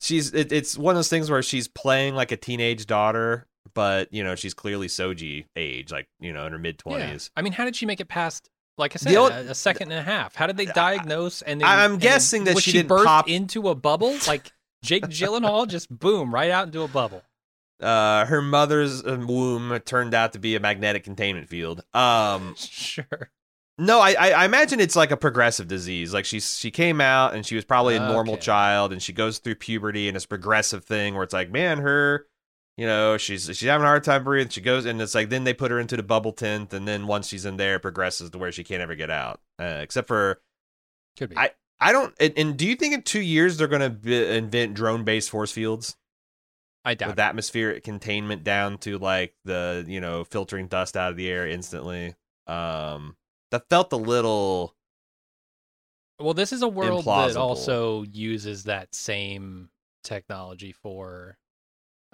she's. 0.00 0.32
It, 0.32 0.52
it's 0.52 0.76
one 0.78 0.94
of 0.94 0.98
those 0.98 1.08
things 1.08 1.30
where 1.30 1.42
she's 1.42 1.68
playing 1.68 2.14
like 2.14 2.32
a 2.32 2.36
teenage 2.36 2.86
daughter, 2.86 3.46
but 3.74 4.12
you 4.12 4.24
know 4.24 4.34
she's 4.34 4.54
clearly 4.54 4.86
Soji 4.88 5.46
age, 5.56 5.92
like 5.92 6.08
you 6.20 6.32
know 6.32 6.46
in 6.46 6.52
her 6.52 6.58
mid 6.58 6.78
twenties. 6.78 7.30
Yeah. 7.34 7.40
I 7.40 7.42
mean, 7.42 7.52
how 7.52 7.64
did 7.64 7.76
she 7.76 7.86
make 7.86 8.00
it 8.00 8.08
past? 8.08 8.48
Like 8.76 8.96
I 8.96 8.98
said, 8.98 9.14
old- 9.16 9.30
a, 9.32 9.50
a 9.50 9.54
second 9.54 9.92
and 9.92 10.00
a 10.00 10.02
half. 10.02 10.34
How 10.34 10.46
did 10.48 10.56
they 10.56 10.66
diagnose? 10.66 11.42
And 11.42 11.60
then, 11.60 11.68
I'm 11.68 11.78
and 11.78 11.92
then- 11.94 11.98
guessing 12.00 12.44
that 12.44 12.54
was 12.56 12.64
she 12.64 12.72
she 12.72 12.78
didn't 12.78 12.88
burst 12.88 13.04
pop- 13.06 13.28
into 13.28 13.68
a 13.68 13.74
bubble, 13.74 14.16
like 14.26 14.50
Jake 14.82 15.04
Gyllenhaal, 15.04 15.68
just 15.68 15.88
boom 15.96 16.34
right 16.34 16.50
out 16.50 16.66
into 16.66 16.82
a 16.82 16.88
bubble. 16.88 17.22
Uh, 17.80 18.24
her 18.26 18.40
mother's 18.40 19.04
uh, 19.04 19.18
womb 19.26 19.78
turned 19.84 20.14
out 20.14 20.32
to 20.32 20.38
be 20.38 20.54
a 20.56 20.60
magnetic 20.60 21.04
containment 21.04 21.48
field. 21.48 21.82
Um, 21.92 22.54
Sure. 22.58 23.30
no, 23.78 23.98
I, 24.00 24.12
I 24.18 24.30
I 24.30 24.44
imagine 24.44 24.78
it's 24.80 24.94
like 24.96 25.10
a 25.10 25.16
progressive 25.16 25.66
disease. 25.68 26.14
Like 26.14 26.24
she's 26.24 26.56
she 26.58 26.70
came 26.70 27.00
out 27.00 27.34
and 27.34 27.44
she 27.44 27.56
was 27.56 27.64
probably 27.64 27.96
a 27.96 28.00
normal 28.00 28.34
Okay. 28.34 28.42
child, 28.42 28.92
and 28.92 29.02
she 29.02 29.12
goes 29.12 29.38
through 29.38 29.56
puberty 29.56 30.06
and 30.08 30.16
it's 30.16 30.26
progressive 30.26 30.84
thing 30.84 31.14
where 31.14 31.24
it's 31.24 31.32
like, 31.34 31.50
man, 31.50 31.78
her, 31.78 32.26
you 32.76 32.86
know, 32.86 33.16
she's 33.16 33.44
she's 33.46 33.62
having 33.68 33.84
a 33.84 33.88
hard 33.88 34.04
time 34.04 34.24
breathing. 34.24 34.48
She 34.50 34.60
goes 34.60 34.84
and 34.84 35.00
it's 35.00 35.14
like 35.14 35.28
then 35.28 35.44
they 35.44 35.54
put 35.54 35.70
her 35.70 35.78
into 35.80 35.96
the 35.96 36.02
bubble 36.02 36.32
tent, 36.32 36.72
and 36.72 36.86
then 36.88 37.06
once 37.06 37.28
she's 37.28 37.44
in 37.44 37.56
there, 37.56 37.76
it 37.76 37.80
progresses 37.80 38.30
to 38.30 38.38
where 38.38 38.52
she 38.52 38.64
can't 38.64 38.82
ever 38.82 38.94
get 38.94 39.10
out. 39.10 39.40
Uh, 39.60 39.78
except 39.82 40.08
for 40.08 40.40
Could 41.16 41.30
be. 41.30 41.36
I- 41.38 41.52
I 41.80 41.90
don't. 41.92 42.14
And, 42.20 42.32
and 42.36 42.56
do 42.56 42.66
you 42.66 42.76
think 42.76 42.94
in 42.94 43.02
two 43.02 43.20
years 43.20 43.56
they're 43.58 43.66
going 43.66 44.00
to 44.00 44.34
invent 44.36 44.74
drone 44.74 45.02
based 45.04 45.28
force 45.28 45.50
fields? 45.50 45.96
I 46.84 46.94
doubt. 46.94 47.08
with 47.10 47.18
atmospheric 47.18 47.82
containment 47.82 48.44
down 48.44 48.78
to 48.78 48.98
like 48.98 49.34
the 49.44 49.84
you 49.88 50.00
know 50.00 50.22
filtering 50.22 50.68
dust 50.68 50.96
out 50.96 51.10
of 51.10 51.16
the 51.16 51.28
air 51.30 51.48
instantly 51.48 52.14
um 52.46 53.16
that 53.50 53.68
felt 53.70 53.90
a 53.92 53.96
little 53.96 54.74
Well, 56.18 56.34
this 56.34 56.52
is 56.52 56.60
a 56.62 56.68
world 56.68 57.06
that 57.06 57.36
also 57.36 58.02
uses 58.02 58.64
that 58.64 58.94
same 58.94 59.70
technology 60.02 60.72
for 60.72 61.38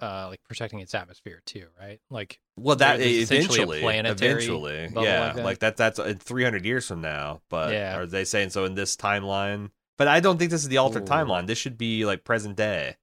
uh 0.00 0.26
like 0.28 0.40
protecting 0.48 0.80
its 0.80 0.94
atmosphere 0.94 1.42
too, 1.44 1.66
right? 1.78 2.00
Like 2.10 2.40
well 2.56 2.76
that 2.76 2.98
There's 2.98 3.10
essentially 3.30 3.58
a 3.60 3.62
eventually 3.62 3.80
planetary 3.80 4.30
eventually 4.32 4.88
yeah 5.04 5.20
like 5.26 5.34
that. 5.36 5.44
like 5.44 5.58
that 5.60 5.76
that's 5.76 5.98
in 5.98 6.18
300 6.18 6.64
years 6.64 6.86
from 6.86 7.00
now 7.00 7.40
but 7.48 7.72
Yeah. 7.72 7.96
are 7.96 8.06
they 8.06 8.24
saying 8.24 8.50
so 8.50 8.64
in 8.66 8.74
this 8.74 8.96
timeline 8.96 9.70
but 9.96 10.08
i 10.08 10.20
don't 10.20 10.36
think 10.38 10.50
this 10.50 10.60
is 10.62 10.68
the 10.68 10.76
altered 10.76 11.04
Ooh. 11.04 11.06
timeline 11.12 11.46
this 11.46 11.56
should 11.56 11.78
be 11.78 12.04
like 12.04 12.22
present 12.22 12.56
day 12.56 12.96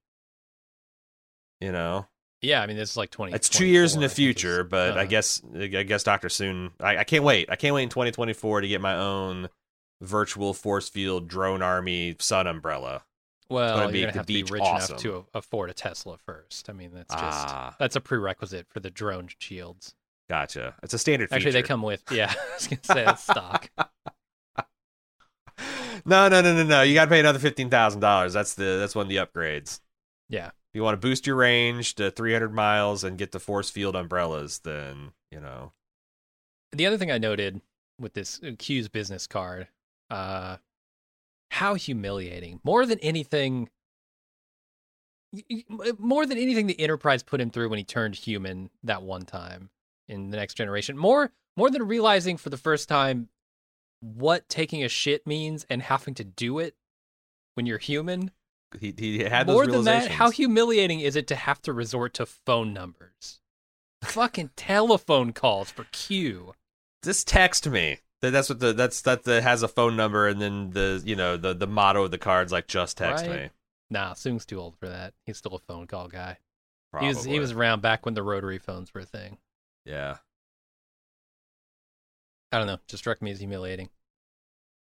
you 1.59 1.71
know 1.71 2.07
yeah, 2.39 2.61
I 2.61 2.67
mean 2.67 2.77
this 2.77 2.91
is 2.91 2.97
like 2.97 3.09
20 3.09 3.33
it's 3.33 3.49
two 3.49 3.65
years 3.65 3.95
in 3.95 4.01
the 4.01 4.07
24, 4.07 4.13
I 4.13 4.15
think, 4.15 4.19
is- 4.37 4.41
future 4.43 4.63
but 4.63 4.97
i 4.97 5.01
uh, 5.01 5.05
guess 5.05 5.41
i 5.55 5.67
guess 5.83 6.03
dr 6.03 6.27
Soong 6.27 6.71
I, 6.79 6.97
I 6.97 7.03
can't 7.03 7.23
wait 7.23 7.49
i 7.49 7.55
can't 7.55 7.73
wait 7.73 7.83
in 7.83 7.89
2024 7.89 8.61
to 8.61 8.67
get 8.67 8.79
my 8.79 8.95
own 8.95 9.49
virtual 10.01 10.53
force 10.53 10.87
field 10.87 11.27
drone 11.27 11.63
army 11.63 12.15
sun 12.19 12.45
umbrella 12.45 13.03
well, 13.49 13.77
gonna 13.77 13.91
you're 13.97 14.07
gonna 14.07 14.17
have 14.17 14.25
to 14.25 14.33
be 14.33 14.43
rich 14.43 14.61
awesome. 14.61 14.93
enough 14.93 15.01
to 15.03 15.25
afford 15.33 15.69
a 15.69 15.73
Tesla 15.73 16.17
first. 16.17 16.69
I 16.69 16.73
mean, 16.73 16.91
that's 16.93 17.13
just 17.13 17.47
ah 17.47 17.75
that's 17.79 17.95
a 17.95 18.01
prerequisite 18.01 18.67
for 18.69 18.79
the 18.79 18.89
drone 18.89 19.29
shields. 19.39 19.95
gotcha 20.29 20.75
it's 20.83 20.93
a 20.93 20.97
standard 20.99 21.29
Feature. 21.29 21.35
Actually, 21.37 21.51
they 21.53 21.63
come 21.63 21.81
with 21.81 22.03
yeah. 22.11 22.33
I 22.51 22.53
was 22.55 22.67
gonna 22.67 22.81
say 22.83 23.05
that's 23.05 23.23
stock. 23.23 23.69
no 26.05 26.27
no 26.29 26.41
no 26.41 26.53
no 26.53 26.63
no 26.63 26.81
you 26.83 26.93
gotta 26.93 27.09
pay 27.09 27.19
another 27.19 27.39
$15000 27.39 28.33
that's 28.33 28.53
the 28.53 28.77
that's 28.79 28.95
one 28.95 29.05
of 29.05 29.09
the 29.09 29.15
upgrades 29.17 29.79
Yeah. 30.29 30.47
if 30.47 30.53
you 30.75 30.83
want 30.83 30.93
to 30.93 31.05
boost 31.07 31.25
your 31.25 31.35
range 31.35 31.95
to 31.95 32.11
300 32.11 32.53
miles 32.53 33.03
and 33.03 33.17
get 33.17 33.31
the 33.31 33.39
force 33.39 33.69
field 33.69 33.95
umbrellas 33.95 34.59
then 34.63 35.11
you 35.31 35.39
know 35.39 35.71
The 36.71 36.85
other 36.85 36.97
thing 36.97 37.11
I 37.11 37.17
noted 37.17 37.61
with 37.99 38.13
this 38.13 38.39
Q's 38.59 38.87
business 38.89 39.25
card, 39.25 39.67
uh, 40.11 40.57
how 41.51 41.73
humiliating. 41.75 42.59
More 42.63 42.85
than 42.85 42.99
anything, 42.99 43.69
y- 45.33 45.63
uh, 45.69 45.93
more 45.97 46.25
than 46.25 46.37
anything, 46.37 46.67
the 46.67 46.79
Enterprise 46.79 47.23
put 47.23 47.41
him 47.41 47.49
through 47.49 47.69
when 47.69 47.77
he 47.77 47.83
turned 47.83 48.15
human 48.15 48.69
that 48.83 49.03
one 49.03 49.23
time 49.23 49.69
in 50.07 50.29
the 50.29 50.37
next 50.37 50.55
generation. 50.55 50.97
More, 50.97 51.31
more 51.55 51.69
than 51.69 51.87
realizing 51.87 52.37
for 52.37 52.49
the 52.49 52.57
first 52.57 52.87
time 52.89 53.29
what 54.01 54.47
taking 54.49 54.83
a 54.83 54.87
shit 54.89 55.25
means 55.25 55.65
and 55.69 55.81
having 55.81 56.13
to 56.15 56.23
do 56.23 56.59
it 56.59 56.75
when 57.55 57.65
you're 57.65 57.77
human. 57.79 58.31
he, 58.79 58.93
he 58.97 59.19
had 59.23 59.47
More 59.47 59.65
than 59.65 59.83
that, 59.85 60.11
how 60.11 60.29
humiliating 60.29 60.99
is 60.99 61.15
it 61.15 61.27
to 61.27 61.35
have 61.35 61.61
to 61.63 61.73
resort 61.73 62.13
to 62.15 62.25
phone 62.25 62.73
numbers? 62.73 63.39
Fucking 64.03 64.51
telephone 64.55 65.33
calls 65.33 65.71
for 65.71 65.85
Q. 65.91 66.53
just 67.03 67.27
text 67.27 67.67
me 67.67 67.99
that's 68.21 68.49
what 68.49 68.59
the 68.59 68.73
that's 68.73 69.01
that 69.01 69.23
the 69.23 69.41
has 69.41 69.63
a 69.63 69.67
phone 69.67 69.95
number 69.95 70.27
and 70.27 70.41
then 70.41 70.71
the 70.71 71.01
you 71.05 71.15
know 71.15 71.37
the 71.37 71.53
the 71.53 71.67
motto 71.67 72.03
of 72.03 72.11
the 72.11 72.17
cards 72.17 72.51
like 72.51 72.67
just 72.67 72.97
text 72.97 73.25
Right. 73.27 73.43
me 73.43 73.49
Nah, 73.89 74.13
Soong's 74.13 74.45
too 74.45 74.59
old 74.59 74.75
for 74.77 74.89
that. 74.89 75.13
He's 75.25 75.37
still 75.37 75.55
a 75.55 75.59
phone 75.59 75.87
call 75.87 76.09
guy. 76.09 76.39
Probably. 76.91 77.07
He 77.07 77.13
was 77.15 77.23
he 77.23 77.39
was 77.39 77.51
around 77.53 77.81
back 77.81 78.05
when 78.05 78.15
the 78.15 78.23
rotary 78.23 78.57
phones 78.57 78.93
were 78.93 79.01
a 79.01 79.05
thing. 79.05 79.37
yeah 79.85 80.17
I 82.51 82.57
don't 82.57 82.67
know. 82.67 82.77
Just 82.87 83.03
struck 83.03 83.21
me 83.21 83.31
as 83.31 83.39
humiliating. 83.39 83.89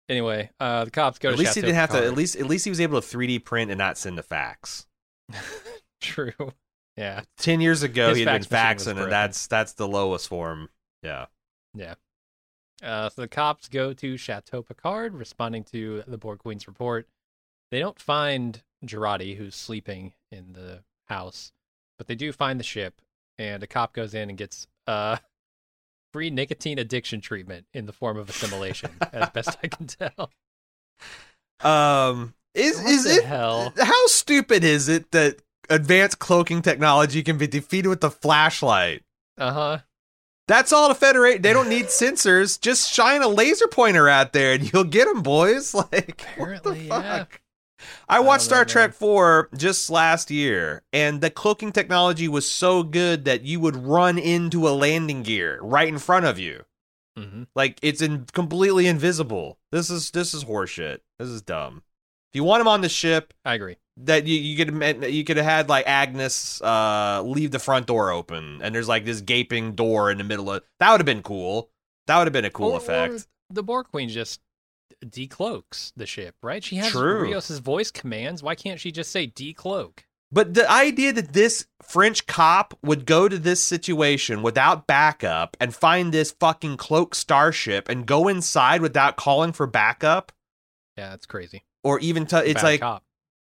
Anyway, 0.08 0.50
uh, 0.60 0.84
the 0.84 0.90
cops 0.90 1.18
go 1.18 1.30
at 1.30 1.32
to 1.32 1.38
least 1.38 1.54
he 1.54 1.62
didn't 1.62 1.76
have 1.76 1.90
to 1.90 2.04
at 2.04 2.14
least 2.14 2.36
at 2.36 2.46
least 2.46 2.64
he 2.64 2.70
was 2.70 2.80
able 2.80 3.00
to 3.00 3.06
3d 3.16 3.44
print 3.44 3.70
and 3.70 3.78
not 3.78 3.96
send 3.96 4.18
a 4.18 4.22
fax 4.22 4.86
True. 6.02 6.32
Yeah. 6.96 7.22
10 7.38 7.60
years 7.62 7.82
ago 7.82 8.08
His 8.10 8.18
he 8.18 8.24
had 8.24 8.32
been 8.32 8.42
fax 8.42 8.84
machine 8.84 8.86
faxing 8.86 8.90
and 8.90 8.96
broken. 8.96 9.10
that's 9.10 9.46
that's 9.46 9.72
the 9.72 9.88
lowest 9.88 10.28
form 10.28 10.68
Yeah. 11.02 11.26
yeah 11.74 11.94
Uh, 12.84 13.08
so 13.08 13.22
the 13.22 13.28
cops 13.28 13.68
go 13.68 13.92
to 13.94 14.16
Chateau 14.16 14.62
Picard, 14.62 15.14
responding 15.14 15.64
to 15.64 16.02
the 16.06 16.18
Borg 16.18 16.38
Queen's 16.40 16.66
report. 16.68 17.08
They 17.70 17.80
don't 17.80 17.98
find 17.98 18.62
Jurati, 18.84 19.36
who's 19.36 19.54
sleeping 19.54 20.12
in 20.30 20.52
the 20.52 20.82
house, 21.06 21.52
but 21.98 22.06
they 22.06 22.14
do 22.14 22.30
find 22.32 22.60
the 22.60 22.64
ship. 22.64 23.00
And 23.38 23.62
a 23.62 23.66
cop 23.66 23.92
goes 23.94 24.14
in 24.14 24.28
and 24.28 24.38
gets 24.38 24.68
uh, 24.86 25.16
free 26.12 26.30
nicotine 26.30 26.78
addiction 26.78 27.20
treatment 27.20 27.66
in 27.72 27.86
the 27.86 27.92
form 27.92 28.16
of 28.16 28.28
assimilation, 28.28 28.90
as 29.12 29.30
best 29.30 29.56
I 29.62 29.68
can 29.68 29.86
tell. 29.86 30.30
um 31.60 32.34
is 32.54 32.76
What 32.76 32.86
is 32.86 33.04
the 33.04 33.10
it 33.16 33.24
hell? 33.24 33.72
how 33.80 34.06
stupid 34.06 34.62
is 34.64 34.88
it 34.88 35.10
that 35.12 35.36
advanced 35.70 36.18
cloaking 36.18 36.62
technology 36.62 37.22
can 37.22 37.38
be 37.38 37.46
defeated 37.46 37.88
with 37.88 38.04
a 38.04 38.10
flashlight 38.10 39.02
Uh 39.38 39.52
huh. 39.52 39.78
That's 40.46 40.72
all 40.72 40.88
the 40.88 40.94
Federate. 40.94 41.42
They 41.42 41.52
don't 41.52 41.68
need 41.68 41.86
sensors. 41.86 42.60
Just 42.60 42.92
shine 42.92 43.22
a 43.22 43.28
laser 43.28 43.66
pointer 43.68 44.08
out 44.08 44.32
there 44.32 44.52
and 44.54 44.70
you'll 44.72 44.84
get 44.84 45.06
them, 45.06 45.22
boys. 45.22 45.74
Like, 45.92 46.22
Apparently, 46.22 46.88
what 46.88 47.02
the 47.02 47.06
yeah. 47.06 47.24
I 48.08 48.20
watched 48.20 48.44
don't 48.44 48.48
Star 48.48 48.64
Trek 48.64 48.90
man. 48.90 48.96
4 48.98 49.48
just 49.56 49.90
last 49.90 50.30
year, 50.30 50.82
and 50.92 51.20
the 51.20 51.30
cloaking 51.30 51.72
technology 51.72 52.28
was 52.28 52.50
so 52.50 52.82
good 52.82 53.24
that 53.26 53.42
you 53.44 53.60
would 53.60 53.76
run 53.76 54.18
into 54.18 54.68
a 54.68 54.70
landing 54.70 55.22
gear 55.22 55.58
right 55.62 55.88
in 55.88 55.98
front 55.98 56.26
of 56.26 56.38
you. 56.38 56.64
hmm 57.16 57.44
Like 57.54 57.78
it's 57.82 58.00
in 58.02 58.26
completely 58.32 58.86
invisible. 58.86 59.58
This 59.72 59.90
is 59.90 60.10
this 60.12 60.34
is 60.34 60.44
horseshit. 60.44 61.00
This 61.18 61.28
is 61.28 61.42
dumb. 61.42 61.82
If 62.34 62.38
you 62.38 62.42
want 62.44 62.60
him 62.62 62.66
on 62.68 62.80
the 62.80 62.88
ship, 62.88 63.32
I 63.44 63.54
agree. 63.54 63.76
that 63.98 64.26
you, 64.26 64.36
you 64.36 64.56
could 64.64 65.04
you 65.14 65.22
could 65.22 65.36
have 65.36 65.46
had 65.46 65.68
like 65.68 65.86
Agnes 65.86 66.60
uh 66.60 67.22
leave 67.24 67.52
the 67.52 67.60
front 67.60 67.86
door 67.86 68.10
open 68.10 68.58
and 68.60 68.74
there's 68.74 68.88
like 68.88 69.04
this 69.04 69.20
gaping 69.20 69.76
door 69.76 70.10
in 70.10 70.18
the 70.18 70.24
middle 70.24 70.50
of 70.50 70.64
that 70.80 70.90
would 70.90 71.00
have 71.00 71.06
been 71.06 71.22
cool. 71.22 71.70
That 72.08 72.18
would 72.18 72.26
have 72.26 72.32
been 72.32 72.44
a 72.44 72.50
cool 72.50 72.72
Or- 72.72 72.74
or 72.74 72.76
effect. 72.78 73.28
the 73.50 73.62
Borg 73.62 73.86
Queen 73.92 74.08
just 74.08 74.40
decloaks 75.04 75.92
the 75.96 76.06
ship, 76.06 76.34
right? 76.42 76.62
She 76.64 76.76
has 76.76 76.90
True. 76.90 77.22
Rios's 77.22 77.58
voice 77.60 77.90
commands. 77.90 78.42
Why 78.42 78.54
can't 78.54 78.80
she 78.80 78.90
just 78.90 79.10
say 79.12 79.26
decloak? 79.28 80.00
But 80.32 80.54
the 80.54 80.68
idea 80.68 81.12
that 81.12 81.32
this 81.32 81.66
French 81.82 82.26
cop 82.26 82.76
would 82.82 83.06
go 83.06 83.28
to 83.28 83.38
this 83.38 83.62
situation 83.62 84.42
without 84.42 84.86
backup 84.88 85.56
and 85.60 85.72
find 85.74 86.12
this 86.12 86.32
fucking 86.32 86.76
cloak 86.78 87.14
starship 87.14 87.88
and 87.88 88.06
go 88.06 88.26
inside 88.26 88.82
without 88.82 89.16
calling 89.16 89.52
for 89.52 89.66
backup, 89.68 90.32
Yeah, 90.96 91.10
that's 91.10 91.26
crazy. 91.26 91.62
Or 91.84 92.00
even 92.00 92.26
t- 92.26 92.36
it's 92.38 92.62
like, 92.62 92.82
uh, 92.82 92.98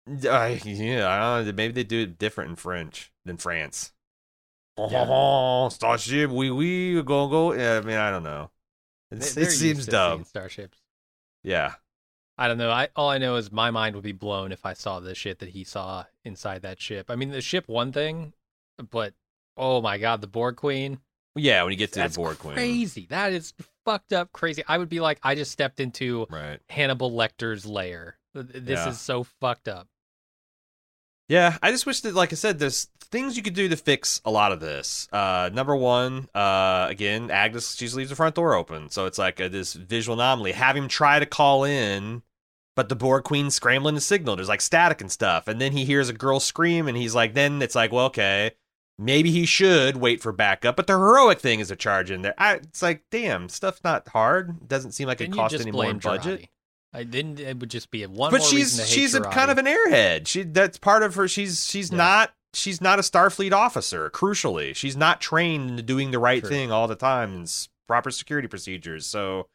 yeah, 0.06 0.34
I 0.34 0.58
don't 0.58 1.46
know, 1.46 1.54
maybe 1.54 1.74
they 1.74 1.84
do 1.84 2.02
it 2.02 2.18
different 2.18 2.50
in 2.50 2.56
French 2.58 3.12
than 3.24 3.38
France. 3.38 3.94
Yeah. 4.78 5.68
Starship, 5.70 6.32
oui, 6.32 6.50
oui, 6.50 7.02
go, 7.04 7.28
go. 7.30 7.54
Yeah, 7.54 7.78
I 7.78 7.82
mean, 7.82 7.96
I 7.96 8.12
don't 8.12 8.24
know. 8.24 8.52
It's, 9.12 9.38
it 9.38 9.52
seems 9.52 9.86
dumb. 9.86 10.26
Starships. 10.26 10.80
Yeah. 11.44 11.76
I 12.38 12.48
don't 12.48 12.58
know. 12.58 12.70
I 12.72 12.90
all 12.96 13.10
I 13.10 13.18
know 13.18 13.38
is 13.38 13.52
my 13.52 13.72
mind 13.72 13.96
would 13.96 14.04
be 14.04 14.12
blown 14.12 14.52
if 14.52 14.66
I 14.66 14.74
saw 14.74 15.00
the 15.00 15.16
shit 15.16 15.40
that 15.40 15.50
he 15.50 15.64
saw 15.64 16.04
inside 16.26 16.64
that 16.64 16.82
ship. 16.82 17.10
I 17.10 17.16
mean, 17.16 17.30
the 17.30 17.40
ship 17.40 17.70
one 17.70 17.94
thing, 17.94 18.34
but 18.92 19.14
oh 19.56 19.82
my 19.82 19.98
god, 19.98 20.20
the 20.20 20.28
Borg 20.28 20.58
Queen. 20.58 21.00
Yeah, 21.36 21.64
when 21.64 21.72
you 21.72 21.78
get 21.78 21.94
to 21.94 22.02
the 22.02 22.10
Borg 22.10 22.40
Queen. 22.40 22.56
crazy. 22.56 23.08
That 23.10 23.32
is 23.32 23.54
fucked 23.86 24.12
up 24.14 24.32
crazy. 24.34 24.64
I 24.68 24.78
would 24.78 24.90
be 24.90 25.00
like, 25.00 25.20
I 25.24 25.36
just 25.36 25.52
stepped 25.52 25.80
into 25.80 26.28
Right. 26.30 26.60
Hannibal 26.70 27.12
Lecter's 27.12 27.66
lair. 27.66 28.18
This 28.34 28.80
Yeah. 28.80 28.90
is 28.90 29.00
so 29.00 29.24
fucked 29.24 29.68
up. 29.68 29.88
Yeah, 31.28 31.58
I 31.64 31.72
just 31.72 31.86
wish 31.88 32.02
that, 32.02 32.14
like 32.14 32.32
I 32.32 32.36
said, 32.36 32.60
there's 32.60 32.86
things 33.00 33.36
you 33.36 33.42
could 33.42 33.56
do 33.56 33.68
to 33.70 33.76
fix 33.78 34.22
a 34.26 34.30
lot 34.32 34.52
of 34.52 34.60
this. 34.60 35.08
Uh, 35.12 35.50
number 35.52 35.76
one, 35.76 36.28
uh, 36.36 36.86
again, 36.90 37.32
Agnes, 37.32 37.76
she 37.76 37.86
just 37.86 37.96
leaves 37.96 38.12
the 38.12 38.16
front 38.16 38.36
door 38.36 38.54
open. 38.54 38.90
So 38.92 39.06
it's 39.08 39.18
like 39.18 39.40
a, 39.40 39.50
this 39.50 39.74
visual 39.74 40.20
anomaly. 40.20 40.52
Have 40.52 40.76
him 40.76 40.88
try 40.88 41.18
to 41.18 41.26
call 41.26 41.64
in, 41.64 42.22
but 42.76 42.90
the 42.90 42.96
Borg 42.96 43.24
Queen's 43.24 43.56
scrambling 43.56 43.96
the 43.96 44.02
signal. 44.02 44.36
There's 44.36 44.50
like 44.50 44.62
static 44.62 45.02
and 45.02 45.12
stuff. 45.12 45.48
And 45.48 45.60
then 45.60 45.72
he 45.72 45.84
hears 45.86 46.10
a 46.10 46.14
girl 46.14 46.40
scream, 46.40 46.88
and 46.88 46.96
he's 46.96 47.16
like, 47.16 47.34
then 47.34 47.60
it's 47.64 47.76
like, 47.76 47.92
well, 47.92 48.06
okay, 48.08 48.52
maybe 48.98 49.32
he 49.32 49.46
should 49.46 49.98
wait 49.98 50.22
for 50.22 50.32
backup. 50.32 50.76
But 50.76 50.88
the 50.88 50.94
heroic 50.94 51.40
thing 51.40 51.60
is 51.60 51.72
a 51.72 51.76
charge 51.76 52.12
in 52.12 52.22
there. 52.22 52.34
I, 52.38 52.56
it's 52.56 52.82
like, 52.82 53.04
damn, 53.12 53.50
stuff's 53.50 53.84
not 53.84 54.08
hard. 54.08 54.68
Doesn't 54.68 54.92
seem 54.92 55.08
like 55.08 55.20
it 55.22 55.26
Didn't 55.26 55.36
you 55.36 55.42
cost 55.42 55.56
any 55.56 55.72
more 55.72 55.86
in 55.86 56.00
budget. 56.00 56.48
I 56.94 57.04
didn't. 57.04 57.40
It 57.42 57.60
would 57.60 57.70
just 57.70 57.92
be 57.92 58.04
a 58.04 58.10
one. 58.10 58.32
but 58.32 58.40
more 58.40 58.48
she's 58.48 58.78
reason 58.80 58.86
to 58.86 58.90
hate 58.90 58.96
she's 58.96 59.16
a 59.16 59.22
kind 59.22 59.52
of 59.52 59.58
an 59.58 59.66
airhead. 59.66 60.28
She 60.28 60.44
that's 60.44 60.78
part 60.78 61.04
of 61.04 61.16
her. 61.16 61.28
She's 61.28 61.66
she's 61.68 61.92
Yeah. 61.92 61.98
not 61.98 62.34
she's 62.54 62.80
not 62.80 63.00
a 63.00 63.02
Starfleet 63.02 63.52
officer. 63.52 64.10
Crucially, 64.12 64.74
she's 64.74 64.96
not 64.96 65.20
trained 65.20 65.72
into 65.72 65.84
doing 65.84 66.12
the 66.12 66.20
right 66.20 66.40
True. 66.40 66.50
thing 66.50 66.72
all 66.72 66.88
the 66.88 66.96
time 66.96 67.34
and 67.34 67.68
proper 67.88 68.12
security 68.12 68.48
procedures. 68.48 69.06
So 69.06 69.48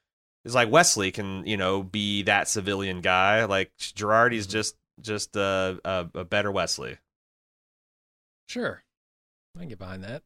it's 0.44 0.54
like 0.54 0.70
Wesley 0.70 1.12
can 1.12 1.46
you 1.46 1.56
know 1.56 1.82
be 1.82 2.24
that 2.24 2.46
civilian 2.46 3.00
guy. 3.00 3.46
Like 3.46 3.72
Jurati's 3.78 4.46
Mhm. 4.46 4.50
just 4.50 4.76
just 5.00 5.34
a, 5.34 5.80
a 5.82 6.08
a 6.16 6.24
better 6.24 6.52
Wesley. 6.52 6.98
Sure. 8.48 8.82
I 9.56 9.60
can 9.60 9.68
get 9.68 9.78
behind 9.78 10.04
that. 10.04 10.22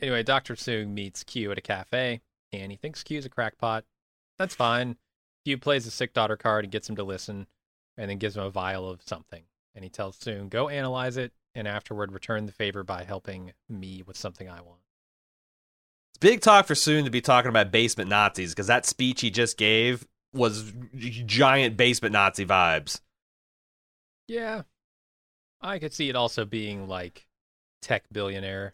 Anyway, 0.00 0.22
Dr. 0.22 0.54
Soong 0.54 0.88
meets 0.88 1.22
Q 1.22 1.52
at 1.52 1.58
a 1.58 1.62
cafe, 1.62 2.22
and 2.52 2.72
he 2.72 2.76
thinks 2.76 3.02
Q's 3.02 3.26
a 3.26 3.28
crackpot. 3.28 3.84
That's 4.38 4.54
fine. 4.54 4.96
Q 5.44 5.58
plays 5.58 5.86
a 5.86 5.90
sick 5.90 6.14
daughter 6.14 6.36
card 6.36 6.64
and 6.64 6.72
gets 6.72 6.88
him 6.88 6.96
to 6.96 7.04
listen, 7.04 7.46
and 7.96 8.10
then 8.10 8.18
gives 8.18 8.36
him 8.36 8.42
a 8.44 8.50
vial 8.50 8.88
of 8.88 9.02
something. 9.02 9.44
And 9.74 9.84
he 9.84 9.90
tells 9.90 10.18
Soong, 10.18 10.48
go 10.48 10.68
analyze 10.68 11.16
it, 11.16 11.32
and 11.54 11.68
afterward 11.68 12.12
return 12.12 12.46
the 12.46 12.52
favor 12.52 12.82
by 12.82 13.04
helping 13.04 13.52
me 13.68 14.02
with 14.06 14.16
something 14.16 14.48
I 14.48 14.60
want. 14.60 14.80
It's 16.10 16.18
big 16.18 16.40
talk 16.40 16.66
for 16.66 16.74
Soong 16.74 17.04
to 17.04 17.10
be 17.10 17.20
talking 17.20 17.48
about 17.48 17.70
basement 17.70 18.08
Nazis 18.08 18.52
because 18.52 18.66
that 18.66 18.86
speech 18.86 19.20
he 19.20 19.30
just 19.30 19.58
gave 19.58 20.06
was 20.32 20.72
giant 21.26 21.76
basement 21.76 22.12
Nazi 22.12 22.46
vibes. 22.46 23.00
Yeah. 24.28 24.62
I 25.60 25.78
could 25.78 25.92
see 25.92 26.08
it 26.08 26.16
also 26.16 26.44
being 26.44 26.88
like 26.88 27.26
tech 27.82 28.04
billionaire 28.12 28.72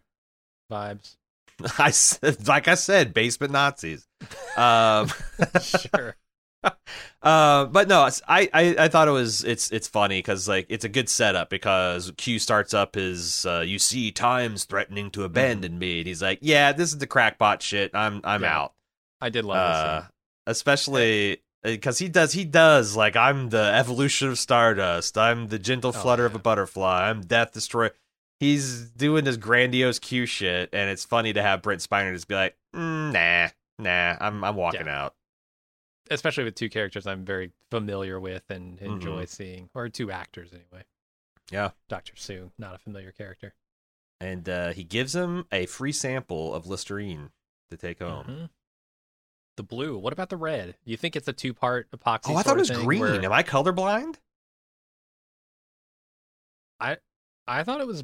vibes. 0.71 1.17
I 1.77 1.91
said, 1.91 2.47
like 2.47 2.67
I 2.69 2.75
said, 2.75 3.13
basement 3.13 3.51
Nazis. 3.51 4.07
Um, 4.55 5.09
sure. 5.61 6.15
uh, 7.21 7.65
but 7.65 7.87
no, 7.87 8.01
I, 8.27 8.49
I 8.53 8.75
I 8.79 8.87
thought 8.89 9.07
it 9.07 9.11
was 9.11 9.43
it's 9.43 9.71
it's 9.71 9.87
funny 9.87 10.19
because 10.19 10.47
like 10.47 10.65
it's 10.69 10.83
a 10.85 10.89
good 10.89 11.07
setup 11.09 11.49
because 11.49 12.11
Q 12.17 12.37
starts 12.39 12.73
up 12.73 12.95
his 12.95 13.45
uh, 13.45 13.61
you 13.65 13.79
see 13.79 14.11
times 14.11 14.65
threatening 14.65 15.09
to 15.11 15.23
abandon 15.23 15.79
me 15.79 15.99
and 15.99 16.07
he's 16.07 16.21
like 16.21 16.39
yeah 16.41 16.71
this 16.73 16.91
is 16.91 16.97
the 16.97 17.07
crackpot 17.07 17.61
shit 17.61 17.91
I'm 17.93 18.19
I'm 18.25 18.43
Yeah. 18.43 18.57
out 18.59 18.73
I 19.21 19.29
did 19.29 19.45
love 19.45 19.57
uh, 19.57 19.99
this. 20.01 20.09
especially 20.47 21.41
because 21.63 21.97
he 21.97 22.09
does 22.09 22.33
he 22.33 22.43
does 22.43 22.93
like 22.95 23.15
I'm 23.15 23.49
the 23.49 23.71
evolution 23.73 24.27
of 24.27 24.37
stardust 24.37 25.17
I'm 25.17 25.47
the 25.47 25.59
gentle 25.59 25.89
Oh, 25.89 25.99
flutter 26.01 26.25
of 26.25 26.35
a 26.35 26.39
butterfly 26.39 27.09
I'm 27.09 27.21
death 27.21 27.53
destroyer 27.53 27.91
he's 28.39 28.89
doing 28.91 29.23
this 29.25 29.37
grandiose 29.37 29.99
Q 29.99 30.25
shit 30.25 30.69
and 30.73 30.89
it's 30.89 31.03
funny 31.05 31.33
to 31.33 31.41
have 31.41 31.61
Brent 31.61 31.81
Spiner 31.81 32.13
just 32.13 32.27
be 32.27 32.35
like 32.35 32.55
mm, 32.75 33.11
nah 33.11 33.49
nah 33.83 34.17
I'm 34.19 34.43
I'm 34.43 34.55
walking 34.55 34.87
out 34.87 35.13
especially 36.11 36.43
with 36.45 36.55
two 36.55 36.69
characters 36.69 37.05
I'm 37.05 37.23
very 37.25 37.51
familiar 37.71 38.19
with 38.19 38.43
and 38.49 38.77
Mm-hmm. 38.79 38.93
enjoy 38.93 39.25
seeing, 39.25 39.69
or 39.75 39.89
two 39.89 40.09
actors 40.11 40.49
anyway. 40.53 40.83
Yeah. 41.51 41.69
Doctor 41.87 42.13
Sue, 42.15 42.51
not 42.57 42.73
a 42.73 42.77
familiar 42.79 43.11
character. 43.11 43.53
and 44.21 44.47
uh, 44.49 44.69
he 44.73 44.83
gives 44.83 45.15
him 45.15 45.45
a 45.51 45.65
free 45.67 45.91
sample 45.91 46.53
of 46.55 46.65
Listerine 46.67 47.29
to 47.69 47.77
take 47.77 47.99
home. 47.99 48.25
Mhm. 48.25 48.49
The 49.57 49.63
blue. 49.63 49.97
What 49.97 50.13
about 50.13 50.29
the 50.29 50.37
red? 50.37 50.75
You 50.85 50.97
think 50.97 51.15
it's 51.15 51.27
a 51.27 51.33
two-part 51.33 51.91
epoxy? 51.91 52.29
Oh, 52.29 52.35
I 52.37 52.43
thought 52.43 52.57
it 52.57 52.59
was 52.59 52.71
green. 52.71 53.01
where- 53.01 53.21
Am 53.23 53.31
I 53.31 53.43
colorblind? 53.43 54.15
I 56.79 56.97
I 57.47 57.63
thought 57.63 57.81
it 57.81 57.87
was 57.87 58.03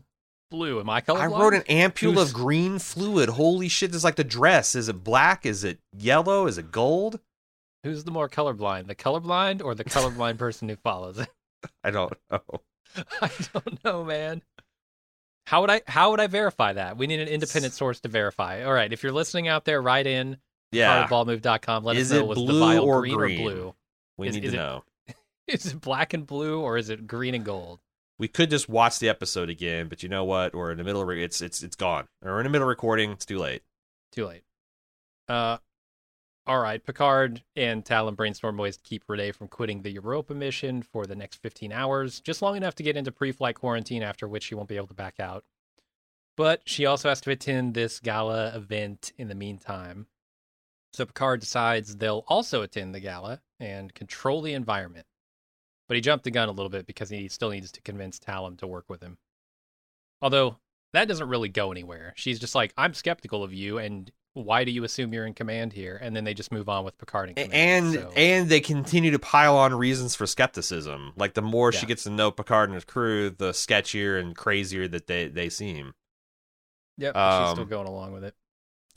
blue. 0.49 0.79
Am 0.79 0.89
I 0.89 1.01
colorblind? 1.01 1.19
I 1.21 1.25
wrote 1.27 1.53
an 1.53 1.61
ampule 1.63 2.13
Who's- 2.15 2.29
of 2.29 2.33
green 2.33 2.79
fluid. 2.79 3.29
Holy 3.29 3.67
shit! 3.67 3.91
This 3.91 3.97
is 3.99 4.03
like 4.03 4.15
the 4.15 4.23
dress. 4.23 4.75
Is 4.75 4.89
it 4.89 5.03
black? 5.03 5.45
Is 5.45 5.63
it 5.63 5.79
yellow? 5.97 6.47
Is 6.47 6.57
it 6.57 6.71
gold? 6.71 7.19
Who's 7.83 8.03
the 8.03 8.11
more 8.11 8.27
colorblind, 8.29 8.87
the 8.87 8.95
colorblind 8.95 9.63
or 9.63 9.75
the 9.75 9.83
colorblind 9.83 10.37
person 10.39 10.69
who 10.69 10.75
follows 10.77 11.19
it? 11.19 11.29
I 11.83 11.91
don't 11.91 12.13
know. 12.31 12.41
I 13.21 13.29
don't 13.53 13.83
know, 13.83 14.03
man. 14.03 14.41
How 15.47 15.61
would 15.61 15.69
I? 15.69 15.81
How 15.87 16.11
would 16.11 16.19
I 16.19 16.27
verify 16.27 16.73
that? 16.73 16.97
We 16.97 17.05
need 17.07 17.19
an 17.19 17.27
independent 17.27 17.73
source 17.73 17.99
to 18.01 18.09
verify. 18.09 18.63
All 18.63 18.73
right, 18.73 18.91
if 18.91 19.03
you're 19.03 19.11
listening 19.11 19.47
out 19.47 19.65
there, 19.65 19.81
write 19.81 20.07
in 20.07 20.37
Yeah, 20.71 21.07
baldmove.com. 21.07 21.83
Let 21.83 21.97
Is 21.97 22.11
us 22.11 22.17
know 22.17 22.23
it 22.23 22.27
was 22.27 22.35
blue 22.37 22.53
the 22.53 22.59
vial 22.65 22.85
or 22.85 23.01
green, 23.01 23.15
green? 23.15 23.39
or 23.41 23.43
blue. 23.51 23.75
we 24.17 24.27
is- 24.29 24.35
need 24.35 24.45
is 24.45 24.51
to 24.53 24.57
it- 24.57 24.59
know. 24.59 24.83
Is 25.47 25.65
it 25.67 25.79
black 25.81 26.15
and 26.15 26.25
blue 26.25 26.59
or 26.59 26.75
is 26.75 26.89
it 26.89 27.05
green 27.05 27.35
and 27.35 27.45
gold? 27.45 27.79
We 28.17 28.27
could 28.27 28.49
just 28.49 28.69
watch 28.69 28.99
the 28.99 29.09
episode 29.09 29.49
again, 29.49 29.87
but 29.89 30.01
you 30.01 30.09
know 30.09 30.23
what? 30.23 30.55
We're 30.55 30.71
in 30.71 30.77
the 30.77 30.83
middle 30.83 31.01
of 31.01 31.07
re- 31.07 31.23
it's 31.23 31.41
it's 31.41 31.61
it's 31.63 31.75
gone. 31.75 32.07
We're 32.21 32.39
in 32.39 32.45
the 32.45 32.49
middle 32.49 32.67
of 32.67 32.69
recording. 32.69 33.11
It's 33.11 33.25
too 33.25 33.37
late. 33.37 33.63
Too 34.11 34.25
late. 34.25 34.43
Uh, 35.27 35.57
all 36.47 36.59
right. 36.59 36.83
Picard 36.83 37.43
and 37.55 37.83
Tallinn 37.83 38.15
brainstorm 38.15 38.57
ways 38.57 38.77
to 38.77 38.83
keep 38.83 39.03
Renee 39.07 39.31
from 39.31 39.47
quitting 39.47 39.81
the 39.81 39.91
Europa 39.91 40.33
mission 40.33 40.83
for 40.83 41.05
the 41.05 41.15
next 41.15 41.41
15 41.41 41.71
hours, 41.71 42.19
just 42.19 42.41
long 42.41 42.55
enough 42.55 42.75
to 42.75 42.83
get 42.83 42.95
into 42.95 43.11
pre-flight 43.11 43.55
quarantine, 43.55 44.03
after 44.03 44.27
which 44.27 44.43
she 44.43 44.55
won't 44.55 44.69
be 44.69 44.77
able 44.77 44.87
to 44.87 44.93
back 44.93 45.19
out. 45.19 45.43
But 46.37 46.61
she 46.65 46.85
also 46.85 47.09
has 47.09 47.21
to 47.21 47.31
attend 47.31 47.73
this 47.73 47.99
gala 47.99 48.55
event 48.55 49.11
in 49.17 49.27
the 49.27 49.35
meantime. 49.35 50.07
So 50.93 51.05
Picard 51.05 51.39
decides 51.39 51.95
they'll 51.95 52.23
also 52.27 52.61
attend 52.61 52.93
the 52.93 52.99
gala 52.99 53.41
and 53.59 53.93
control 53.93 54.41
the 54.41 54.53
environment. 54.53 55.07
But 55.87 55.95
he 55.95 56.01
jumped 56.01 56.23
the 56.25 56.31
gun 56.31 56.49
a 56.49 56.51
little 56.51 56.69
bit 56.69 56.87
because 56.87 57.09
he 57.09 57.27
still 57.27 57.49
needs 57.51 57.71
to 57.73 57.81
convince 57.81 58.19
Tallinn 58.19 58.57
to 58.59 58.67
work 58.67 58.85
with 58.89 59.01
him. 59.01 59.17
Although 60.21 60.57
that 60.93 61.07
doesn't 61.07 61.27
really 61.29 61.49
go 61.49 61.71
anywhere. 61.71 62.13
She's 62.15 62.39
just 62.39 62.55
like, 62.55 62.73
I'm 62.77 62.93
skeptical 62.93 63.43
of 63.43 63.53
you, 63.53 63.77
and 63.77 64.09
why 64.33 64.63
do 64.63 64.71
you 64.71 64.83
assume 64.83 65.13
you're 65.13 65.25
in 65.25 65.33
command 65.33 65.73
here? 65.73 65.97
And 66.01 66.15
then 66.15 66.23
they 66.23 66.33
just 66.33 66.51
move 66.51 66.67
on 66.69 66.83
with 66.85 66.97
Picard 66.97 67.29
in 67.29 67.35
command. 67.35 67.53
and 67.53 67.93
so- 67.93 68.11
and 68.15 68.49
they 68.49 68.59
continue 68.61 69.11
to 69.11 69.19
pile 69.19 69.57
on 69.57 69.73
reasons 69.75 70.15
for 70.15 70.25
skepticism. 70.25 71.13
Like 71.15 71.33
the 71.35 71.41
more 71.41 71.71
she 71.71 71.85
gets 71.85 72.03
to 72.03 72.09
know 72.09 72.31
Picard 72.31 72.69
and 72.69 72.75
his 72.75 72.85
crew, 72.85 73.29
the 73.29 73.51
sketchier 73.51 74.19
and 74.19 74.35
crazier 74.35 74.87
that 74.87 75.07
they 75.07 75.27
they 75.27 75.49
seem. 75.49 75.93
yep, 76.97 77.13
but 77.13 77.43
she's 77.45 77.51
still 77.51 77.63
um, 77.63 77.69
going 77.69 77.87
along 77.87 78.11
with 78.13 78.23
it. 78.23 78.33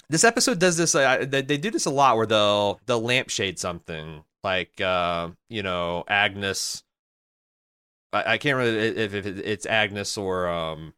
this 0.09 0.24
episode 0.24 0.59
does 0.59 0.76
this 0.76 0.95
uh, 0.95 1.24
they, 1.28 1.43
they 1.43 1.57
do 1.59 1.70
this 1.70 1.86
a 1.86 1.91
lot 1.91 2.16
where 2.16 2.26
they'll 2.26 2.80
they'll 2.86 3.03
lampshade 3.03 3.59
something 3.59 4.22
like 4.45 4.80
uh 4.80 5.30
you 5.49 5.62
know 5.62 6.05
agnes. 6.09 6.82
I, 8.12 8.34
I 8.34 8.39
can't 8.39 8.57
remember 8.57 8.78
if, 8.78 9.14
if 9.14 9.26
it's 9.26 9.66
agnes 9.66 10.16
or 10.16 10.49
um 10.49 10.95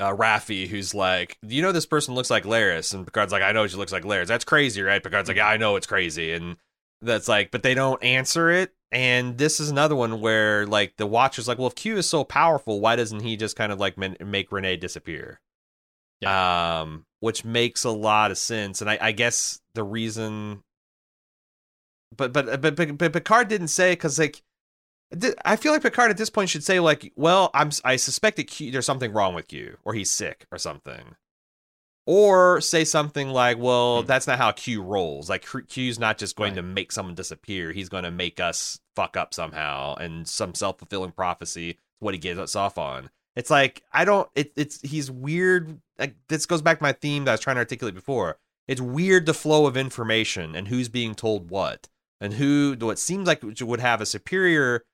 uh 0.00 0.14
Raffi 0.14 0.66
who's 0.68 0.94
like 0.94 1.38
you 1.42 1.62
know 1.62 1.72
this 1.72 1.86
person 1.86 2.14
looks 2.14 2.30
like 2.30 2.44
Laris? 2.44 2.94
And 2.94 3.06
Picard's 3.06 3.32
like 3.32 3.42
I 3.42 3.52
know 3.52 3.66
she 3.66 3.76
looks 3.76 3.92
like 3.92 4.04
Laris. 4.04 4.26
That's 4.26 4.44
crazy 4.44 4.82
right? 4.82 5.02
Picard's 5.02 5.28
like 5.28 5.36
yeah 5.36 5.48
I 5.48 5.56
know 5.56 5.76
it's 5.76 5.86
crazy. 5.86 6.32
And 6.32 6.56
that's 7.00 7.28
like 7.28 7.50
but 7.50 7.62
they 7.62 7.74
don't 7.74 8.02
answer 8.02 8.50
it. 8.50 8.72
And 8.90 9.38
this 9.38 9.58
is 9.58 9.70
another 9.70 9.96
one 9.96 10.20
where 10.20 10.66
like 10.66 10.96
the 10.96 11.06
watcher's 11.06 11.48
like 11.48 11.58
well 11.58 11.68
if 11.68 11.74
Q 11.74 11.96
is 11.96 12.08
so 12.08 12.24
powerful 12.24 12.80
why 12.80 12.96
doesn't 12.96 13.20
he 13.20 13.36
just 13.36 13.56
kind 13.56 13.72
of 13.72 13.80
like 13.80 13.96
men- 13.98 14.16
make 14.24 14.52
Renee 14.52 14.76
disappear? 14.76 15.40
Um, 16.24 17.06
which 17.20 17.44
makes 17.44 17.84
a 17.84 17.90
lot 17.90 18.30
of 18.30 18.38
sense, 18.38 18.80
and 18.80 18.88
I, 18.88 18.98
I 19.00 19.12
guess 19.12 19.60
the 19.74 19.82
reason, 19.82 20.62
but 22.16 22.32
but 22.32 22.60
but 22.60 22.76
but, 22.76 22.98
but 22.98 23.12
Picard 23.12 23.48
didn't 23.48 23.68
say 23.68 23.92
because 23.92 24.18
like. 24.18 24.42
I 25.44 25.56
feel 25.56 25.72
like 25.72 25.82
Picard 25.82 26.10
at 26.10 26.16
this 26.16 26.30
point 26.30 26.48
should 26.48 26.64
say 26.64 26.80
like, 26.80 27.12
"Well, 27.16 27.50
I'm 27.52 27.70
I 27.84 27.96
suspect 27.96 28.38
that 28.38 28.44
Q, 28.44 28.70
there's 28.70 28.86
something 28.86 29.12
wrong 29.12 29.34
with 29.34 29.52
you, 29.52 29.76
or 29.84 29.92
he's 29.92 30.10
sick, 30.10 30.46
or 30.50 30.56
something," 30.56 31.16
or 32.06 32.60
say 32.60 32.84
something 32.84 33.28
like, 33.28 33.58
"Well, 33.58 34.00
Hmm. 34.02 34.06
that's 34.06 34.26
not 34.26 34.38
how 34.38 34.52
Q 34.52 34.82
rolls. 34.82 35.28
Like 35.28 35.46
Q's 35.68 35.98
not 35.98 36.16
just 36.18 36.34
going 36.36 36.52
Right. 36.52 36.56
to 36.56 36.62
make 36.62 36.92
someone 36.92 37.14
disappear; 37.14 37.72
he's 37.72 37.88
going 37.90 38.04
to 38.04 38.10
make 38.10 38.40
us 38.40 38.80
fuck 38.96 39.16
up 39.16 39.34
somehow, 39.34 39.94
and 39.96 40.26
some 40.26 40.54
self 40.54 40.78
fulfilling 40.78 41.12
prophecy 41.12 41.70
is 41.70 41.76
what 42.00 42.14
he 42.14 42.18
gives 42.18 42.40
us 42.40 42.56
off 42.56 42.78
on." 42.78 43.10
It's 43.36 43.50
like 43.50 43.82
I 43.92 44.04
don't. 44.04 44.28
It, 44.34 44.52
it's 44.56 44.80
he's 44.80 45.10
weird. 45.10 45.78
Like 45.98 46.16
this 46.28 46.46
goes 46.46 46.62
back 46.62 46.78
to 46.78 46.82
my 46.84 46.92
theme 46.92 47.24
that 47.26 47.32
I 47.32 47.34
was 47.34 47.40
trying 47.40 47.56
to 47.56 47.60
articulate 47.60 47.94
before. 47.94 48.38
It's 48.66 48.80
weird 48.80 49.26
the 49.26 49.34
flow 49.34 49.66
of 49.66 49.76
information 49.76 50.54
and 50.56 50.68
who's 50.68 50.88
being 50.88 51.14
told 51.14 51.50
what, 51.50 51.88
and 52.22 52.32
who 52.32 52.76
what 52.80 52.98
seems 52.98 53.26
like 53.26 53.42
would 53.42 53.80
have 53.80 54.00
a 54.00 54.06
superior 54.06 54.84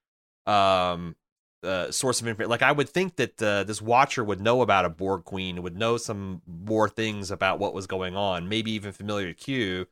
um 0.47 1.15
uh, 1.63 1.91
source 1.91 2.21
of 2.21 2.27
information. 2.27 2.51
Like 2.51 2.63
I 2.63 2.73
would 2.73 2.89
think 2.89 3.17
that 3.17 3.43
uh, 3.43 3.65
this 3.65 3.83
Watcher 3.83 4.23
would 4.23 4.41
know 4.41 4.63
about 4.63 4.85
a 4.85 4.89
Borg 4.89 5.25
Queen, 5.25 5.63
would 5.63 5.77
know 5.77 5.97
some 5.97 6.41
more 6.47 6.89
things 6.89 7.31
about 7.31 7.59
what 7.59 7.75
was 7.75 7.87
going 7.87 8.17
on, 8.17 8.49
maybe 8.49 8.71
even 8.73 8.93
familiar 8.93 9.29
to 9.29 9.35
Q. 9.35 9.87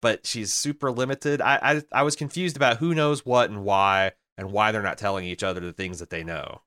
But 0.00 0.26
she's 0.26 0.52
super 0.52 0.90
limited. 0.90 1.40
I, 1.40 1.58
I 1.62 1.82
I 1.92 2.02
was 2.02 2.16
confused 2.16 2.56
about 2.56 2.78
who 2.78 2.94
knows 2.94 3.24
what 3.24 3.50
and 3.50 3.64
why, 3.64 4.12
and 4.36 4.50
why 4.50 4.72
they're 4.72 4.82
not 4.82 4.98
telling 4.98 5.24
each 5.24 5.44
other 5.44 5.60
the 5.60 5.72
things 5.72 6.00
that 6.00 6.10
they 6.10 6.24
know. 6.24 6.62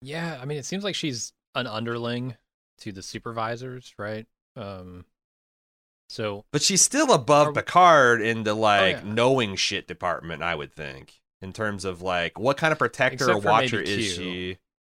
Yeah, 0.00 0.38
I 0.42 0.44
mean, 0.44 0.58
it 0.58 0.64
seems 0.64 0.82
like 0.82 0.96
she's 0.96 1.32
an 1.54 1.68
underling 1.68 2.36
to 2.78 2.90
the 2.90 3.02
supervisors, 3.02 3.94
right? 3.96 4.26
Um, 4.56 5.04
so 6.12 6.44
But 6.52 6.62
she's 6.62 6.82
still 6.82 7.12
above 7.12 7.48
Are- 7.48 7.52
Picard 7.52 8.20
in 8.20 8.44
the 8.44 8.54
like 8.54 8.96
yeah. 8.96 9.02
knowing 9.04 9.56
shit 9.56 9.88
department, 9.88 10.42
I 10.42 10.54
would 10.54 10.72
think, 10.74 11.20
in 11.40 11.52
terms 11.52 11.84
of 11.84 12.02
like 12.02 12.38
what 12.38 12.56
kind 12.56 12.70
of 12.72 12.78
protector 12.78 13.24
Except 13.30 13.44
or 13.44 13.48
watcher 13.48 13.80
is 13.80 14.14
she? 14.14 14.58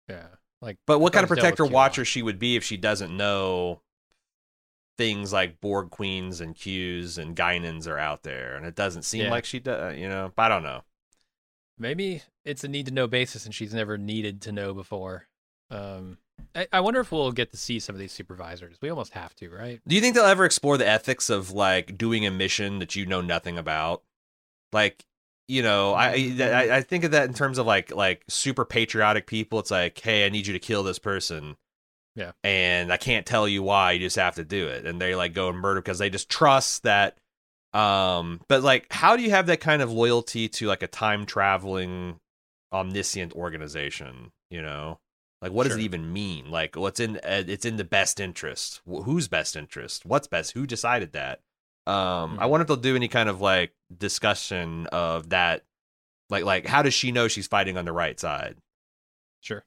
yeah, 0.08 0.26
like, 0.60 0.78
But 0.86 0.98
what 1.00 1.12
kind 1.12 1.24
of 1.24 1.28
Picard's 1.28 1.42
dealt 1.42 1.52
with 1.52 1.56
protector 1.58 1.64
Q 1.64 1.64
a 1.64 1.66
lot. 1.66 1.72
watcher 1.72 2.04
she 2.04 2.22
would 2.22 2.38
be 2.38 2.56
if 2.56 2.64
she 2.64 2.76
doesn't 2.76 3.16
know 3.16 3.80
things 4.98 5.32
like 5.32 5.60
Borg 5.60 5.90
queens 5.90 6.40
and 6.40 6.54
Qs 6.54 7.18
and 7.18 7.34
Guinans 7.36 7.86
are 7.86 7.98
out 7.98 8.22
there, 8.22 8.56
and 8.56 8.66
it 8.66 8.74
doesn't 8.74 9.02
seem 9.04 9.22
Yeah. 9.24 9.30
like 9.30 9.44
she 9.44 9.58
does. 9.58 9.96
You 9.98 10.08
know, 10.08 10.32
but 10.34 10.42
I 10.42 10.48
don't 10.48 10.62
know. 10.62 10.82
maybe 11.78 12.22
it's 12.44 12.62
a 12.64 12.68
need 12.68 12.86
to 12.86 12.92
know 12.92 13.06
basis, 13.06 13.44
and 13.44 13.54
she's 13.54 13.74
never 13.74 13.96
needed 13.98 14.40
to 14.42 14.52
know 14.52 14.72
before. 14.74 15.26
Um, 15.70 16.18
I, 16.54 16.66
I 16.72 16.80
wonder 16.80 17.00
if 17.00 17.12
we'll 17.12 17.32
get 17.32 17.50
to 17.52 17.56
see 17.56 17.78
some 17.78 17.94
of 17.94 18.00
these 18.00 18.12
supervisors. 18.12 18.76
We 18.80 18.90
almost 18.90 19.12
have 19.12 19.34
to, 19.36 19.50
right? 19.50 19.80
Do 19.86 19.94
you 19.94 20.00
think 20.00 20.14
they'll 20.14 20.24
ever 20.24 20.44
explore 20.44 20.76
the 20.76 20.86
ethics 20.86 21.30
of 21.30 21.52
like 21.52 21.96
doing 21.96 22.26
a 22.26 22.30
mission 22.30 22.78
that 22.78 22.96
you 22.96 23.06
know 23.06 23.20
nothing 23.20 23.58
about? 23.58 24.02
Like, 24.72 25.04
you 25.48 25.62
know, 25.62 25.92
I 25.94 26.34
I, 26.40 26.76
I 26.76 26.80
think 26.82 27.04
of 27.04 27.10
that 27.10 27.28
in 27.28 27.34
terms 27.34 27.58
of 27.58 27.66
like 27.66 27.94
like 27.94 28.24
super 28.28 28.64
patriotic 28.64 29.26
people. 29.26 29.58
It's 29.58 29.70
like, 29.70 29.98
hey, 29.98 30.26
I 30.26 30.28
need 30.28 30.46
you 30.46 30.52
to 30.52 30.58
kill 30.58 30.82
this 30.82 30.98
person. 30.98 31.56
Yeah. 32.14 32.32
And 32.44 32.92
I 32.92 32.96
can't 32.96 33.26
tell 33.26 33.48
you 33.48 33.62
why. 33.62 33.92
You 33.92 34.00
just 34.00 34.16
have 34.16 34.34
to 34.36 34.44
do 34.44 34.68
it. 34.68 34.86
And 34.86 35.00
they 35.00 35.14
like 35.14 35.32
go 35.32 35.48
and 35.48 35.58
murder 35.58 35.80
because 35.80 35.98
they 35.98 36.10
just 36.10 36.28
trust 36.28 36.82
that. 36.82 37.16
Um, 37.72 38.42
but 38.48 38.62
like, 38.62 38.92
how 38.92 39.16
do 39.16 39.22
you 39.22 39.30
have 39.30 39.46
that 39.46 39.60
kind 39.60 39.80
of 39.80 39.90
loyalty 39.90 40.48
to 40.48 40.66
like 40.66 40.82
a 40.82 40.86
time 40.86 41.24
traveling 41.24 42.20
omniscient 42.72 43.32
organization? 43.32 44.30
You 44.50 44.60
know, 44.60 45.00
like 45.42 45.52
what 45.52 45.66
does 45.66 45.76
it 45.76 45.82
even 45.82 46.12
mean? 46.12 46.50
Like, 46.50 46.76
what's 46.76 47.00
in? 47.00 47.16
Uh, 47.16 47.42
it's 47.46 47.64
in 47.66 47.76
the 47.76 47.84
best 47.84 48.20
interest. 48.20 48.80
Wh- 48.90 49.02
whose 49.02 49.28
best 49.28 49.56
interest? 49.56 50.06
What's 50.06 50.28
best? 50.28 50.52
Who 50.52 50.66
decided 50.66 51.12
that? 51.12 51.40
Um, 51.86 52.38
I 52.38 52.44
Mhm. 52.46 52.50
wonder 52.50 52.62
if 52.62 52.68
they'll 52.68 52.76
do 52.76 52.94
any 52.96 53.08
kind 53.08 53.28
of 53.28 53.40
like 53.40 53.74
discussion 53.94 54.86
of 54.86 55.30
that. 55.30 55.64
Like, 56.30 56.44
like, 56.44 56.66
how 56.66 56.82
does 56.82 56.94
she 56.94 57.12
know 57.12 57.28
she's 57.28 57.48
fighting 57.48 57.76
on 57.76 57.84
the 57.84 57.92
right 57.92 58.18
side? 58.18 58.56
Sure. 59.40 59.64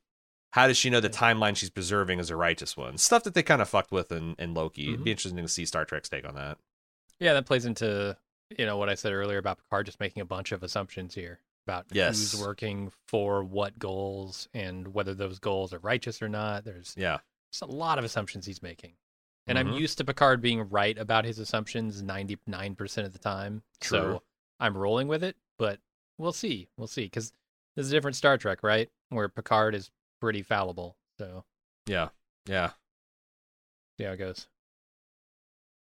How 0.53 0.67
does 0.67 0.78
she 0.78 0.89
know 0.89 1.01
the 1.01 1.09
timeline 1.09 1.55
she's 1.57 1.69
preserving 1.69 2.19
is 2.19 2.30
a 2.30 2.36
righteous 2.36 2.78
one? 2.78 2.97
Stuff 2.97 3.23
that 3.26 3.34
they 3.34 3.43
kind 3.43 3.61
of 3.61 3.67
fucked 3.69 3.91
with 3.91 4.11
in, 4.11 4.36
in 4.39 4.53
Loki. 4.53 4.88
It'd 4.93 5.03
be 5.03 5.11
interesting 5.11 5.43
to 5.43 5.49
see 5.49 5.65
Star 5.65 5.84
Trek's 5.84 6.07
take 6.09 6.26
on 6.26 6.36
that. 6.36 6.57
Yeah, 7.19 7.34
that 7.34 7.45
plays 7.45 7.65
into 7.65 8.17
you 8.57 8.65
know 8.65 8.78
what 8.78 8.89
I 8.89 8.95
said 8.95 9.11
earlier 9.11 9.38
about 9.39 9.57
Picard 9.57 9.86
just 9.88 9.99
making 9.99 10.21
a 10.21 10.26
bunch 10.26 10.51
of 10.51 10.63
assumptions 10.63 11.15
here 11.15 11.39
about 11.66 11.88
Yes. 11.91 12.32
who's 12.32 12.41
working 12.41 12.91
for 13.07 13.43
what 13.43 13.80
goals 13.80 14.47
and 14.53 14.93
whether 14.93 15.13
those 15.13 15.39
goals 15.39 15.74
are 15.74 15.80
righteous 15.80 16.22
or 16.22 16.30
not. 16.30 16.63
There's 16.63 16.95
Yeah. 16.95 17.20
just 17.51 17.63
a 17.63 17.66
lot 17.66 17.97
of 17.97 18.05
assumptions 18.05 18.45
he's 18.45 18.61
making. 18.61 18.97
And 19.47 19.57
I'm 19.59 19.70
Mhm. 19.70 19.80
used 19.80 19.97
to 19.99 20.05
Picard 20.05 20.41
being 20.41 20.70
right 20.70 20.97
about 20.97 21.26
his 21.26 21.39
assumptions 21.39 22.01
99% 22.01 23.05
of 23.07 23.13
the 23.13 23.20
time. 23.20 23.63
True. 23.80 23.99
So 23.99 24.24
I'm 24.59 24.78
rolling 24.78 25.07
with 25.07 25.24
it, 25.24 25.38
but 25.57 25.80
we'll 26.18 26.34
see. 26.34 26.70
We'll 26.78 26.88
see. 26.88 27.03
Because 27.05 27.32
this 27.76 27.86
is 27.86 27.91
a 27.91 27.95
different 27.95 28.16
Star 28.16 28.38
Trek, 28.38 28.63
right? 28.63 28.89
Where 29.09 29.30
Picard 29.30 29.76
is 29.76 29.91
pretty 30.20 30.41
fallible. 30.43 30.97
So 31.20 31.45
Yeah. 31.86 32.09
Yeah. 32.45 32.74
see 33.97 34.03
how 34.05 34.11
it 34.13 34.18
goes. 34.18 34.47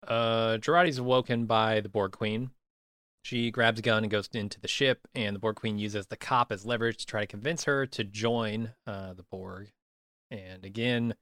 Uh, 0.02 0.58
Jurati's 0.58 0.98
awoken 0.98 1.46
by 1.46 1.80
the 1.80 1.88
Borg 1.88 2.12
Queen. 2.12 2.50
She 3.24 3.50
grabs 3.50 3.78
a 3.78 3.82
gun 3.82 4.02
and 4.04 4.10
goes 4.10 4.28
into 4.32 4.60
the 4.60 4.68
ship, 4.68 5.06
and 5.14 5.34
the 5.34 5.40
Borg 5.40 5.56
Queen 5.56 5.78
uses 5.78 6.06
the 6.06 6.16
cop 6.16 6.50
as 6.50 6.66
leverage 6.66 6.98
to 6.98 7.06
try 7.06 7.20
to 7.20 7.26
convince 7.26 7.64
her 7.64 7.86
to 7.86 8.02
join 8.04 8.72
uh, 8.86 9.14
the 9.14 9.22
Borg. 9.22 9.70
And 10.30 10.64
again, 10.64 11.14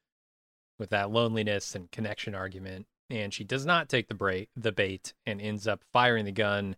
with 0.78 0.90
that 0.90 1.10
loneliness 1.10 1.74
and 1.74 1.90
connection 1.90 2.34
argument, 2.34 2.86
and 3.10 3.34
she 3.34 3.44
does 3.44 3.66
not 3.66 3.88
take 3.88 4.08
the 4.08 4.14
bra- 4.14 4.44
the 4.56 4.72
bait 4.72 5.12
and 5.26 5.40
ends 5.40 5.68
up 5.68 5.82
firing 5.92 6.24
the 6.24 6.32
gun 6.32 6.76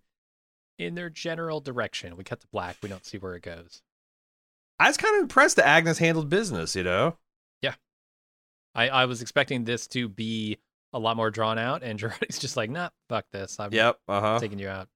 in 0.78 0.94
their 0.96 1.10
general 1.10 1.60
direction. 1.60 2.16
We 2.16 2.24
cut 2.24 2.40
to 2.40 2.46
black. 2.52 2.78
We 2.82 2.88
don't 2.88 3.04
see 3.06 3.18
where 3.18 3.34
it 3.36 3.42
goes. 3.42 3.82
I 4.80 4.88
was 4.88 4.96
kind 4.96 5.14
of 5.16 5.22
impressed 5.22 5.56
that 5.56 5.66
Agnes 5.68 5.98
handled 5.98 6.28
business, 6.30 6.74
you 6.74 6.82
know? 6.82 7.16
I, 8.74 8.88
I 8.88 9.04
was 9.04 9.20
expecting 9.20 9.64
this 9.64 9.86
to 9.88 10.08
be 10.08 10.56
a 10.94 10.98
lot 10.98 11.16
more 11.18 11.30
drawn 11.30 11.58
out, 11.58 11.82
and 11.82 11.98
Jurati's 12.00 12.38
just 12.38 12.56
like, 12.56 12.70
nah, 12.70 12.88
fuck 13.08 13.26
this. 13.30 13.60
I'm 13.60 13.70
Yep. 13.70 13.98
Uh 14.08 14.20
huh. 14.20 14.38
taking 14.40 14.58
you 14.58 14.68
out. 14.68 14.88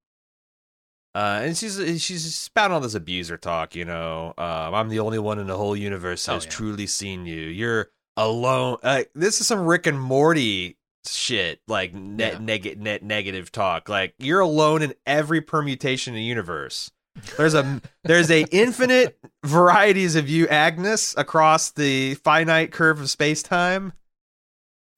Uh, 1.16 1.40
and 1.44 1.56
she's 1.56 1.76
she's 2.02 2.34
spouting 2.34 2.74
all 2.74 2.80
this 2.80 2.94
abuser 2.94 3.38
talk, 3.38 3.74
you 3.74 3.86
know. 3.86 4.34
Um, 4.36 4.74
I'm 4.74 4.88
the 4.90 4.98
only 4.98 5.18
one 5.18 5.38
in 5.38 5.46
the 5.46 5.56
whole 5.56 5.74
universe 5.74 6.28
Oh, 6.28 6.34
has 6.34 6.44
yeah. 6.44 6.50
truly 6.50 6.86
seen 6.86 7.24
you. 7.24 7.40
You're 7.40 7.88
alone. 8.18 8.76
Uh, 8.82 9.04
this 9.14 9.40
is 9.40 9.46
some 9.46 9.60
Rick 9.60 9.86
and 9.86 9.98
Morty 9.98 10.76
shit, 11.06 11.60
like 11.68 11.94
net, 11.94 12.34
Yeah. 12.34 12.38
neg- 12.40 12.78
net 12.80 13.02
negative 13.02 13.50
talk. 13.50 13.88
Like 13.88 14.12
you're 14.18 14.40
alone 14.40 14.82
in 14.82 14.92
every 15.06 15.40
permutation 15.40 16.12
in 16.12 16.18
the 16.18 16.22
universe. 16.24 16.90
There's 17.38 17.54
a 17.54 17.80
there's 18.04 18.30
a 18.30 18.42
infinite 18.50 19.18
varieties 19.42 20.16
of 20.16 20.28
you, 20.28 20.46
Agnes, 20.48 21.14
across 21.16 21.70
the 21.70 22.14
finite 22.16 22.72
curve 22.72 23.00
of 23.00 23.08
space 23.08 23.42
time. 23.42 23.94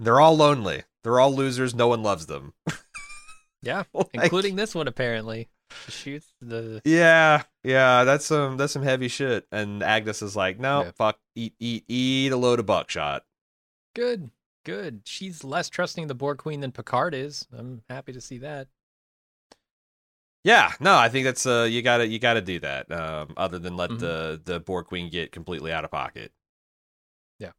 They're 0.00 0.20
all 0.20 0.36
lonely. 0.36 0.82
They're 1.04 1.20
all 1.20 1.32
losers. 1.32 1.76
No 1.76 1.86
one 1.86 2.02
loves 2.02 2.26
them. 2.26 2.54
Yeah, 3.62 3.84
Like- 3.94 4.08
including 4.14 4.56
this 4.56 4.74
one 4.74 4.88
apparently. 4.88 5.48
Shoots 5.88 6.32
the 6.40 6.80
Yeah, 6.84 7.42
yeah, 7.62 8.04
that's 8.04 8.24
some 8.26 8.56
that's 8.56 8.72
some 8.72 8.82
heavy 8.82 9.08
shit. 9.08 9.46
And 9.52 9.82
Agnes 9.82 10.22
is 10.22 10.34
like, 10.36 10.58
no, 10.58 10.84
Yeah. 10.84 10.90
fuck, 10.96 11.18
eat, 11.34 11.54
eat, 11.60 11.84
eat 11.88 12.32
a 12.32 12.36
load 12.36 12.58
of 12.60 12.66
buckshot. 12.66 13.24
good, 13.94 14.30
good. 14.64 15.02
She's 15.04 15.42
less 15.44 15.68
trusting 15.68 16.06
the 16.06 16.14
Borg 16.14 16.38
Queen 16.38 16.60
than 16.60 16.72
Picard 16.72 17.14
is. 17.14 17.46
I'm 17.52 17.82
happy 17.88 18.12
to 18.12 18.20
see 18.20 18.38
that. 18.38 18.68
Yeah, 20.44 20.72
no, 20.80 20.96
I 20.96 21.08
think 21.08 21.24
that's 21.24 21.44
uh, 21.46 21.66
you 21.68 21.82
gotta 21.82 22.06
you 22.06 22.18
gotta 22.18 22.40
do 22.40 22.58
that. 22.60 22.90
Um, 22.90 23.34
other 23.36 23.58
than 23.58 23.76
let 23.76 23.90
Mhm. 23.90 23.98
the 23.98 24.40
the 24.44 24.60
Borg 24.60 24.86
Queen 24.86 25.10
get 25.10 25.32
completely 25.32 25.72
out 25.72 25.84
of 25.84 25.90
pocket. 25.90 26.32
Yeah, 27.38 27.52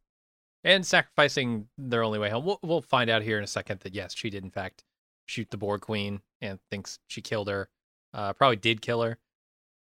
and 0.64 0.84
sacrificing 0.84 1.68
their 1.78 2.02
only 2.02 2.18
way 2.18 2.30
home. 2.30 2.44
We'll, 2.46 2.58
we'll 2.62 2.82
find 2.82 3.10
out 3.10 3.22
here 3.22 3.38
in 3.38 3.44
a 3.44 3.48
second 3.48 3.80
that 3.80 3.94
yes, 3.94 4.14
she 4.16 4.30
did 4.30 4.42
in 4.44 4.50
fact 4.50 4.82
shoot 5.26 5.50
the 5.50 5.56
Borg 5.58 5.82
Queen 5.82 6.22
and 6.40 6.58
thinks 6.70 6.98
she 7.06 7.20
killed 7.20 7.48
her. 7.48 7.68
Uh, 8.12 8.32
probably 8.32 8.56
did 8.56 8.80
kill 8.80 9.02
her. 9.02 9.18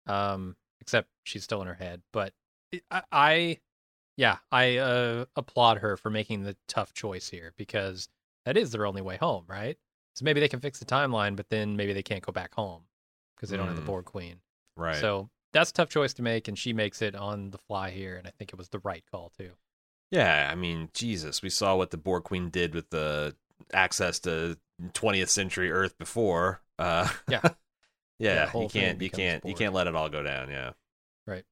Um, 0.08 0.56
except 0.80 1.10
she's 1.24 1.44
still 1.44 1.62
in 1.62 1.68
her 1.68 1.74
head. 1.76 2.02
But 2.12 2.34
I, 2.90 3.02
I 3.12 3.58
yeah, 4.18 4.38
I 4.52 4.78
uh, 4.78 5.26
applaud 5.36 5.78
her 5.80 5.96
for 5.98 6.10
making 6.10 6.44
the 6.44 6.56
tough 6.68 6.94
choice 6.94 7.30
here 7.30 7.54
because 7.58 8.10
that 8.46 8.58
is 8.58 8.72
their 8.72 8.86
only 8.86 9.02
way 9.02 9.18
home, 9.18 9.46
right? 9.48 9.78
So 10.16 10.26
maybe 10.26 10.40
they 10.40 10.48
can 10.50 10.60
fix 10.60 10.80
the 10.80 10.86
timeline, 10.86 11.36
but 11.36 11.50
then 11.50 11.76
maybe 11.78 11.94
they 11.94 12.04
can't 12.04 12.26
go 12.26 12.32
back 12.32 12.54
home 12.54 12.84
because 13.36 13.50
they 13.50 13.58
don't 13.58 13.68
have 13.68 13.76
the 13.76 13.82
Mm. 13.82 13.86
Borg 13.86 14.06
Queen. 14.06 14.38
Right. 14.76 14.98
So 14.98 15.30
that's 15.54 15.70
a 15.70 15.74
tough 15.74 15.90
choice 15.90 16.14
to 16.16 16.22
make, 16.22 16.48
and 16.48 16.58
she 16.58 16.74
makes 16.74 17.02
it 17.02 17.16
on 17.16 17.52
the 17.52 17.58
fly 17.58 17.92
here, 17.92 18.16
and 18.18 18.28
I 18.28 18.32
think 18.32 18.52
it 18.52 18.58
was 18.58 18.70
the 18.70 18.80
right 18.80 19.04
call 19.12 19.32
too. 19.38 19.52
yeah, 20.12 20.50
I 20.52 20.56
mean, 20.56 20.90
Jesus, 20.94 21.42
we 21.42 21.50
saw 21.50 21.76
what 21.78 21.92
the 21.92 21.98
Borg 21.98 22.24
Queen 22.24 22.50
did 22.50 22.76
with 22.76 22.90
the 22.90 23.36
access 23.74 24.20
to 24.22 24.58
20th 24.94 25.30
century 25.30 25.72
Earth 25.72 25.98
before. 25.98 26.62
Uh, 26.78 27.08
Yeah. 27.30 27.42
yeah, 28.22 28.52
you 28.54 28.70
can't 28.70 29.02
you 29.02 29.10
can't 29.10 29.46
you 29.46 29.54
can't 29.54 29.74
let 29.74 29.88
it 29.88 29.96
all 29.96 30.10
go 30.10 30.24
down. 30.24 30.50
Yeah. 30.50 30.72
Right. 31.28 31.44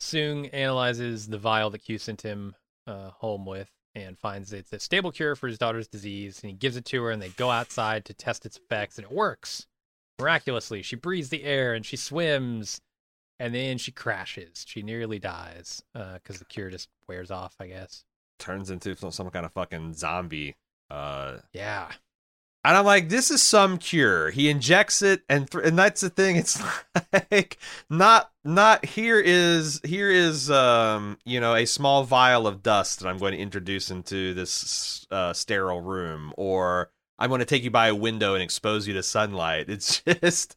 Soong 0.00 0.48
analyzes 0.52 1.28
the 1.28 1.38
vial 1.38 1.70
that 1.70 1.78
Q 1.80 1.98
sent 1.98 2.22
him 2.22 2.54
uh, 2.86 3.10
home 3.10 3.44
with, 3.44 3.70
and 3.94 4.18
finds 4.18 4.52
it's 4.52 4.72
a 4.72 4.80
stable 4.80 5.12
cure 5.12 5.36
for 5.36 5.46
his 5.46 5.58
daughter's 5.58 5.88
disease. 5.88 6.40
And 6.42 6.50
he 6.50 6.56
gives 6.56 6.76
it 6.76 6.84
to 6.86 7.02
her, 7.02 7.10
and 7.10 7.20
they 7.20 7.28
go 7.30 7.50
outside 7.50 8.04
to 8.06 8.14
test 8.14 8.46
its 8.46 8.56
effects, 8.56 8.96
and 8.96 9.04
it 9.04 9.12
works 9.12 9.66
miraculously. 10.18 10.82
She 10.82 10.96
breathes 10.96 11.30
the 11.30 11.44
air 11.44 11.74
and 11.74 11.84
she 11.84 11.96
swims, 11.96 12.80
and 13.38 13.54
then 13.54 13.78
she 13.78 13.90
crashes. 13.90 14.64
She 14.66 14.82
nearly 14.82 15.18
dies 15.18 15.82
because 15.94 16.38
the 16.38 16.44
cure 16.44 16.70
just 16.70 16.88
wears 17.08 17.30
off, 17.30 17.56
I 17.58 17.68
guess. 17.68 18.04
Turns 18.38 18.70
into 18.70 18.96
some, 18.96 19.10
some 19.10 19.30
kind 19.30 19.44
of 19.46 19.52
fucking 19.52 19.94
zombie. 19.94 20.56
Uh, 20.90 21.38
Yeah. 21.52 21.90
And 22.64 22.76
I'm 22.76 22.84
like, 22.84 23.08
this 23.08 23.30
is 23.30 23.42
some 23.42 23.78
cure. 23.78 24.30
He 24.30 24.50
injects 24.50 25.00
it, 25.02 25.22
and 25.28 25.50
th- 25.50 25.64
and 25.64 25.78
that's 25.78 26.00
the 26.02 26.10
thing. 26.10 26.36
It's 26.40 26.62
like 27.30 27.56
not 27.88 28.30
not 28.44 28.84
here 28.84 29.20
is 29.20 29.80
here 29.84 30.10
is 30.10 30.50
um 30.50 31.18
you 31.24 31.40
know 31.40 31.54
a 31.54 31.66
small 31.66 32.04
vial 32.04 32.46
of 32.46 32.62
dust 32.62 33.00
that 33.00 33.08
I'm 33.08 33.18
going 33.18 33.32
to 33.32 33.38
introduce 33.38 33.90
into 33.90 34.34
this 34.34 35.06
uh, 35.10 35.32
sterile 35.32 35.80
room, 35.80 36.32
or 36.36 36.90
I'm 37.18 37.28
going 37.28 37.40
to 37.40 37.44
take 37.44 37.62
you 37.64 37.70
by 37.70 37.88
a 37.88 37.94
window 37.94 38.34
and 38.34 38.42
expose 38.42 38.86
you 38.86 38.94
to 38.94 39.02
sunlight. 39.02 39.68
It's 39.68 40.00
just 40.22 40.56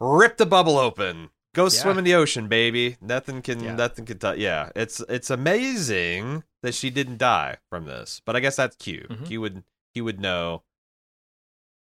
rip 0.00 0.36
the 0.36 0.46
bubble 0.46 0.78
open. 0.78 1.30
Go 1.52 1.68
swim 1.68 1.98
in 1.98 2.04
the 2.04 2.14
ocean, 2.14 2.46
baby. 2.46 2.96
Nothing 3.00 3.42
can 3.42 3.58
Yeah. 3.62 3.74
nothing 3.74 4.04
can 4.04 4.18
touch. 4.18 4.38
Yeah, 4.38 4.70
it's 4.76 5.00
it's 5.08 5.30
amazing 5.30 6.44
that 6.62 6.74
she 6.74 6.90
didn't 6.90 7.18
die 7.18 7.56
from 7.68 7.86
this. 7.86 8.20
But 8.24 8.36
I 8.36 8.40
guess 8.40 8.56
that's 8.56 8.76
Q. 8.76 9.06
Mhm. 9.10 9.26
Q 9.26 9.40
would 9.40 9.64
he 9.94 10.00
would 10.00 10.20
know. 10.20 10.62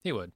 He 0.05 0.13
would. 0.13 0.33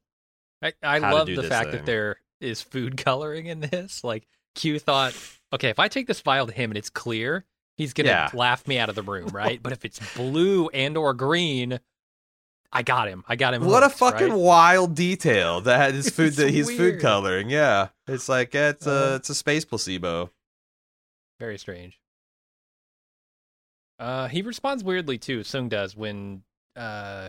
I, 0.63 0.73
I 0.83 0.99
love 0.99 1.27
the 1.27 1.43
fact 1.43 1.71
thing. 1.71 1.79
that 1.81 1.87
there 1.87 2.17
is 2.41 2.61
food 2.63 2.97
coloring 3.05 3.47
in 3.47 3.61
this. 3.61 4.03
Like 4.05 4.27
Q 4.55 4.79
thought, 4.79 5.15
okay, 5.53 5.69
if 5.71 5.79
I 5.79 5.89
take 5.89 6.07
this 6.07 6.21
vial 6.21 6.47
to 6.47 6.53
him 6.53 6.71
and 6.71 6.79
it's 6.79 6.91
clear, 6.91 7.45
he's 7.77 7.93
gonna 7.93 8.09
Yeah. 8.09 8.31
laugh 8.35 8.67
me 8.67 8.79
out 8.79 8.89
of 8.89 8.95
the 8.95 9.03
room, 9.03 9.29
right? 9.29 9.63
but 9.63 9.73
if 9.73 9.85
it's 9.85 10.01
blue 10.15 10.69
and 10.69 10.97
or 10.97 11.13
green, 11.15 11.81
I 12.73 12.83
got 12.83 13.09
him. 13.09 13.25
I 13.29 13.37
got 13.37 13.55
him. 13.55 13.65
What 13.65 13.83
a 13.85 13.89
fucking 13.91 14.31
right? 14.31 14.39
wild 14.39 14.95
detail 14.95 15.61
that 15.63 15.95
his 15.95 16.11
food 16.17 16.33
that 16.35 16.51
he's 16.51 16.71
food 16.75 17.01
coloring. 17.01 17.49
Yeah, 17.51 17.89
it's 18.09 18.29
like 18.29 18.53
yeah, 18.55 18.71
it's 18.71 18.87
a 18.87 18.91
Uh-huh. 18.91 19.15
it's 19.17 19.31
a 19.31 19.35
space 19.35 19.65
placebo. 19.65 20.31
very 21.39 21.59
strange. 21.59 22.01
Uh, 23.99 24.27
he 24.29 24.43
responds 24.43 24.83
weirdly 24.83 25.19
too. 25.19 25.41
Soong 25.41 25.69
does 25.69 25.97
when 25.97 26.43
uh, 26.77 27.29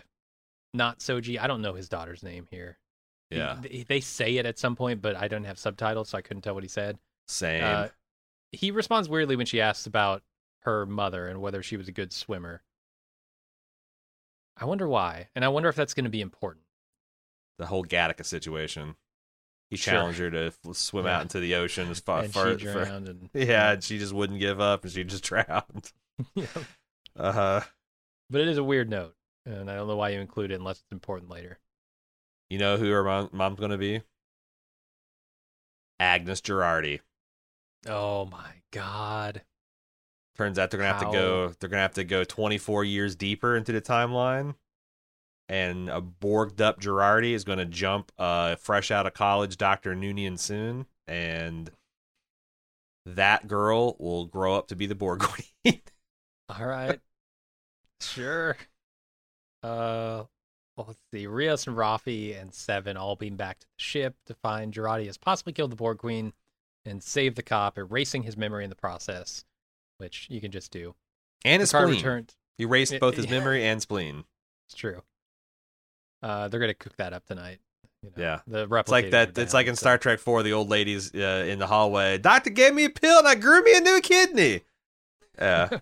not 0.76 1.00
Soji. 1.00 1.40
I 1.40 1.48
don't 1.48 1.62
know 1.62 1.74
his 1.74 1.90
daughter's 1.90 2.24
name 2.24 2.48
here. 2.52 2.78
Yeah, 3.32 3.58
they, 3.62 3.84
they 3.88 4.00
say 4.02 4.38
it 4.38 4.46
at 4.46 4.60
some 4.60 4.76
point, 4.76 5.02
but 5.02 5.16
I 5.16 5.28
don't 5.28 5.46
have 5.46 5.58
subtitles, 5.58 6.10
so 6.10 6.18
I 6.18 6.22
couldn't 6.22 6.44
tell 6.44 6.54
what 6.54 6.64
he 6.64 6.70
said. 6.70 7.00
same. 7.28 7.64
Uh, 7.64 7.88
he 8.52 8.72
responds 8.72 9.10
weirdly 9.10 9.36
when 9.36 9.46
she 9.48 9.60
asks 9.60 9.86
about 9.88 10.22
her 10.62 10.86
mother 10.86 11.28
and 11.28 11.42
whether 11.42 11.62
she 11.64 11.76
was 11.78 11.88
a 11.88 11.92
good 11.92 12.14
swimmer. 12.14 12.62
I 14.58 14.66
wonder 14.66 14.88
why, 14.88 15.28
and 15.36 15.44
I 15.44 15.50
wonder 15.50 15.70
if 15.70 15.76
that's 15.76 15.94
going 15.94 16.06
to 16.06 16.10
be 16.10 16.22
important. 16.22 16.64
the 17.58 17.66
whole 17.66 17.86
Gattaca 17.86 18.26
situation. 18.26 18.96
He 19.70 19.78
Sure. 19.78 19.94
challenged 19.94 20.20
her 20.20 20.30
to 20.30 20.54
swim 20.74 21.06
Yeah. 21.06 21.16
out 21.18 21.22
into 21.24 21.40
the 21.40 21.56
ocean 21.56 21.90
as 21.90 22.00
far, 22.02 22.20
and 22.24 22.34
far, 22.34 22.58
she 22.60 22.66
far- 22.66 22.86
drowned, 22.86 23.08
and 23.08 23.30
yeah, 23.34 23.72
and 23.72 23.84
she 23.84 23.98
just 23.98 24.14
wouldn't 24.14 24.40
give 24.40 24.60
up, 24.60 24.84
and 24.84 24.92
she 24.94 25.04
just 25.06 25.24
drowned. 25.30 25.92
Yeah. 26.36 26.46
Uh 27.16 27.32
huh. 27.32 27.62
But 28.30 28.42
it 28.42 28.48
is 28.50 28.58
a 28.58 28.64
weird 28.64 28.90
note, 28.90 29.16
and 29.46 29.70
I 29.70 29.76
don't 29.76 29.88
know 29.88 29.96
why 29.96 30.10
you 30.10 30.20
include 30.20 30.52
it 30.52 30.60
unless 30.60 30.78
it's 30.78 30.92
important 30.92 31.30
later. 31.30 31.60
You 32.50 32.60
know 32.60 32.78
who 32.78 32.90
her 32.92 33.04
mom, 33.04 33.30
mom's 33.32 33.60
going 33.60 33.72
to 33.72 33.78
be? 33.78 34.02
Agnes 36.00 36.42
Jurati. 36.42 37.00
Oh 37.88 38.26
my 38.26 38.52
god! 38.72 39.44
Turns 40.38 40.60
out 40.60 40.70
they're 40.72 40.80
gonna 40.80 40.92
have 40.92 41.02
to 41.06 41.12
go. 41.12 41.54
They're 41.60 41.70
gonna 41.70 41.82
have 41.82 41.94
to 41.94 42.04
go 42.04 42.24
24 42.24 42.84
years 42.84 43.16
deeper 43.16 43.56
into 43.56 43.72
the 43.72 43.82
timeline, 43.82 44.56
and 45.48 45.90
a 45.90 46.02
borged 46.02 46.60
up 46.60 46.82
Jurati 46.82 47.32
is 47.34 47.44
gonna 47.44 47.66
jump 47.66 48.12
uh, 48.18 48.56
fresh 48.56 48.92
out 48.92 49.06
of 49.06 49.14
college 49.14 49.58
Doctor 49.58 49.96
Noonien 49.96 50.34
Soong, 50.34 50.88
and 51.08 51.70
that 53.06 53.48
girl 53.48 53.96
will 54.00 54.26
grow 54.26 54.56
up 54.56 54.68
to 54.70 54.76
be 54.76 54.88
the 54.88 54.96
Borg 54.96 55.20
Queen. 55.64 55.82
All 56.50 56.66
right, 56.66 57.00
sure. 58.02 58.58
Uh, 59.66 60.26
well, 60.78 60.86
let's 60.88 61.00
see. 61.14 61.26
Rios 61.28 61.68
and 61.68 61.76
Raffi 61.78 62.40
and 62.40 62.54
Seven 62.54 62.98
all 62.98 63.16
beam 63.16 63.36
back 63.38 63.60
to 63.60 63.66
the 63.66 63.74
ship 63.84 64.16
to 64.26 64.34
find 64.36 64.74
Jurati 64.74 65.06
has 65.06 65.18
possibly 65.18 65.54
killed 65.54 65.72
the 65.72 65.76
Borg 65.78 65.98
Queen 66.00 66.34
and 66.86 67.02
saved 67.02 67.36
the 67.38 67.44
cop, 67.44 67.78
erasing 67.78 68.24
his 68.24 68.36
memory 68.38 68.64
in 68.64 68.70
the 68.70 68.76
process, 68.76 69.44
which 69.98 70.28
you 70.30 70.42
can 70.42 70.52
just 70.52 70.72
do. 70.72 70.94
and 71.44 71.62
his 71.62 71.70
spleen. 71.70 71.90
returned. 71.90 72.36
He 72.58 72.64
erased 72.66 73.00
both 73.00 73.16
his 73.16 73.30
memory 73.30 73.66
and 73.66 73.82
spleen. 73.82 74.24
It's 74.68 74.76
true. 74.76 75.02
Uh, 76.22 76.48
they're 76.48 76.60
gonna 76.60 76.74
cook 76.74 76.96
that 76.98 77.14
up 77.14 77.26
tonight. 77.26 77.60
You 78.04 78.10
know, 78.16 78.24
Yeah. 78.24 78.40
the 78.48 78.68
It's 78.76 78.90
like 78.92 79.12
that. 79.12 79.38
are 79.38 79.42
It's 79.42 79.54
like 79.54 79.68
in 79.68 79.76
so- 79.76 79.80
Star 79.82 79.98
Trek 79.98 80.20
Four, 80.20 80.44
the 80.44 80.54
old 80.54 80.70
ladies 80.70 81.14
uh, 81.16 81.46
in 81.48 81.60
the 81.60 81.68
hallway. 81.68 82.18
Doctor 82.18 82.50
gave 82.50 82.74
me 82.74 82.86
a 82.86 82.90
pill 82.90 83.20
and 83.20 83.28
I 83.28 83.36
grew 83.36 83.64
me 83.64 83.78
a 83.78 83.82
new 83.82 84.02
kidney. 84.02 84.62
Yeah. 85.38 85.80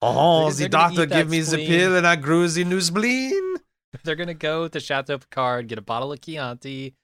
Oh, 0.00 0.50
the 0.50 0.68
doctor 0.68 1.06
gave 1.06 1.28
me 1.28 1.40
the 1.40 1.56
pill 1.56 1.96
and 1.96 2.06
I 2.06 2.16
grew 2.16 2.46
the 2.48 2.64
new 2.64 2.80
spleen. 2.80 3.56
They're 4.04 4.16
gonna 4.16 4.34
go 4.34 4.68
to 4.68 4.80
Chateau 4.80 5.18
Picard, 5.18 5.66
get 5.66 5.78
a 5.78 5.82
bottle 5.82 6.12
of 6.12 6.20
Chianti, 6.20 6.94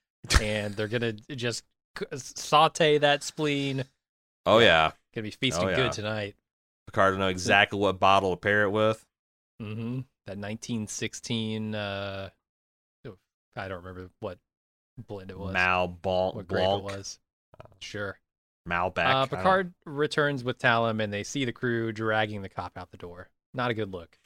and 0.41 0.75
they're 0.75 0.87
gonna 0.89 1.13
just 1.35 1.65
saute 2.15 2.99
that 2.99 3.23
spleen. 3.23 3.85
Oh 4.47 4.59
yeah, 4.59 4.93
Gonna 5.15 5.23
be 5.23 5.31
feasting 5.31 5.65
Oh, 5.67 5.71
yeah. 5.71 5.77
good 5.77 5.93
tonight. 5.93 6.35
Picard 6.87 7.15
will 7.15 7.21
know 7.21 7.29
exactly 7.29 7.79
what 7.79 7.99
bottle 7.99 8.33
to 8.33 8.37
pair 8.37 8.65
it 8.65 8.71
with. 8.71 9.05
Mm-hmm. 9.63 10.01
That 10.27 10.39
1916. 10.39 11.75
Uh, 11.75 12.29
I 13.57 13.69
don't 13.69 13.85
remember 13.85 14.11
what 14.21 14.39
blend 14.99 15.31
it 15.31 15.39
was. 15.39 15.53
Mal 15.53 15.89
Blanc, 15.89 16.35
what 16.35 16.51
it 16.51 16.83
was. 16.83 17.19
Sure. 17.81 18.19
Malbec. 18.69 19.05
Uh, 19.05 19.27
Picard 19.27 19.75
returns 19.85 20.43
with 20.45 20.59
Tallinn, 20.59 21.03
and 21.03 21.13
they 21.13 21.23
see 21.23 21.45
the 21.45 21.53
crew 21.53 21.93
dragging 21.93 22.43
the 22.43 22.49
cop 22.49 22.77
out 22.77 22.91
the 22.91 22.97
door. 22.97 23.29
Not 23.53 23.71
a 23.71 23.75
good 23.75 23.93
look. 23.93 24.19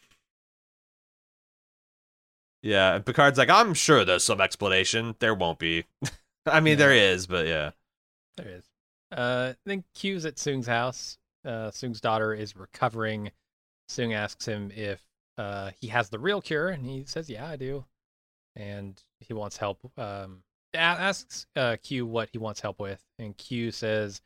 Yeah, 2.62 2.94
and 2.96 3.06
Picard's 3.06 3.38
like, 3.38 3.50
I'm 3.50 3.74
sure 3.74 4.04
there's 4.04 4.24
some 4.24 4.40
explanation. 4.40 5.14
There 5.20 5.34
won't 5.34 5.58
be. 5.58 5.84
I 6.46 6.60
mean, 6.60 6.72
Yeah. 6.72 6.86
there 6.86 6.92
is, 6.94 7.26
but 7.26 7.46
yeah. 7.46 7.70
There 8.36 8.48
is. 8.48 8.64
Uh, 9.12 9.54
then 9.64 9.84
Q's 9.94 10.24
at 10.26 10.36
Soong's 10.36 10.66
house. 10.66 11.18
Uh, 11.44 11.70
Soong's 11.70 12.00
daughter 12.00 12.34
is 12.34 12.56
recovering. 12.56 13.30
Soong 13.88 14.14
asks 14.14 14.46
him 14.46 14.70
if 14.74 15.02
uh, 15.38 15.70
he 15.80 15.88
has 15.88 16.08
the 16.10 16.18
real 16.18 16.40
cure, 16.42 16.68
and 16.68 16.84
he 16.84 17.04
says, 17.06 17.30
"Yeah, 17.30 17.46
I 17.48 17.56
do." 17.56 17.84
And 18.56 19.00
he 19.20 19.32
wants 19.32 19.56
help. 19.56 19.80
Um, 19.96 20.42
asks 20.74 21.46
uh, 21.56 21.76
Q 21.82 22.06
what 22.06 22.28
he 22.32 22.38
wants 22.38 22.60
help 22.60 22.80
with, 22.80 23.02
and 23.18 23.36
Q 23.36 23.70
says, 23.70 24.20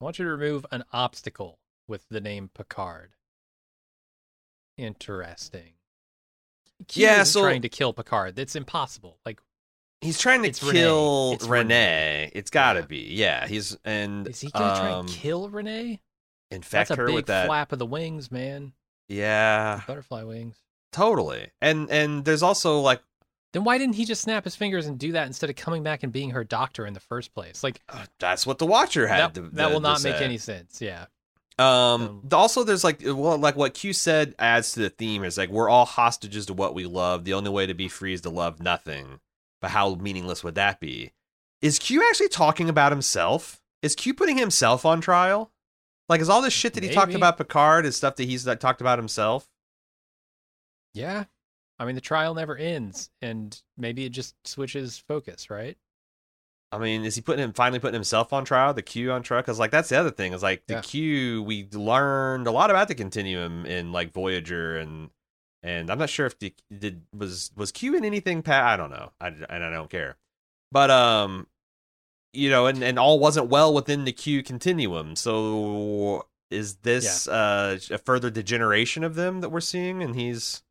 "I 0.00 0.04
want 0.04 0.18
you 0.18 0.24
to 0.24 0.30
remove 0.30 0.64
an 0.70 0.84
obstacle 0.92 1.58
with 1.86 2.08
the 2.08 2.20
name 2.20 2.50
Picard." 2.54 3.14
Interesting. 4.76 5.74
Q 6.88 7.02
Yeah, 7.04 7.22
so- 7.24 7.42
trying 7.42 7.62
to 7.62 7.68
kill 7.68 7.92
Picard. 7.92 8.36
That's 8.36 8.56
impossible. 8.56 9.18
Like, 9.24 9.40
He's 10.02 10.18
trying 10.18 10.42
to 10.44 10.48
It's 10.48 10.62
Renee. 10.62 10.72
kill 10.80 11.32
It's 11.34 11.44
Renee. 11.46 12.30
It's 12.34 12.48
got 12.50 12.72
to 12.72 12.80
Yeah. 12.80 12.86
be. 12.86 12.98
Yeah, 13.12 13.46
he's 13.46 13.76
and 13.84 14.26
is 14.26 14.40
he 14.40 14.50
gonna 14.50 14.74
try 14.80 14.92
um, 14.92 15.00
and 15.00 15.08
kill 15.14 15.50
Renee? 15.50 16.00
infect 16.50 16.88
That's 16.88 16.90
a 16.92 16.96
her 17.02 17.06
big 17.06 17.14
with 17.16 17.26
that. 17.26 17.46
flap 17.46 17.70
of 17.72 17.78
the 17.78 17.84
wings, 17.86 18.30
man. 18.30 18.72
Yeah, 19.08 19.82
Butterfly 19.86 20.22
wings. 20.22 20.56
totally. 20.90 21.50
And 21.60 21.90
and 21.90 22.24
there's 22.24 22.42
also 22.42 22.80
like 22.80 23.02
Then 23.52 23.64
why 23.64 23.78
didn't 23.78 23.96
he 23.96 24.04
just 24.04 24.22
snap 24.22 24.44
his 24.44 24.54
fingers 24.54 24.86
and 24.86 24.98
do 24.98 25.12
that 25.12 25.26
instead 25.26 25.50
of 25.50 25.56
coming 25.56 25.82
back 25.82 26.02
and 26.02 26.12
being 26.12 26.30
her 26.30 26.44
doctor 26.44 26.86
in 26.86 26.94
the 26.94 27.00
first 27.00 27.34
place? 27.34 27.64
Like 27.64 27.80
uh, 27.88 28.06
that's 28.18 28.46
what 28.46 28.58
the 28.58 28.66
Watcher 28.66 29.06
had 29.06 29.34
that, 29.34 29.34
to. 29.34 29.50
that 29.54 29.72
will 29.72 29.80
not 29.80 30.02
make 30.02 30.16
say. 30.16 30.24
any 30.24 30.38
sense. 30.38 30.80
Yeah. 30.80 31.06
Um, 31.58 31.66
Um, 32.02 32.28
also, 32.32 32.64
there's 32.64 32.84
like, 32.84 33.02
well, 33.04 33.36
like 33.36 33.56
what 33.56 33.74
Q 33.74 33.92
said 33.92 34.34
adds 34.38 34.72
to 34.72 34.80
the 34.80 34.90
theme 34.90 35.24
is 35.24 35.36
like 35.36 35.50
we're 35.50 35.68
all 35.68 35.84
hostages 35.84 36.46
to 36.46 36.54
what 36.54 36.74
we 36.74 36.86
love. 36.86 37.24
The 37.24 37.34
only 37.34 37.50
way 37.50 37.66
to 37.66 37.74
be 37.74 37.88
free 37.88 38.14
is 38.14 38.20
to 38.22 38.30
love 38.30 38.60
nothing. 38.60 39.20
But 39.60 39.72
how 39.72 39.94
meaningless 39.96 40.42
would 40.42 40.54
that 40.54 40.80
be? 40.80 41.12
Is 41.60 41.78
Q 41.78 42.02
actually 42.08 42.28
talking 42.30 42.70
about 42.70 42.92
himself? 42.92 43.60
Is 43.82 43.94
Q 43.94 44.14
putting 44.14 44.38
himself 44.38 44.86
on 44.86 45.00
trial? 45.00 45.50
Like, 46.08 46.20
is 46.20 46.28
all 46.28 46.40
this 46.42 46.54
shit 46.54 46.74
that 46.74 46.82
he 46.82 46.88
talked 46.90 47.14
about 47.14 47.36
Picard 47.36 47.84
is 47.84 47.96
stuff 47.96 48.16
that 48.16 48.24
he's 48.24 48.46
like, 48.46 48.58
talked 48.58 48.80
about 48.80 48.98
himself? 48.98 49.48
Yeah. 50.92 51.24
I 51.80 51.86
mean, 51.86 51.94
the 51.94 52.00
trial 52.02 52.34
never 52.34 52.56
ends, 52.56 53.10
and 53.22 53.58
maybe 53.78 54.04
it 54.04 54.10
just 54.10 54.34
switches 54.46 54.98
focus, 54.98 55.48
right? 55.48 55.78
I 56.72 56.78
mean, 56.78 57.04
is 57.04 57.16
he 57.16 57.22
putting 57.22 57.42
him 57.42 57.52
finally 57.54 57.80
putting 57.80 57.94
himself 57.94 58.32
on 58.32 58.44
trial? 58.44 58.74
The 58.74 58.82
Q 58.82 59.10
on 59.10 59.22
trial? 59.22 59.40
Because 59.42 59.58
like 59.58 59.70
that's 59.70 59.88
the 59.88 59.96
other 59.98 60.10
thing 60.10 60.34
is 60.34 60.42
like 60.42 60.66
the 60.66 60.74
Yeah. 60.74 60.80
Q. 60.82 61.42
We 61.42 61.66
learned 61.72 62.46
a 62.46 62.52
lot 62.52 62.70
about 62.70 62.88
the 62.88 62.94
continuum 62.94 63.66
in 63.66 63.90
like 63.92 64.12
Voyager 64.12 64.76
and 64.76 65.10
and 65.62 65.90
I'm 65.90 65.98
not 65.98 66.10
sure 66.10 66.26
if 66.26 66.38
the 66.38 66.54
did 66.76 67.02
was 67.16 67.50
was 67.56 67.72
Q 67.72 67.96
in 67.96 68.04
anything. 68.04 68.42
Pa- 68.42 68.72
I 68.72 68.76
don't 68.76 68.90
know. 68.90 69.10
I 69.20 69.28
and 69.28 69.64
I 69.64 69.70
don't 69.70 69.90
care. 69.90 70.16
But 70.70 70.90
um, 70.90 71.48
you 72.32 72.50
know, 72.50 72.66
and 72.66 72.84
and 72.84 72.98
all 72.98 73.18
wasn't 73.18 73.48
well 73.48 73.74
within 73.74 74.04
the 74.04 74.12
Q 74.12 74.42
continuum. 74.44 75.16
So 75.16 76.26
is 76.50 76.76
this 76.76 77.26
uh, 77.26 77.78
a 77.90 77.98
further 77.98 78.30
degeneration 78.30 79.02
of 79.02 79.16
them 79.16 79.40
that 79.40 79.48
we're 79.48 79.60
seeing? 79.60 80.02
And 80.02 80.14
he's 80.14 80.62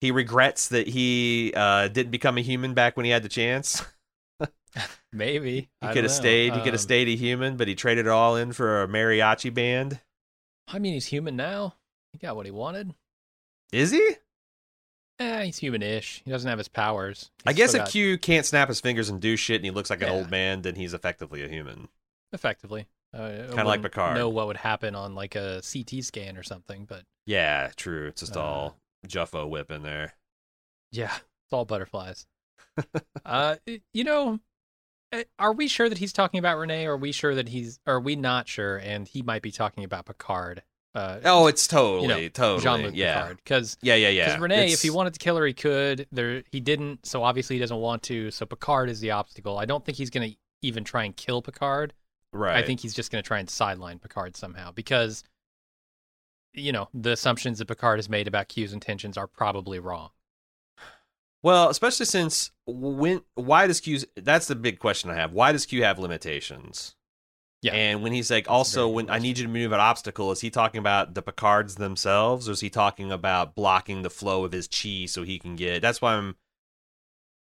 he 0.00 0.10
regrets 0.10 0.68
that 0.68 0.88
he 0.88 1.52
uh, 1.54 1.88
didn't 1.88 2.10
become 2.10 2.38
a 2.38 2.42
human 2.42 2.74
back 2.74 2.96
when 2.96 3.04
he 3.04 3.10
had 3.10 3.22
the 3.22 3.28
chance. 3.28 3.84
Maybe 5.12 5.68
He 5.80 5.88
could 5.88 6.04
have 6.04 6.12
stayed. 6.12 6.52
He 6.54 6.58
could 6.60 6.68
Um, 6.68 6.72
have 6.74 6.80
stayed 6.80 7.08
a 7.08 7.16
human, 7.16 7.56
but 7.56 7.66
he 7.68 7.74
traded 7.74 8.06
it 8.06 8.10
all 8.10 8.36
in 8.36 8.52
for 8.52 8.82
a 8.82 8.86
mariachi 8.88 9.52
band. 9.52 10.00
I 10.68 10.78
mean, 10.78 10.94
he's 10.94 11.06
human 11.06 11.34
now. 11.36 11.74
He 12.12 12.18
got 12.18 12.36
what 12.36 12.46
he 12.46 12.52
wanted. 12.52 12.94
Is 13.72 13.90
he? 13.90 14.10
Eh, 15.18 15.44
he's 15.44 15.58
human-ish. 15.58 16.22
He 16.24 16.30
doesn't 16.30 16.48
have 16.48 16.58
his 16.58 16.68
powers. 16.68 17.30
I 17.44 17.52
guess 17.52 17.74
if 17.74 17.80
got- 17.82 17.90
Q 17.90 18.16
can't 18.18 18.46
snap 18.46 18.68
his 18.68 18.80
fingers 18.80 19.08
and 19.08 19.20
do 19.20 19.36
shit, 19.36 19.56
and 19.56 19.64
he 19.64 19.70
looks 19.70 19.90
like 19.90 20.00
an 20.02 20.08
old 20.08 20.30
man, 20.30 20.62
then 20.62 20.76
he's 20.76 20.94
effectively 20.94 21.42
a 21.42 21.48
human. 21.48 21.88
effectively, 22.32 22.86
uh, 23.12 23.46
Kinda 23.48 23.64
like 23.64 23.82
Picard. 23.82 24.16
Know 24.16 24.28
what 24.28 24.46
would 24.46 24.56
happen 24.56 24.94
on 24.94 25.14
like 25.16 25.34
a 25.34 25.60
CT 25.62 26.02
scan 26.04 26.36
or 26.38 26.42
something, 26.44 26.84
but 26.84 27.02
Yeah, 27.26 27.70
true. 27.76 28.06
It's 28.06 28.20
just 28.20 28.36
Uh, 28.36 28.40
all 28.40 28.76
Juffo 29.06 29.48
whip 29.48 29.70
in 29.70 29.82
there. 29.82 30.14
yeah, 30.92 31.14
it's 31.14 31.52
all 31.52 31.64
butterflies. 31.64 32.26
uh, 33.24 33.56
you 33.92 34.04
know, 34.04 34.38
eh, 35.12 35.24
are 35.38 35.52
we 35.52 35.68
sure 35.68 35.88
that 35.88 35.98
he's 35.98 36.12
talking 36.12 36.38
about 36.38 36.58
Renee? 36.58 36.86
Or 36.86 36.92
are 36.92 36.96
we 36.96 37.12
sure 37.12 37.34
that 37.34 37.48
he's? 37.48 37.80
Are 37.86 38.00
we 38.00 38.16
not 38.16 38.48
sure? 38.48 38.76
And 38.78 39.06
he 39.08 39.22
might 39.22 39.42
be 39.42 39.50
talking 39.50 39.84
about 39.84 40.06
Picard. 40.06 40.62
Uh, 40.94 41.20
Oh, 41.24 41.46
it's 41.46 41.66
totally, 41.68 42.02
you 42.02 42.08
know, 42.08 42.28
totally, 42.28 42.62
Jean-Luc 42.62 42.94
yeah, 42.96 43.20
Picard. 43.20 43.36
Because 43.38 43.76
yeah, 43.82 43.94
yeah, 43.94 44.08
yeah. 44.08 44.26
Because 44.26 44.40
Renee, 44.40 44.72
if 44.72 44.82
he 44.82 44.90
wanted 44.90 45.14
to 45.14 45.20
kill 45.20 45.36
her, 45.36 45.46
he 45.46 45.52
could. 45.52 46.06
There, 46.10 46.42
he 46.50 46.60
didn't. 46.60 47.06
So 47.06 47.22
obviously, 47.22 47.56
he 47.56 47.60
doesn't 47.60 47.76
want 47.76 48.02
to. 48.04 48.30
So 48.30 48.46
Picard 48.46 48.88
is 48.90 49.00
the 49.00 49.12
obstacle. 49.12 49.58
I 49.58 49.64
don't 49.66 49.84
think 49.84 49.98
he's 49.98 50.10
going 50.10 50.30
to 50.30 50.36
even 50.62 50.84
try 50.84 51.04
and 51.04 51.16
kill 51.16 51.42
Picard. 51.42 51.94
right, 52.32 52.56
I 52.56 52.66
think 52.66 52.80
he's 52.80 52.94
just 52.94 53.10
going 53.10 53.22
to 53.22 53.26
try 53.26 53.38
and 53.38 53.48
sideline 53.48 53.98
Picard 53.98 54.36
somehow 54.36 54.72
because, 54.72 55.22
you 56.54 56.72
know, 56.72 56.88
the 56.94 57.12
assumptions 57.12 57.58
that 57.58 57.66
Picard 57.66 57.98
has 57.98 58.08
made 58.08 58.28
about 58.28 58.48
Q's 58.48 58.72
intentions 58.72 59.16
are 59.16 59.26
probably 59.26 59.78
wrong. 59.78 60.10
Well, 61.42 61.70
especially 61.70 62.06
since 62.06 62.50
when 62.66 63.22
why 63.34 63.66
does 63.66 63.80
Q 63.80 64.00
that's 64.16 64.46
the 64.46 64.54
big 64.54 64.78
question 64.78 65.10
I 65.10 65.14
have. 65.14 65.32
Why 65.32 65.52
does 65.52 65.64
Q 65.66 65.82
have 65.82 65.98
limitations? 65.98 66.96
Yeah. 67.62 67.72
And 67.74 68.02
when 68.02 68.12
he's 68.12 68.30
like 68.30 68.48
also 68.50 68.88
when 68.88 69.10
I 69.10 69.18
need 69.18 69.38
you 69.38 69.44
to 69.46 69.50
move 69.50 69.72
an 69.72 69.80
obstacle, 69.80 70.32
is 70.32 70.40
he 70.40 70.50
talking 70.50 70.78
about 70.78 71.14
the 71.14 71.22
Picards 71.22 71.76
themselves 71.76 72.48
or 72.48 72.52
is 72.52 72.60
he 72.60 72.70
talking 72.70 73.10
about 73.12 73.54
blocking 73.54 74.02
the 74.02 74.10
flow 74.10 74.44
of 74.44 74.52
his 74.52 74.68
chi 74.68 75.06
so 75.06 75.22
he 75.22 75.38
can 75.38 75.56
get 75.56 75.82
That's 75.82 76.02
why 76.02 76.14
I'm 76.14 76.36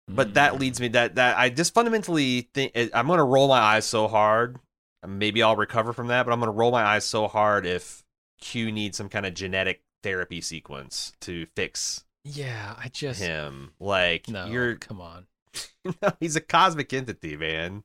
but 0.09 0.35
that 0.35 0.55
Mm. 0.55 0.61
leads 0.61 0.81
me 0.81 0.89
that 0.89 1.15
that 1.17 1.39
I 1.39 1.49
just 1.51 1.75
fundamentally 1.75 2.51
think 2.55 2.73
I'm 2.95 3.07
going 3.07 3.19
to 3.19 3.25
roll 3.25 3.49
my 3.49 3.59
eyes 3.61 3.87
so 3.87 4.09
hard. 4.09 4.59
Maybe 5.07 5.43
I'll 5.43 5.57
recover 5.57 5.93
from 5.93 6.09
that, 6.09 6.27
but 6.27 6.33
I'm 6.33 6.41
going 6.41 6.49
to 6.53 6.57
roll 6.59 6.71
my 6.73 6.85
eyes 6.85 7.05
so 7.05 7.27
hard 7.29 7.65
if 7.67 8.05
Q 8.41 8.73
needs 8.73 8.97
some 8.97 9.09
kind 9.09 9.27
of 9.27 9.35
genetic 9.35 9.83
therapy 10.03 10.41
sequence 10.41 11.13
to 11.21 11.47
fix 11.57 12.05
Yeah, 12.25 12.75
I 12.79 12.89
just 12.89 13.21
him. 13.21 13.73
Like 13.81 14.29
no. 14.29 14.47
you're 14.47 14.77
come 14.77 15.01
on. 15.01 15.27
no, 15.85 16.11
he's 16.21 16.37
a 16.37 16.41
cosmic 16.41 16.93
entity, 16.93 17.37
man. 17.37 17.83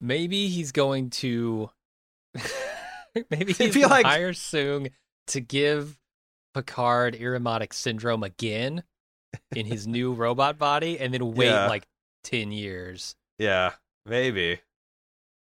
Maybe 0.00 0.48
he's 0.48 0.72
going 0.72 1.10
to. 1.10 1.70
maybe 3.30 3.52
he's 3.52 3.74
going 3.76 3.88
like- 3.88 4.04
to 4.04 4.08
hire 4.08 4.32
Soong 4.32 4.90
to 5.28 5.40
give 5.40 5.98
Picard 6.54 7.14
Irumodic 7.14 7.72
syndrome 7.72 8.22
again 8.22 8.82
in 9.54 9.66
his 9.66 9.86
new 9.86 10.12
robot 10.14 10.58
body, 10.58 10.98
and 10.98 11.12
then 11.14 11.34
wait 11.34 11.46
Yeah. 11.48 11.68
like 11.68 11.86
ten 12.24 12.50
years. 12.52 13.14
Yeah, 13.38 13.72
maybe. 14.06 14.60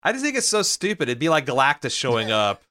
I 0.04 0.12
just 0.12 0.24
think 0.24 0.36
it's 0.36 0.48
so 0.48 0.62
stupid. 0.62 1.08
It'd 1.10 1.20
be 1.20 1.30
like 1.30 1.46
Galactus 1.46 1.98
showing 1.98 2.30
up, 2.30 2.62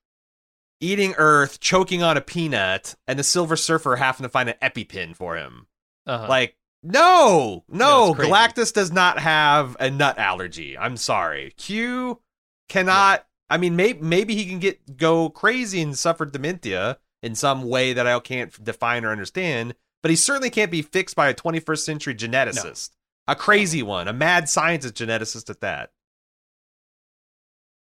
eating 0.82 1.14
Earth, 1.16 1.60
choking 1.60 2.02
on 2.02 2.16
a 2.16 2.20
peanut, 2.20 2.94
and 3.06 3.18
the 3.18 3.22
Silver 3.22 3.56
Surfer 3.56 3.96
having 3.96 4.24
to 4.24 4.28
find 4.28 4.48
an 4.50 4.56
EpiPen 4.60 5.16
for 5.16 5.36
him. 5.36 5.66
Uh-huh. 6.06 6.26
Like, 6.28 6.56
no, 6.82 7.64
No, 7.68 8.08
no. 8.08 8.14
Galactus 8.14 8.72
does 8.72 8.90
not 8.90 9.20
have 9.20 9.76
a 9.78 9.88
nut 9.88 10.18
allergy. 10.18 10.76
I'm 10.76 10.96
sorry. 10.96 11.54
Q 11.56 12.20
cannot. 12.68 13.24
I 13.48 13.58
mean, 13.58 13.76
maybe 13.76 14.00
maybe 14.00 14.34
he 14.34 14.46
can 14.46 14.58
get 14.58 14.96
go 14.96 15.30
crazy 15.30 15.80
and 15.80 15.96
suffer 15.96 16.24
dementia 16.24 16.98
in 17.22 17.36
some 17.36 17.62
way 17.68 17.92
that 17.92 18.06
I 18.06 18.18
can't 18.18 18.64
define 18.64 19.04
or 19.04 19.12
understand. 19.12 19.74
But 20.02 20.10
he 20.10 20.16
certainly 20.16 20.50
can't 20.50 20.72
be 20.72 20.82
fixed 20.82 21.14
by 21.14 21.28
a 21.28 21.34
21st 21.34 21.78
century 21.84 22.14
geneticist, 22.16 22.90
a 23.28 23.36
crazy 23.36 23.84
one, 23.84 24.08
a 24.08 24.12
mad 24.12 24.48
scientist 24.48 24.94
geneticist 24.94 25.48
at 25.48 25.60
that. 25.60 25.90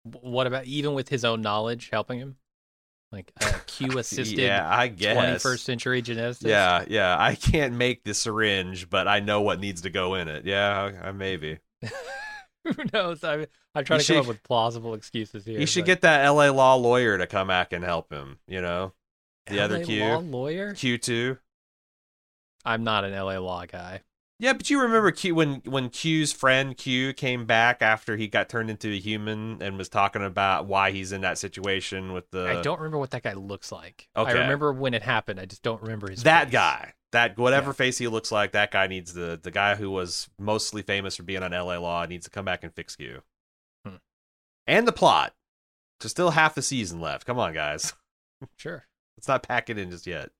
what 0.04 0.46
about 0.46 0.66
even 0.66 0.94
with 0.94 1.08
his 1.08 1.24
own 1.24 1.42
knowledge 1.42 1.88
helping 1.90 2.20
him? 2.20 2.36
Like 3.12 3.30
uh, 3.42 3.52
a 3.54 3.58
Q 3.66 3.98
assisted 3.98 4.38
yeah, 4.38 4.66
I 4.68 4.88
guess. 4.88 5.42
21st 5.44 5.58
century 5.58 6.02
geneticist? 6.02 6.46
Yeah, 6.48 6.84
yeah. 6.88 7.16
I 7.18 7.34
can't 7.34 7.74
make 7.74 8.04
the 8.04 8.14
syringe, 8.14 8.88
but 8.88 9.06
I 9.06 9.20
know 9.20 9.42
what 9.42 9.60
needs 9.60 9.82
to 9.82 9.90
go 9.90 10.14
in 10.14 10.28
it. 10.28 10.46
Yeah, 10.46 10.90
I, 11.02 11.08
I 11.08 11.12
maybe. 11.12 11.58
Who 12.64 12.74
knows? 12.92 13.22
I'm, 13.22 13.46
I'm 13.74 13.84
trying 13.84 14.00
You 14.00 14.04
to 14.04 14.12
come 14.14 14.20
up 14.22 14.28
with 14.28 14.42
plausible 14.42 14.94
excuses 14.94 15.44
here. 15.44 15.58
He 15.58 15.66
should 15.66 15.82
but- 15.82 15.86
get 15.86 16.00
that 16.02 16.26
LA 16.28 16.48
law 16.50 16.74
lawyer 16.76 17.18
to 17.18 17.26
come 17.26 17.48
back 17.48 17.72
and 17.72 17.84
help 17.84 18.10
him. 18.12 18.38
You 18.48 18.62
know, 18.62 18.92
the 19.46 19.60
other 19.60 19.84
Q. 19.84 20.00
law 20.04 20.18
lawyer. 20.18 20.72
Q 20.74 20.96
two. 20.98 21.38
I'm 22.64 22.84
not 22.84 23.04
an 23.04 23.12
LA 23.12 23.38
law 23.38 23.64
guy. 23.66 24.02
Yeah, 24.42 24.54
but 24.54 24.68
you 24.70 24.80
remember 24.82 25.12
Q 25.12 25.36
when 25.36 25.62
when 25.66 25.88
Q's 25.88 26.32
friend 26.32 26.76
Q 26.76 27.12
came 27.12 27.46
back 27.46 27.80
after 27.80 28.16
he 28.16 28.26
got 28.26 28.48
turned 28.48 28.70
into 28.70 28.88
a 28.90 28.98
human 28.98 29.62
and 29.62 29.78
was 29.78 29.88
talking 29.88 30.24
about 30.24 30.66
why 30.66 30.90
he's 30.90 31.12
in 31.12 31.20
that 31.20 31.38
situation 31.38 32.12
with 32.12 32.28
the 32.32 32.58
I 32.58 32.60
don't 32.60 32.80
remember 32.80 32.98
what 32.98 33.12
that 33.12 33.22
guy 33.22 33.34
looks 33.34 33.70
like. 33.70 34.08
Okay. 34.16 34.32
I 34.32 34.34
remember 34.34 34.72
when 34.72 34.94
it 34.94 35.02
happened. 35.04 35.38
I 35.38 35.44
just 35.44 35.62
don't 35.62 35.80
remember 35.80 36.10
his 36.10 36.24
that 36.24 36.46
face. 36.46 36.52
guy. 36.54 36.94
That 37.12 37.38
whatever 37.38 37.68
Yeah. 37.68 37.74
face 37.74 37.98
he 37.98 38.08
looks 38.08 38.32
like, 38.32 38.50
that 38.50 38.72
guy 38.72 38.88
needs 38.88 39.14
the 39.14 39.38
the 39.40 39.52
guy 39.52 39.76
who 39.76 39.92
was 39.92 40.28
mostly 40.40 40.82
famous 40.82 41.14
for 41.14 41.22
being 41.22 41.44
on 41.44 41.52
LA 41.52 41.76
Law 41.78 42.04
needs 42.06 42.24
to 42.24 42.30
come 42.30 42.44
back 42.44 42.64
and 42.64 42.74
fix 42.74 42.96
Q. 42.96 43.22
Hmm. 43.86 43.96
And 44.66 44.88
the 44.88 44.92
plot. 44.92 45.36
There's 46.00 46.10
still 46.10 46.32
half 46.32 46.56
the 46.56 46.62
season 46.62 47.00
left. 47.00 47.26
Come 47.26 47.38
on, 47.38 47.54
guys. 47.54 47.92
Sure. 48.56 48.86
Let's 49.16 49.28
not 49.28 49.44
pack 49.44 49.70
it 49.70 49.78
in 49.78 49.92
just 49.92 50.04
yet. 50.08 50.30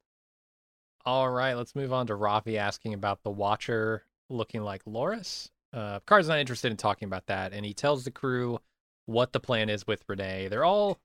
All 1.05 1.29
right, 1.29 1.55
let's 1.55 1.75
move 1.75 1.93
on 1.93 2.07
to 2.07 2.15
Raffi 2.15 2.57
asking 2.57 2.95
about 2.95 3.23
the 3.23 3.31
Watcher 3.31 4.05
looking 4.31 4.63
like 4.63 4.85
Laris. 4.85 5.49
Uh, 5.73 5.99
Picard's 6.01 6.29
not 6.29 6.39
interested 6.39 6.71
in 6.71 6.77
talking 6.77 7.07
about 7.07 7.27
that, 7.27 7.53
and 7.53 7.67
he 7.67 7.75
tells 7.75 8.05
the 8.05 8.11
crew 8.11 8.61
what 9.07 9.33
the 9.33 9.41
plan 9.41 9.69
is 9.69 9.87
with 9.87 10.05
Renee. 10.09 10.47
They're 10.49 10.65
all 10.65 11.01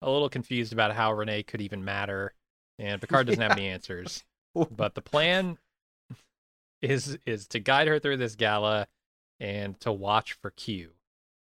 a 0.00 0.10
little 0.10 0.30
confused 0.30 0.72
about 0.72 0.94
how 0.94 1.12
Renee 1.12 1.42
could 1.42 1.60
even 1.60 1.84
matter, 1.84 2.32
and 2.78 3.00
Picard 3.00 3.26
doesn't 3.26 3.42
have 3.42 3.52
any 3.52 3.68
answers. 3.68 4.24
But 4.54 4.94
the 4.94 5.02
plan 5.02 5.58
is 6.82 7.18
is 7.26 7.46
to 7.48 7.58
guide 7.58 7.88
her 7.88 7.98
through 7.98 8.18
this 8.18 8.36
gala 8.36 8.86
and 9.38 9.78
to 9.80 9.92
watch 9.92 10.32
for 10.34 10.50
Q. 10.50 10.90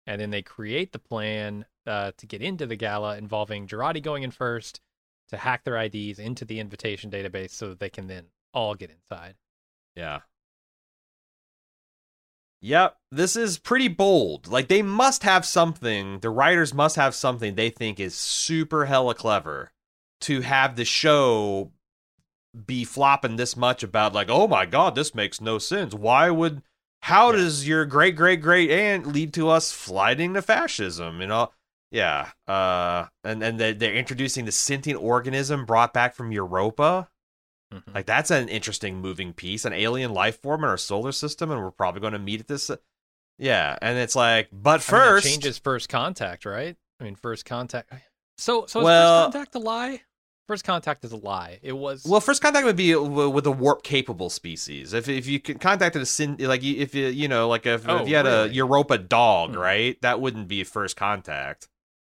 And 0.06 0.20
then 0.20 0.30
they 0.30 0.42
create 0.42 0.92
the 0.92 0.98
plan 0.98 1.66
uh, 1.86 2.12
to 2.16 2.26
get 2.26 2.40
into 2.40 2.66
the 2.66 2.76
gala 2.76 3.18
involving 3.18 3.66
Jurati 3.66 4.02
going 4.02 4.22
in 4.22 4.30
first 4.30 4.80
to 5.30 5.36
hack 5.36 5.64
their 5.64 5.76
IDs 5.76 6.18
into 6.18 6.44
the 6.44 6.60
invitation 6.60 7.10
database 7.10 7.50
so 7.50 7.68
that 7.70 7.80
they 7.80 7.90
can 7.90 8.06
then 8.06 8.26
all 8.52 8.74
get 8.74 8.90
inside. 8.90 9.34
Yeah. 9.96 10.20
Yep, 12.62 12.96
this 13.10 13.36
is 13.36 13.58
pretty 13.58 13.88
bold. 13.88 14.46
Like 14.46 14.68
they 14.68 14.82
must 14.82 15.22
have 15.22 15.46
something, 15.46 16.20
the 16.20 16.30
writers 16.30 16.74
must 16.74 16.96
have 16.96 17.14
something 17.14 17.54
they 17.54 17.70
think 17.70 17.98
is 17.98 18.14
super 18.14 18.84
hella 18.86 19.14
clever 19.14 19.72
to 20.22 20.42
have 20.42 20.76
the 20.76 20.84
show 20.84 21.72
be 22.66 22.84
flopping 22.84 23.36
this 23.36 23.56
much 23.56 23.82
about 23.82 24.12
like, 24.12 24.28
"Oh 24.28 24.46
my 24.48 24.66
god, 24.66 24.94
this 24.94 25.14
makes 25.14 25.40
no 25.40 25.58
sense. 25.58 25.94
Why 25.94 26.30
would 26.30 26.62
how 27.02 27.30
Yeah. 27.30 27.36
does 27.38 27.66
your 27.66 27.86
great 27.86 28.16
great 28.16 28.42
great 28.42 28.70
aunt 28.70 29.06
lead 29.06 29.32
to 29.34 29.48
us 29.48 29.66
sliding 29.68 30.34
to 30.34 30.42
fascism?" 30.42 31.20
You 31.20 31.28
know? 31.28 31.52
Yeah. 31.90 32.30
Uh 32.46 33.06
and 33.24 33.42
and 33.42 33.58
they 33.58 33.72
they're 33.72 33.94
introducing 33.94 34.44
the 34.44 34.52
sentient 34.52 35.00
organism 35.02 35.64
brought 35.66 35.92
back 35.92 36.14
from 36.14 36.30
Europa. 36.32 37.08
Mhm. 37.72 37.94
Like 37.94 38.06
that's 38.06 38.30
an 38.30 38.48
interesting 38.48 39.00
moving 39.00 39.32
piece, 39.32 39.64
an 39.64 39.72
alien 39.72 40.12
life 40.12 40.40
form 40.40 40.64
in 40.64 40.70
our 40.70 40.76
solar 40.76 41.12
system, 41.12 41.50
and 41.50 41.60
we're 41.60 41.70
probably 41.70 42.00
going 42.00 42.12
to 42.14 42.18
meet 42.18 42.40
at 42.40 42.48
this. 42.48 42.70
Yeah, 43.38 43.76
and 43.80 43.96
it's 43.98 44.14
like, 44.16 44.48
but 44.52 44.70
I 44.70 44.72
mean, 44.72 44.78
it 44.78 44.82
first, 44.82 45.26
changes 45.26 45.58
first 45.58 45.88
contact, 45.88 46.44
right? 46.44 46.76
I 47.00 47.04
mean, 47.04 47.14
first 47.14 47.44
contact. 47.46 47.90
So, 48.38 48.66
so 48.66 48.80
is 48.80 48.84
Well- 48.84 49.24
first 49.24 49.32
contact 49.32 49.54
a 49.54 49.58
lie? 49.58 50.02
First 50.48 50.64
contact 50.64 51.04
is 51.04 51.12
a 51.12 51.16
lie. 51.16 51.60
It 51.62 51.74
was. 51.74 52.04
well, 52.04 52.20
first 52.20 52.42
contact 52.42 52.66
would 52.66 52.74
be 52.74 52.92
with 52.96 53.46
a 53.46 53.52
warp 53.52 53.84
capable 53.84 54.30
species. 54.30 54.92
If 54.92 55.08
if 55.08 55.28
you 55.28 55.38
could 55.38 55.60
contacted 55.60 56.02
a 56.02 56.06
sin, 56.06 56.36
like 56.40 56.64
if 56.64 56.92
you 56.92 57.06
you 57.06 57.28
know, 57.28 57.48
like 57.48 57.66
if, 57.66 57.88
Oh, 57.88 57.98
if 58.02 58.08
you 58.08 58.16
had 58.16 58.26
a? 58.26 58.48
Europa 58.52 58.98
dog, 58.98 59.50
Hmm. 59.52 59.58
right? 59.60 60.02
That 60.02 60.20
wouldn't 60.20 60.48
be 60.48 60.64
first 60.64 60.96
contact. 60.96 61.68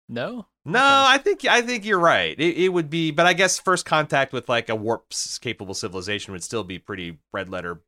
No. 0.10 0.48
No, 0.66 0.80
Okay. 0.80 1.14
I 1.14 1.18
think 1.20 1.46
I 1.46 1.62
think 1.62 1.86
you're 1.86 2.00
right. 2.00 2.38
It, 2.40 2.58
it 2.58 2.70
would 2.70 2.90
be, 2.90 3.12
but 3.12 3.26
I 3.26 3.34
guess 3.34 3.60
first 3.60 3.86
contact 3.86 4.34
with 4.34 4.50
like 4.50 4.68
a 4.70 4.76
warp 4.76 5.14
capable 5.40 5.74
civilization 5.74 6.34
would 6.34 6.44
still 6.44 6.64
be 6.64 6.80
pretty 6.80 7.20
red 7.32 7.50
letter 7.50 7.82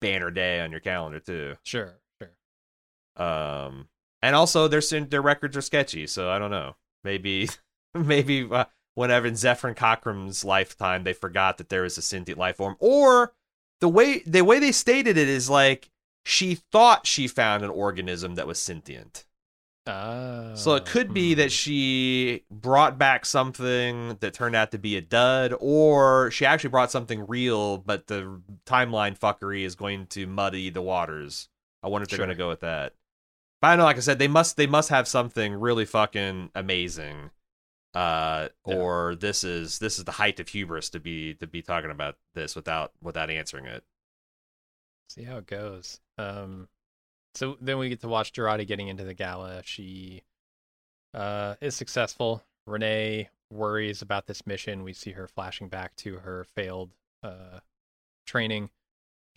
banner 0.00 0.30
day 0.30 0.60
on 0.60 0.70
your 0.70 0.80
calendar 0.80 1.20
too. 1.20 1.56
Sure. 1.62 1.94
Sure. 2.20 3.24
Um, 3.24 3.88
and 4.22 4.34
also 4.34 4.68
their 4.68 4.80
their 4.80 5.22
records 5.22 5.56
are 5.56 5.62
sketchy, 5.62 6.06
so 6.06 6.30
I 6.30 6.38
don't 6.38 6.50
know. 6.50 6.76
Maybe 7.04 7.48
maybe 7.94 8.48
uh, 8.50 8.64
whenever 8.94 9.26
in 9.26 9.34
Zefram 9.34 9.76
Cochrane's 9.76 10.44
lifetime 10.44 11.04
they 11.04 11.12
forgot 11.12 11.58
that 11.58 11.68
there 11.68 11.82
was 11.82 11.98
a 11.98 12.02
sentient 12.02 12.38
life 12.38 12.56
form, 12.56 12.76
or 12.80 13.34
the 13.80 13.88
way 13.88 14.22
the 14.26 14.44
way 14.44 14.58
they 14.58 14.72
stated 14.72 15.16
it 15.16 15.28
is 15.28 15.48
like 15.48 15.90
she 16.24 16.56
thought 16.56 17.06
she 17.06 17.28
found 17.28 17.62
an 17.62 17.70
organism 17.70 18.34
that 18.34 18.46
was 18.46 18.58
sentient. 18.58 19.24
Oh, 19.88 20.54
So 20.56 20.74
it 20.74 20.84
could 20.84 21.14
be 21.14 21.34
that 21.34 21.52
she 21.52 22.42
brought 22.50 22.98
back 22.98 23.24
something 23.24 24.16
that 24.20 24.34
turned 24.34 24.56
out 24.56 24.72
to 24.72 24.78
be 24.78 24.96
a 24.96 25.00
dud, 25.00 25.54
or 25.60 26.30
she 26.32 26.44
actually 26.44 26.70
brought 26.70 26.90
something 26.90 27.24
real, 27.26 27.78
but 27.78 28.08
the 28.08 28.40
timeline 28.64 29.16
fuckery 29.16 29.62
is 29.62 29.76
going 29.76 30.06
to 30.08 30.26
muddy 30.26 30.70
the 30.70 30.82
waters. 30.82 31.48
I 31.84 31.88
wonder 31.88 32.02
if 32.04 32.08
they're 32.10 32.16
going 32.18 32.30
to 32.30 32.34
go 32.34 32.48
with 32.48 32.60
that. 32.60 32.94
But 33.62 33.68
I 33.68 33.76
know, 33.76 33.84
like 33.84 33.96
I 33.96 34.00
said, 34.00 34.18
they 34.18 34.28
must 34.28 34.56
they 34.56 34.66
must 34.66 34.88
have 34.90 35.06
something 35.06 35.54
really 35.54 35.84
fucking 35.84 36.50
amazing, 36.54 37.30
uh, 37.94 38.48
Yeah. 38.66 38.74
or 38.74 39.14
this 39.14 39.44
is 39.44 39.78
this 39.78 39.98
is 39.98 40.04
the 40.04 40.12
height 40.12 40.40
of 40.40 40.48
hubris 40.48 40.90
to 40.90 41.00
be 41.00 41.34
to 41.34 41.46
be 41.46 41.62
talking 41.62 41.90
about 41.92 42.16
this 42.34 42.54
without 42.56 42.92
without 43.00 43.30
answering 43.30 43.66
it. 43.66 43.84
see 45.08 45.22
how 45.22 45.36
it 45.38 45.46
goes. 45.46 46.00
Um, 46.18 46.68
so 47.36 47.56
then 47.60 47.78
we 47.78 47.88
get 47.88 48.00
to 48.00 48.08
watch 48.08 48.32
Jurati 48.32 48.66
getting 48.66 48.88
into 48.88 49.04
the 49.04 49.14
gala. 49.14 49.62
She 49.64 50.22
uh, 51.14 51.54
is 51.60 51.74
successful. 51.74 52.42
Renee 52.66 53.28
worries 53.50 54.02
about 54.02 54.26
this 54.26 54.46
mission. 54.46 54.82
We 54.82 54.92
see 54.92 55.12
her 55.12 55.28
flashing 55.28 55.68
back 55.68 55.94
to 55.96 56.16
her 56.16 56.44
failed 56.44 56.90
uh, 57.22 57.60
training. 58.26 58.70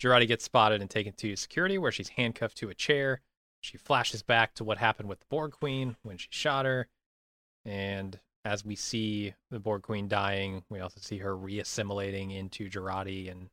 Jurati 0.00 0.26
gets 0.26 0.44
spotted 0.44 0.80
and 0.80 0.88
taken 0.88 1.12
to 1.14 1.36
security, 1.36 1.76
where 1.78 1.92
she's 1.92 2.08
handcuffed 2.08 2.56
to 2.58 2.70
a 2.70 2.74
chair. 2.74 3.20
She 3.60 3.76
flashes 3.76 4.22
back 4.22 4.54
to 4.54 4.64
what 4.64 4.78
happened 4.78 5.08
with 5.08 5.20
the 5.20 5.26
Borg 5.28 5.52
Queen 5.52 5.96
when 6.02 6.16
she 6.16 6.28
shot 6.30 6.64
her. 6.64 6.88
And 7.66 8.18
as 8.44 8.64
we 8.64 8.74
see 8.74 9.34
the 9.50 9.60
Borg 9.60 9.82
Queen 9.82 10.08
dying, 10.08 10.62
we 10.70 10.80
also 10.80 11.00
see 11.00 11.18
her 11.18 11.36
reassimilating 11.36 12.34
into 12.34 12.70
Jurati 12.70 13.30
and, 13.30 13.50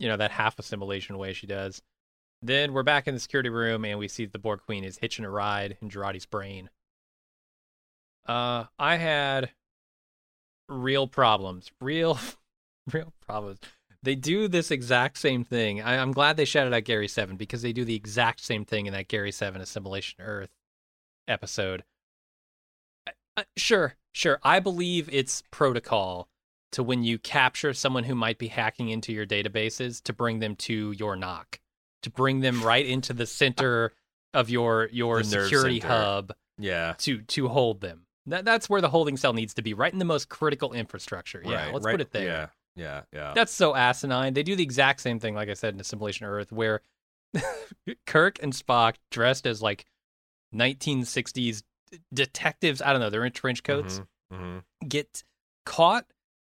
you 0.00 0.08
know, 0.08 0.16
that 0.16 0.32
half 0.32 0.58
assimilation 0.58 1.16
way 1.16 1.32
she 1.32 1.46
does. 1.46 1.80
Then 2.42 2.72
we're 2.72 2.82
back 2.82 3.06
in 3.06 3.14
the 3.14 3.20
security 3.20 3.50
room 3.50 3.84
and 3.84 3.98
we 3.98 4.08
see 4.08 4.24
the 4.26 4.38
Borg 4.38 4.60
Queen 4.64 4.84
is 4.84 4.98
hitching 4.98 5.24
a 5.24 5.30
ride 5.30 5.76
in 5.82 5.90
Jurati's 5.90 6.26
brain. 6.26 6.70
Uh, 8.26 8.64
I 8.78 8.96
had 8.96 9.50
real 10.68 11.06
problems, 11.06 11.70
real, 11.80 12.18
real 12.92 13.12
problems. 13.26 13.58
They 14.02 14.14
do 14.14 14.48
this 14.48 14.70
exact 14.70 15.18
same 15.18 15.44
thing. 15.44 15.82
I, 15.82 15.98
I'm 15.98 16.12
glad 16.12 16.36
they 16.36 16.46
shouted 16.46 16.72
out 16.72 16.84
Gary 16.84 17.08
Seven 17.08 17.36
because 17.36 17.60
they 17.60 17.72
do 17.72 17.84
the 17.84 17.94
exact 17.94 18.40
same 18.40 18.64
thing 18.64 18.86
in 18.86 18.94
that 18.94 19.08
Gary 19.08 19.32
Seven 19.32 19.60
Assimilation 19.60 20.20
Earth 20.22 20.50
episode. 21.28 21.84
I- 23.36 23.44
sure, 23.58 23.96
sure. 24.12 24.38
I 24.42 24.60
believe 24.60 25.08
it's 25.12 25.42
protocol 25.50 26.28
to 26.72 26.82
when 26.82 27.02
you 27.02 27.18
capture 27.18 27.74
someone 27.74 28.04
who 28.04 28.14
might 28.14 28.38
be 28.38 28.48
hacking 28.48 28.88
into 28.88 29.12
your 29.12 29.26
databases 29.26 30.02
to 30.04 30.12
bring 30.12 30.38
them 30.38 30.56
to 30.56 30.92
your 30.92 31.16
knock, 31.16 31.60
to 32.02 32.10
bring 32.10 32.40
them 32.40 32.62
right 32.62 32.84
into 32.84 33.12
the 33.12 33.26
center 33.26 33.92
of 34.34 34.50
your 34.50 34.88
your 34.92 35.22
security 35.22 35.80
center. 35.80 35.94
hub 35.94 36.32
Yeah, 36.58 36.94
to 36.98 37.22
to 37.22 37.48
hold 37.48 37.80
them. 37.80 38.06
That 38.26 38.44
that's 38.44 38.68
where 38.68 38.80
the 38.80 38.90
holding 38.90 39.16
cell 39.16 39.32
needs 39.32 39.54
to 39.54 39.62
be, 39.62 39.74
right 39.74 39.92
in 39.92 39.98
the 39.98 40.04
most 40.04 40.28
critical 40.28 40.72
infrastructure. 40.72 41.42
Yeah, 41.44 41.64
right, 41.64 41.72
let's 41.72 41.84
right, 41.84 41.92
put 41.92 42.00
it 42.00 42.12
there. 42.12 42.24
Yeah, 42.24 42.46
yeah, 42.76 43.02
yeah. 43.12 43.32
That's 43.34 43.52
so 43.52 43.74
asinine. 43.74 44.34
They 44.34 44.42
do 44.42 44.56
the 44.56 44.62
exact 44.62 45.00
same 45.00 45.18
thing, 45.18 45.34
like 45.34 45.48
I 45.48 45.54
said, 45.54 45.74
in 45.74 45.80
Assimilation 45.80 46.26
Earth, 46.26 46.52
where 46.52 46.82
Kirk 48.06 48.42
and 48.42 48.52
Spock, 48.52 48.94
dressed 49.10 49.46
as 49.46 49.62
like 49.62 49.86
1960s 50.54 51.62
detectives, 52.12 52.82
I 52.82 52.92
don't 52.92 53.00
know, 53.00 53.10
they're 53.10 53.24
in 53.24 53.32
trench 53.32 53.62
coats, 53.62 54.00
hmm 54.32 54.58
get 54.86 55.24
caught 55.66 56.06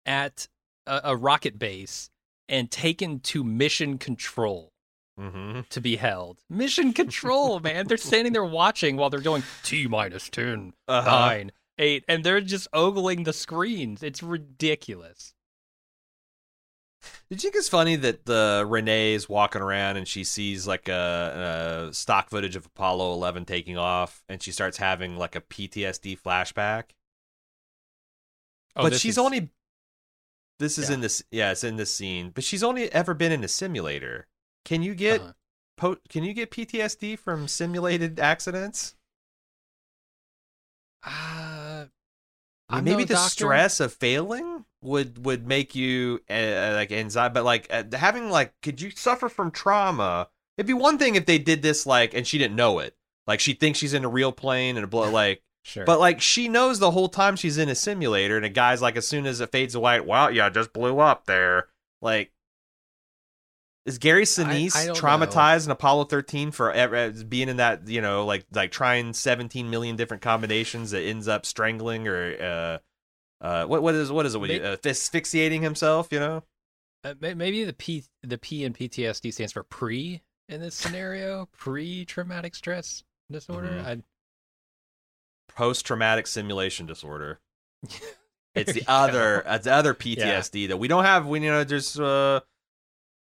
at 0.05 0.47
a, 0.87 1.01
a 1.05 1.17
rocket 1.17 1.59
base 1.59 2.11
and 2.49 2.71
taken 2.71 3.19
to 3.21 3.43
mission 3.43 3.99
control 3.99 4.72
hmm 5.31 5.61
to 5.71 5.81
be 5.81 5.97
held. 5.97 6.39
Mission 6.51 6.93
control, 6.93 7.61
man. 7.69 7.87
They're 7.87 7.97
standing 7.97 8.33
there 8.33 8.45
watching 8.45 8.97
while 8.97 9.11
they're 9.11 9.21
going 9.21 9.43
T 9.63 9.87
minus 9.87 10.29
10, 10.29 10.73
Uh-huh. 10.89 11.11
nine, 11.11 11.53
eight, 11.79 12.05
and 12.09 12.25
they're 12.25 12.41
just 12.41 12.69
ogling 12.73 13.25
the 13.25 13.33
screens. 13.33 14.03
It's 14.03 14.23
ridiculous. 14.23 15.35
Did 17.29 17.43
you 17.43 17.49
think 17.51 17.57
it's 17.57 17.69
funny 17.69 17.97
that 17.97 18.27
the 18.27 18.65
Renee 18.69 19.15
is 19.15 19.29
walking 19.29 19.61
around 19.61 19.97
and 19.97 20.07
she 20.07 20.23
sees 20.23 20.67
like 20.69 20.89
a, 20.89 21.89
a 21.91 21.95
stock 21.95 22.31
footage 22.31 22.55
of 22.55 22.67
Apollo 22.67 23.13
11 23.15 23.45
taking 23.45 23.77
off, 23.77 24.23
and 24.29 24.41
she 24.43 24.53
starts 24.53 24.77
having 24.77 25.17
like 25.17 25.35
a 25.35 25.41
PTSD 25.41 26.21
flashback? 26.21 26.91
Oh, 28.77 28.83
but 28.85 28.95
she's 28.95 29.15
is- 29.15 29.19
only. 29.19 29.51
This 30.61 30.79
is 30.79 30.89
Yeah. 30.91 30.95
in 30.95 31.01
this. 31.01 31.23
Yeah, 31.33 31.51
it's 31.51 31.65
in 31.65 31.75
this 31.77 31.93
scene. 31.93 32.31
But 32.31 32.45
she's 32.45 32.63
only 32.63 32.93
ever 32.93 33.15
been 33.15 33.33
in 33.33 33.43
a 33.43 33.49
simulator. 33.49 34.29
Can 34.65 34.83
you 34.83 34.95
get 34.95 35.21
Uh-huh. 35.21 35.33
po- 35.77 35.99
Can 36.09 36.25
you 36.25 36.33
get 36.35 36.51
PTSD 36.51 37.17
from 37.19 37.49
simulated 37.49 38.19
accidents? 38.21 38.95
Uh, 41.05 41.87
I'm 42.69 42.85
maybe 42.85 43.03
no 43.03 43.07
the 43.07 43.15
doctor. 43.15 43.31
stress 43.31 43.81
of 43.81 43.93
failing 43.93 44.65
would 44.83 45.25
would 45.25 45.47
make 45.47 45.75
you 45.75 46.21
uh, 46.31 46.73
like 46.75 46.93
anxiety, 46.93 47.33
but 47.35 47.45
like 47.45 47.67
uh, 47.71 47.85
having 47.97 48.31
like, 48.31 48.55
could 48.63 48.81
you 48.81 48.91
suffer 48.91 49.29
from 49.29 49.51
trauma? 49.51 50.29
It'd 50.57 50.67
be 50.67 50.73
one 50.75 50.99
thing 50.99 51.15
if 51.15 51.27
they 51.27 51.39
did 51.39 51.63
this 51.63 51.87
like, 51.87 52.15
and 52.15 52.27
she 52.27 52.39
didn't 52.39 52.57
know 52.57 52.79
it. 52.79 52.97
Like 53.27 53.41
she 53.41 53.53
thinks 53.55 53.79
she's 53.79 53.95
in 53.95 54.05
a 54.05 54.09
real 54.09 54.33
plane 54.33 54.77
and 54.77 54.85
a 54.85 54.89
blow 54.89 55.11
like, 55.11 55.43
Sure. 55.65 55.85
but 55.85 56.01
like 56.01 56.21
she 56.21 56.49
knows 56.49 56.79
the 56.79 56.91
whole 56.93 57.09
time 57.09 57.37
she's 57.37 57.59
in 57.59 57.69
a 57.69 57.75
simulator, 57.75 58.37
and 58.37 58.47
a 58.47 58.49
guy's 58.49 58.83
like, 58.83 58.97
as 58.97 59.07
soon 59.07 59.27
as 59.27 59.41
it 59.41 59.51
fades 59.53 59.75
away, 59.75 60.01
wow, 60.01 60.29
yeah, 60.29 60.49
just 60.49 60.73
blew 60.73 60.99
up 61.01 61.27
there. 61.27 61.69
Like, 62.01 62.33
is 63.85 63.99
Gary 63.99 64.25
Sinise 64.25 64.77
I 64.77 64.87
don't 64.87 64.97
traumatized 64.97 65.67
in 65.67 65.73
Apollo 65.73 66.05
13 66.05 66.51
for 66.53 66.73
being 67.29 67.49
in 67.49 67.57
that, 67.57 67.89
you 67.89 68.01
know, 68.01 68.25
like 68.25 68.47
like 68.53 68.71
trying 68.71 69.13
17 69.13 69.69
million 69.71 69.97
different 69.97 70.23
combinations 70.23 70.93
that 70.93 71.03
ends 71.03 71.27
up 71.29 71.45
strangling 71.45 72.07
or 72.07 72.37
uh 72.41 73.45
uh 73.45 73.67
what 73.67 73.83
what 73.83 73.95
is 73.95 74.13
what 74.13 74.27
is 74.27 74.35
it? 74.35 74.39
What, 74.39 74.49
May- 74.49 74.61
uh, 74.63 74.77
asphyxiating 74.85 75.63
himself, 75.63 76.09
you 76.13 76.21
know? 76.21 76.45
Uh, 77.05 77.15
maybe 77.21 77.65
the 77.65 77.73
P 77.73 78.05
the 78.23 78.39
P 78.39 78.65
in 78.65 78.73
PTSD 78.73 79.33
stands 79.33 79.53
for 79.53 79.65
pre 79.65 80.23
in 80.49 80.61
this 80.61 80.75
scenario, 80.77 81.49
pre 81.57 82.05
traumatic 82.05 82.55
stress 82.55 83.03
disorder. 83.31 83.83
Mhm. 83.85 84.03
Post 85.49 85.85
traumatic 85.85 86.27
simulation 86.27 86.87
disorder. 86.87 87.41
It's 88.55 88.75
the 88.75 88.85
other 88.87 89.43
it's 89.47 89.65
the 89.65 89.73
other 89.73 89.95
PTSD 90.03 90.69
that 90.69 90.77
we 90.77 90.87
don't 90.87 91.05
have. 91.05 91.27
We 91.27 91.41
you 91.41 91.51
know 91.51 91.65
there's 91.65 91.99
uh 91.99 92.41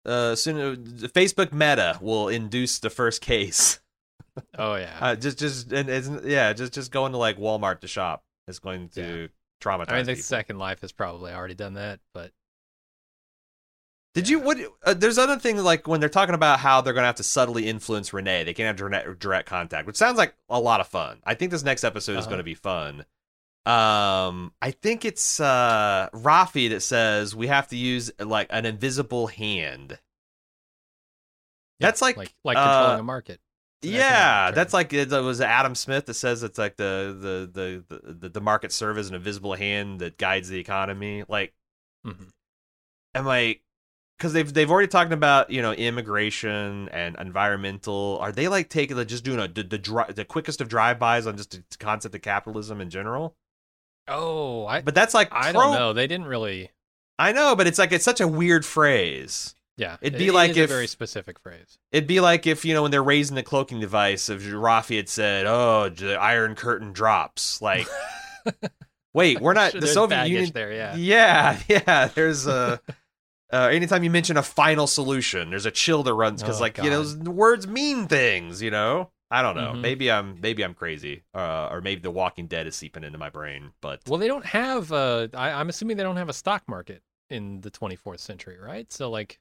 uh 0.05 0.35
soon 0.35 0.59
uh, 0.59 1.07
Facebook 1.09 1.53
Meta 1.53 1.99
will 2.01 2.29
induce 2.29 2.79
the 2.79 2.91
first 2.91 3.21
case. 3.21 3.81
Oh 4.57 4.77
yeah. 4.77 4.97
Uh, 5.01 5.17
just 5.17 5.37
just 5.41 5.73
and 5.73 5.89
it's, 5.89 6.09
yeah, 6.23 6.53
just 6.53 6.73
just 6.73 6.93
going 6.93 7.11
to 7.11 7.19
like 7.19 7.39
Walmart 7.39 7.81
to 7.81 7.89
shop 7.89 8.23
is 8.47 8.61
going 8.61 8.89
to 8.91 9.29
traumatize 9.61 9.89
I 9.89 9.97
mean, 9.97 10.07
the 10.07 10.13
people. 10.13 10.23
Second 10.23 10.59
Life 10.61 10.81
has 10.83 10.93
probably 10.93 11.33
already 11.33 11.55
done 11.57 11.75
that, 11.75 11.99
but 12.15 12.31
Did 14.15 14.29
you 14.29 14.39
what? 14.39 14.57
Uh, 14.85 14.95
there's 14.95 15.19
other 15.19 15.39
things 15.41 15.63
like 15.63 15.89
when 15.89 15.99
they're 15.99 16.09
talking 16.09 16.37
about 16.37 16.61
how 16.61 16.81
they're 16.81 16.93
going 16.93 17.03
to 17.03 17.07
have 17.09 17.17
to 17.17 17.25
subtly 17.25 17.67
influence 17.69 18.13
Renee. 18.13 18.45
They 18.45 18.55
can't 18.55 18.67
have 18.69 18.77
direct, 18.77 19.19
direct 19.19 19.49
contact, 19.49 19.89
which 19.89 19.97
sounds 19.97 20.19
like 20.19 20.35
a 20.49 20.61
lot 20.61 20.81
of 20.81 20.87
fun. 20.87 21.19
I 21.25 21.35
think 21.35 21.51
this 21.51 21.65
next 21.65 21.83
episode 21.83 22.13
is 22.13 22.19
Uh-huh. 22.19 22.27
going 22.29 22.39
to 22.39 22.45
be 22.45 22.55
fun. 22.55 23.05
Um, 23.69 24.53
I 24.63 24.71
think 24.71 25.05
it's 25.05 25.41
uh 25.41 26.09
Raffi 26.15 26.71
that 26.71 26.81
says 26.81 27.37
we 27.37 27.49
have 27.49 27.69
to 27.69 27.77
use 27.77 28.11
like 28.19 28.47
an 28.51 28.65
invisible 28.65 29.27
hand. 29.27 29.99
That's 31.81 32.01
like, 32.01 32.17
like 32.17 32.35
like 32.45 32.57
uh, 32.57 32.71
controlling 32.71 33.01
a 33.01 33.05
market. 33.05 33.41
Yeah, 33.83 34.51
that's 34.51 34.73
like 34.73 34.93
it 34.93 35.11
was 35.11 35.41
Adam 35.41 35.75
Smith 35.75 36.07
that 36.07 36.15
says 36.15 36.43
it's 36.43 36.59
like 36.59 36.77
the 36.77 37.17
the 37.21 37.85
the 37.91 38.13
the, 38.13 38.29
the 38.31 38.41
market 38.41 38.73
serve 38.73 38.99
as 38.99 39.09
an 39.11 39.15
invisible 39.15 39.55
hand 39.55 40.01
that 40.01 40.19
guides 40.19 40.49
the 40.49 40.59
economy. 40.59 41.25
Like 41.29 41.53
Mhm. 42.07 42.31
am 43.15 43.29
I 43.29 43.61
because 44.17 44.33
they've 44.33 44.53
they've 44.53 44.71
already 44.71 44.89
talked 44.89 45.13
about 45.13 45.51
you 45.51 45.63
know 45.63 45.73
immigration 45.73 46.89
and 46.89 47.17
environmental. 47.21 48.19
Are 48.21 48.33
they 48.33 48.49
like 48.49 48.71
taking 48.71 48.97
like 48.97 49.09
just 49.09 49.25
doing 49.25 49.39
a 49.39 49.47
the 49.47 49.63
the, 49.63 49.79
dri- 49.79 50.13
the 50.13 50.25
quickest 50.25 50.61
of 50.61 50.69
drive 50.69 50.99
bys 50.99 51.27
on 51.27 51.37
just 51.37 51.51
the 51.51 51.63
concept 51.79 52.15
of 52.15 52.23
capitalism 52.23 52.81
in 52.81 52.91
general? 52.91 53.37
Oh, 54.09 54.67
I 54.67 54.81
But 54.81 54.95
that's 54.95 55.15
like 55.15 55.29
I 55.33 55.53
don't 55.53 55.73
know. 55.75 55.93
They 55.93 56.07
didn't 56.07 56.27
really. 56.27 56.71
I 57.19 57.33
know, 57.33 57.57
but 57.57 57.67
it's 57.67 57.79
like 57.79 57.93
it's 57.93 58.05
such 58.05 58.21
a 58.21 58.29
weird 58.29 58.65
phrase. 58.65 59.55
Yeah, 59.77 59.97
It'd 60.01 60.19
be 60.19 60.29
it 60.29 60.33
like 60.35 60.51
if- 60.57 60.57
a 60.71 60.73
very 60.73 60.87
specific 60.89 61.39
phrase. 61.39 61.79
It'd 61.93 62.09
be 62.09 62.21
like 62.21 62.47
if 62.47 62.65
you 62.65 62.75
know 62.75 62.83
when 62.83 62.91
they're 62.91 63.03
raising 63.03 63.37
the 63.37 63.43
cloaking 63.45 63.81
device, 63.81 64.29
if 64.29 64.43
Raffi 64.43 64.97
had 64.97 65.09
said, 65.09 65.47
"Oh, 65.47 65.89
the 65.89 66.15
Iron 66.17 66.55
Curtain 66.55 66.93
drops," 66.93 67.61
like. 67.63 67.87
Wait, 69.15 69.41
we're 69.41 69.55
not 69.55 69.73
the 69.73 69.87
Soviet 69.87 70.29
Union. 70.29 70.51
there. 70.53 70.73
Yeah. 70.73 70.95
Yeah, 70.97 71.59
yeah. 71.69 72.09
There's 72.09 72.47
a. 72.47 72.81
Uh, 73.51 73.69
anytime 73.73 74.05
you 74.05 74.11
mention 74.11 74.37
a 74.37 74.43
final 74.43 74.87
solution, 74.87 75.49
there's 75.51 75.65
a 75.67 75.71
chill 75.71 76.03
that 76.03 76.13
runs 76.13 76.43
because, 76.43 76.59
Oh, 76.59 76.61
like, 76.61 76.77
you 76.79 76.91
know, 76.91 77.03
those 77.03 77.17
words 77.17 77.67
mean 77.67 78.07
things, 78.07 78.61
you 78.61 78.71
know. 78.71 79.11
I 79.31 79.43
don't 79.43 79.57
know. 79.57 79.73
Mhm. 79.73 79.81
Maybe 79.83 80.11
I'm 80.11 80.41
maybe 80.41 80.63
I'm 80.63 80.75
crazy, 80.75 81.23
uh, 81.35 81.69
or 81.71 81.81
maybe 81.83 82.01
The 82.01 82.11
Walking 82.11 82.47
Dead 82.47 82.67
is 82.67 82.75
seeping 82.77 83.05
into 83.05 83.19
my 83.19 83.29
brain. 83.31 83.73
But 83.83 84.01
Well, 84.09 84.19
they 84.19 84.27
don't 84.29 84.47
have. 84.47 84.91
Uh, 84.93 85.29
I, 85.35 85.51
I'm 85.51 85.69
assuming 85.69 85.97
they 85.99 86.03
don't 86.03 86.17
have 86.17 86.29
a 86.31 86.33
stock 86.35 86.63
market 86.67 87.03
in 87.29 87.61
the 87.61 87.71
24th 87.71 88.21
century, 88.21 88.59
right? 88.59 88.91
So 88.91 89.11
like, 89.11 89.39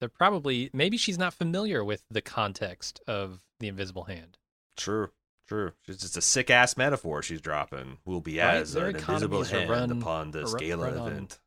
they're 0.00 0.08
probably 0.08 0.68
maybe 0.72 0.96
she's 0.96 1.16
not 1.18 1.32
familiar 1.32 1.84
with 1.84 2.02
the 2.10 2.20
context 2.22 3.00
of 3.06 3.44
the 3.60 3.68
Invisible 3.68 4.04
Hand. 4.04 4.36
true, 4.76 5.10
true. 5.46 5.74
It's 5.86 6.02
just 6.02 6.16
a 6.16 6.22
sick 6.22 6.50
ass 6.50 6.76
metaphor 6.76 7.22
she's 7.22 7.40
dropping. 7.40 7.98
Will 8.04 8.20
be 8.20 8.40
Right, 8.40 8.56
as 8.56 8.72
their 8.72 8.88
an 8.88 8.96
invisible 8.96 9.44
hand 9.44 9.70
run- 9.70 9.92
upon 9.92 10.32
the 10.32 10.44
scale 10.48 10.82
on- 10.82 10.96
event. 11.08 11.40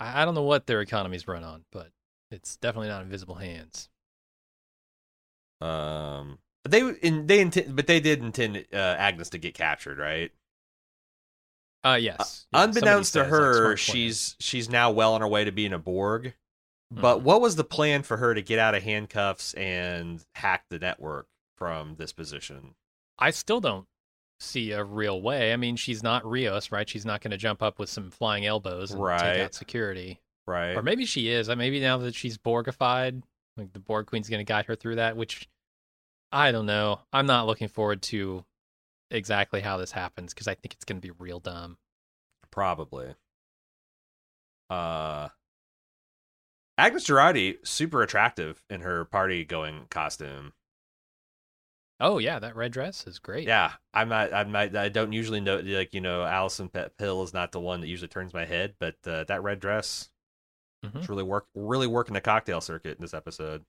I, 0.00 0.22
I 0.22 0.24
don't 0.24 0.34
know 0.34 0.42
what 0.42 0.66
their 0.66 0.80
economies 0.80 1.28
run 1.28 1.44
on, 1.44 1.64
but 1.70 1.92
it's 2.32 2.56
definitely 2.56 2.88
not 2.88 3.02
Invisible 3.02 3.36
Hands. 3.36 3.88
Um, 5.62 6.38
they 6.68 6.80
in 7.02 7.26
they 7.26 7.40
intend, 7.40 7.74
but 7.76 7.86
they 7.86 8.00
did 8.00 8.22
intend 8.22 8.64
uh, 8.72 8.76
Agnes 8.76 9.30
to 9.30 9.38
get 9.38 9.54
captured, 9.54 9.98
right? 9.98 10.30
Uh, 11.84 11.98
yes. 12.00 12.46
Yeah, 12.52 12.64
Unbeknownst 12.64 13.12
to 13.14 13.20
somebody 13.20 13.30
says, 13.42 13.56
like, 13.56 13.70
her, 13.70 13.76
she's 13.76 14.36
she's 14.38 14.68
now 14.70 14.90
well 14.90 15.14
on 15.14 15.20
her 15.20 15.28
way 15.28 15.44
to 15.44 15.52
being 15.52 15.72
a 15.72 15.78
Borg. 15.78 16.34
But 16.90 17.18
Mhm. 17.18 17.22
what 17.22 17.40
was 17.40 17.56
the 17.56 17.64
plan 17.64 18.02
for 18.02 18.18
her 18.18 18.34
to 18.34 18.42
get 18.42 18.58
out 18.58 18.74
of 18.74 18.82
handcuffs 18.82 19.54
and 19.54 20.24
hack 20.34 20.64
the 20.68 20.78
network 20.78 21.26
from 21.56 21.96
this 21.96 22.12
position? 22.12 22.74
I 23.18 23.30
still 23.30 23.60
don't 23.60 23.86
see 24.38 24.72
a 24.72 24.84
real 24.84 25.22
way. 25.22 25.52
I 25.52 25.56
mean, 25.56 25.76
she's 25.76 26.02
not 26.02 26.24
Rios, 26.28 26.70
right? 26.70 26.88
She's 26.88 27.06
not 27.06 27.20
going 27.22 27.30
to 27.30 27.36
jump 27.38 27.62
up 27.62 27.78
with 27.78 27.88
some 27.88 28.10
flying 28.10 28.44
elbows 28.44 28.90
and 28.90 29.02
Right. 29.02 29.34
take 29.36 29.42
out 29.42 29.54
security. 29.54 30.20
Right. 30.46 30.76
Or 30.76 30.82
maybe 30.82 31.06
she 31.06 31.28
is. 31.30 31.48
Uh, 31.48 31.56
Maybe 31.56 31.80
now 31.80 31.96
that 31.98 32.14
she's 32.14 32.36
Borgified, 32.36 33.22
like 33.56 33.72
the 33.72 33.78
Borg 33.78 34.06
Queen's 34.06 34.28
going 34.28 34.44
to 34.44 34.50
guide 34.50 34.66
her 34.66 34.76
through 34.76 34.96
that, 34.96 35.16
which 35.16 35.48
I 36.30 36.52
don't 36.52 36.66
know. 36.66 37.00
I'm 37.12 37.26
not 37.26 37.46
looking 37.46 37.68
forward 37.68 38.02
to 38.02 38.44
exactly 39.10 39.60
how 39.60 39.76
this 39.76 39.92
happens 39.92 40.32
because 40.32 40.48
I 40.48 40.54
think 40.54 40.74
it's 40.74 40.84
going 40.84 41.00
to 41.00 41.06
be 41.06 41.12
real 41.18 41.40
dumb. 41.40 41.76
Probably. 42.50 43.14
Uh 44.70 45.28
Agnes 46.78 47.04
Jurati, 47.04 47.64
super 47.66 48.02
attractive 48.02 48.62
in 48.70 48.80
her 48.80 49.04
party 49.04 49.44
going 49.44 49.86
costume. 49.90 50.54
Oh 52.00 52.18
yeah, 52.18 52.38
that 52.38 52.56
red 52.56 52.72
dress 52.72 53.06
is 53.06 53.18
great. 53.18 53.46
Yeah, 53.46 53.72
I'm 53.94 54.08
not. 54.08 54.32
I'm 54.34 54.50
not. 54.50 54.74
I 54.74 54.88
don't 54.88 55.12
usually 55.12 55.40
know. 55.40 55.58
Like 55.58 55.94
you 55.94 56.00
know, 56.00 56.24
Allison 56.24 56.68
Pet 56.68 56.96
Pill 56.96 57.22
is 57.22 57.32
not 57.32 57.52
the 57.52 57.60
one 57.60 57.80
that 57.80 57.86
usually 57.86 58.08
turns 58.08 58.34
my 58.34 58.44
head, 58.44 58.74
but 58.80 58.96
uh, 59.06 59.24
that 59.24 59.42
red 59.42 59.60
dress, 59.60 60.10
Mhm. 60.84 60.96
it's 60.96 61.08
really 61.08 61.22
work. 61.22 61.46
Really 61.54 61.86
working 61.86 62.14
the 62.14 62.20
cocktail 62.20 62.60
circuit 62.60 62.96
in 62.98 63.02
this 63.02 63.14
episode. 63.14 63.64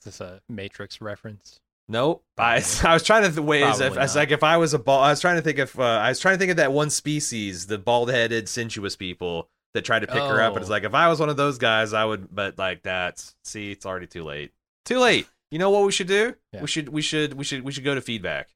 Is 0.00 0.04
this 0.04 0.20
a 0.20 0.40
Matrix 0.48 1.00
reference? 1.00 1.60
Nope. 1.88 2.22
I, 2.38 2.56
I 2.84 2.92
was 2.94 3.02
trying 3.02 3.22
to 3.24 3.28
th- 3.30 3.40
wait 3.40 3.62
as 3.62 3.80
if 3.80 3.96
as 3.96 4.14
like 4.16 4.30
if 4.30 4.42
I 4.42 4.56
was 4.56 4.72
a 4.74 4.78
ball. 4.78 5.02
I 5.02 5.10
was 5.10 5.20
trying 5.20 5.36
to 5.36 5.42
think 5.42 5.58
if 5.58 5.78
uh, 5.78 5.82
I 5.82 6.08
was 6.10 6.20
trying 6.20 6.34
to 6.34 6.38
think 6.38 6.50
of 6.50 6.56
that 6.58 6.72
one 6.72 6.90
species, 6.90 7.66
the 7.66 7.78
bald-headed, 7.78 8.48
sensuous 8.48 8.96
people 8.96 9.48
that 9.74 9.84
tried 9.84 10.00
to 10.00 10.06
pick 10.06 10.22
her 10.22 10.40
up. 10.40 10.52
And 10.54 10.62
it's 10.62 10.68
Oh. 10.70 10.72
like 10.72 10.84
if 10.84 10.94
I 10.94 11.08
was 11.08 11.18
one 11.20 11.28
of 11.28 11.36
those 11.36 11.58
guys, 11.58 11.92
I 11.92 12.04
would. 12.04 12.34
But 12.34 12.58
like 12.58 12.82
that's 12.82 13.34
see, 13.44 13.72
it's 13.72 13.84
already 13.86 14.06
too 14.06 14.22
late. 14.24 14.52
Too 14.84 14.98
late. 14.98 15.26
You 15.50 15.58
know 15.58 15.70
what 15.70 15.84
we 15.84 15.92
should 15.92 16.06
do? 16.08 16.34
Yeah. 16.52 16.60
We 16.60 16.66
should. 16.66 16.88
We 16.90 17.02
should. 17.02 17.34
We 17.34 17.44
should. 17.44 17.62
We 17.62 17.72
should 17.72 17.84
go 17.84 17.94
to 17.94 18.00
feedback. 18.02 18.50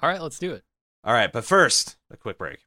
All 0.00 0.08
right, 0.08 0.20
let's 0.22 0.38
do 0.38 0.52
it. 0.52 0.62
All 1.04 1.12
right, 1.12 1.30
but 1.32 1.44
first, 1.44 1.96
a 2.12 2.16
quick 2.16 2.38
break. 2.38 2.60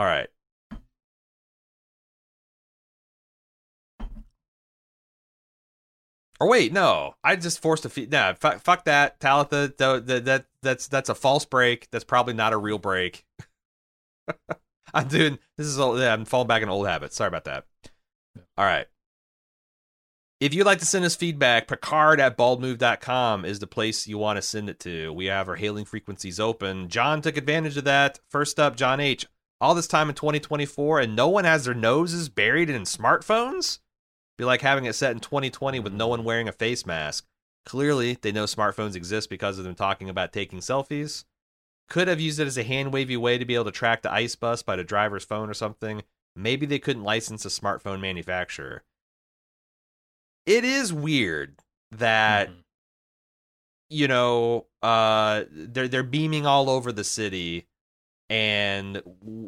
All 0.00 0.06
right. 0.06 0.28
Or 6.40 6.48
wait, 6.48 6.72
no, 6.72 7.16
I 7.22 7.36
just 7.36 7.60
forced 7.60 7.84
a 7.84 7.90
feed. 7.90 8.10
Nah, 8.10 8.32
fuck, 8.32 8.62
fuck 8.62 8.84
that, 8.86 9.20
Talitha. 9.20 9.74
That, 9.76 10.06
that, 10.06 10.24
that 10.24 10.46
that's 10.62 10.88
that's 10.88 11.10
a 11.10 11.14
false 11.14 11.44
break. 11.44 11.90
That's 11.90 12.04
probably 12.04 12.32
not 12.32 12.54
a 12.54 12.56
real 12.56 12.78
break. 12.78 13.26
I'm 14.94 15.08
doing 15.08 15.38
this 15.58 15.66
is 15.66 15.78
old, 15.78 15.98
yeah, 15.98 16.14
I'm 16.14 16.24
falling 16.24 16.48
back 16.48 16.62
in 16.62 16.70
old 16.70 16.86
habits. 16.86 17.16
Sorry 17.16 17.28
about 17.28 17.44
that. 17.44 17.66
All 18.56 18.64
right. 18.64 18.86
If 20.40 20.54
you'd 20.54 20.64
like 20.64 20.78
to 20.78 20.86
send 20.86 21.04
us 21.04 21.14
feedback, 21.14 21.68
Picard 21.68 22.20
at 22.20 22.38
baldmove.com 22.38 23.44
is 23.44 23.58
the 23.58 23.66
place 23.66 24.08
you 24.08 24.16
want 24.16 24.38
to 24.38 24.42
send 24.42 24.70
it 24.70 24.80
to. 24.80 25.12
We 25.12 25.26
have 25.26 25.50
our 25.50 25.56
hailing 25.56 25.84
frequencies 25.84 26.40
open. 26.40 26.88
John 26.88 27.20
took 27.20 27.36
advantage 27.36 27.76
of 27.76 27.84
that. 27.84 28.18
First 28.30 28.58
up, 28.58 28.76
John 28.76 28.98
H. 28.98 29.26
All 29.60 29.74
this 29.74 29.86
time 29.86 30.08
in 30.08 30.14
2024, 30.14 31.00
and 31.00 31.14
no 31.14 31.28
one 31.28 31.44
has 31.44 31.64
their 31.64 31.74
noses 31.74 32.28
buried 32.28 32.70
in 32.70 32.82
smartphones? 32.82 33.78
Be 34.38 34.44
like 34.44 34.62
having 34.62 34.86
it 34.86 34.94
set 34.94 35.12
in 35.12 35.20
2020 35.20 35.80
with 35.80 35.92
no 35.92 36.08
one 36.08 36.24
wearing 36.24 36.48
a 36.48 36.52
face 36.52 36.86
mask. 36.86 37.26
Clearly, 37.66 38.16
they 38.22 38.32
know 38.32 38.44
smartphones 38.44 38.94
exist 38.96 39.28
because 39.28 39.58
of 39.58 39.64
them 39.64 39.74
talking 39.74 40.08
about 40.08 40.32
taking 40.32 40.60
selfies. 40.60 41.24
Could 41.90 42.08
have 42.08 42.20
used 42.20 42.40
it 42.40 42.46
as 42.46 42.56
a 42.56 42.62
hand 42.62 42.92
wavy 42.92 43.18
way 43.18 43.36
to 43.36 43.44
be 43.44 43.54
able 43.54 43.66
to 43.66 43.70
track 43.70 44.00
the 44.00 44.12
ice 44.12 44.34
bus 44.36 44.62
by 44.62 44.76
the 44.76 44.84
driver's 44.84 45.24
phone 45.24 45.50
or 45.50 45.54
something. 45.54 46.04
Maybe 46.34 46.64
they 46.64 46.78
couldn't 46.78 47.02
license 47.02 47.44
a 47.44 47.48
smartphone 47.48 48.00
manufacturer. 48.00 48.82
It 50.46 50.64
is 50.64 50.92
weird 50.92 51.58
that 51.90 52.48
Mhm. 52.48 52.64
you 53.90 54.08
know 54.08 54.66
uh 54.82 55.44
they're 55.50 55.88
they're 55.88 56.02
beaming 56.02 56.46
all 56.46 56.70
over 56.70 56.92
the 56.92 57.04
city 57.04 57.66
and 58.30 59.02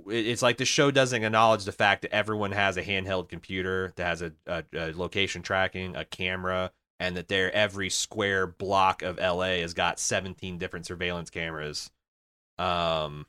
it's 0.08 0.42
like 0.42 0.56
the 0.56 0.64
show 0.64 0.90
doesn't 0.90 1.22
acknowledge 1.22 1.64
the 1.64 1.72
fact 1.72 2.02
that 2.02 2.12
everyone 2.12 2.50
has 2.50 2.76
a 2.76 2.82
handheld 2.82 3.28
computer 3.28 3.92
that 3.94 4.04
has 4.04 4.22
a, 4.22 4.32
a, 4.48 4.64
a 4.74 4.92
location 4.92 5.40
tracking 5.40 5.94
a 5.94 6.04
camera 6.04 6.72
and 6.98 7.16
that 7.16 7.28
their 7.28 7.52
every 7.52 7.88
square 7.88 8.44
block 8.44 9.02
of 9.02 9.18
LA 9.18 9.60
has 9.60 9.72
got 9.72 10.00
17 10.00 10.58
different 10.58 10.84
surveillance 10.84 11.30
cameras. 11.30 11.90
Um 12.58 13.26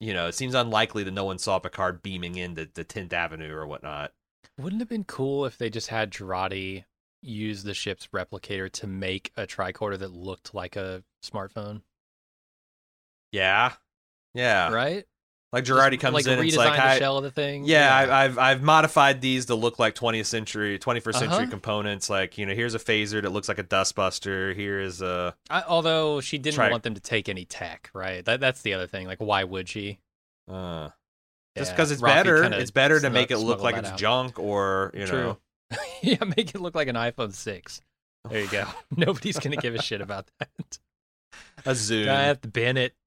you 0.00 0.12
know 0.12 0.28
it 0.28 0.34
seems 0.34 0.54
unlikely 0.54 1.02
that 1.04 1.10
no 1.12 1.24
one 1.24 1.38
saw 1.38 1.58
Picard 1.58 2.02
beaming 2.02 2.36
into 2.36 2.68
the 2.72 2.84
10th 2.84 3.14
Avenue 3.14 3.54
or 3.54 3.66
whatnot. 3.66 4.12
Wouldn't 4.58 4.82
it 4.82 4.84
have 4.84 4.90
been 4.90 5.04
cool 5.04 5.46
if 5.46 5.56
they 5.56 5.70
just 5.70 5.88
had 5.88 6.10
Jurati 6.10 6.84
use 7.22 7.62
the 7.62 7.74
ship's 7.74 8.08
replicator 8.08 8.70
to 8.72 8.86
make 8.86 9.32
a 9.34 9.46
tricorder 9.46 9.98
that 9.98 10.12
looked 10.12 10.54
like 10.54 10.76
a 10.76 11.02
smartphone? 11.24 11.80
yeah 13.32 13.72
yeah 14.34 14.70
Right? 14.72 15.04
like 15.52 15.64
Jurati 15.64 15.98
comes 15.98 16.14
like 16.14 16.26
in 16.26 16.38
and 16.38 16.46
it's 16.46 16.56
like 16.56 16.76
the 16.76 16.84
I, 16.84 16.98
shell 17.00 17.18
of 17.18 17.24
the 17.24 17.30
thing. 17.32 17.64
Yeah, 17.64 17.92
I, 17.92 18.24
I've 18.24 18.38
I've 18.38 18.62
modified 18.62 19.20
these 19.20 19.46
to 19.46 19.56
look 19.56 19.80
like 19.80 19.96
20th 19.96 20.26
century, 20.26 20.78
21st 20.78 21.12
century 21.14 21.26
Uh-huh. 21.38 21.46
components. 21.50 22.08
Like 22.08 22.38
you 22.38 22.46
know, 22.46 22.54
here's 22.54 22.76
a 22.76 22.78
phaser 22.78 23.20
that 23.20 23.30
looks 23.30 23.48
like 23.48 23.58
a 23.58 23.64
dustbuster. 23.64 24.54
Here 24.54 24.78
is 24.78 25.02
a 25.02 25.34
I, 25.50 25.64
although 25.66 26.20
she 26.20 26.38
didn't 26.38 26.54
Try- 26.54 26.70
want 26.70 26.84
them 26.84 26.94
to 26.94 27.00
take 27.00 27.28
any 27.28 27.44
tech, 27.46 27.90
right? 27.94 28.24
That, 28.24 28.38
that's 28.38 28.62
the 28.62 28.74
other 28.74 28.86
thing. 28.86 29.08
Like, 29.08 29.18
why 29.18 29.42
would 29.42 29.68
she? 29.68 29.98
uh, 30.48 30.90
just 31.58 31.72
because 31.72 31.90
it's 31.90 32.00
Raffi 32.00 32.14
better. 32.14 32.44
It's 32.44 32.70
better 32.70 33.00
to 33.00 33.10
make 33.10 33.32
it 33.32 33.38
look 33.38 33.60
like 33.60 33.76
it's 33.76 33.88
out. 33.90 33.98
junk 33.98 34.38
or 34.38 34.92
you 34.94 35.06
True. 35.06 35.18
know. 35.20 35.38
yeah, 36.02 36.22
make 36.36 36.54
it 36.54 36.60
look 36.60 36.76
like 36.76 36.86
an 36.86 36.94
iPhone 36.96 37.32
6. 37.34 37.80
There 38.30 38.40
you 38.40 38.48
go. 38.48 38.66
Nobody's 38.96 39.38
going 39.40 39.50
to 39.56 39.60
give 39.60 39.74
a 39.74 39.82
shit 39.82 40.00
about 40.00 40.28
that. 40.38 40.78
a 41.66 41.74
Zoom. 41.74 42.08
I 42.08 42.34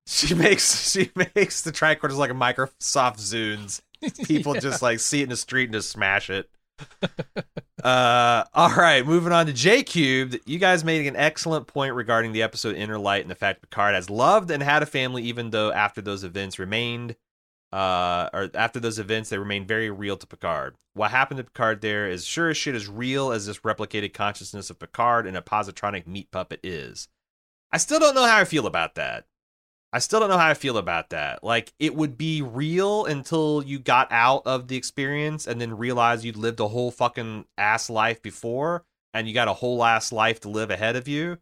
have 0.07 0.30
to 0.30 0.35
ban 0.35 0.45
it. 0.45 0.49
She 0.49 0.49
makes 0.49 0.91
she 0.91 1.11
makes 1.35 1.61
the 1.61 1.71
tricorders 1.71 2.17
like 2.17 2.31
a 2.31 2.34
Microsoft 2.34 3.19
Zunes. 3.19 3.81
People 4.25 4.55
Yeah. 4.55 4.61
just 4.61 4.81
like 4.81 4.99
see 4.99 5.21
it 5.21 5.23
in 5.23 5.30
the 5.30 5.38
street 5.38 5.65
and 5.65 5.73
just 5.73 5.89
smash 5.89 6.30
it. 6.30 6.49
uh, 7.84 8.43
all 8.53 8.73
right, 8.75 9.05
moving 9.05 9.31
on 9.31 9.45
to 9.45 9.53
J 9.53 9.84
Cubed. 9.84 10.39
You 10.45 10.59
guys 10.59 10.84
made 10.84 11.05
an 11.05 11.15
excellent 11.15 11.67
point 11.67 11.93
regarding 11.95 12.31
the 12.34 12.41
episode 12.43 12.75
Inner 12.75 12.97
Light 12.97 13.21
and 13.21 13.31
the 13.31 13.35
fact 13.35 13.61
Picard 13.61 13.95
has 13.95 14.09
loved 14.09 14.51
and 14.51 14.61
had 14.63 14.84
a 14.84 14.88
family, 14.88 15.23
even 15.23 15.51
though 15.51 15.71
after 15.71 16.01
those 16.01 16.23
events 16.23 16.59
remained, 16.59 17.15
uh, 17.71 18.30
or 18.34 18.49
after 18.53 18.80
those 18.80 18.99
events 18.99 19.30
they 19.30 19.38
remained 19.38 19.67
very 19.67 19.89
real 19.89 20.17
to 20.17 20.27
Picard. 20.27 20.75
What 20.93 21.11
happened 21.11 21.38
to 21.38 21.43
Picard 21.45 21.81
there 21.81 22.07
is 22.07 22.25
sure 22.25 22.49
as 22.49 22.57
shit 22.57 22.75
as 22.75 22.88
real 22.88 23.31
as 23.31 23.45
this 23.45 23.59
replicated 23.59 24.13
consciousness 24.13 24.69
of 24.69 24.80
Picard 24.80 25.25
and 25.27 25.38
a 25.38 25.41
positronic 25.41 26.07
meat 26.07 26.30
puppet 26.31 26.59
is. 26.63 27.07
I 27.71 27.77
still 27.77 27.99
don't 27.99 28.15
know 28.15 28.25
how 28.25 28.38
I 28.39 28.45
feel 28.45 28.67
about 28.67 28.95
that. 28.95 29.25
I 29.93 29.99
still 29.99 30.19
don't 30.19 30.29
know 30.29 30.39
how 30.39 30.49
I 30.49 30.55
feel 30.55 30.77
about 30.77 31.11
that. 31.11 31.43
Like 31.43 31.71
it 31.77 31.95
would 31.95 32.17
be 32.17 32.41
real 32.41 33.05
until 33.05 33.63
you 33.63 33.77
got 33.77 34.11
out 34.11 34.41
of 34.47 34.67
the 34.67 34.75
experience 34.75 35.45
and 35.45 35.61
then 35.61 35.77
realized 35.77 36.25
you'd 36.25 36.35
lived 36.35 36.59
a 36.59 36.67
whole 36.67 36.89
fucking 36.89 37.45
ass 37.59 37.91
life 37.91 38.19
before 38.23 38.85
and 39.13 39.27
you 39.27 39.35
got 39.35 39.47
a 39.47 39.53
whole 39.53 39.83
ass 39.83 40.11
life 40.11 40.39
to 40.41 40.49
live 40.49 40.71
ahead 40.71 40.95
of 40.95 41.07
you. 41.07 41.37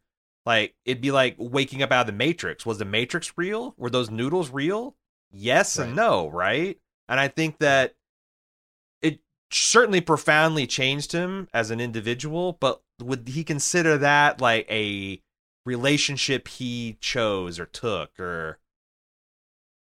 Like 0.45 0.75
it'd 0.83 1.01
be 1.01 1.11
like 1.11 1.35
waking 1.37 1.81
up 1.81 1.93
out 1.93 2.01
of 2.01 2.07
the 2.07 2.11
Matrix. 2.11 2.65
Was 2.65 2.77
the 2.77 2.83
Matrix 2.83 3.31
real? 3.37 3.73
Were 3.77 3.89
those 3.89 4.11
noodles 4.11 4.49
real? 4.49 4.97
Yes 5.31 5.77
and 5.77 5.95
no, 5.95 6.27
right? 6.27 6.77
And 7.07 7.21
I 7.21 7.29
think 7.29 7.59
that 7.59 7.93
it 9.01 9.21
certainly 9.49 10.01
profoundly 10.01 10.67
changed 10.67 11.13
him 11.13 11.47
as 11.53 11.71
an 11.71 11.79
individual, 11.79 12.57
but 12.59 12.81
would 12.99 13.29
he 13.29 13.45
consider 13.45 13.97
that 13.99 14.41
like 14.41 14.69
a 14.69 15.21
relationship 15.65 16.47
he 16.47 16.97
chose 17.01 17.59
or 17.59 17.65
took 17.65 18.19
or 18.19 18.59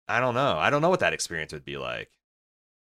I 0.07 0.19
don't 0.19 0.33
know. 0.35 0.57
I 0.57 0.69
don't 0.69 0.81
know 0.81 0.89
what 0.89 0.99
that 0.99 1.13
experience 1.13 1.53
would 1.53 1.63
be 1.65 1.77
like. 1.77 2.11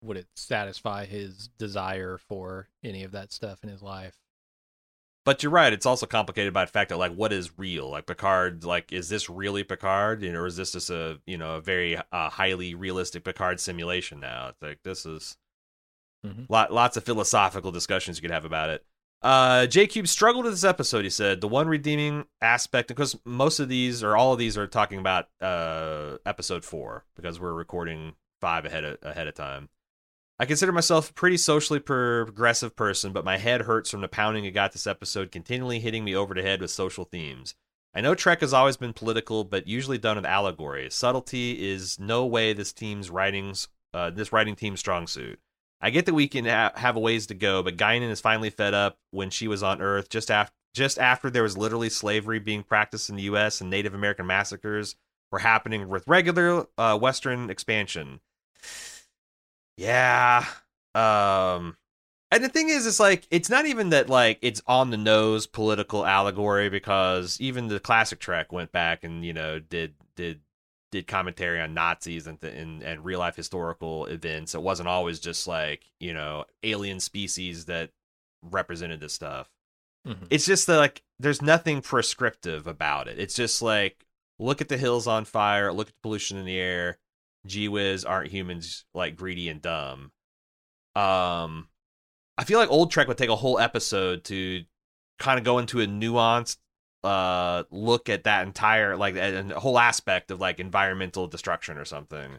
Would 0.03 0.19
it 0.19 0.29
satisfy 0.37 1.07
his 1.07 1.49
desire 1.59 2.19
for 2.19 2.69
any 2.83 3.03
of 3.05 3.13
that 3.13 3.33
stuff 3.33 3.63
in 3.65 3.71
his 3.71 3.83
life? 3.83 4.19
but 5.25 5.43
you're 5.43 5.51
right. 5.53 5.73
It's 5.73 5.87
also 5.87 6.05
complicated 6.05 6.53
by 6.53 6.67
the 6.67 6.71
fact 6.71 6.91
that 6.91 6.99
like, 6.99 7.15
what 7.15 7.33
is 7.33 7.59
real? 7.59 7.89
Like 7.91 8.07
Picard, 8.07 8.63
like, 8.65 8.93
is 8.93 9.09
this 9.09 9.31
really 9.31 9.65
Picard? 9.65 10.23
You 10.23 10.33
know, 10.33 10.41
or 10.41 10.47
is 10.47 10.57
this 10.57 10.73
just 10.73 10.91
a 10.91 11.19
you 11.27 11.39
know 11.39 11.57
a 11.57 11.61
very 11.63 11.97
uh, 11.97 12.29
highly 12.29 12.75
realistic 12.75 13.25
Picard 13.25 13.59
simulation? 13.59 14.21
Now 14.21 14.49
it's 14.49 14.61
like 14.61 14.81
this 14.83 15.07
is 15.07 15.39
Mhm. 16.25 16.47
lot 16.49 16.73
lots 16.73 16.97
of 16.97 17.05
philosophical 17.05 17.71
discussions 17.71 18.19
you 18.19 18.23
could 18.23 18.31
have 18.31 18.45
about 18.45 18.71
it. 18.71 18.85
Uh, 19.25 19.67
J 19.67 19.87
Cube 19.87 20.07
struggled 20.07 20.45
with 20.45 20.53
this 20.53 20.65
episode. 20.65 21.03
He 21.03 21.11
said 21.11 21.41
the 21.41 21.49
one 21.49 21.67
redeeming 21.67 22.27
aspect, 22.43 22.89
because 22.89 23.19
most 23.25 23.59
of 23.59 23.71
these 23.71 24.03
or 24.03 24.19
all 24.19 24.35
of 24.35 24.39
these 24.39 24.59
are 24.59 24.67
talking 24.67 24.99
about 24.99 25.29
uh 25.41 26.19
episode 26.27 26.63
four 26.63 27.07
because 27.17 27.41
we're 27.41 27.55
recording 27.55 28.17
five 28.43 28.67
ahead 28.67 28.85
of, 28.85 28.99
ahead 29.03 29.27
of 29.27 29.35
time. 29.35 29.71
I 30.39 30.45
consider 30.45 30.73
myself 30.73 31.09
a 31.09 31.15
pretty 31.15 31.39
socially 31.39 31.81
progressive 31.81 32.77
person, 32.77 33.13
but 33.15 33.25
my 33.25 33.39
head 33.39 33.63
hurts 33.63 33.89
from 33.89 34.03
the 34.03 34.09
pounding 34.09 34.45
it 34.45 34.51
got 34.51 34.73
this 34.73 34.87
episode 34.87 35.33
continually 35.33 35.81
hitting 35.81 36.05
me 36.05 36.15
over 36.15 36.35
the 36.35 36.43
head 36.43 36.61
with 36.61 36.71
social 36.71 37.05
themes. 37.05 37.55
I 37.95 38.03
know 38.03 38.15
Trek 38.15 38.41
has 38.41 38.53
always 38.53 38.77
been 38.77 38.93
political, 38.93 39.45
but 39.45 39.67
usually 39.67 39.97
done 39.97 40.17
with 40.17 40.27
allegory. 40.27 40.91
Subtlety 40.91 41.67
is 41.71 41.99
no 41.99 42.27
way 42.27 42.53
this 42.53 42.75
team's 42.75 43.09
writings, 43.09 43.69
uh, 43.95 44.11
this 44.11 44.33
writing 44.33 44.57
team's 44.57 44.81
strong 44.81 45.07
suit. 45.07 45.39
I 45.85 45.91
get 45.91 46.07
that 46.07 46.15
we 46.15 46.29
can 46.29 46.47
ha- 46.47 46.73
have 46.77 46.97
a 46.97 47.01
ways 47.01 47.27
to 47.27 47.35
go, 47.35 47.63
but 47.63 47.77
Guinan 47.77 48.09
is 48.09 48.19
finally 48.19 48.49
fed 48.49 48.73
up 48.73 48.97
when 49.11 49.29
she 49.29 49.47
was 49.47 49.63
on 49.63 49.83
Earth 49.83 50.09
just 50.09 50.31
after 50.31 50.55
just 50.73 50.99
after 50.99 51.29
there 51.29 51.43
was 51.43 51.59
literally 51.59 51.91
slavery 51.91 52.39
being 52.39 52.63
practiced 52.63 53.11
in 53.11 53.17
the 53.17 53.25
U.S. 53.25 53.61
and 53.61 53.69
Native 53.69 53.93
American 53.93 54.27
massacres 54.27 54.97
were 55.31 55.41
happening 55.41 55.89
with 55.91 56.09
regular 56.09 56.67
uh, 56.79 56.99
Western 56.99 57.51
expansion. 57.51 58.21
Yeah. 59.77 60.47
Um 60.95 61.77
and 62.31 62.43
the 62.43 62.49
thing 62.49 62.71
is 62.71 62.87
it's 62.87 62.99
like 62.99 63.27
it's 63.31 63.51
not 63.51 63.67
even 63.67 63.91
that 63.91 64.09
like 64.09 64.39
it's 64.41 64.63
on 64.67 64.89
the 64.89 64.97
nose 64.97 65.47
political 65.47 66.07
allegory 66.07 66.71
because 66.71 67.39
even 67.43 67.69
the 67.69 67.79
classic 67.79 68.21
Trek 68.21 68.53
went 68.53 68.73
back 68.73 69.05
and 69.05 69.23
you 69.23 69.35
know 69.35 69.59
did 69.59 69.95
did 70.17 70.41
did 70.95 71.09
commentary 71.09 71.61
on 71.61 71.75
Nazis 71.75 72.29
and 72.29 72.41
th- 72.41 72.55
and, 72.55 72.81
and 72.81 73.05
real 73.05 73.19
life 73.19 73.35
historical 73.35 74.07
events. 74.07 74.55
It 74.55 74.63
wasn't 74.63 74.89
always 74.89 75.19
just 75.19 75.49
like, 75.49 75.91
you 75.99 76.15
know, 76.15 76.45
alien 76.63 77.01
species 77.01 77.65
that 77.65 77.91
represented 78.43 79.01
this 79.01 79.13
stuff. 79.13 79.51
Mhm. 80.07 80.29
It's 80.31 80.47
just 80.47 80.69
that 80.69 80.79
like 80.79 81.03
there's 81.19 81.43
nothing 81.43 81.83
prescriptive 81.83 82.69
about 82.69 83.09
it. 83.09 83.19
It's 83.19 83.35
just 83.35 83.61
like 83.61 84.07
look 84.39 84.61
at 84.61 84.69
the 84.69 84.77
hills 84.77 85.09
on 85.09 85.25
fire, 85.25 85.73
look 85.73 85.89
at 85.89 85.95
the 85.95 86.01
pollution 86.01 86.39
in 86.39 86.45
the 86.45 86.59
air. 86.59 86.99
Gee 87.45 87.67
whiz, 87.67 88.05
aren't 88.05 88.31
humans 88.31 88.85
like 88.95 89.17
greedy 89.17 89.49
and 89.49 89.61
dumb? 89.61 90.13
Um, 90.95 91.69
I 92.39 92.45
feel 92.45 92.61
like 92.61 92.71
old 92.71 92.93
Trek 92.93 93.09
would 93.09 93.19
take 93.19 93.31
a 93.31 93.37
whole 93.37 93.59
episode 93.59 94.23
to 94.27 94.65
kind 95.19 95.39
of 95.39 95.45
go 95.45 95.59
into 95.59 95.81
a 95.81 95.87
nuanced 95.87 96.59
uh 97.05 97.65
look 97.71 98.09
at 98.09 98.25
that 98.25 98.47
entire 98.47 98.97
like 98.97 99.17
a, 99.17 99.61
whole 99.61 99.79
aspect 99.79 100.31
of 100.31 100.41
like 100.41 100.59
environmental 100.59 101.27
destruction 101.27 101.77
or 101.79 101.85
something. 101.85 102.39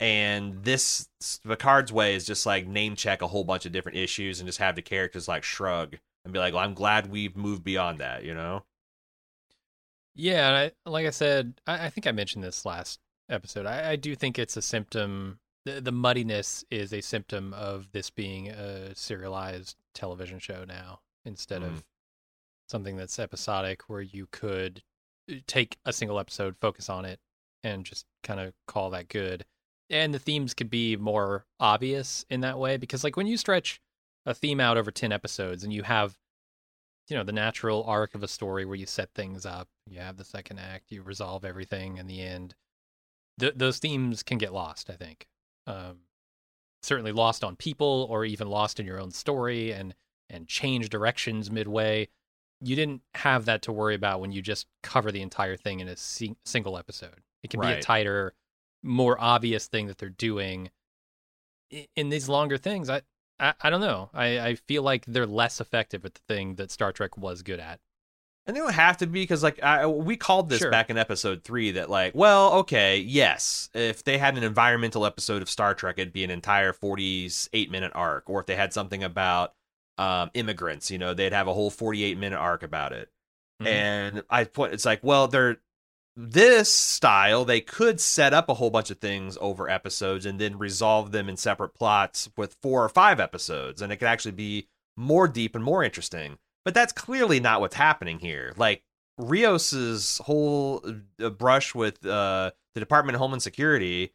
And 0.00 0.62
this 0.62 1.08
Picard's 1.44 1.92
way 1.92 2.14
is 2.14 2.24
just 2.24 2.46
like 2.46 2.66
name 2.68 2.94
check 2.94 3.20
a 3.20 3.26
whole 3.26 3.42
bunch 3.44 3.66
of 3.66 3.72
different 3.72 3.98
issues 3.98 4.38
and 4.38 4.46
just 4.46 4.60
have 4.60 4.76
the 4.76 4.82
characters 4.82 5.26
like 5.26 5.42
shrug 5.42 5.96
and 6.24 6.32
be 6.32 6.38
like, 6.38 6.54
well, 6.54 6.62
"I'm 6.62 6.74
glad 6.74 7.10
we've 7.10 7.36
moved 7.36 7.64
beyond 7.64 7.98
that," 7.98 8.22
you 8.24 8.34
know? 8.34 8.64
Yeah, 10.14 10.48
and 10.48 10.56
I, 10.86 10.90
like 10.90 11.06
I 11.06 11.10
said, 11.10 11.60
I, 11.66 11.86
I 11.86 11.90
think 11.90 12.06
I 12.06 12.12
mentioned 12.12 12.42
this 12.44 12.64
last 12.64 13.00
episode. 13.28 13.66
I, 13.66 13.90
I 13.92 13.96
do 13.96 14.14
think 14.14 14.38
it's 14.38 14.56
a 14.56 14.62
symptom. 14.62 15.38
The, 15.64 15.80
the 15.80 15.92
muddiness 15.92 16.64
is 16.70 16.92
a 16.92 17.00
symptom 17.00 17.52
of 17.54 17.90
this 17.92 18.10
being 18.10 18.48
a 18.48 18.94
serialized 18.94 19.76
television 19.94 20.38
show 20.38 20.64
now 20.64 21.00
instead 21.24 21.62
Mhm. 21.62 21.66
of 21.66 21.84
something 22.68 22.96
that's 22.96 23.18
episodic, 23.18 23.82
where 23.88 24.00
you 24.02 24.28
could 24.30 24.82
uh, 25.30 25.36
take 25.46 25.78
a 25.84 25.92
single 25.92 26.18
episode, 26.18 26.56
focus 26.60 26.88
on 26.88 27.04
it, 27.04 27.20
and 27.62 27.84
just 27.84 28.06
kind 28.22 28.40
of 28.40 28.54
call 28.66 28.90
that 28.90 29.08
good. 29.08 29.44
And 29.90 30.12
the 30.12 30.18
themes 30.18 30.54
could 30.54 30.70
be 30.70 30.96
more 30.96 31.46
obvious 31.58 32.24
in 32.28 32.40
that 32.42 32.58
way 32.58 32.76
because, 32.76 33.04
like, 33.04 33.16
when 33.16 33.26
you 33.26 33.36
stretch 33.36 33.80
a 34.26 34.34
theme 34.34 34.60
out 34.60 34.76
over 34.76 34.90
10 34.90 35.10
episodes 35.10 35.64
and 35.64 35.72
you 35.72 35.82
have 35.82 36.18
you 37.08 37.16
know 37.16 37.24
the 37.24 37.32
natural 37.32 37.82
arc 37.84 38.14
of 38.14 38.22
a 38.22 38.28
story 38.28 38.66
where 38.66 38.76
you 38.76 38.84
set 38.84 39.08
things 39.14 39.46
up 39.46 39.68
you 39.86 39.98
have 39.98 40.18
the 40.18 40.24
second 40.24 40.58
act 40.58 40.92
you 40.92 41.02
resolve 41.02 41.44
everything 41.44 41.96
in 41.96 42.06
the 42.06 42.20
end 42.20 42.54
Th- 43.40 43.54
those 43.56 43.78
themes 43.78 44.22
can 44.22 44.36
get 44.36 44.52
lost 44.52 44.90
i 44.90 44.94
think 44.94 45.26
um, 45.66 46.00
certainly 46.82 47.12
lost 47.12 47.42
on 47.42 47.56
people 47.56 48.06
or 48.10 48.24
even 48.24 48.48
lost 48.48 48.78
in 48.78 48.86
your 48.86 49.00
own 49.00 49.10
story 49.10 49.72
and 49.72 49.94
and 50.28 50.46
change 50.46 50.90
directions 50.90 51.50
midway 51.50 52.08
you 52.60 52.76
didn't 52.76 53.02
have 53.14 53.44
that 53.44 53.62
to 53.62 53.72
worry 53.72 53.94
about 53.94 54.20
when 54.20 54.32
you 54.32 54.42
just 54.42 54.66
cover 54.82 55.12
the 55.12 55.22
entire 55.22 55.56
thing 55.56 55.80
in 55.80 55.88
a 55.88 55.96
sing- 55.96 56.36
single 56.44 56.76
episode 56.76 57.22
it 57.42 57.50
can 57.50 57.60
be 57.60 57.68
a 57.68 57.80
tighter 57.80 58.34
more 58.82 59.16
obvious 59.20 59.66
thing 59.66 59.86
that 59.86 59.98
they're 59.98 60.08
doing 60.08 60.70
in 61.94 62.08
these 62.08 62.28
longer 62.28 62.56
things 62.56 62.88
i 62.88 63.02
I, 63.40 63.54
I 63.60 63.70
don't 63.70 63.80
know. 63.80 64.10
I, 64.12 64.40
I 64.40 64.54
feel 64.56 64.82
like 64.82 65.04
they're 65.06 65.26
less 65.26 65.60
effective 65.60 66.04
at 66.04 66.14
the 66.14 66.20
thing 66.28 66.56
that 66.56 66.70
Star 66.70 66.92
Trek 66.92 67.16
was 67.16 67.42
good 67.42 67.60
at. 67.60 67.80
And 68.46 68.56
they 68.56 68.60
don't 68.60 68.72
have 68.72 68.96
to 68.98 69.06
be 69.06 69.22
because, 69.22 69.42
like, 69.42 69.62
I, 69.62 69.86
we 69.86 70.16
called 70.16 70.48
this 70.48 70.60
Sure. 70.60 70.70
back 70.70 70.88
in 70.88 70.96
episode 70.96 71.44
three 71.44 71.72
that, 71.72 71.90
like, 71.90 72.14
well, 72.14 72.54
okay, 72.54 72.98
yes, 72.98 73.68
if 73.74 74.04
they 74.04 74.16
had 74.16 74.38
an 74.38 74.42
environmental 74.42 75.04
episode 75.04 75.42
of 75.42 75.50
Star 75.50 75.74
Trek, 75.74 75.96
it'd 75.98 76.14
be 76.14 76.24
an 76.24 76.30
entire 76.30 76.72
48 76.72 77.70
minute 77.70 77.92
arc. 77.94 78.28
Or 78.30 78.40
if 78.40 78.46
they 78.46 78.56
had 78.56 78.72
something 78.72 79.04
about 79.04 79.52
um, 79.98 80.30
immigrants, 80.34 80.90
you 80.90 80.98
know, 80.98 81.14
they'd 81.14 81.32
have 81.32 81.48
a 81.48 81.54
whole 81.54 81.70
48 81.70 82.16
minute 82.18 82.38
arc 82.38 82.62
about 82.62 82.92
it. 82.92 83.10
Mhm. 83.62 83.66
And 83.66 84.22
I 84.30 84.44
put, 84.44 84.72
it's 84.72 84.84
like, 84.84 85.00
well, 85.02 85.28
they're 85.28 85.58
this 86.16 86.72
style, 86.72 87.44
they 87.44 87.60
could 87.60 88.00
set 88.00 88.34
up 88.34 88.48
a 88.48 88.54
whole 88.54 88.70
bunch 88.70 88.90
of 88.90 88.98
things 88.98 89.38
over 89.40 89.70
episodes 89.70 90.26
and 90.26 90.40
then 90.40 90.58
resolve 90.58 91.12
them 91.12 91.28
in 91.28 91.36
separate 91.36 91.74
plots 91.74 92.28
with 92.36 92.56
four 92.60 92.84
or 92.84 92.88
five 92.88 93.20
episodes. 93.20 93.80
And 93.80 93.92
it 93.92 93.96
could 93.98 94.08
actually 94.08 94.32
be 94.32 94.68
more 94.96 95.28
deep 95.28 95.54
and 95.54 95.62
more 95.62 95.84
interesting. 95.84 96.38
But 96.64 96.74
that's 96.74 96.92
clearly 96.92 97.38
not 97.40 97.60
what's 97.60 97.76
happening 97.76 98.18
here. 98.18 98.52
Like 98.56 98.82
Rios's 99.16 100.18
whole 100.24 100.84
uh, 101.22 101.30
brush 101.30 101.74
with 101.74 102.04
uh, 102.04 102.50
the 102.74 102.80
Department 102.80 103.14
of 103.14 103.20
Homeland 103.20 103.42
Security, 103.42 104.12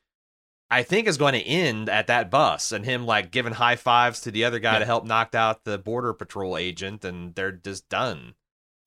I 0.74 0.84
think, 0.84 1.08
is 1.08 1.18
going 1.18 1.34
to 1.34 1.41
end 1.41 1.90
at 1.90 2.08
that 2.08 2.30
bus 2.32 2.72
and 2.72 2.84
him 2.86 3.06
like 3.06 3.32
giving 3.32 3.54
high 3.54 3.76
fives 3.76 4.22
to 4.22 4.32
the 4.32 4.45
other 4.45 4.60
guy 4.60 4.74
Yeah. 4.74 4.80
to 4.80 4.86
help 4.86 5.06
knock 5.06 5.36
out 5.36 5.64
the 5.64 5.78
border 5.78 6.14
patrol 6.14 6.58
agent, 6.58 7.04
and 7.06 7.34
they're 7.36 7.52
just 7.52 7.88
done. 7.90 8.36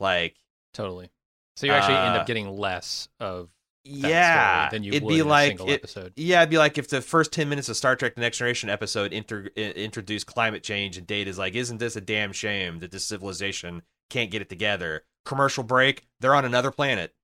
Like, 0.00 0.36
Totally. 0.74 1.10
So 1.56 1.66
you 1.66 1.72
actually 1.72 1.96
end 1.96 2.16
Uh, 2.16 2.20
up 2.20 2.26
getting 2.26 2.48
less 2.50 3.08
of 3.18 3.48
that 3.84 4.08
yeah, 4.08 4.68
than 4.68 4.82
you 4.82 4.90
it'd 4.92 5.04
would 5.04 5.08
be 5.14 5.20
in 5.20 5.26
a 5.26 5.28
like 5.30 5.48
single 5.50 5.70
it- 5.70 5.74
episode. 5.74 6.12
Yeah, 6.16 6.40
it'd 6.42 6.50
be 6.50 6.58
like 6.58 6.76
if 6.76 6.88
the 6.88 7.00
first 7.00 7.32
10 7.32 7.48
minutes 7.48 7.68
of 7.70 7.76
Star 7.78 7.96
Trek 7.96 8.14
The 8.14 8.20
Next 8.20 8.36
Generation 8.38 8.68
episode 8.68 9.12
inter- 9.12 9.48
i- 9.56 9.60
introduced 9.60 10.26
climate 10.26 10.62
change 10.62 10.98
and 10.98 11.06
Data's 11.06 11.38
like, 11.38 11.54
isn't 11.54 11.78
this 11.78 11.96
a 11.96 12.00
damn 12.02 12.32
shame 12.34 12.80
that 12.80 12.90
this 12.90 13.04
civilization 13.04 13.82
can't 14.10 14.30
get 14.30 14.42
it 14.42 14.48
together? 14.50 15.04
Commercial 15.24 15.64
break, 15.64 16.04
they're 16.20 16.34
on 16.34 16.44
another 16.44 16.70
planet. 16.70 17.14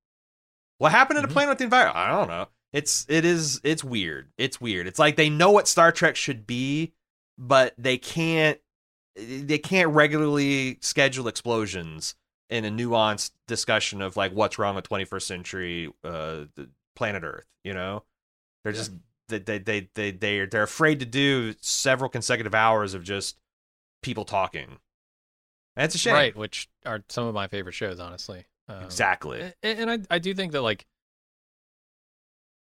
What 0.78 0.92
happened 0.92 1.18
to 1.18 1.22
Mhm. 1.24 1.28
the 1.28 1.32
planet 1.34 1.48
with 1.50 1.58
the 1.58 1.64
environment? 1.64 1.96
I 1.98 2.08
don't 2.08 2.28
know. 2.28 2.48
It's 2.72 3.04
it 3.08 3.24
is 3.24 3.60
it's 3.64 3.84
weird. 3.84 4.30
It's 4.38 4.60
weird. 4.60 4.86
It's 4.86 4.98
like 4.98 5.16
they 5.16 5.28
know 5.30 5.50
what 5.50 5.68
Star 5.68 5.92
Trek 5.92 6.16
should 6.16 6.46
be, 6.46 6.92
but 7.38 7.74
they 7.76 7.98
can't 7.98 8.58
they 9.16 9.58
can't 9.58 9.90
regularly 9.90 10.78
schedule 10.80 11.28
explosions 11.28 12.14
in 12.48 12.64
a 12.64 12.70
nuanced 12.70 13.32
discussion 13.46 14.00
of 14.00 14.16
like 14.16 14.32
what's 14.32 14.58
wrong 14.58 14.74
with 14.74 14.88
21st 14.88 15.22
century 15.22 15.92
uh 16.04 16.44
planet 16.96 17.22
Earth, 17.24 17.46
you 17.64 17.74
know? 17.74 18.04
They're 18.64 18.72
Yeah. 18.72 18.78
just 18.78 18.92
they 19.28 19.38
they 19.38 19.58
they 19.58 19.88
they 19.94 20.10
they're, 20.12 20.46
they're 20.46 20.62
afraid 20.62 21.00
to 21.00 21.06
do 21.06 21.54
several 21.60 22.08
consecutive 22.10 22.54
hours 22.54 22.94
of 22.94 23.04
just 23.04 23.36
people 24.02 24.24
talking. 24.24 24.78
It's 25.76 25.94
a 25.94 25.98
shame. 25.98 26.12
Right, 26.14 26.36
which 26.36 26.68
are 26.84 27.02
some 27.08 27.26
of 27.26 27.34
my 27.34 27.48
favorite 27.48 27.72
shows, 27.74 27.98
honestly. 28.00 28.44
Um, 28.68 28.84
Exactly. 28.84 29.52
And 29.62 29.90
I 29.90 29.98
I 30.10 30.18
do 30.18 30.34
think 30.34 30.52
that 30.52 30.60
like 30.62 30.84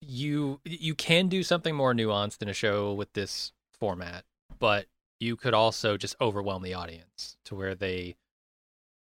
you 0.01 0.61
you 0.65 0.95
can 0.95 1.29
do 1.29 1.43
something 1.43 1.75
more 1.75 1.93
nuanced 1.93 2.43
in 2.43 2.49
a 2.49 2.53
show 2.55 2.93
with 2.93 3.13
this 3.15 3.53
format, 3.79 4.25
but 4.59 4.87
you 5.21 5.37
could 5.37 5.55
also 5.55 5.97
just 5.97 6.15
overwhelm 6.21 6.63
the 6.63 6.75
audience 6.75 7.37
to 7.45 7.55
where 7.55 7.75
they 7.75 8.17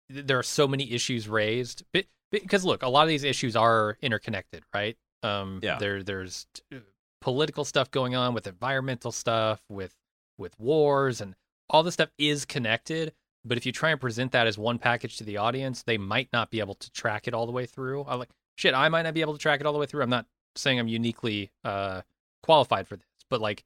there 0.10 0.38
are 0.38 0.44
so 0.44 0.68
many 0.68 0.91
issues 0.91 1.28
raised 1.28 1.84
Be- 1.91 2.07
because 2.32 2.64
look, 2.66 2.84
a 2.84 2.88
lot 2.88 3.03
of 3.03 3.07
these 3.10 3.24
issues 3.24 3.56
are 3.56 3.98
interconnected, 4.02 4.64
right? 4.74 4.98
Um 5.24 5.60
Yeah. 5.64 5.78
there 5.80 6.03
there's 6.03 6.45
uh, 6.74 6.78
political 7.22 7.66
stuff 7.66 7.90
going 7.90 8.16
on 8.16 8.34
with 8.36 8.45
environmental 8.45 9.12
stuff 9.12 9.62
with 9.70 9.95
with 10.38 10.57
wars 10.60 11.22
and 11.22 11.36
all 11.70 11.82
this 11.82 11.95
stuff 11.95 12.10
is 12.20 12.45
connected 12.45 13.14
but 13.44 13.57
if 13.57 13.66
you 13.66 13.72
try 13.72 13.90
and 13.90 13.99
present 13.99 14.32
that 14.34 14.45
as 14.45 14.57
one 14.57 14.78
package 14.78 15.18
to 15.18 15.24
the 15.24 15.38
audience 15.38 15.82
they 15.82 15.98
might 15.98 16.30
not 16.32 16.52
be 16.52 16.60
able 16.60 16.76
to 16.76 16.91
track 16.91 17.28
it 17.28 17.34
all 17.34 17.48
the 17.48 17.52
way 17.52 17.66
through 17.66 18.06
I'm 18.07 18.20
like 18.20 18.30
shit 18.57 18.76
i 18.76 18.88
might 18.90 19.02
not 19.03 19.16
be 19.16 19.22
able 19.22 19.34
to 19.34 19.40
track 19.40 19.60
it 19.60 19.66
all 19.66 19.74
the 19.74 19.80
way 19.80 19.88
through 19.88 20.03
i'm 20.03 20.10
not 20.10 20.28
saying 20.56 20.80
i'm 20.80 20.88
uniquely 20.88 21.52
uh 21.64 22.02
qualified 22.44 22.88
for 22.88 22.95
this 22.95 23.06
but 23.30 23.41
like 23.41 23.64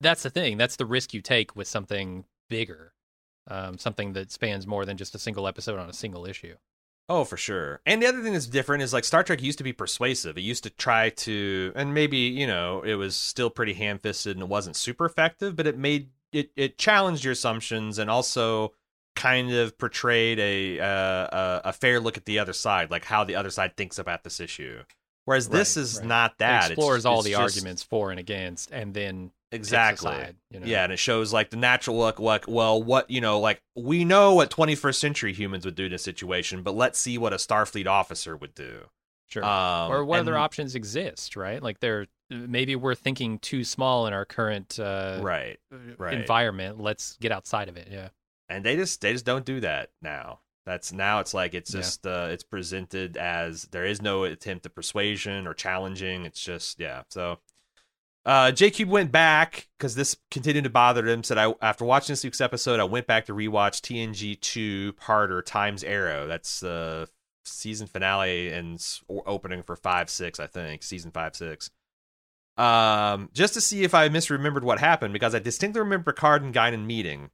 that's 0.00 0.22
the 0.22 0.30
thing 0.30 0.56
that's 0.56 0.76
the 0.76 0.86
risk 0.86 1.14
you 1.14 1.20
take 1.20 1.56
with 1.56 1.66
something 1.66 2.24
bigger 2.48 2.92
um, 3.48 3.78
something 3.78 4.12
that 4.14 4.32
spans 4.32 4.66
more 4.66 4.84
than 4.84 4.96
just 4.96 5.14
a 5.14 5.18
single 5.18 5.46
episode 5.46 5.78
on 5.78 5.88
a 5.88 5.94
single 5.94 6.26
issue. 6.26 6.56
Oh, 7.08 7.24
for 7.24 7.36
sure. 7.36 7.80
And 7.86 8.02
the 8.02 8.06
other 8.06 8.20
thing 8.20 8.32
that's 8.32 8.46
different 8.46 8.82
is 8.82 8.92
like 8.92 9.04
Star 9.04 9.22
Trek 9.22 9.40
used 9.40 9.58
to 9.58 9.64
be 9.64 9.72
persuasive. 9.72 10.36
It 10.36 10.40
used 10.40 10.64
to 10.64 10.70
try 10.70 11.10
to, 11.10 11.72
and 11.76 11.94
maybe 11.94 12.16
you 12.16 12.46
know, 12.46 12.82
it 12.82 12.94
was 12.94 13.14
still 13.14 13.50
pretty 13.50 13.74
ham 13.74 13.98
fisted 13.98 14.36
and 14.36 14.42
it 14.42 14.48
wasn't 14.48 14.74
super 14.74 15.04
effective, 15.04 15.54
but 15.54 15.68
it 15.68 15.78
made 15.78 16.08
it 16.32 16.50
it 16.56 16.78
challenged 16.78 17.22
your 17.22 17.32
assumptions 17.32 18.00
and 18.00 18.10
also 18.10 18.72
kind 19.14 19.52
of 19.52 19.78
portrayed 19.78 20.40
a 20.40 20.80
uh, 20.80 20.86
a, 20.86 21.60
a 21.66 21.72
fair 21.72 22.00
look 22.00 22.16
at 22.16 22.24
the 22.24 22.40
other 22.40 22.52
side, 22.52 22.90
like 22.90 23.04
how 23.04 23.22
the 23.22 23.36
other 23.36 23.50
side 23.50 23.76
thinks 23.76 24.00
about 24.00 24.24
this 24.24 24.40
issue. 24.40 24.82
Whereas 25.26 25.48
this 25.48 25.76
is 25.76 25.98
right. 25.98 26.06
not 26.06 26.38
that. 26.38 26.70
it 26.70 26.72
explores 26.72 27.00
it's, 27.00 27.06
all 27.06 27.18
it's 27.18 27.24
the 27.26 27.32
just- 27.32 27.56
arguments 27.56 27.82
for 27.82 28.10
and 28.10 28.18
against, 28.18 28.70
and 28.72 28.94
then 28.94 29.30
Exactly. 29.52 30.10
side, 30.10 30.36
you 30.50 30.58
know? 30.60 30.66
Yeah, 30.66 30.84
and 30.84 30.92
it 30.92 30.98
shows 30.98 31.32
like 31.32 31.50
the 31.50 31.56
natural 31.56 31.96
look, 31.98 32.18
like, 32.18 32.46
well, 32.48 32.82
what 32.82 33.08
you 33.10 33.20
know, 33.20 33.38
like 33.38 33.60
we 33.76 34.04
know 34.04 34.34
what 34.34 34.50
21st 34.50 34.94
century 34.96 35.32
humans 35.32 35.64
would 35.64 35.74
do 35.76 35.84
in 35.86 35.92
a 35.92 35.98
situation, 35.98 36.62
but 36.62 36.74
let's 36.74 36.98
see 36.98 37.16
what 37.18 37.32
a 37.32 37.36
Starfleet 37.36 37.86
officer 37.86 38.36
would 38.36 38.54
do. 38.54 38.88
sure. 39.28 39.44
Um, 39.44 39.90
or 39.92 40.04
what 40.04 40.18
other 40.20 40.36
options 40.36 40.74
exist, 40.74 41.36
right? 41.36 41.62
Like 41.62 41.78
they're 41.80 42.06
maybe 42.28 42.74
we're 42.74 42.96
thinking 42.96 43.38
too 43.38 43.62
small 43.62 44.06
in 44.08 44.12
our 44.12 44.24
current 44.24 44.78
uh, 44.80 45.18
Right. 45.22 45.58
right. 45.96 46.14
environment. 46.14 46.80
Let's 46.80 47.16
get 47.18 47.30
outside 47.30 47.68
of 47.68 47.76
it. 47.76 47.88
Yeah. 47.90 48.08
and 48.48 48.64
they 48.64 48.74
just 48.76 49.00
they 49.00 49.12
just 49.12 49.24
don't 49.24 49.44
do 49.44 49.60
that 49.60 49.90
now 50.02 50.40
that's 50.66 50.92
now 50.92 51.20
it's 51.20 51.32
like 51.32 51.54
it's 51.54 51.72
Yeah. 51.72 51.80
just 51.80 52.06
uh 52.06 52.28
it's 52.30 52.44
presented 52.44 53.16
as 53.16 53.62
there 53.70 53.84
is 53.86 54.02
no 54.02 54.24
attempt 54.24 54.66
at 54.66 54.74
persuasion 54.74 55.46
or 55.46 55.54
challenging 55.54 56.26
it's 56.26 56.40
just 56.40 56.78
yeah 56.80 57.04
so 57.08 57.38
uh 58.26 58.50
j 58.50 58.70
cube 58.70 58.88
went 58.88 59.12
back 59.12 59.68
because 59.78 59.94
this 59.94 60.16
continued 60.30 60.64
to 60.64 60.70
bother 60.70 61.06
him 61.06 61.22
said 61.22 61.38
i 61.38 61.54
after 61.62 61.84
watching 61.84 62.12
this 62.12 62.24
week's 62.24 62.40
episode 62.40 62.80
i 62.80 62.84
went 62.84 63.06
back 63.06 63.24
to 63.26 63.32
rewatch 63.32 63.80
tng 63.80 64.40
2 64.40 64.92
parter 64.94 65.42
times 65.44 65.82
arrow. 65.84 66.26
That's 66.26 66.60
the 66.60 67.08
season 67.44 67.86
finale 67.86 68.48
and 68.52 68.84
opening 69.08 69.62
for 69.62 69.76
5 69.76 70.10
6 70.10 70.40
i 70.40 70.46
think 70.48 70.82
season 70.82 71.12
5 71.12 71.36
6 71.36 71.70
um 72.56 73.28
just 73.32 73.54
to 73.54 73.60
see 73.60 73.84
if 73.84 73.94
i 73.94 74.08
misremembered 74.08 74.62
what 74.62 74.80
happened 74.80 75.12
because 75.12 75.32
i 75.34 75.38
distinctly 75.38 75.78
remember 75.80 76.12
picard 76.12 76.42
and 76.42 76.52
guinan 76.54 76.86
meeting 76.86 77.30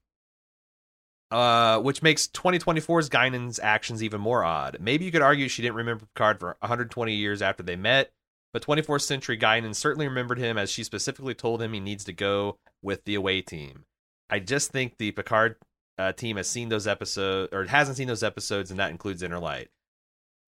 uh, 1.32 1.80
which 1.80 2.02
makes 2.02 2.26
2024's 2.28 3.08
Guinan's 3.08 3.58
actions 3.58 4.02
even 4.02 4.20
more 4.20 4.44
odd. 4.44 4.76
Maybe 4.80 5.06
you 5.06 5.10
could 5.10 5.22
argue 5.22 5.48
she 5.48 5.62
didn't 5.62 5.76
remember 5.76 6.04
Picard 6.14 6.38
for 6.38 6.56
120 6.60 7.14
years 7.14 7.40
after 7.40 7.62
they 7.62 7.74
met, 7.74 8.12
but 8.52 8.62
24th 8.62 9.00
century 9.00 9.38
Guinan 9.38 9.74
certainly 9.74 10.06
remembered 10.06 10.38
him 10.38 10.58
as 10.58 10.70
she 10.70 10.84
specifically 10.84 11.34
told 11.34 11.62
him 11.62 11.72
he 11.72 11.80
needs 11.80 12.04
to 12.04 12.12
go 12.12 12.58
with 12.82 13.04
the 13.04 13.14
away 13.14 13.40
team. 13.40 13.84
I 14.28 14.40
just 14.40 14.72
think 14.72 14.98
the 14.98 15.10
Picard 15.12 15.56
uh, 15.98 16.12
team 16.12 16.36
has 16.36 16.50
seen 16.50 16.68
those 16.68 16.86
episodes, 16.86 17.50
or 17.50 17.64
hasn't 17.64 17.96
seen 17.96 18.08
those 18.08 18.22
episodes, 18.22 18.70
and 18.70 18.78
that 18.78 18.90
includes 18.90 19.22
Inner 19.22 19.38
Light. 19.38 19.68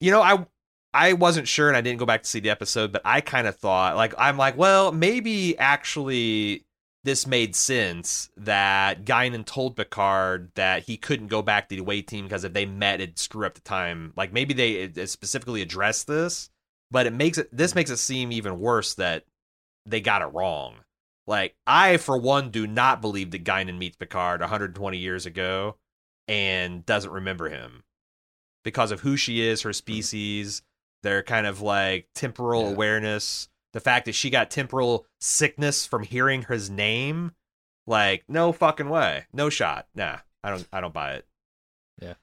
You 0.00 0.10
know, 0.10 0.20
I 0.20 0.46
I 0.92 1.14
wasn't 1.14 1.48
sure, 1.48 1.68
and 1.68 1.76
I 1.78 1.80
didn't 1.80 1.98
go 1.98 2.06
back 2.06 2.24
to 2.24 2.28
see 2.28 2.40
the 2.40 2.50
episode, 2.50 2.92
but 2.92 3.00
I 3.06 3.22
kind 3.22 3.46
of 3.46 3.56
thought, 3.56 3.96
like, 3.96 4.14
I'm 4.18 4.36
like, 4.36 4.58
well, 4.58 4.92
maybe 4.92 5.58
actually 5.58 6.66
this 7.04 7.26
made 7.26 7.54
sense 7.54 8.30
that 8.36 9.04
Guinan 9.04 9.44
told 9.44 9.76
Picard 9.76 10.50
that 10.54 10.84
he 10.84 10.96
couldn't 10.96 11.28
go 11.28 11.42
back 11.42 11.68
to 11.68 11.76
the 11.76 11.82
away 11.82 12.00
team 12.02 12.24
because 12.24 12.44
if 12.44 12.54
they 12.54 12.64
met, 12.66 13.00
it'd 13.00 13.18
screw 13.18 13.46
up 13.46 13.54
the 13.54 13.60
time. 13.60 14.12
Like 14.16 14.32
maybe 14.32 14.54
they 14.54 14.72
it- 14.72 14.98
it 14.98 15.10
specifically 15.10 15.60
addressed 15.62 16.06
this, 16.06 16.50
but 16.90 17.06
it 17.06 17.12
makes 17.12 17.38
it 17.38 17.54
this 17.54 17.74
makes 17.74 17.90
it 17.90 17.98
seem 17.98 18.32
even 18.32 18.58
worse 18.58 18.94
that 18.94 19.24
they 19.86 20.00
got 20.00 20.22
it 20.22 20.26
wrong. 20.26 20.76
Like 21.26 21.54
I, 21.66 21.98
for 21.98 22.18
one, 22.18 22.50
do 22.50 22.66
not 22.66 23.00
believe 23.00 23.30
that 23.32 23.44
Guinan 23.44 23.78
meets 23.78 23.96
Picard 23.96 24.40
120 24.40 24.98
years 24.98 25.26
ago 25.26 25.76
and 26.26 26.84
doesn't 26.86 27.10
remember 27.10 27.48
him 27.50 27.84
because 28.62 28.90
of 28.90 29.00
who 29.00 29.16
she 29.16 29.42
is, 29.42 29.62
her 29.62 29.70
hmm. 29.70 29.74
species, 29.74 30.62
their 31.02 31.22
kind 31.22 31.46
of 31.46 31.60
like 31.60 32.08
temporal 32.14 32.62
Yeah. 32.62 32.70
awareness, 32.70 33.48
the 33.74 33.80
fact 33.80 34.06
that 34.06 34.14
she 34.14 34.30
got 34.30 34.50
temporal 34.50 35.04
sickness 35.20 35.84
from 35.84 36.04
hearing 36.04 36.46
his 36.48 36.70
name. 36.70 37.32
Like, 37.86 38.24
no 38.28 38.52
fucking 38.52 38.88
way, 38.88 39.26
no 39.32 39.50
shot. 39.50 39.88
Nah, 39.94 40.18
I 40.42 40.50
don't, 40.50 40.66
I 40.72 40.80
don't 40.80 40.94
buy 40.94 41.14
it. 41.14 41.26
Yeah. 42.00 42.14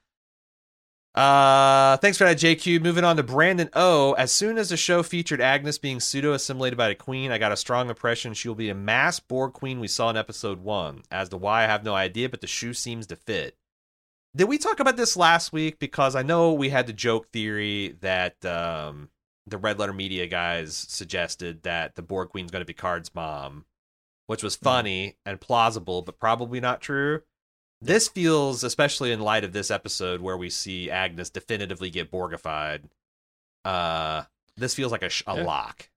Uh, 1.14 1.98
thanks 1.98 2.16
for 2.16 2.24
that, 2.24 2.38
JQ. 2.38 2.82
Moving 2.82 3.04
on 3.04 3.16
to 3.16 3.22
Brandon 3.22 3.68
O. 3.74 4.14
As 4.14 4.32
soon 4.32 4.56
as 4.56 4.70
the 4.70 4.78
show 4.78 5.02
featured 5.02 5.42
Agnes 5.42 5.76
being 5.76 6.00
pseudo 6.00 6.32
assimilated 6.32 6.78
by 6.78 6.88
the 6.88 6.94
Queen, 6.94 7.30
I 7.30 7.36
got 7.36 7.52
a 7.52 7.56
strong 7.56 7.90
impression 7.90 8.32
she 8.32 8.48
will 8.48 8.54
be 8.54 8.70
a 8.70 8.74
mass 8.74 9.20
Borg 9.20 9.52
Queen 9.52 9.78
we 9.78 9.88
saw 9.88 10.08
in 10.08 10.16
episode 10.16 10.64
one. 10.64 11.02
As 11.10 11.28
to 11.28 11.36
why, 11.36 11.64
I 11.64 11.66
have 11.66 11.84
no 11.84 11.94
idea, 11.94 12.30
but 12.30 12.40
the 12.40 12.46
shoe 12.46 12.72
seems 12.72 13.06
to 13.08 13.16
fit. 13.16 13.56
Did 14.34 14.48
we 14.48 14.56
talk 14.56 14.80
about 14.80 14.96
this 14.96 15.18
last 15.18 15.52
week? 15.52 15.78
Because 15.78 16.16
I 16.16 16.22
know 16.22 16.54
we 16.54 16.70
had 16.70 16.86
the 16.86 16.94
joke 16.94 17.28
theory 17.28 17.98
that 18.00 18.42
um, 18.46 19.10
the 19.46 19.58
Red 19.58 19.78
Letter 19.78 19.92
Media 19.92 20.26
guys 20.26 20.76
suggested 20.76 21.62
that 21.64 21.94
the 21.96 22.02
Borg 22.02 22.28
Queen's 22.30 22.50
going 22.50 22.60
to 22.62 22.66
be 22.66 22.74
Card's 22.74 23.14
mom, 23.14 23.64
which 24.26 24.42
was 24.42 24.54
funny 24.56 25.16
and 25.26 25.40
plausible, 25.40 26.02
but 26.02 26.18
probably 26.18 26.60
not 26.60 26.80
true. 26.80 27.22
This 27.80 28.06
feels, 28.06 28.62
especially 28.62 29.10
in 29.10 29.18
light 29.20 29.42
of 29.42 29.52
this 29.52 29.70
episode 29.70 30.20
where 30.20 30.36
we 30.36 30.48
see 30.50 30.88
Agnes 30.90 31.30
definitively 31.30 31.90
get 31.90 32.12
Borgified, 32.12 32.82
uh, 33.64 34.22
this 34.56 34.74
feels 34.74 34.92
like 34.92 35.02
a, 35.02 35.08
sh- 35.08 35.24
a 35.26 35.36
Yeah. 35.36 35.42
lock. 35.44 35.88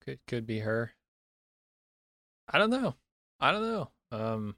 Could 0.00 0.18
could 0.26 0.46
be 0.46 0.60
her. 0.60 0.94
I 2.48 2.58
don't 2.58 2.70
know. 2.70 2.96
I 3.40 3.52
don't 3.52 3.62
know. 3.62 3.90
Um, 4.10 4.56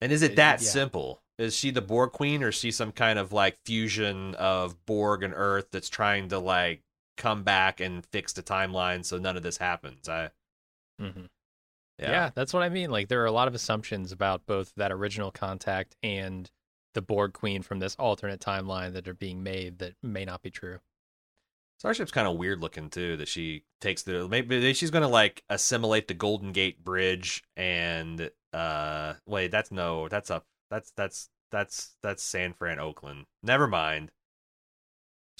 And 0.00 0.10
is 0.12 0.22
it 0.22 0.32
It- 0.32 0.36
that 0.36 0.60
yeah. 0.62 0.68
simple? 0.68 1.22
Is 1.38 1.54
she 1.54 1.70
the 1.70 1.82
Borg 1.82 2.12
Queen, 2.12 2.42
or 2.42 2.48
is 2.48 2.54
she 2.54 2.70
some 2.70 2.90
kind 2.92 3.18
of 3.18 3.32
like 3.32 3.58
fusion 3.64 4.34
of 4.36 4.84
Borg 4.86 5.22
and 5.22 5.32
Earth 5.36 5.68
that's 5.70 5.88
trying 5.88 6.28
to 6.30 6.38
like 6.38 6.82
come 7.20 7.42
back 7.42 7.80
and 7.80 8.04
fix 8.06 8.32
the 8.32 8.42
timeline 8.42 9.04
so 9.04 9.18
none 9.18 9.36
of 9.36 9.42
this 9.42 9.58
happens? 9.58 10.08
I 10.08 10.30
mhm. 11.00 11.28
yeah. 11.98 12.10
yeah. 12.10 12.30
that's 12.34 12.52
what 12.52 12.62
I 12.62 12.68
mean. 12.68 12.90
Like 12.90 13.08
there 13.08 13.22
are 13.22 13.26
a 13.26 13.32
lot 13.32 13.48
of 13.48 13.54
assumptions 13.54 14.10
about 14.10 14.46
both 14.46 14.72
that 14.76 14.90
original 14.90 15.30
contact 15.30 15.96
and 16.02 16.50
the 16.94 17.02
Borg 17.02 17.34
Queen 17.34 17.62
from 17.62 17.78
this 17.78 17.94
alternate 17.96 18.40
timeline 18.40 18.94
that 18.94 19.06
are 19.06 19.14
being 19.14 19.42
made 19.42 19.78
that 19.78 19.94
may 20.02 20.24
not 20.24 20.42
be 20.42 20.50
true. 20.50 20.78
Starship's 21.78 22.12
kind 22.12 22.26
of 22.26 22.36
weird 22.36 22.60
looking 22.60 22.90
too. 22.90 23.16
That 23.16 23.28
she 23.28 23.64
takes 23.80 24.02
the 24.02 24.26
maybe 24.28 24.72
she's 24.72 24.90
gonna 24.90 25.08
like 25.08 25.44
assimilate 25.48 26.08
the 26.08 26.14
Golden 26.14 26.52
Gate 26.52 26.82
Bridge 26.82 27.44
and 27.56 28.30
uh 28.52 29.14
wait 29.26 29.50
that's 29.50 29.70
no 29.70 30.08
that's 30.08 30.30
up 30.30 30.46
that's 30.70 30.90
that's 30.96 31.28
that's 31.50 31.96
that's 32.02 32.22
San 32.22 32.52
Fran 32.54 32.78
Oakland. 32.78 33.26
Never 33.42 33.66
mind. 33.66 34.10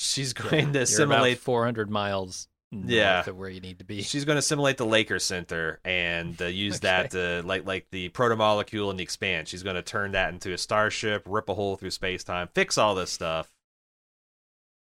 She's 0.03 0.33
going 0.33 0.73
to 0.73 0.79
You're 0.79 0.83
assimilate 0.85 1.39
400 1.39 1.91
miles 1.91 2.49
north 2.73 2.91
Yeah. 2.91 3.23
of 3.29 3.37
where 3.37 3.51
you 3.51 3.61
need 3.61 3.81
to 3.81 3.85
be. 3.85 4.01
She's 4.03 4.25
going 4.25 4.37
to 4.37 4.43
simulate 4.43 4.79
the 4.79 4.87
laker 4.87 5.19
Center 5.19 5.79
and 5.85 6.41
uh, 6.41 6.47
use 6.47 6.81
that 6.81 7.11
to 7.11 7.43
like 7.45 7.67
like 7.67 7.87
the 7.91 8.09
proto 8.09 8.35
molecule 8.37 8.89
and 8.91 8.99
the 8.99 9.03
Expanse. 9.03 9.51
She's 9.51 9.63
going 9.63 9.77
to 9.77 9.83
turn 9.83 10.13
that 10.13 10.33
into 10.33 10.53
a 10.55 10.59
starship, 10.59 11.25
rip 11.27 11.49
a 11.51 11.55
hole 11.55 11.77
through 11.77 11.91
space 11.91 12.25
time, 12.25 12.49
fix 12.55 12.79
all 12.79 12.95
this 12.95 13.11
stuff. 13.11 13.53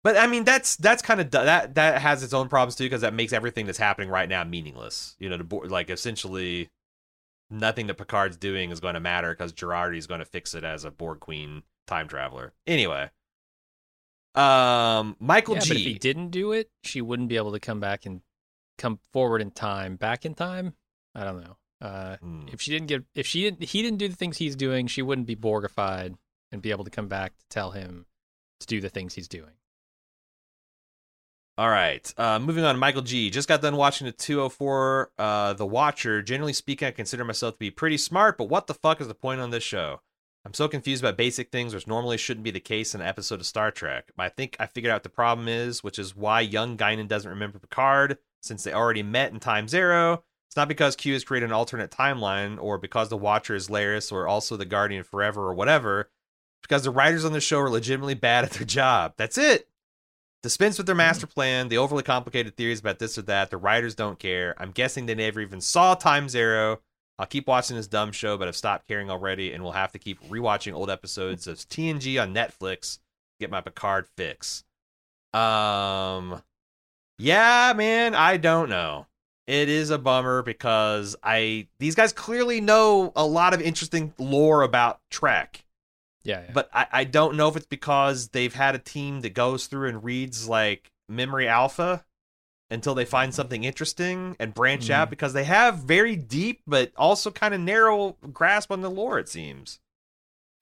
But 0.04 0.18
I 0.18 0.28
mean, 0.28 0.46
that's 0.46 0.78
that's 0.78 1.02
kind 1.02 1.20
of 1.20 1.30
that 1.32 1.76
that 1.76 2.02
has 2.02 2.24
its 2.24 2.34
own 2.34 2.48
problems 2.50 2.76
too 2.76 2.86
because 2.86 3.02
that 3.02 3.14
makes 3.14 3.34
everything 3.34 3.66
that's 3.66 3.78
happening 3.78 4.10
right 4.10 4.30
now 4.30 4.44
meaningless. 4.44 5.16
You 5.20 5.30
know, 5.30 5.38
the 5.38 5.44
board 5.44 5.70
like 5.70 5.90
essentially 5.90 6.70
nothing 7.50 7.88
that 7.88 7.98
Picard's 7.98 8.38
doing 8.38 8.72
is 8.72 8.80
going 8.80 8.94
to 8.94 9.00
matter 9.02 9.32
because 9.34 9.52
Jurati's 9.54 10.08
going 10.08 10.20
to 10.20 10.26
fix 10.26 10.54
it 10.56 10.64
as 10.64 10.86
a 10.86 10.92
Borg 10.92 11.20
Queen 11.20 11.64
time 11.86 12.08
traveler. 12.08 12.54
Anyway, 12.66 13.10
um, 14.36 15.16
Michael 15.20 15.56
yeah, 15.56 15.62
G. 15.62 15.70
but 15.70 15.78
if 15.78 15.84
he 15.84 15.94
didn't 15.96 16.30
do 16.30 16.52
it, 16.54 16.70
she 16.84 17.02
wouldn't 17.02 17.30
be 17.30 17.36
able 17.38 17.52
to 17.52 17.60
come 17.60 17.80
back 17.80 18.06
and 18.06 18.22
come 18.78 19.00
forward 19.12 19.42
in 19.42 19.52
time, 19.52 19.96
back 19.96 20.26
in 20.26 20.34
time. 20.34 20.74
I 21.16 21.24
don't 21.24 21.42
know. 21.42 21.58
Uh, 21.82 22.18
Hmm. 22.18 22.44
if 22.52 22.62
she 22.62 22.72
didn't 22.72 22.88
get, 22.88 23.04
if 23.16 23.26
she 23.26 23.42
didn't, 23.42 23.64
he 23.64 23.82
didn't 23.82 23.98
do 23.98 24.08
the 24.08 24.16
things 24.16 24.38
he's 24.38 24.56
doing, 24.56 24.88
she 24.88 25.02
wouldn't 25.02 25.28
be 25.28 25.36
Borgified 25.36 26.16
and 26.52 26.62
be 26.62 26.72
able 26.72 26.84
to 26.84 26.92
come 26.92 27.08
back 27.08 27.38
to 27.38 27.46
tell 27.50 27.72
him 27.72 28.06
to 28.60 28.68
do 28.68 28.80
the 28.80 28.90
things 28.90 29.16
he's 29.16 29.28
doing. 29.28 29.54
All 31.58 31.70
right. 31.70 32.12
Uh, 32.18 32.40
moving 32.40 32.64
on, 32.64 32.80
Michael 32.80 33.02
G. 33.02 33.30
Just 33.30 33.48
got 33.48 33.62
done 33.62 33.76
watching 33.76 34.06
the 34.06 34.12
204 34.14 35.12
uh, 35.18 35.54
The 35.54 35.66
Watcher. 35.66 36.22
Generally 36.22 36.54
speaking, 36.54 36.88
I 36.88 36.92
consider 36.92 37.24
myself 37.26 37.56
to 37.56 37.60
be 37.60 37.70
pretty 37.70 37.98
smart, 37.98 38.38
but 38.38 38.46
what 38.46 38.68
the 38.68 38.74
fuck 38.74 39.02
is 39.02 39.08
the 39.08 39.14
point 39.14 39.42
on 39.42 39.50
this 39.52 39.64
show? 39.64 40.02
I'm 40.44 40.54
so 40.54 40.68
confused 40.68 41.04
about 41.04 41.18
basic 41.18 41.52
things, 41.52 41.74
which 41.74 41.88
normally 41.88 42.18
shouldn't 42.18 42.44
be 42.44 42.52
the 42.52 42.60
case 42.60 42.96
in 42.96 43.02
an 43.02 43.08
episode 43.08 43.40
of 43.40 43.46
Star 43.46 43.70
Trek. 43.70 44.12
But 44.16 44.24
I 44.24 44.30
think 44.30 44.56
I 44.60 44.66
figured 44.66 44.92
out 44.92 44.96
what 44.96 45.04
the 45.04 45.10
problem 45.10 45.48
is, 45.48 45.84
which 45.84 46.00
is 46.00 46.16
why 46.16 46.42
young 46.42 46.78
Guinan 46.78 47.08
doesn't 47.08 47.30
remember 47.30 47.60
Picard, 47.60 48.18
since 48.42 48.64
they 48.64 48.74
already 48.74 49.04
met 49.04 49.32
in 49.32 49.40
Time's 49.40 49.74
Arrow. 49.74 50.24
It's 50.48 50.58
not 50.58 50.68
because 50.68 50.96
Q 50.96 51.14
has 51.14 51.24
created 51.24 51.46
an 51.46 51.54
alternate 51.54 51.92
timeline, 51.92 52.62
or 52.62 52.78
because 52.78 53.10
the 53.10 53.18
Watcher 53.18 53.56
is 53.56 53.70
Laris, 53.70 54.12
or 54.12 54.28
also 54.28 54.58
the 54.58 54.66
Guardian 54.66 55.04
Forever, 55.04 55.44
or 55.44 55.54
whatever. 55.54 56.02
It's 56.02 56.68
because 56.68 56.84
the 56.84 56.92
writers 56.92 57.24
on 57.24 57.34
the 57.34 57.40
show 57.40 57.60
are 57.60 57.70
legitimately 57.70 58.16
bad 58.16 58.44
at 58.44 58.52
their 58.52 58.66
job. 58.66 59.14
That's 59.18 59.38
it. 59.38 59.68
Dispense 60.44 60.78
with 60.78 60.88
their 60.88 60.96
hmm. 60.96 61.00
master 61.00 61.28
plan, 61.28 61.70
the 61.70 61.78
overly 61.78 62.04
complicated 62.04 62.58
theories 62.58 62.80
about 62.80 63.00
this 63.00 63.18
or 63.18 63.22
that. 63.24 63.52
The 63.52 63.58
writers 63.58 63.96
don't 63.96 64.20
care. 64.20 64.56
I'm 64.58 64.72
guessing 64.72 65.06
they 65.06 65.16
never 65.16 65.40
even 65.40 65.62
saw 65.62 65.94
Time's 65.94 66.36
Arrow. 66.36 66.80
I'll 67.22 67.28
keep 67.28 67.46
watching 67.46 67.78
this 67.78 67.86
dumb 67.86 68.12
show, 68.12 68.36
but 68.36 68.48
I've 68.48 68.56
stopped 68.56 68.88
caring 68.88 69.12
already, 69.12 69.54
and 69.54 69.64
will 69.64 69.74
have 69.74 69.92
to 69.92 70.00
keep 70.00 70.28
rewatching 70.28 70.74
old 70.74 70.90
episodes 70.90 71.46
of 71.46 71.58
TNG 71.58 72.20
on 72.20 72.34
Netflix 72.34 72.96
to 72.96 73.00
get 73.40 73.52
my 73.52 73.62
Picard 73.62 74.08
fix. 74.18 74.64
Um, 75.32 76.42
yeah, 77.20 77.74
man, 77.76 78.16
I 78.16 78.38
don't 78.38 78.70
know. 78.70 79.06
It 79.46 79.70
is 79.70 79.92
a 79.92 80.00
bummer 80.00 80.42
because 80.42 81.16
I 81.22 81.68
these 81.78 81.94
guys 81.94 82.12
clearly 82.12 82.60
know 82.60 83.12
a 83.16 83.26
lot 83.26 83.54
of 83.54 83.62
interesting 83.62 84.16
lore 84.18 84.64
about 84.64 85.00
Trek. 85.12 85.64
Yeah, 86.24 86.42
yeah. 86.42 86.52
But 86.52 86.72
I, 86.74 86.88
I 86.92 87.04
don't 87.04 87.38
know 87.38 87.50
if 87.50 87.56
it's 87.56 87.68
because 87.68 88.30
they've 88.30 88.54
had 88.54 88.74
a 88.74 88.80
team 88.80 89.22
that 89.22 89.36
goes 89.36 89.68
through 89.68 89.90
and 89.90 90.04
reads 90.04 90.50
like 90.50 90.90
memory 91.08 91.48
alpha 91.48 92.04
until 92.72 92.96
they 92.96 93.06
find 93.06 93.36
something 93.36 93.64
interesting 93.66 94.36
and 94.40 94.54
branch 94.54 94.88
Mhm. 94.88 94.92
out 94.92 95.10
because 95.10 95.34
they 95.34 95.44
have 95.44 95.80
very 95.80 96.16
deep 96.16 96.62
but 96.66 96.92
also 96.96 97.30
kind 97.30 97.54
of 97.54 97.60
narrow 97.60 98.14
grasp 98.34 98.72
on 98.72 98.82
the 98.82 98.90
lore, 98.90 99.20
it 99.20 99.30
seems. 99.30 99.80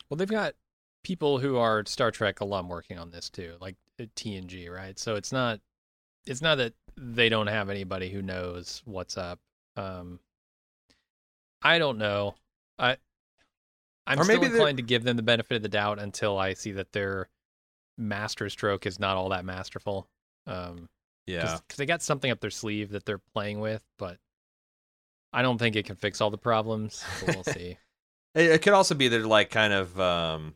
Well, 0.10 0.18
they've 0.18 0.28
got 0.28 0.56
people 1.04 1.38
who 1.40 1.56
are 1.58 1.86
Star 1.86 2.12
Trek 2.12 2.42
alum 2.42 2.68
working 2.68 2.98
on 2.98 3.12
this 3.12 3.30
too, 3.30 3.56
like 3.62 3.76
at 4.00 4.14
TNG, 4.16 4.68
right? 4.70 4.98
So 5.00 5.16
it's 5.16 5.32
not 5.32 5.62
it's 6.26 6.42
not 6.42 6.56
that 6.56 6.74
they 6.98 7.30
don't 7.30 7.48
have 7.48 7.70
anybody 7.70 8.10
who 8.10 8.22
knows 8.22 8.82
what's 8.86 9.18
up. 9.18 9.40
Um 9.78 10.20
I 11.62 11.78
don't 11.78 11.98
know. 11.98 12.36
I 12.78 12.98
I'm 14.08 14.20
Or 14.20 14.24
still 14.24 14.36
maybe 14.38 14.48
they're- 14.48 14.58
inclined 14.58 14.78
to 14.78 14.84
give 14.84 15.04
them 15.04 15.16
the 15.18 15.24
benefit 15.24 15.56
of 15.58 15.62
the 15.62 15.70
doubt 15.70 16.00
until 16.00 16.38
I 16.40 16.54
see 16.56 16.72
that 16.74 16.92
their 16.94 17.30
master 17.98 18.50
stroke 18.50 18.86
is 18.88 19.00
not 19.00 19.16
all 19.18 19.30
that 19.30 19.46
masterful. 19.46 20.10
Um 20.48 20.90
Yeah. 21.30 21.58
because 21.68 21.78
they 21.78 21.86
got 21.86 22.02
something 22.02 22.30
up 22.32 22.40
their 22.40 22.50
sleeve 22.50 22.90
that 22.92 23.06
they're 23.06 23.22
playing 23.34 23.60
with, 23.60 23.82
but 23.98 24.18
I 25.32 25.42
don't 25.42 25.58
think 25.58 25.76
it 25.76 25.86
can 25.86 25.96
fix 25.96 26.22
all 26.22 26.30
the 26.30 26.38
problems. 26.38 27.04
We'll 27.28 27.44
see. 27.44 27.78
It, 28.36 28.52
it 28.52 28.62
could 28.62 28.74
also 28.74 28.96
be 28.96 29.08
they're 29.08 29.26
like 29.26 29.50
kind 29.50 29.74
of 29.74 30.00
um 30.00 30.56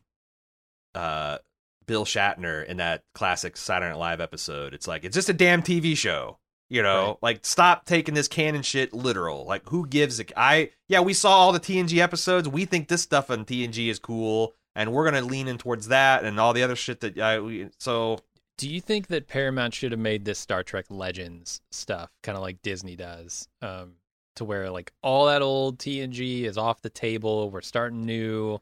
uh 0.96 1.38
Bill 1.86 2.06
Shatner 2.06 2.66
in 2.66 2.78
that 2.78 3.04
classic 3.14 3.58
Saturday 3.58 3.92
Night 3.92 4.00
Live 4.00 4.22
episode. 4.22 4.74
It's 4.74 4.88
like 4.88 5.04
it's 5.04 5.16
just 5.16 5.30
a 5.30 5.34
damn 5.34 5.62
TV 5.62 5.98
show. 5.98 6.40
You 6.70 6.82
know, 6.82 7.08
Right. 7.08 7.18
like 7.22 7.46
stop 7.46 7.86
taking 7.86 8.16
this 8.16 8.28
canon 8.28 8.64
shit 8.64 8.94
literal. 8.94 9.46
Like 9.46 9.68
who 9.70 9.86
gives 9.86 10.20
a 10.20 10.26
I 10.40 10.72
yeah, 10.88 11.02
we 11.02 11.14
saw 11.14 11.32
all 11.32 11.52
the 11.52 11.60
TNG 11.60 12.00
episodes. 12.00 12.48
We 12.48 12.66
think 12.66 12.88
this 12.88 13.02
stuff 13.02 13.30
on 13.30 13.46
TNG 13.46 13.90
is 13.90 14.00
cool 14.00 14.54
and 14.76 14.92
we're 14.92 15.08
going 15.10 15.22
to 15.22 15.30
lean 15.30 15.48
in 15.48 15.60
towards 15.60 15.90
that 15.90 16.24
and 16.24 16.40
all 16.40 16.54
the 16.54 16.64
other 16.64 16.76
shit 16.76 17.02
that 17.02 17.20
I 17.20 17.40
we 17.40 17.70
so 17.78 18.20
Do 18.58 18.70
you 18.70 18.80
think 18.82 19.08
that 19.08 19.28
Paramount 19.28 19.74
should 19.74 19.92
have 19.92 20.00
made 20.00 20.26
this 20.26 20.40
Star 20.40 20.64
Trek 20.64 20.86
Legends 20.90 21.62
stuff 21.72 22.12
kind 22.22 22.36
of 22.38 22.42
like 22.44 22.62
Disney 22.62 22.96
does? 22.96 23.48
Um, 23.62 23.94
to 24.36 24.46
where 24.46 24.70
like 24.72 24.92
all 25.04 25.28
that 25.28 25.42
old 25.42 25.78
TNG 25.80 26.44
is 26.44 26.58
off 26.58 26.82
the 26.82 26.90
table. 26.90 27.50
We're 27.52 27.62
starting 27.62 28.06
new 28.06 28.60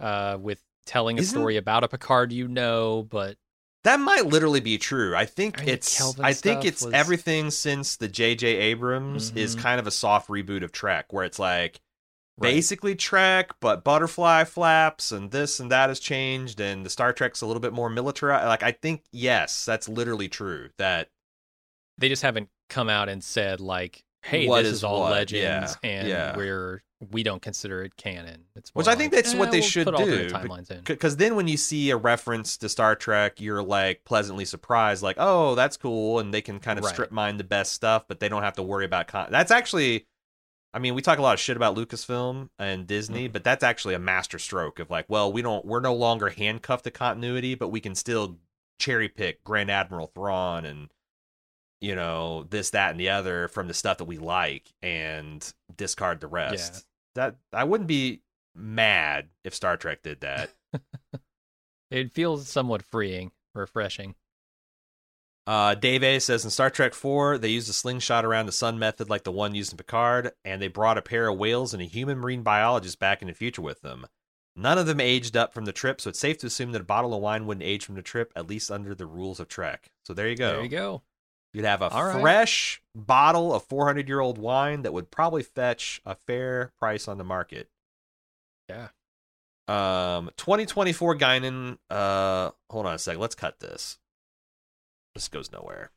uh, 0.00 0.38
with 0.40 0.62
telling 0.86 1.18
a 1.18 1.22
Isn't- 1.22 1.38
story 1.38 1.56
about 1.56 1.84
a 1.84 1.88
Picard 1.88 2.32
you 2.32 2.48
know, 2.48 3.06
but 3.08 3.36
that 3.84 4.00
might 4.00 4.26
literally 4.26 4.60
be 4.60 4.78
true. 4.78 5.14
I 5.16 5.26
think 5.26 5.60
I 5.60 5.64
mean, 5.64 5.74
it's 5.74 5.98
Kelvin 5.98 6.24
I 6.24 6.32
think 6.34 6.64
it's 6.64 6.84
was- 6.84 6.94
everything 6.94 7.50
since 7.50 7.96
the 7.96 8.08
JJ 8.08 8.44
Abrams 8.44 9.32
is 9.36 9.56
Mhm. 9.56 9.60
kind 9.60 9.80
of 9.80 9.86
a 9.86 9.90
soft 9.90 10.28
reboot 10.28 10.62
of 10.62 10.72
Trek 10.72 11.12
where 11.12 11.24
it's 11.24 11.38
like 11.38 11.80
Right. 12.38 12.54
basically 12.54 12.94
Trek, 12.94 13.50
but 13.60 13.84
butterfly 13.84 14.44
flaps 14.44 15.12
and 15.12 15.30
this 15.30 15.60
and 15.60 15.70
that 15.70 15.90
has 15.90 16.00
changed, 16.00 16.60
and 16.60 16.84
the 16.84 16.90
Star 16.90 17.12
Trek's 17.12 17.42
a 17.42 17.46
little 17.46 17.60
bit 17.60 17.72
more 17.74 17.90
militarized. 17.90 18.46
Like 18.46 18.62
I 18.62 18.72
think 18.72 19.04
yes, 19.12 19.64
that's 19.66 19.88
literally 19.88 20.28
true. 20.28 20.70
That 20.78 21.08
they 21.98 22.08
just 22.08 22.22
haven't 22.22 22.48
come 22.70 22.88
out 22.88 23.08
and 23.10 23.22
said 23.22 23.60
like, 23.60 24.02
"Hey, 24.22 24.46
What 24.48 24.62
this 24.62 24.68
is 24.72 24.78
is 24.78 24.84
all 24.84 25.00
what? 25.00 25.10
Legends, 25.12 25.76
Yeah, 25.82 25.90
and 25.90 26.08
yeah. 26.08 26.36
we're 26.36 26.82
we 27.10 27.22
don't 27.22 27.42
consider 27.42 27.82
it 27.84 27.96
canon." 27.96 28.44
It's 28.56 28.70
Which 28.70 28.88
I 28.88 28.94
think 28.94 29.12
like, 29.12 29.24
that's 29.24 29.34
"Eh, 29.34 29.38
what 29.38 29.50
they 29.50 29.60
we'll 29.60 29.68
should 29.68 29.94
do, 29.94 30.78
because 30.86 31.18
then 31.18 31.36
when 31.36 31.48
you 31.48 31.58
see 31.58 31.90
a 31.90 31.98
reference 31.98 32.56
to 32.56 32.68
Star 32.70 32.96
Trek, 32.96 33.42
you're 33.42 33.62
like 33.62 34.04
pleasantly 34.04 34.46
surprised, 34.46 35.02
like 35.02 35.16
oh 35.18 35.54
that's 35.54 35.76
cool, 35.76 36.18
and 36.18 36.32
they 36.32 36.40
can 36.40 36.60
kind 36.60 36.78
of 36.78 36.84
Right. 36.86 36.94
strip 36.94 37.12
mine 37.12 37.36
the 37.36 37.44
best 37.44 37.72
stuff, 37.72 38.04
but 38.08 38.20
they 38.20 38.30
don't 38.30 38.42
have 38.42 38.54
to 38.54 38.62
worry 38.62 38.86
about 38.86 39.06
con- 39.08 39.28
that's 39.30 39.50
actually. 39.50 40.06
I 40.74 40.78
mean, 40.78 40.94
we 40.94 41.02
talk 41.02 41.18
a 41.18 41.22
lot 41.22 41.34
of 41.34 41.40
shit 41.40 41.56
about 41.56 41.76
Lucasfilm 41.76 42.48
and 42.58 42.86
Disney, 42.86 43.24
Mm-hmm. 43.24 43.32
but 43.32 43.44
that's 43.44 43.62
actually 43.62 43.94
a 43.94 43.98
master 43.98 44.38
stroke 44.38 44.78
of 44.78 44.90
like, 44.90 45.04
well, 45.08 45.30
we 45.32 45.42
don't, 45.42 45.64
we're 45.66 45.80
no 45.80 45.94
longer 45.94 46.30
handcuffed 46.30 46.84
to 46.84 46.90
continuity, 46.90 47.54
but 47.54 47.68
we 47.68 47.80
can 47.80 47.94
still 47.94 48.38
cherry 48.78 49.08
pick 49.08 49.44
Grand 49.44 49.70
Admiral 49.70 50.06
Thrawn 50.14 50.64
and 50.64 50.88
you 51.80 51.94
know 51.96 52.44
this, 52.44 52.70
that, 52.70 52.92
and 52.92 53.00
the 53.00 53.10
other 53.10 53.48
from 53.48 53.66
the 53.68 53.74
stuff 53.74 53.98
that 53.98 54.04
we 54.04 54.16
like 54.18 54.72
and 54.82 55.52
discard 55.76 56.20
the 56.20 56.26
rest. 56.28 56.86
That 57.16 57.36
I 57.52 57.64
wouldn't 57.64 57.88
be 57.88 58.22
mad 58.54 59.28
if 59.44 59.54
Star 59.54 59.76
Trek 59.76 60.02
did 60.02 60.20
that. 60.20 60.50
It 61.90 62.10
feels 62.10 62.48
somewhat 62.48 62.82
freeing, 62.82 63.32
refreshing. 63.54 64.14
Uh, 65.46 65.74
Dave 65.74 66.04
A 66.04 66.20
says 66.20 66.44
in 66.44 66.50
Star 66.50 66.70
Trek 66.70 66.94
4, 66.94 67.38
they 67.38 67.48
used 67.48 67.68
a 67.68 67.72
slingshot 67.72 68.24
around 68.24 68.46
the 68.46 68.52
sun 68.52 68.78
method 68.78 69.10
like 69.10 69.24
the 69.24 69.32
one 69.32 69.54
used 69.54 69.72
in 69.72 69.76
Picard, 69.76 70.32
and 70.44 70.62
they 70.62 70.68
brought 70.68 70.98
a 70.98 71.02
pair 71.02 71.28
of 71.28 71.38
whales 71.38 71.74
and 71.74 71.82
a 71.82 71.86
human 71.86 72.18
marine 72.18 72.42
biologist 72.42 73.00
back 73.00 73.22
in 73.22 73.28
the 73.28 73.34
future 73.34 73.62
with 73.62 73.80
them. 73.82 74.06
None 74.54 74.78
of 74.78 74.86
them 74.86 75.00
aged 75.00 75.36
up 75.36 75.52
from 75.52 75.64
the 75.64 75.72
trip, 75.72 76.00
so 76.00 76.10
it's 76.10 76.18
safe 76.20 76.38
to 76.38 76.46
assume 76.46 76.72
that 76.72 76.82
a 76.82 76.84
bottle 76.84 77.14
of 77.14 77.22
wine 77.22 77.46
wouldn't 77.46 77.64
age 77.64 77.84
from 77.84 77.94
the 77.94 78.02
trip, 78.02 78.32
at 78.36 78.46
least 78.46 78.70
under 78.70 78.94
the 78.94 79.06
rules 79.06 79.40
of 79.40 79.48
Trek. 79.48 79.90
So 80.04 80.14
there 80.14 80.28
you 80.28 80.36
go. 80.36 80.52
There 80.52 80.62
you 80.62 80.68
go. 80.68 81.02
You'd 81.54 81.64
have 81.64 81.82
a 81.82 81.88
All 81.88 82.04
right. 82.04 82.20
fresh 82.20 82.82
bottle 82.94 83.52
of 83.54 83.64
400 83.64 84.08
year 84.08 84.20
old 84.20 84.38
wine 84.38 84.82
that 84.82 84.92
would 84.92 85.10
probably 85.10 85.42
fetch 85.42 86.00
a 86.06 86.14
fair 86.14 86.72
price 86.78 87.08
on 87.08 87.18
the 87.18 87.24
market. 87.24 87.68
Yeah. 88.68 88.88
Um, 89.68 90.30
2024 90.36 91.16
Guinan. 91.16 91.78
Uh, 91.90 92.50
hold 92.70 92.86
on 92.86 92.94
a 92.94 92.98
sec. 92.98 93.18
Let's 93.18 93.34
cut 93.34 93.60
this. 93.60 93.98
This 95.14 95.28
goes 95.28 95.52
nowhere. 95.52 95.90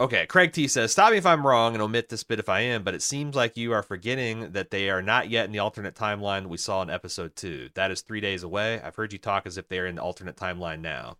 Okay, 0.00 0.26
Craig 0.26 0.52
T 0.52 0.66
says, 0.66 0.90
"Stop 0.90 1.12
me 1.12 1.18
if 1.18 1.26
I'm 1.26 1.46
wrong 1.46 1.74
and 1.74 1.82
omit 1.82 2.08
this 2.08 2.24
bit 2.24 2.40
if 2.40 2.48
I 2.48 2.60
am, 2.60 2.82
but 2.82 2.94
it 2.94 3.02
seems 3.02 3.36
like 3.36 3.56
you 3.56 3.72
are 3.72 3.82
forgetting 3.82 4.50
that 4.52 4.70
they 4.70 4.90
are 4.90 5.00
not 5.00 5.30
yet 5.30 5.46
in 5.46 5.52
the 5.52 5.60
alternate 5.60 5.94
timeline 5.94 6.46
we 6.46 6.56
saw 6.56 6.82
in 6.82 6.90
episode 6.90 7.36
two. 7.36 7.70
That 7.74 7.92
is 7.92 8.00
three 8.02 8.20
days 8.20 8.42
away. 8.42 8.80
I've 8.82 8.96
heard 8.96 9.12
you 9.12 9.18
talk 9.20 9.46
as 9.46 9.56
if 9.56 9.68
they 9.68 9.78
are 9.78 9.86
in 9.86 9.94
the 9.94 10.02
alternate 10.02 10.36
timeline 10.36 10.80
now. 10.80 11.16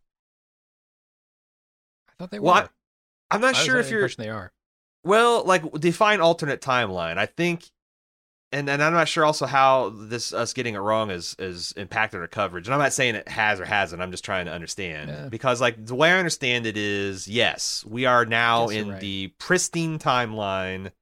I 2.08 2.12
thought 2.18 2.30
they 2.32 2.40
Well, 2.40 2.54
I- 2.54 2.62
were. 2.62 2.68
I'm 3.30 3.40
not 3.40 3.54
I 3.54 3.64
sure 3.64 3.78
if 3.78 3.90
you're. 3.90 4.08
They 4.08 4.28
are. 4.28 4.52
Well, 5.04 5.44
like 5.44 5.70
define 5.74 6.20
alternate 6.20 6.60
timeline. 6.60 7.16
I 7.16 7.26
think, 7.26 7.70
and 8.54 8.70
and 8.70 8.82
I'm 8.82 8.92
not 8.92 9.08
sure 9.08 9.24
also 9.24 9.44
how 9.46 9.90
this 9.90 10.32
us 10.32 10.52
getting 10.52 10.74
it 10.74 10.78
wrong 10.78 11.10
is 11.10 11.34
is 11.38 11.72
impacted 11.76 12.20
our 12.20 12.26
coverage. 12.28 12.66
And 12.66 12.74
I'm 12.74 12.80
not 12.80 12.92
saying 12.92 13.14
it 13.16 13.28
has 13.28 13.60
or 13.60 13.64
hasn't. 13.64 14.00
I'm 14.00 14.10
just 14.10 14.24
trying 14.24 14.46
to 14.46 14.52
understand 14.52 15.10
Yeah. 15.10 15.28
because 15.28 15.60
like 15.60 15.84
the 15.84 15.94
way 15.94 16.10
I 16.12 16.18
understand 16.18 16.64
it 16.66 16.76
is 16.76 17.28
yes, 17.28 17.84
we 17.86 18.06
are 18.06 18.24
now 18.24 18.68
in 18.68 18.90
right. 18.90 19.00
the 19.00 19.28
pristine 19.38 19.98
timeline. 19.98 20.92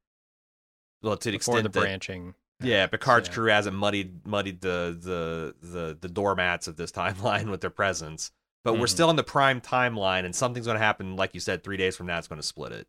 Well, 1.02 1.16
to 1.16 1.30
the 1.30 1.38
Before 1.38 1.56
the 1.62 1.68
that 1.68 1.78
branching. 1.80 2.34
yeah, 2.60 2.86
Picard's 2.86 3.28
yeah. 3.28 3.34
crew 3.34 3.50
hasn't 3.50 3.76
muddied 3.76 4.26
muddied 4.26 4.60
the 4.60 4.96
the 5.00 5.54
the 5.66 5.98
the 6.00 6.08
doormats 6.08 6.68
of 6.68 6.76
this 6.76 6.92
timeline 6.92 7.50
with 7.50 7.60
their 7.60 7.70
presence. 7.70 8.30
But 8.64 8.74
we're 8.74 8.86
Mhm. 8.86 8.90
still 8.90 9.10
in 9.10 9.16
the 9.16 9.24
prime 9.24 9.60
timeline, 9.60 10.24
and 10.24 10.34
something's 10.36 10.66
going 10.66 10.78
to 10.78 10.84
happen, 10.84 11.16
like 11.16 11.34
you 11.34 11.40
said, 11.40 11.64
three 11.64 11.76
days 11.76 11.96
from 11.96 12.06
now. 12.06 12.18
It's 12.18 12.28
going 12.28 12.40
to 12.40 12.46
split 12.46 12.70
it, 12.70 12.86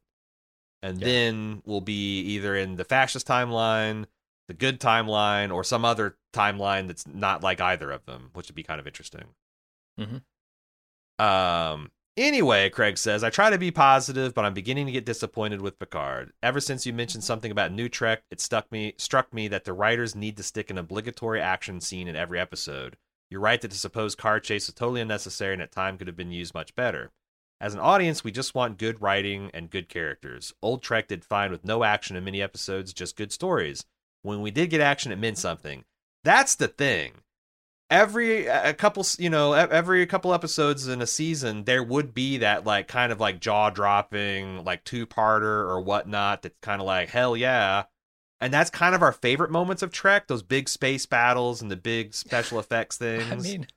and 0.84 1.00
Yeah. 1.02 1.06
then 1.08 1.62
we'll 1.66 1.82
be 1.82 2.20
either 2.22 2.56
in 2.56 2.76
the 2.76 2.84
fascist 2.86 3.26
timeline, 3.28 4.06
the 4.48 4.54
good 4.54 4.80
timeline, 4.80 5.54
or 5.54 5.64
some 5.64 5.86
other 5.86 6.18
timeline 6.34 6.88
that's 6.88 7.08
not 7.08 7.44
like 7.44 7.62
either 7.62 7.92
of 7.92 8.06
them, 8.06 8.30
which 8.34 8.48
would 8.50 8.56
be 8.56 8.64
kind 8.64 8.80
of 8.80 8.88
interesting. 8.88 9.36
Mhm. 10.00 10.24
Um. 11.20 11.92
Anyway, 12.16 12.70
Craig 12.70 12.96
says, 13.00 13.24
I 13.24 13.32
try 13.32 13.50
to 13.50 13.58
be 13.58 13.72
positive, 13.72 14.36
but 14.36 14.46
I'm 14.46 14.54
beginning 14.54 14.86
to 14.86 14.92
get 14.92 15.06
disappointed 15.06 15.62
with 15.62 15.80
Picard. 15.80 16.32
Ever 16.44 16.60
since 16.60 16.86
you 16.86 16.94
mentioned 16.94 17.24
something 17.24 17.52
about 17.52 17.72
new 17.72 17.90
Trek, 17.90 18.22
it 18.30 18.40
stuck 18.40 18.72
me 18.72 18.94
struck 18.98 19.34
me 19.34 19.48
that 19.48 19.64
the 19.64 19.74
writers 19.74 20.16
need 20.16 20.38
to 20.38 20.44
stick 20.44 20.70
an 20.70 20.78
obligatory 20.78 21.42
action 21.42 21.82
scene 21.82 22.08
in 22.08 22.16
every 22.16 22.40
episode. 22.40 22.98
You're 23.32 23.42
right 23.42 23.60
that 23.62 23.72
the 23.72 23.78
supposed 23.78 24.20
car 24.20 24.40
chase 24.40 24.68
is 24.68 24.76
totally 24.76 25.02
unnecessary 25.02 25.54
and 25.54 25.62
at 25.64 25.72
time 25.72 25.98
could 25.98 26.06
have 26.06 26.16
been 26.16 26.32
used 26.32 26.54
much 26.54 26.76
better. 26.76 27.12
As 27.60 27.74
an 27.74 27.80
audience, 27.80 28.24
we 28.24 28.32
just 28.32 28.54
want 28.54 28.78
good 28.78 29.02
writing 29.02 29.50
and 29.54 29.72
good 29.72 29.90
characters. 29.90 30.54
Old 30.62 30.84
Trek 30.84 31.08
did 31.08 31.26
fine 31.26 31.50
with 31.50 31.66
no 31.66 31.84
action 31.84 32.16
in 32.16 32.26
many 32.26 32.44
episodes, 32.44 32.94
just 32.94 33.16
good 33.16 33.32
stories. 33.32 33.86
When 34.24 34.42
we 34.42 34.52
did 34.52 34.72
get 34.72 34.82
action, 34.82 35.12
it 35.12 35.20
meant 35.20 35.38
something. 35.38 35.86
That's 36.24 36.56
the 36.56 36.68
thing 36.68 37.14
every 37.94 38.48
a 38.48 38.74
couple 38.74 39.06
you 39.20 39.30
know 39.30 39.54
every 39.54 40.06
couple 40.08 40.34
episodes 40.34 40.88
in 40.88 41.00
a 41.00 41.08
season 41.08 41.64
there 41.66 41.84
would 41.84 42.12
be 42.12 42.38
that 42.38 42.66
like 42.66 42.88
kind 42.88 43.12
of 43.12 43.20
like 43.20 43.40
jaw 43.40 43.70
dropping 43.70 44.64
like 44.64 44.84
two 44.84 45.06
parter 45.06 45.44
or 45.44 45.80
whatnot 45.80 46.42
that's 46.42 46.58
kind 46.62 46.82
of 46.82 46.88
like 46.88 47.10
hell 47.10 47.38
yeah 47.38 47.84
and 48.42 48.52
that's 48.52 48.72
kind 48.72 48.96
of 48.96 49.04
our 49.04 49.12
favorite 49.12 49.52
moments 49.52 49.84
of 49.84 49.92
trek 49.92 50.28
those 50.28 50.42
big 50.42 50.68
space 50.68 51.06
battles 51.06 51.62
and 51.62 51.70
the 51.70 51.76
big 51.76 52.16
special 52.16 52.58
effects 52.60 52.98
things 52.98 53.32
I 53.32 53.36
mean, 53.36 53.68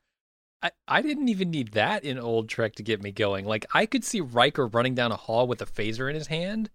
I, 0.63 0.71
I 0.89 1.03
didn't 1.03 1.29
even 1.29 1.51
need 1.51 1.73
that 1.73 2.03
in 2.03 2.19
old 2.19 2.49
Trek 2.49 2.77
to 2.77 2.83
get 2.83 3.03
me 3.03 3.13
going. 3.13 3.45
Like 3.45 3.67
I 3.75 3.85
could 3.85 4.03
see 4.05 4.23
Riker 4.23 4.67
running 4.67 4.95
down 4.95 5.13
a 5.13 5.17
hall 5.17 5.47
with 5.47 5.61
a 5.61 5.67
phaser 5.67 6.09
in 6.09 6.15
his 6.15 6.29
hand, 6.29 6.71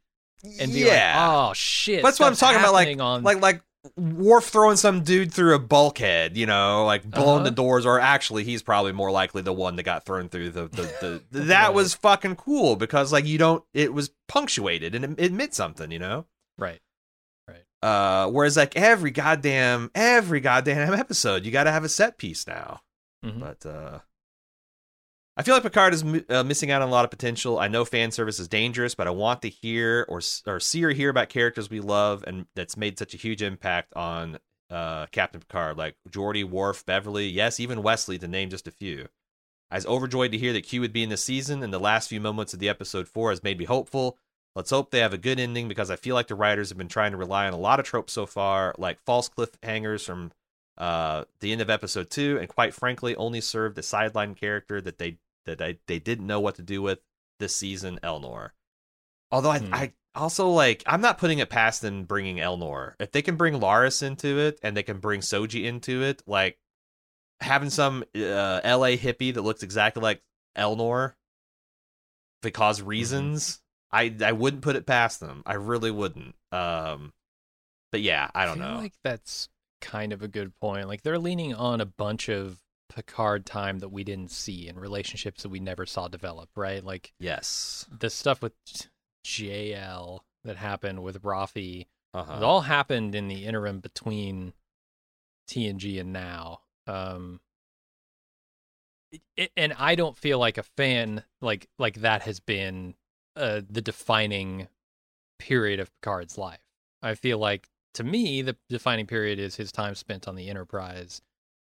and 0.60 0.72
be 0.74 0.80
yeah. 0.82 1.14
like, 1.28 1.50
"Oh 1.50 1.54
shit!" 1.54 2.04
That's 2.04 2.20
what 2.20 2.28
I'm 2.28 2.36
talking 2.36 2.60
about, 2.60 2.74
like- 2.74 3.00
on 3.00 3.24
like 3.24 3.42
like 3.42 3.62
Worf 3.98 4.46
throwing 4.46 4.78
some 4.78 5.02
dude 5.02 5.34
through 5.34 5.56
a 5.56 5.60
bulkhead, 5.60 6.38
you 6.38 6.46
know, 6.46 6.86
like 6.86 7.04
blowing 7.04 7.38
Uh-huh. 7.38 7.44
the 7.46 7.52
doors, 7.52 7.84
or 7.84 8.00
actually 8.00 8.44
he's 8.44 8.62
probably 8.62 8.92
more 8.92 9.10
likely 9.10 9.42
the 9.42 9.52
one 9.54 9.76
that 9.78 9.84
got 9.84 10.06
thrown 10.06 10.30
through 10.30 10.52
the 10.52 10.68
the, 10.68 10.84
the 11.02 11.24
that 11.40 11.66
Right. 11.68 11.74
was 11.74 11.96
fucking 11.96 12.36
cool 12.36 12.76
because 12.76 13.12
like 13.12 13.26
you 13.26 13.40
don't 13.40 13.64
it 13.74 13.92
was 13.92 14.12
punctuated 14.28 14.94
and 14.94 15.04
it, 15.04 15.26
it 15.26 15.34
meant 15.34 15.56
something, 15.56 15.90
you 15.92 15.98
know. 16.00 16.26
right. 16.60 16.80
Right. 17.48 17.64
Uh, 17.82 18.30
whereas 18.30 18.56
like 18.56 18.76
every 18.78 19.10
goddamn 19.10 19.90
every 19.96 20.42
goddamn 20.42 20.94
episode, 20.94 21.44
you 21.44 21.52
got 21.52 21.64
to 21.64 21.72
have 21.72 21.84
a 21.84 21.90
set 21.90 22.20
piece 22.20 22.46
now. 22.46 22.82
Mhm. 23.26 23.40
But 23.40 23.66
uh, 23.68 24.00
I 25.42 25.44
feel 25.44 25.56
like 25.56 25.64
Picard 25.64 25.96
is 25.96 26.06
uh, 26.30 26.44
missing 26.44 26.70
out 26.70 26.84
on 26.84 26.90
a 26.90 26.92
lot 26.92 27.04
of 27.04 27.10
potential. 27.10 27.58
I 27.58 27.68
know 27.68 27.84
fan 27.84 28.12
service 28.12 28.38
is 28.38 28.48
dangerous, 28.48 28.94
but 28.94 29.08
I 29.08 29.10
want 29.10 29.42
to 29.42 29.50
hear 29.50 30.06
or 30.08 30.22
or 30.46 30.60
see 30.60 30.86
or 30.86 30.92
hear 30.92 31.10
about 31.10 31.30
characters 31.30 31.68
we 31.68 31.80
love 31.80 32.24
and 32.28 32.46
that's 32.56 32.78
made 32.78 33.00
such 33.00 33.16
a 33.16 33.18
huge 33.18 33.42
impact 33.42 33.92
on 33.96 34.38
uh, 34.70 35.08
Captain 35.08 35.42
Picard, 35.42 35.80
like 35.80 35.96
Geordi, 36.08 36.44
Worf, 36.44 36.86
Beverly, 36.86 37.28
yes, 37.28 37.60
even 37.60 37.82
Wesley, 37.82 38.20
to 38.20 38.28
name 38.28 38.52
just 38.52 38.68
a 38.68 38.72
few. 38.72 39.08
I 39.72 39.78
was 39.78 39.88
overjoyed 39.88 40.32
to 40.34 40.38
hear 40.38 40.54
that 40.54 40.62
Q 40.62 40.80
would 40.82 40.94
be 40.94 41.02
in 41.02 41.10
the 41.10 41.18
season, 41.18 41.64
and 41.64 41.74
the 41.74 41.80
last 41.80 42.10
few 42.10 42.22
moments 42.22 42.54
of 42.54 42.60
the 42.60 42.70
episode 42.70 43.08
four 43.08 43.32
has 43.32 43.42
made 43.42 43.58
me 43.58 43.66
hopeful. 43.66 44.20
Let's 44.56 44.70
hope 44.70 44.92
they 44.92 45.00
have 45.00 45.14
a 45.14 45.18
good 45.18 45.40
ending 45.40 45.68
because 45.68 45.90
I 45.90 45.96
feel 45.96 46.14
like 46.14 46.28
the 46.28 46.36
writers 46.36 46.70
have 46.70 46.78
been 46.78 46.88
trying 46.88 47.14
to 47.14 47.18
rely 47.18 47.48
on 47.48 47.54
a 47.54 47.58
lot 47.58 47.80
of 47.80 47.86
tropes 47.88 48.14
so 48.14 48.28
far, 48.28 48.76
like 48.78 49.00
false 49.08 49.28
cliffhangers 49.28 50.06
from 50.06 50.34
uh, 50.78 51.24
the 51.40 51.52
end 51.52 51.62
of 51.62 51.72
episode 51.72 52.12
two, 52.12 52.38
and 52.40 52.48
quite 52.48 52.76
frankly, 52.76 53.16
only 53.16 53.42
served 53.42 53.80
a 53.80 53.84
sideline 53.84 54.36
character 54.36 54.80
that 54.80 55.00
they 55.00 55.18
that 55.46 55.62
I, 55.62 55.78
they 55.88 56.00
didn't 56.00 56.28
know 56.28 56.40
what 56.40 56.56
to 56.56 56.62
do 56.62 56.82
with 56.82 57.00
this 57.40 57.56
season, 57.56 58.00
Elnor. 58.04 58.52
Although 59.32 59.52
I, 59.52 59.60
Hmm. 59.60 59.74
I 59.74 59.94
also 60.14 60.50
like, 60.50 60.84
I'm 60.86 61.02
not 61.02 61.18
putting 61.18 61.40
it 61.40 61.50
past 61.50 61.82
them 61.82 62.04
bringing 62.04 62.38
Elnor. 62.38 62.96
If 63.00 63.12
they 63.12 63.22
can 63.22 63.38
bring 63.38 63.56
Laris 63.60 64.04
into 64.04 64.40
it 64.40 64.60
and 64.62 64.76
they 64.76 64.84
can 64.84 65.00
bring 65.00 65.22
Soji 65.22 65.64
into 65.66 66.04
it, 66.04 66.22
like 66.28 66.58
having 67.40 67.70
some 67.70 68.04
uh, 68.16 68.60
L.A. 68.64 68.98
hippie 68.98 69.34
that 69.34 69.42
looks 69.42 69.64
exactly 69.64 70.04
like 70.04 70.22
Elnor 70.58 71.14
because 72.42 72.82
reasons, 72.82 73.60
I 73.92 74.16
I 74.24 74.32
wouldn't 74.34 74.64
put 74.64 74.76
it 74.76 74.86
past 74.86 75.20
them. 75.20 75.44
I 75.46 75.54
really 75.54 75.92
wouldn't. 75.92 76.36
Um, 76.52 77.14
but 77.92 78.02
yeah, 78.02 78.30
I 78.36 78.46
don't 78.46 78.58
feel 78.58 78.68
know. 78.68 78.78
Like 78.78 78.94
that's 79.04 79.50
kind 79.80 80.14
of 80.14 80.22
a 80.22 80.28
good 80.28 80.56
point. 80.60 80.88
Like 80.88 81.02
they're 81.04 81.20
leaning 81.20 81.54
on 81.54 81.82
a 81.82 81.86
bunch 81.86 82.30
of 82.30 82.60
Picard 82.94 83.46
time 83.46 83.80
that 83.80 83.90
we 83.90 84.04
didn't 84.04 84.32
see 84.32 84.68
and 84.68 84.80
relationships 84.80 85.44
that 85.44 85.50
we 85.50 85.60
never 85.60 85.86
saw 85.86 86.08
develop. 86.08 86.50
Right? 86.56 86.84
Like 86.84 87.14
yes. 87.20 87.86
the 88.00 88.10
stuff 88.10 88.42
with 88.42 88.54
JL 89.26 90.20
that 90.44 90.58
happened 90.58 91.04
with 91.04 91.22
Raffi. 91.22 91.88
Uh-huh. 92.14 92.38
It 92.38 92.44
all 92.44 92.62
happened 92.62 93.16
in 93.16 93.28
the 93.28 93.46
interim 93.46 93.80
between 93.80 94.54
TNG 95.50 96.00
and 96.00 96.12
now. 96.12 96.62
Um, 96.88 97.40
it, 99.38 99.52
and 99.56 99.74
I 99.78 99.96
don't 99.96 100.18
feel 100.18 100.40
like 100.40 100.58
a 100.58 100.64
fan 100.64 101.24
like 101.42 101.68
like 101.78 101.96
that 102.02 102.24
has 102.24 102.40
been 102.40 102.96
uh, 103.36 103.62
the 103.70 103.82
defining 103.82 104.68
period 105.40 105.80
of 105.80 105.92
Picard's 106.02 106.38
life. 106.38 106.60
I 107.02 107.16
feel 107.16 107.38
like 107.38 107.70
to 107.96 108.04
me 108.04 108.42
the 108.42 108.56
defining 108.70 109.08
period 109.08 109.40
is 109.40 109.56
his 109.56 109.72
time 109.72 109.96
spent 109.96 110.28
on 110.28 110.36
the 110.36 110.50
Enterprise 110.50 111.22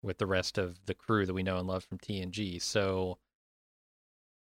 with 0.02 0.18
the 0.18 0.26
rest 0.26 0.58
of 0.58 0.84
the 0.86 0.94
crew 0.94 1.26
that 1.26 1.34
we 1.34 1.42
know 1.42 1.58
and 1.58 1.66
love 1.66 1.84
from 1.84 1.98
TNG. 1.98 2.60
So 2.62 3.18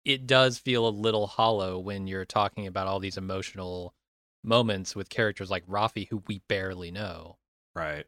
it 0.04 0.26
does 0.26 0.58
feel 0.58 0.86
a 0.86 0.90
little 0.90 1.26
hollow 1.26 1.78
when 1.78 2.06
you're 2.06 2.24
talking 2.24 2.66
about 2.66 2.86
all 2.86 2.98
these 2.98 3.16
emotional 3.16 3.94
moments 4.42 4.96
with 4.96 5.08
characters 5.08 5.50
like 5.50 5.66
Raffi 5.66 6.08
who 6.08 6.22
we 6.26 6.40
barely 6.48 6.90
know 6.90 7.36
right. 7.74 8.04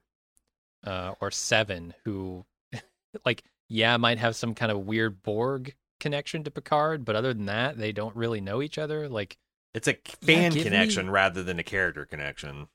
uh, 0.85 1.15
or 1.21 1.31
Seven, 1.31 1.95
who, 2.05 2.45
like, 3.25 3.45
yeah, 3.69 3.97
might 3.97 4.19
have 4.19 4.35
some 4.35 4.55
kind 4.55 4.73
of 4.73 4.81
weird 4.87 5.23
Borg 5.23 5.75
connection 6.01 6.43
to 6.45 6.51
Picard, 6.51 7.05
but 7.05 7.15
other 7.17 7.33
than 7.33 7.47
that, 7.47 7.79
they 7.79 7.93
don't 7.93 8.17
really 8.17 8.41
know 8.41 8.61
each 8.61 8.77
other. 8.79 9.09
Like, 9.09 9.37
It's 9.75 9.87
a 9.89 9.97
fan 10.23 10.53
me- 10.55 10.63
connection 10.65 11.09
rather 11.11 11.43
than 11.45 11.59
a 11.61 11.63
character 11.65 12.05
connection. 12.05 12.67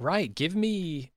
right? 0.00 0.34
Give 0.34 0.56
me 0.56 1.12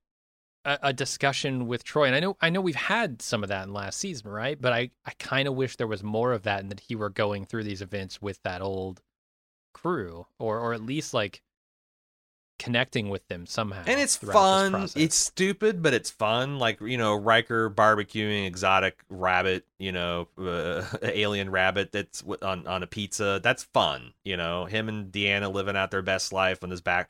a, 0.66 0.80
a 0.84 0.94
discussion 0.94 1.68
with 1.68 1.84
Troi, 1.84 2.08
and 2.08 2.16
I 2.16 2.20
know, 2.20 2.38
I 2.42 2.50
know, 2.50 2.62
we've 2.62 2.76
had 2.76 3.22
some 3.22 3.44
of 3.44 3.50
that 3.50 3.68
in 3.68 3.74
last 3.74 4.00
season, 4.00 4.30
right? 4.30 4.60
But 4.60 4.74
I, 4.74 4.92
I 5.06 5.12
kind 5.20 5.48
of 5.48 5.56
wish 5.56 5.76
there 5.76 5.88
was 5.88 6.04
more 6.04 6.34
of 6.34 6.44
that, 6.44 6.62
and 6.62 6.70
that 6.72 6.82
he 6.82 6.96
were 6.96 7.10
going 7.10 7.46
through 7.46 7.64
these 7.64 7.82
events 7.82 8.22
with 8.22 8.42
that 8.44 8.62
old 8.62 9.02
crew, 9.74 10.28
or, 10.40 10.60
or 10.60 10.74
at 10.74 10.82
least 10.82 11.14
like 11.14 11.42
connecting 12.62 13.10
with 13.10 13.28
them 13.28 13.48
somehow. 13.48 13.82
and 13.88 14.00
it's 14.00 14.16
fun. 14.16 14.88
It's 14.96 15.16
stupid, 15.16 15.82
but 15.82 15.96
it's 15.96 16.12
fun. 16.12 16.60
Like 16.60 16.80
you 16.80 16.98
know, 16.98 17.16
Riker 17.16 17.72
barbecuing 17.72 18.46
exotic 18.46 19.00
rabbit, 19.10 19.66
you 19.80 19.92
know, 19.92 20.28
uh, 20.38 20.84
alien 21.02 21.50
rabbit 21.50 21.92
that's 21.92 22.24
on 22.44 22.68
on 22.68 22.84
a 22.84 22.88
pizza. 22.88 23.40
That's 23.42 23.64
fun. 23.64 24.14
You 24.24 24.38
know, 24.38 24.66
him 24.66 24.90
and 24.90 25.12
Deanna 25.12 25.52
living 25.52 25.76
out 25.76 25.90
their 25.90 26.04
best 26.04 26.32
life 26.32 26.64
on 26.64 26.70
his 26.70 26.82
back. 26.82 27.10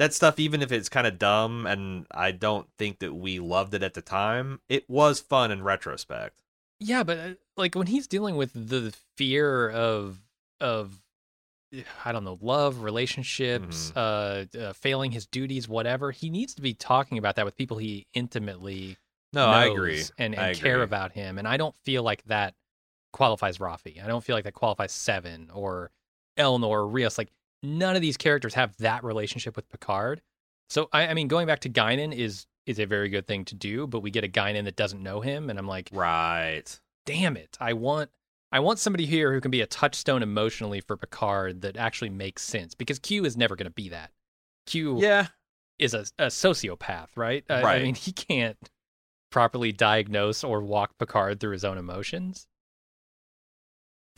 That 0.00 0.14
stuff, 0.14 0.38
even 0.38 0.62
if 0.62 0.72
it's 0.72 0.88
kind 0.88 1.06
of 1.06 1.18
dumb, 1.18 1.66
and 1.66 2.06
I 2.10 2.30
don't 2.30 2.66
think 2.78 3.00
that 3.00 3.12
we 3.12 3.38
loved 3.38 3.74
it 3.74 3.82
at 3.82 3.92
the 3.92 4.00
time, 4.00 4.60
it 4.66 4.88
was 4.88 5.20
fun 5.20 5.50
in 5.50 5.62
retrospect. 5.62 6.40
Yeah, 6.78 7.02
but 7.02 7.18
uh, 7.18 7.34
like 7.58 7.74
when 7.74 7.86
he's 7.86 8.06
dealing 8.06 8.36
with 8.36 8.50
the 8.54 8.94
fear 9.18 9.68
of 9.68 10.16
of 10.58 11.02
I 12.02 12.12
don't 12.12 12.24
know, 12.24 12.38
love, 12.40 12.82
relationships, 12.82 13.92
uh, 13.94 14.46
uh 14.58 14.72
failing 14.72 15.10
his 15.10 15.26
duties, 15.26 15.68
whatever, 15.68 16.12
he 16.12 16.30
needs 16.30 16.54
to 16.54 16.62
be 16.62 16.72
talking 16.72 17.18
about 17.18 17.36
that 17.36 17.44
with 17.44 17.54
people 17.58 17.76
he 17.76 18.06
intimately 18.14 18.96
No, 19.34 19.48
I 19.48 19.66
agree. 19.66 20.02
and, 20.16 20.34
I 20.34 20.54
care 20.54 20.76
agree. 20.76 20.84
about 20.84 21.12
him. 21.12 21.36
And 21.36 21.46
I 21.46 21.58
don't 21.58 21.76
feel 21.84 22.02
like 22.02 22.24
that 22.24 22.54
qualifies 23.12 23.58
Raffi. 23.58 24.02
I 24.02 24.06
don't 24.06 24.24
feel 24.24 24.34
like 24.34 24.44
that 24.44 24.54
qualifies 24.54 24.92
Seven 24.92 25.50
or 25.52 25.90
Elnor 26.38 26.68
or 26.68 26.88
Rios. 26.88 27.18
Like 27.18 27.30
none 27.62 27.96
of 27.96 28.02
these 28.02 28.16
characters 28.16 28.54
have 28.54 28.76
that 28.78 29.04
relationship 29.04 29.56
with 29.56 29.68
Picard. 29.68 30.22
So 30.68 30.88
I, 30.92 31.08
I 31.08 31.14
mean, 31.14 31.28
going 31.28 31.46
back 31.46 31.60
to 31.60 31.68
Guinan 31.70 32.14
is 32.16 32.46
is 32.66 32.78
a 32.78 32.84
very 32.84 33.08
good 33.08 33.26
thing 33.26 33.44
to 33.46 33.54
do, 33.54 33.86
but 33.86 34.00
we 34.00 34.10
get 34.10 34.22
a 34.24 34.28
Guinan 34.28 34.64
that 34.64 34.76
doesn't 34.76 35.02
know 35.02 35.20
him, 35.20 35.50
and 35.50 35.58
I'm 35.58 35.66
like, 35.66 35.88
Right. 35.92 36.64
damn 37.06 37.36
it 37.36 37.56
i 37.60 37.72
want 37.72 38.10
i 38.52 38.60
want 38.60 38.78
somebody 38.78 39.06
here 39.06 39.32
who 39.32 39.40
can 39.40 39.50
be 39.50 39.62
a 39.62 39.66
touchstone 39.66 40.22
emotionally 40.22 40.80
for 40.80 40.96
picard 40.96 41.62
that 41.62 41.76
actually 41.76 42.10
makes 42.10 42.42
sense 42.42 42.74
because 42.74 42.98
q 42.98 43.24
is 43.24 43.36
never 43.36 43.56
going 43.56 43.64
to 43.66 43.70
be 43.72 43.88
that 43.88 44.10
q 44.66 45.00
Yeah. 45.00 45.28
is 45.78 45.94
a, 45.94 46.04
a 46.18 46.26
sociopath 46.26 47.08
right? 47.16 47.42
I- 47.48 47.62
I 47.62 47.82
mean 47.82 47.94
he 48.06 48.12
can't 48.12 48.58
properly 49.30 49.72
diagnose 49.72 50.44
or 50.44 50.60
walk 50.60 50.92
picard 50.98 51.40
through 51.40 51.52
his 51.52 51.64
own 51.64 51.78
emotions 51.78 52.46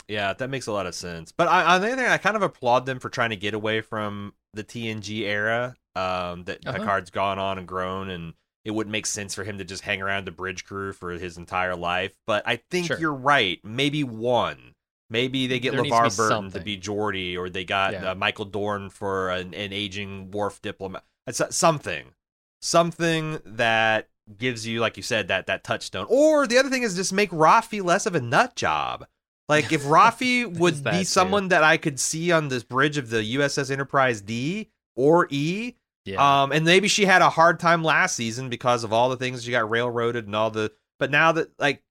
Yeah, 0.09 0.33
that 0.33 0.49
makes 0.51 0.67
a 0.67 0.73
lot 0.73 0.87
of 0.87 0.95
sense. 0.95 1.33
But 1.33 1.49
I, 1.49 1.75
on 1.75 1.81
the 1.81 1.93
other 1.93 2.03
hand, 2.03 2.13
I 2.13 2.19
kind 2.19 2.37
of 2.37 2.43
applaud 2.43 2.87
them 2.87 2.99
for 2.99 3.09
trying 3.09 3.31
to 3.31 3.37
get 3.37 3.55
away 3.55 3.81
from 3.81 4.35
the 4.55 4.65
TNG 4.65 5.21
era 5.21 5.77
um, 5.95 6.45
that 6.45 6.67
Uh-huh. 6.67 6.79
Picard's 6.79 7.11
gone 7.11 7.39
on 7.39 7.59
and 7.59 7.67
grown, 7.69 8.09
and 8.11 8.35
it 8.65 8.71
wouldn't 8.73 8.93
make 8.93 9.07
sense 9.07 9.35
for 9.35 9.45
him 9.45 9.59
to 9.59 9.65
just 9.65 9.83
hang 9.83 10.01
around 10.03 10.27
the 10.27 10.31
bridge 10.31 10.65
crew 10.65 10.93
for 10.93 11.11
his 11.13 11.37
entire 11.37 11.75
life. 11.77 12.13
But 12.27 12.43
I 12.47 12.57
think 12.71 12.87
Sure. 12.87 12.99
you're 12.99 13.13
right. 13.15 13.59
Maybe 13.65 14.05
one. 14.05 14.75
Maybe 15.11 15.47
they 15.47 15.59
get 15.59 15.73
There 15.73 15.83
needs 15.83 15.95
to 15.95 16.03
LeVar 16.03 16.17
Burton 16.17 16.51
to 16.53 16.61
be 16.61 16.79
Geordi, 16.79 17.37
or 17.37 17.51
they 17.51 17.65
got 17.65 17.93
Yeah. 17.93 18.13
uh, 18.13 18.15
Michael 18.15 18.47
Dorn 18.47 18.89
for 18.89 19.29
an, 19.31 19.53
an 19.55 19.73
aging 19.73 20.31
Worf 20.31 20.63
diplomat. 20.63 21.05
It's 21.27 21.41
uh, 21.41 21.51
something, 21.51 22.13
something 22.61 23.41
that 23.45 24.09
gives 24.39 24.67
you, 24.67 24.81
like 24.81 24.97
you 24.97 25.03
said, 25.03 25.29
that 25.29 25.47
that 25.47 25.65
touchstone. 25.65 26.07
Or 26.09 26.47
the 26.47 26.59
other 26.59 26.71
thing 26.71 26.83
is 26.83 26.95
just 26.97 27.13
make 27.13 27.31
Raffi 27.31 27.83
less 27.85 28.07
of 28.07 28.15
a 28.15 28.21
nut 28.21 28.57
job. 28.57 29.07
Like 29.49 29.73
if 29.73 29.83
Raffi 29.85 30.47
would 30.59 30.83
be 30.85 30.99
too. 30.99 31.05
someone 31.05 31.49
that 31.49 31.65
I 31.65 31.77
could 31.77 31.99
see 31.99 32.33
on 32.33 32.49
this 32.49 32.63
bridge 32.63 32.97
of 32.97 33.11
the 33.11 33.37
USS 33.37 33.71
Enterprise 33.71 34.21
D 34.21 34.71
or 34.97 35.27
E, 35.31 35.75
yeah 36.05 36.43
um, 36.43 36.53
and 36.53 36.65
maybe 36.65 36.89
she 36.89 37.05
had 37.05 37.23
a 37.23 37.31
hard 37.31 37.61
time 37.61 37.85
last 37.85 38.17
season 38.17 38.49
because 38.49 38.85
of 38.85 38.93
all 38.93 39.09
the 39.09 39.17
things 39.17 39.45
she 39.45 39.51
got 39.51 39.71
railroaded 39.71 40.27
and 40.27 40.37
all 40.37 40.51
the. 40.51 40.73
But 40.99 41.11
now 41.11 41.33
that 41.33 41.51
like 41.59 41.83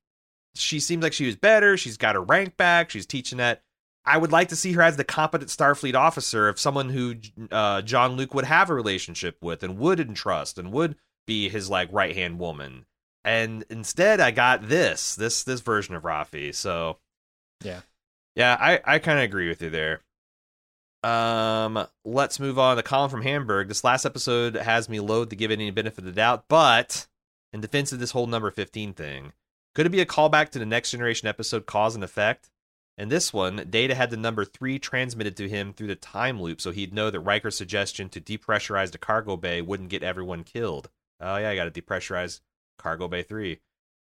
she 0.56 0.80
seems 0.80 1.04
like 1.04 1.14
she 1.14 1.26
was 1.26 1.36
better, 1.36 1.78
she's 1.78 1.98
got 1.98 2.16
her 2.16 2.22
rank 2.22 2.58
back, 2.58 2.90
she's 2.90 3.06
teaching 3.06 3.38
that. 3.38 3.64
I 4.04 4.18
would 4.18 4.32
like 4.32 4.48
to 4.48 4.56
see 4.56 4.72
her 4.74 4.82
as 4.82 4.98
the 4.98 5.04
competent 5.04 5.52
Starfleet 5.52 5.94
officer 5.94 6.48
of 6.48 6.60
someone 6.60 6.90
who 6.90 7.18
uh, 7.52 7.84
Jean-Luc 7.84 8.34
would 8.34 8.46
have 8.46 8.72
a 8.72 8.74
relationship 8.74 9.38
with 9.44 9.62
and 9.62 9.78
would 9.78 10.00
entrust 10.00 10.58
and 10.58 10.72
would 10.72 10.96
be 11.28 11.50
his 11.50 11.70
like 11.70 11.88
right 11.92 12.16
hand 12.16 12.40
woman. 12.40 12.88
And 13.24 13.64
instead, 13.70 14.20
I 14.20 14.32
got 14.32 14.68
this 14.68 15.16
this 15.16 15.44
this 15.44 15.62
version 15.62 15.94
of 15.94 16.04
Raffi. 16.04 16.54
So 16.56 16.98
Yeah. 17.64 17.82
yeah, 18.36 18.58
I 18.60 18.80
I 18.84 19.00
kind 19.00 19.20
of 19.20 19.24
agree 19.26 19.50
with 19.50 19.62
you 19.62 19.70
there. 19.70 20.02
Um, 21.04 21.88
let's 22.06 22.40
move 22.40 22.60
on. 22.60 22.78
The 22.78 22.84
column 22.84 23.10
from 23.10 23.24
Hamburg. 23.24 23.68
This 23.68 23.84
last 23.84 24.06
episode 24.06 24.56
has 24.56 24.88
me 24.88 25.00
loath 25.00 25.30
to 25.30 25.36
give 25.36 25.52
it 25.52 25.56
any 25.56 25.72
benefit 25.72 26.00
of 26.00 26.06
the 26.06 26.12
doubt, 26.12 26.46
but 26.48 27.08
in 27.54 27.62
defense 27.62 27.92
of 27.92 28.00
this 28.00 28.12
whole 28.12 28.28
number 28.28 28.52
15 28.52 28.94
thing, 28.94 29.34
could 29.74 29.86
it 29.86 29.92
be 29.92 30.02
a 30.02 30.06
callback 30.06 30.50
to 30.50 30.60
the 30.60 30.66
next 30.66 30.92
generation 30.92 31.28
episode 31.28 31.66
Cause 31.66 31.96
and 31.96 32.04
Effect? 32.04 32.50
In 32.98 33.10
this 33.10 33.34
one, 33.34 33.66
Data 33.70 33.96
had 33.96 34.12
the 34.12 34.18
number 34.18 34.46
three 34.46 34.78
transmitted 34.78 35.36
to 35.38 35.50
him 35.50 35.74
through 35.74 35.88
the 35.88 35.96
time 35.96 36.40
loop, 36.42 36.62
so 36.62 36.72
he'd 36.72 36.94
know 36.94 37.10
that 37.10 37.22
Riker's 37.22 37.58
suggestion 37.58 38.10
to 38.10 38.22
depressurize 38.22 38.92
the 38.92 38.98
cargo 38.98 39.38
bay 39.38 39.62
wouldn't 39.62 39.90
get 39.90 40.04
everyone 40.04 40.44
killed. 40.44 40.90
Oh 41.20 41.38
yeah, 41.38 41.50
I 41.50 41.56
got 41.56 41.74
to 41.74 41.82
depressurize 41.82 42.42
cargo 42.78 43.08
bay 43.08 43.24
three. 43.24 43.60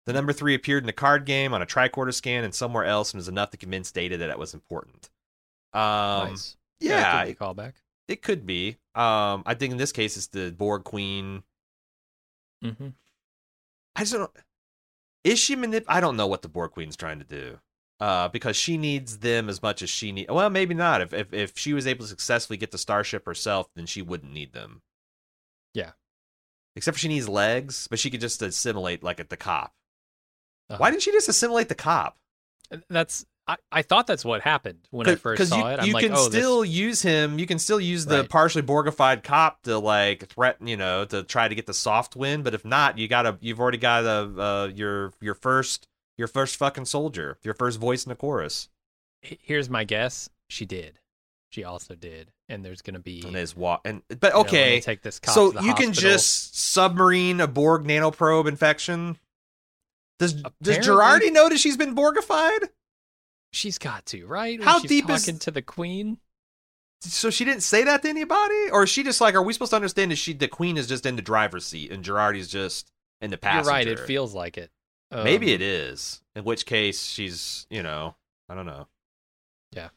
The 0.07 0.13
number 0.13 0.31
three 0.31 0.55
appeared 0.55 0.83
in 0.83 0.87
the 0.87 0.93
card 0.93 1.25
game 1.25 1.53
on 1.53 1.61
a 1.61 1.65
tricorder 1.65 2.13
scan 2.13 2.45
and 2.45 2.55
somewhere 2.55 2.85
else, 2.85 3.11
and 3.11 3.19
was 3.19 3.27
enough 3.27 3.49
to 3.51 3.57
convince 3.57 3.91
Data 3.91 4.15
that 4.15 4.29
it 4.29 4.39
was 4.39 4.53
important. 4.53 5.09
Um, 5.73 6.29
nice. 6.29 6.55
yeah, 6.79 7.01
that 7.01 7.25
could 7.25 7.37
be 7.37 7.45
callback. 7.45 7.73
it 8.07 8.21
could 8.21 8.45
be. 8.45 8.77
Um, 8.95 9.43
I 9.45 9.53
think 9.53 9.73
in 9.73 9.77
this 9.77 9.91
case, 9.91 10.15
it's 10.15 10.27
the 10.27 10.55
Borg 10.57 10.85
Queen. 10.85 11.43
Mm-hmm. 12.63 12.87
I 13.97 13.99
just 13.99 14.13
don't. 14.13 14.31
Is 15.25 15.39
she 15.39 15.57
manip? 15.57 15.83
I 15.89 15.99
don't 15.99 16.15
know 16.15 16.27
what 16.27 16.41
the 16.41 16.47
Borg 16.47 16.71
Queen's 16.71 16.95
trying 16.95 17.19
to 17.19 17.25
do. 17.25 17.59
Uh, 17.99 18.29
because 18.29 18.55
she 18.55 18.77
needs 18.77 19.17
them 19.17 19.49
as 19.49 19.61
much 19.61 19.81
as 19.81 19.89
she 19.89 20.13
need. 20.13 20.31
Well, 20.31 20.49
maybe 20.49 20.73
not. 20.73 21.01
If 21.01 21.13
if 21.13 21.33
if 21.33 21.57
she 21.57 21.73
was 21.73 21.85
able 21.85 22.05
to 22.05 22.09
successfully 22.09 22.55
get 22.55 22.71
the 22.71 22.77
starship 22.77 23.25
herself, 23.25 23.67
then 23.75 23.85
she 23.87 24.01
wouldn't 24.01 24.31
need 24.31 24.53
them. 24.53 24.83
Yeah. 25.73 25.91
Except 26.77 26.95
for 26.95 26.99
she 26.99 27.07
needs 27.09 27.27
legs, 27.27 27.89
but 27.89 27.99
she 27.99 28.09
could 28.09 28.21
just 28.21 28.41
assimilate 28.41 29.03
like 29.03 29.19
at 29.19 29.29
the 29.29 29.35
cop. 29.35 29.73
Uh-huh. 30.69 30.77
Why 30.79 30.91
didn't 30.91 31.03
she 31.03 31.11
just 31.11 31.29
assimilate 31.29 31.69
the 31.69 31.75
cop? 31.75 32.17
That's 32.89 33.25
I, 33.47 33.55
I 33.71 33.81
thought 33.81 34.07
that's 34.07 34.25
what 34.25 34.41
happened 34.41 34.79
when 34.91 35.07
I 35.07 35.15
first 35.15 35.47
saw 35.47 35.57
you, 35.57 35.73
it. 35.73 35.79
I'm 35.79 35.87
you 35.87 35.93
like, 35.93 36.03
can 36.03 36.11
oh, 36.13 36.27
this- 36.27 36.33
still 36.41 36.65
use 36.65 37.01
him. 37.01 37.39
You 37.39 37.47
can 37.47 37.59
still 37.59 37.79
use 37.79 38.05
the 38.05 38.19
Right. 38.19 38.29
partially 38.29 38.61
Borgified 38.61 39.23
cop 39.23 39.63
to 39.63 39.77
like 39.77 40.27
threaten, 40.27 40.67
you 40.67 40.75
know, 40.75 41.05
to 41.05 41.23
try 41.23 41.47
to 41.47 41.55
get 41.55 41.65
the 41.65 41.73
soft 41.73 42.15
win. 42.17 42.43
But 42.43 42.53
if 42.53 42.65
not, 42.65 42.97
you 42.97 43.07
gotta. 43.07 43.37
You've 43.39 43.59
already 43.61 43.77
got 43.77 44.03
a 44.03 44.41
uh, 44.41 44.71
your 44.75 45.13
your 45.21 45.33
first 45.33 45.87
your 46.17 46.27
first 46.27 46.57
fucking 46.57 46.85
soldier, 46.85 47.37
your 47.43 47.53
first 47.53 47.79
voice 47.79 48.03
in 48.05 48.09
the 48.09 48.15
chorus, 48.15 48.67
here's 49.21 49.69
my 49.69 49.83
guess. 49.83 50.29
She 50.49 50.65
did. 50.65 50.99
She 51.49 51.63
also 51.63 51.95
did, 51.95 52.31
and 52.49 52.65
there's 52.65 52.81
gonna 52.81 52.99
be. 52.99 53.23
and 53.25 53.35
his 53.35 53.55
wa- 53.55 53.79
and 53.85 54.01
but 54.19 54.23
you 54.23 54.29
know, 54.33 54.41
okay. 54.41 54.81
take 54.81 55.01
this 55.01 55.21
so 55.23 55.57
you 55.61 55.73
can 55.73 55.93
just 55.93 56.57
submarine 56.59 57.39
a 57.39 57.47
Borg 57.47 57.85
nanoprobe 57.85 58.47
infection. 58.47 59.17
Does 60.19 60.33
does 60.61 60.77
Jurati 60.79 61.31
know 61.31 61.49
that 61.49 61.59
she's 61.59 61.77
been 61.77 61.95
Borgified? 61.95 62.69
She's 63.51 63.77
got 63.77 64.05
to 64.07 64.25
right. 64.27 64.61
How 64.61 64.79
she's 64.79 64.89
deep 64.89 65.09
is- 65.09 65.25
talking 65.25 65.39
to 65.39 65.51
the 65.51 65.61
queen? 65.61 66.17
So 67.01 67.29
she 67.29 67.45
didn't 67.45 67.61
say 67.61 67.83
that 67.83 68.01
to 68.01 68.09
anybody, 68.09 68.71
or 68.71 68.83
is 68.83 68.89
she 68.89 69.03
just 69.03 69.21
like? 69.21 69.35
Are 69.35 69.41
we 69.43 69.53
supposed 69.53 69.69
to 69.69 69.75
understand 69.75 70.09
that 70.09 70.15
she 70.15 70.33
the 70.33 70.47
queen 70.47 70.77
is 70.77 70.87
just 70.87 71.05
in 71.05 71.15
the 71.15 71.21
driver's 71.21 71.63
seat 71.65 71.91
and 71.91 72.03
Jurati's 72.03 72.47
just 72.47 72.91
in 73.21 73.29
the 73.29 73.37
passenger? 73.37 73.69
You're 73.69 73.73
right. 73.77 73.87
It 73.87 73.99
feels 73.99 74.33
like 74.33 74.57
it. 74.57 74.71
Maybe 75.11 75.49
Um, 75.49 75.53
it 75.53 75.61
is. 75.61 76.21
In 76.35 76.43
which 76.43 76.65
case, 76.65 77.03
she's 77.05 77.67
you 77.69 77.83
know 77.83 78.15
I 78.49 78.55
don't 78.55 78.65
know. 78.65 78.87
Yeah. 79.73 79.89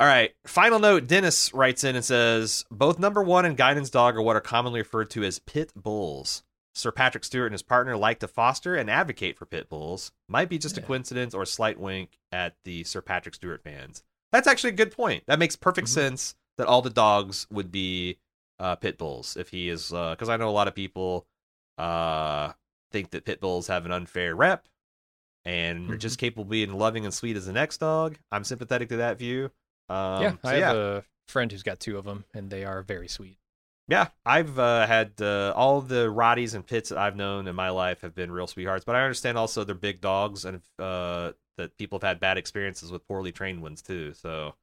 All 0.00 0.06
right. 0.06 0.32
Final 0.44 0.80
note. 0.80 1.06
Dennis 1.06 1.54
writes 1.54 1.84
in 1.84 1.94
and 1.94 2.04
says 2.04 2.64
both 2.70 2.98
number 2.98 3.22
one 3.22 3.44
and 3.44 3.56
Guidance 3.56 3.88
Dog 3.88 4.16
are 4.16 4.22
what 4.22 4.34
are 4.34 4.40
commonly 4.40 4.80
referred 4.80 5.10
to 5.10 5.22
as 5.22 5.38
pit 5.38 5.70
bulls. 5.76 6.42
Sir 6.74 6.90
Patrick 6.90 7.24
Stewart 7.24 7.46
and 7.48 7.52
his 7.54 7.62
partner 7.62 7.96
like 7.96 8.18
to 8.20 8.28
foster 8.28 8.74
and 8.76 8.88
advocate 8.90 9.36
for 9.36 9.44
pit 9.46 9.68
bulls. 9.68 10.12
Might 10.28 10.48
be 10.48 10.58
just 10.58 10.78
a 10.78 10.82
coincidence 10.82 11.34
or 11.34 11.42
a 11.42 11.46
slight 11.46 11.78
wink 11.78 12.18
at 12.32 12.56
the 12.64 12.84
Sir 12.84 13.00
Patrick 13.02 13.34
Stewart 13.34 13.62
fans. 13.62 14.02
That's 14.32 14.48
actually 14.48 14.70
a 14.70 14.76
good 14.76 14.92
point. 14.92 15.24
That 15.26 15.38
makes 15.38 15.56
perfect 15.56 15.88
Mhm. 15.88 15.92
sense 15.92 16.34
that 16.56 16.66
all 16.66 16.80
the 16.82 16.88
dogs 16.90 17.46
would 17.50 17.70
be 17.70 18.18
uh, 18.58 18.76
pit 18.76 18.96
bulls 18.96 19.36
if 19.36 19.48
he 19.48 19.68
is, 19.68 19.88
because 19.90 20.28
I 20.28 20.36
know 20.36 20.48
a 20.48 20.50
lot 20.50 20.68
of 20.68 20.74
people 20.74 21.26
uh, 21.78 22.52
think 22.92 23.10
that 23.10 23.24
pit 23.24 23.40
bulls 23.40 23.66
have 23.66 23.84
an 23.86 23.92
unfair 23.92 24.34
rep 24.36 24.68
and 25.44 25.90
are 25.90 25.96
just 25.96 26.18
capable 26.18 26.42
of 26.44 26.50
being 26.50 26.72
loving 26.72 27.04
and 27.04 27.12
sweet 27.12 27.36
as 27.36 27.46
the 27.46 27.52
next 27.52 27.78
dog. 27.78 28.18
I'm 28.30 28.44
sympathetic 28.44 28.88
to 28.90 28.96
that 28.98 29.18
view. 29.18 29.50
Um, 29.88 30.22
yeah, 30.22 30.30
so 30.42 30.48
I 30.48 30.56
yeah. 30.58 30.66
have 30.68 30.76
a 30.76 31.04
friend 31.26 31.50
who's 31.50 31.62
got 31.64 31.80
two 31.80 31.98
of 31.98 32.04
them, 32.04 32.24
and 32.34 32.50
they 32.50 32.64
are 32.64 32.82
very 32.82 33.08
sweet. 33.08 33.38
Yeah, 33.88 34.08
I've 34.24 34.58
uh, 34.58 34.86
had 34.86 35.20
uh, 35.20 35.52
all 35.56 35.80
the 35.80 36.06
Rotties 36.06 36.54
and 36.54 36.66
Pits 36.66 36.88
that 36.90 36.98
I've 36.98 37.16
known 37.16 37.46
in 37.46 37.54
my 37.56 37.70
life 37.70 38.00
have 38.02 38.14
been 38.14 38.30
real 38.30 38.46
sweethearts, 38.46 38.84
but 38.84 38.94
I 38.96 39.02
understand 39.02 39.36
also 39.36 39.64
they're 39.64 39.74
big 39.74 40.00
dogs 40.00 40.44
and 40.44 40.62
uh, 40.78 41.32
that 41.58 41.76
people 41.76 41.98
have 41.98 42.06
had 42.08 42.20
bad 42.20 42.38
experiences 42.38 42.90
with 42.92 43.06
poorly 43.06 43.32
trained 43.32 43.60
ones 43.60 43.82
too. 43.82 44.14
So, 44.14 44.54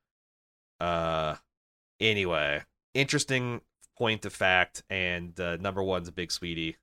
uh, 0.80 1.36
anyway, 2.00 2.64
interesting 2.94 3.62
point 3.98 4.26
of 4.26 4.34
fact, 4.34 4.84
and 4.90 5.40
uh, 5.40 5.58
number 5.58 5.84
one's 5.84 6.08
a 6.08 6.14
big 6.14 6.32
sweetie. 6.32 6.78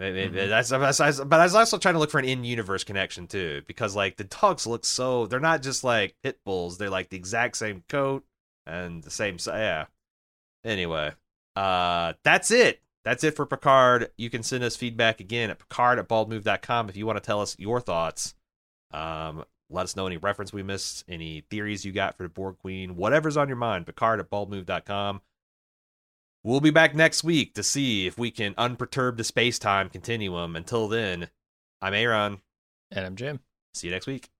Mhm. 0.00 0.48
That's, 0.48 0.70
that's, 0.70 0.98
that's- 0.98 1.20
but 1.20 1.40
I 1.40 1.44
was 1.44 1.54
also 1.54 1.78
trying 1.78 1.94
to 1.94 2.00
look 2.00 2.10
for 2.10 2.18
an 2.18 2.24
in-universe 2.24 2.84
connection 2.84 3.26
too, 3.28 3.62
because 3.66 3.94
like 3.94 4.16
the 4.16 4.24
dogs 4.24 4.66
look 4.66 4.84
so—they're 4.84 5.38
not 5.40 5.62
just 5.62 5.84
like 5.84 6.16
pit 6.22 6.38
bulls; 6.44 6.78
they're 6.78 6.90
like 6.90 7.10
the 7.10 7.16
exact 7.16 7.56
same 7.56 7.84
coat 7.88 8.24
and 8.66 9.02
the 9.04 9.10
same. 9.10 9.36
Yeah. 9.46 9.86
Anyway, 10.64 11.12
uh, 11.56 12.14
that's 12.22 12.50
it. 12.50 12.80
That's 13.04 13.22
it 13.22 13.36
for 13.36 13.46
Picard. 13.46 14.10
You 14.16 14.30
can 14.30 14.42
send 14.42 14.64
us 14.64 14.76
feedback 14.76 15.20
again 15.20 15.50
at 15.50 15.58
picard 15.58 15.98
at 15.98 16.08
baldmove.com 16.08 16.88
if 16.88 16.96
you 16.96 17.06
want 17.06 17.18
to 17.18 17.24
tell 17.24 17.40
us 17.40 17.56
your 17.58 17.80
thoughts. 17.80 18.34
Um, 18.92 19.44
let 19.70 19.84
us 19.84 19.96
know 19.96 20.06
any 20.06 20.16
reference 20.16 20.52
we 20.52 20.62
missed, 20.62 21.04
any 21.08 21.42
theories 21.50 21.84
you 21.84 21.92
got 21.92 22.16
for 22.16 22.22
the 22.22 22.28
Borg 22.28 22.56
Queen, 22.58 22.96
whatever's 22.96 23.36
on 23.36 23.48
your 23.48 23.56
mind. 23.56 23.86
Picard 23.86 24.20
at 24.20 24.30
baldmove.com. 24.30 25.20
We'll 26.42 26.60
be 26.60 26.70
back 26.70 26.94
next 26.94 27.24
week 27.24 27.54
to 27.54 27.62
see 27.62 28.06
if 28.06 28.18
we 28.18 28.30
can 28.30 28.54
unperturb 28.54 29.16
the 29.16 29.24
space 29.24 29.58
time 29.58 29.88
continuum. 29.88 30.56
Until 30.56 30.88
then, 30.88 31.28
I'm 31.80 31.94
Aaron. 31.94 32.40
And 32.90 33.06
I'm 33.06 33.16
Jim. 33.16 33.40
See 33.72 33.88
you 33.88 33.92
next 33.92 34.06
week. 34.06 34.33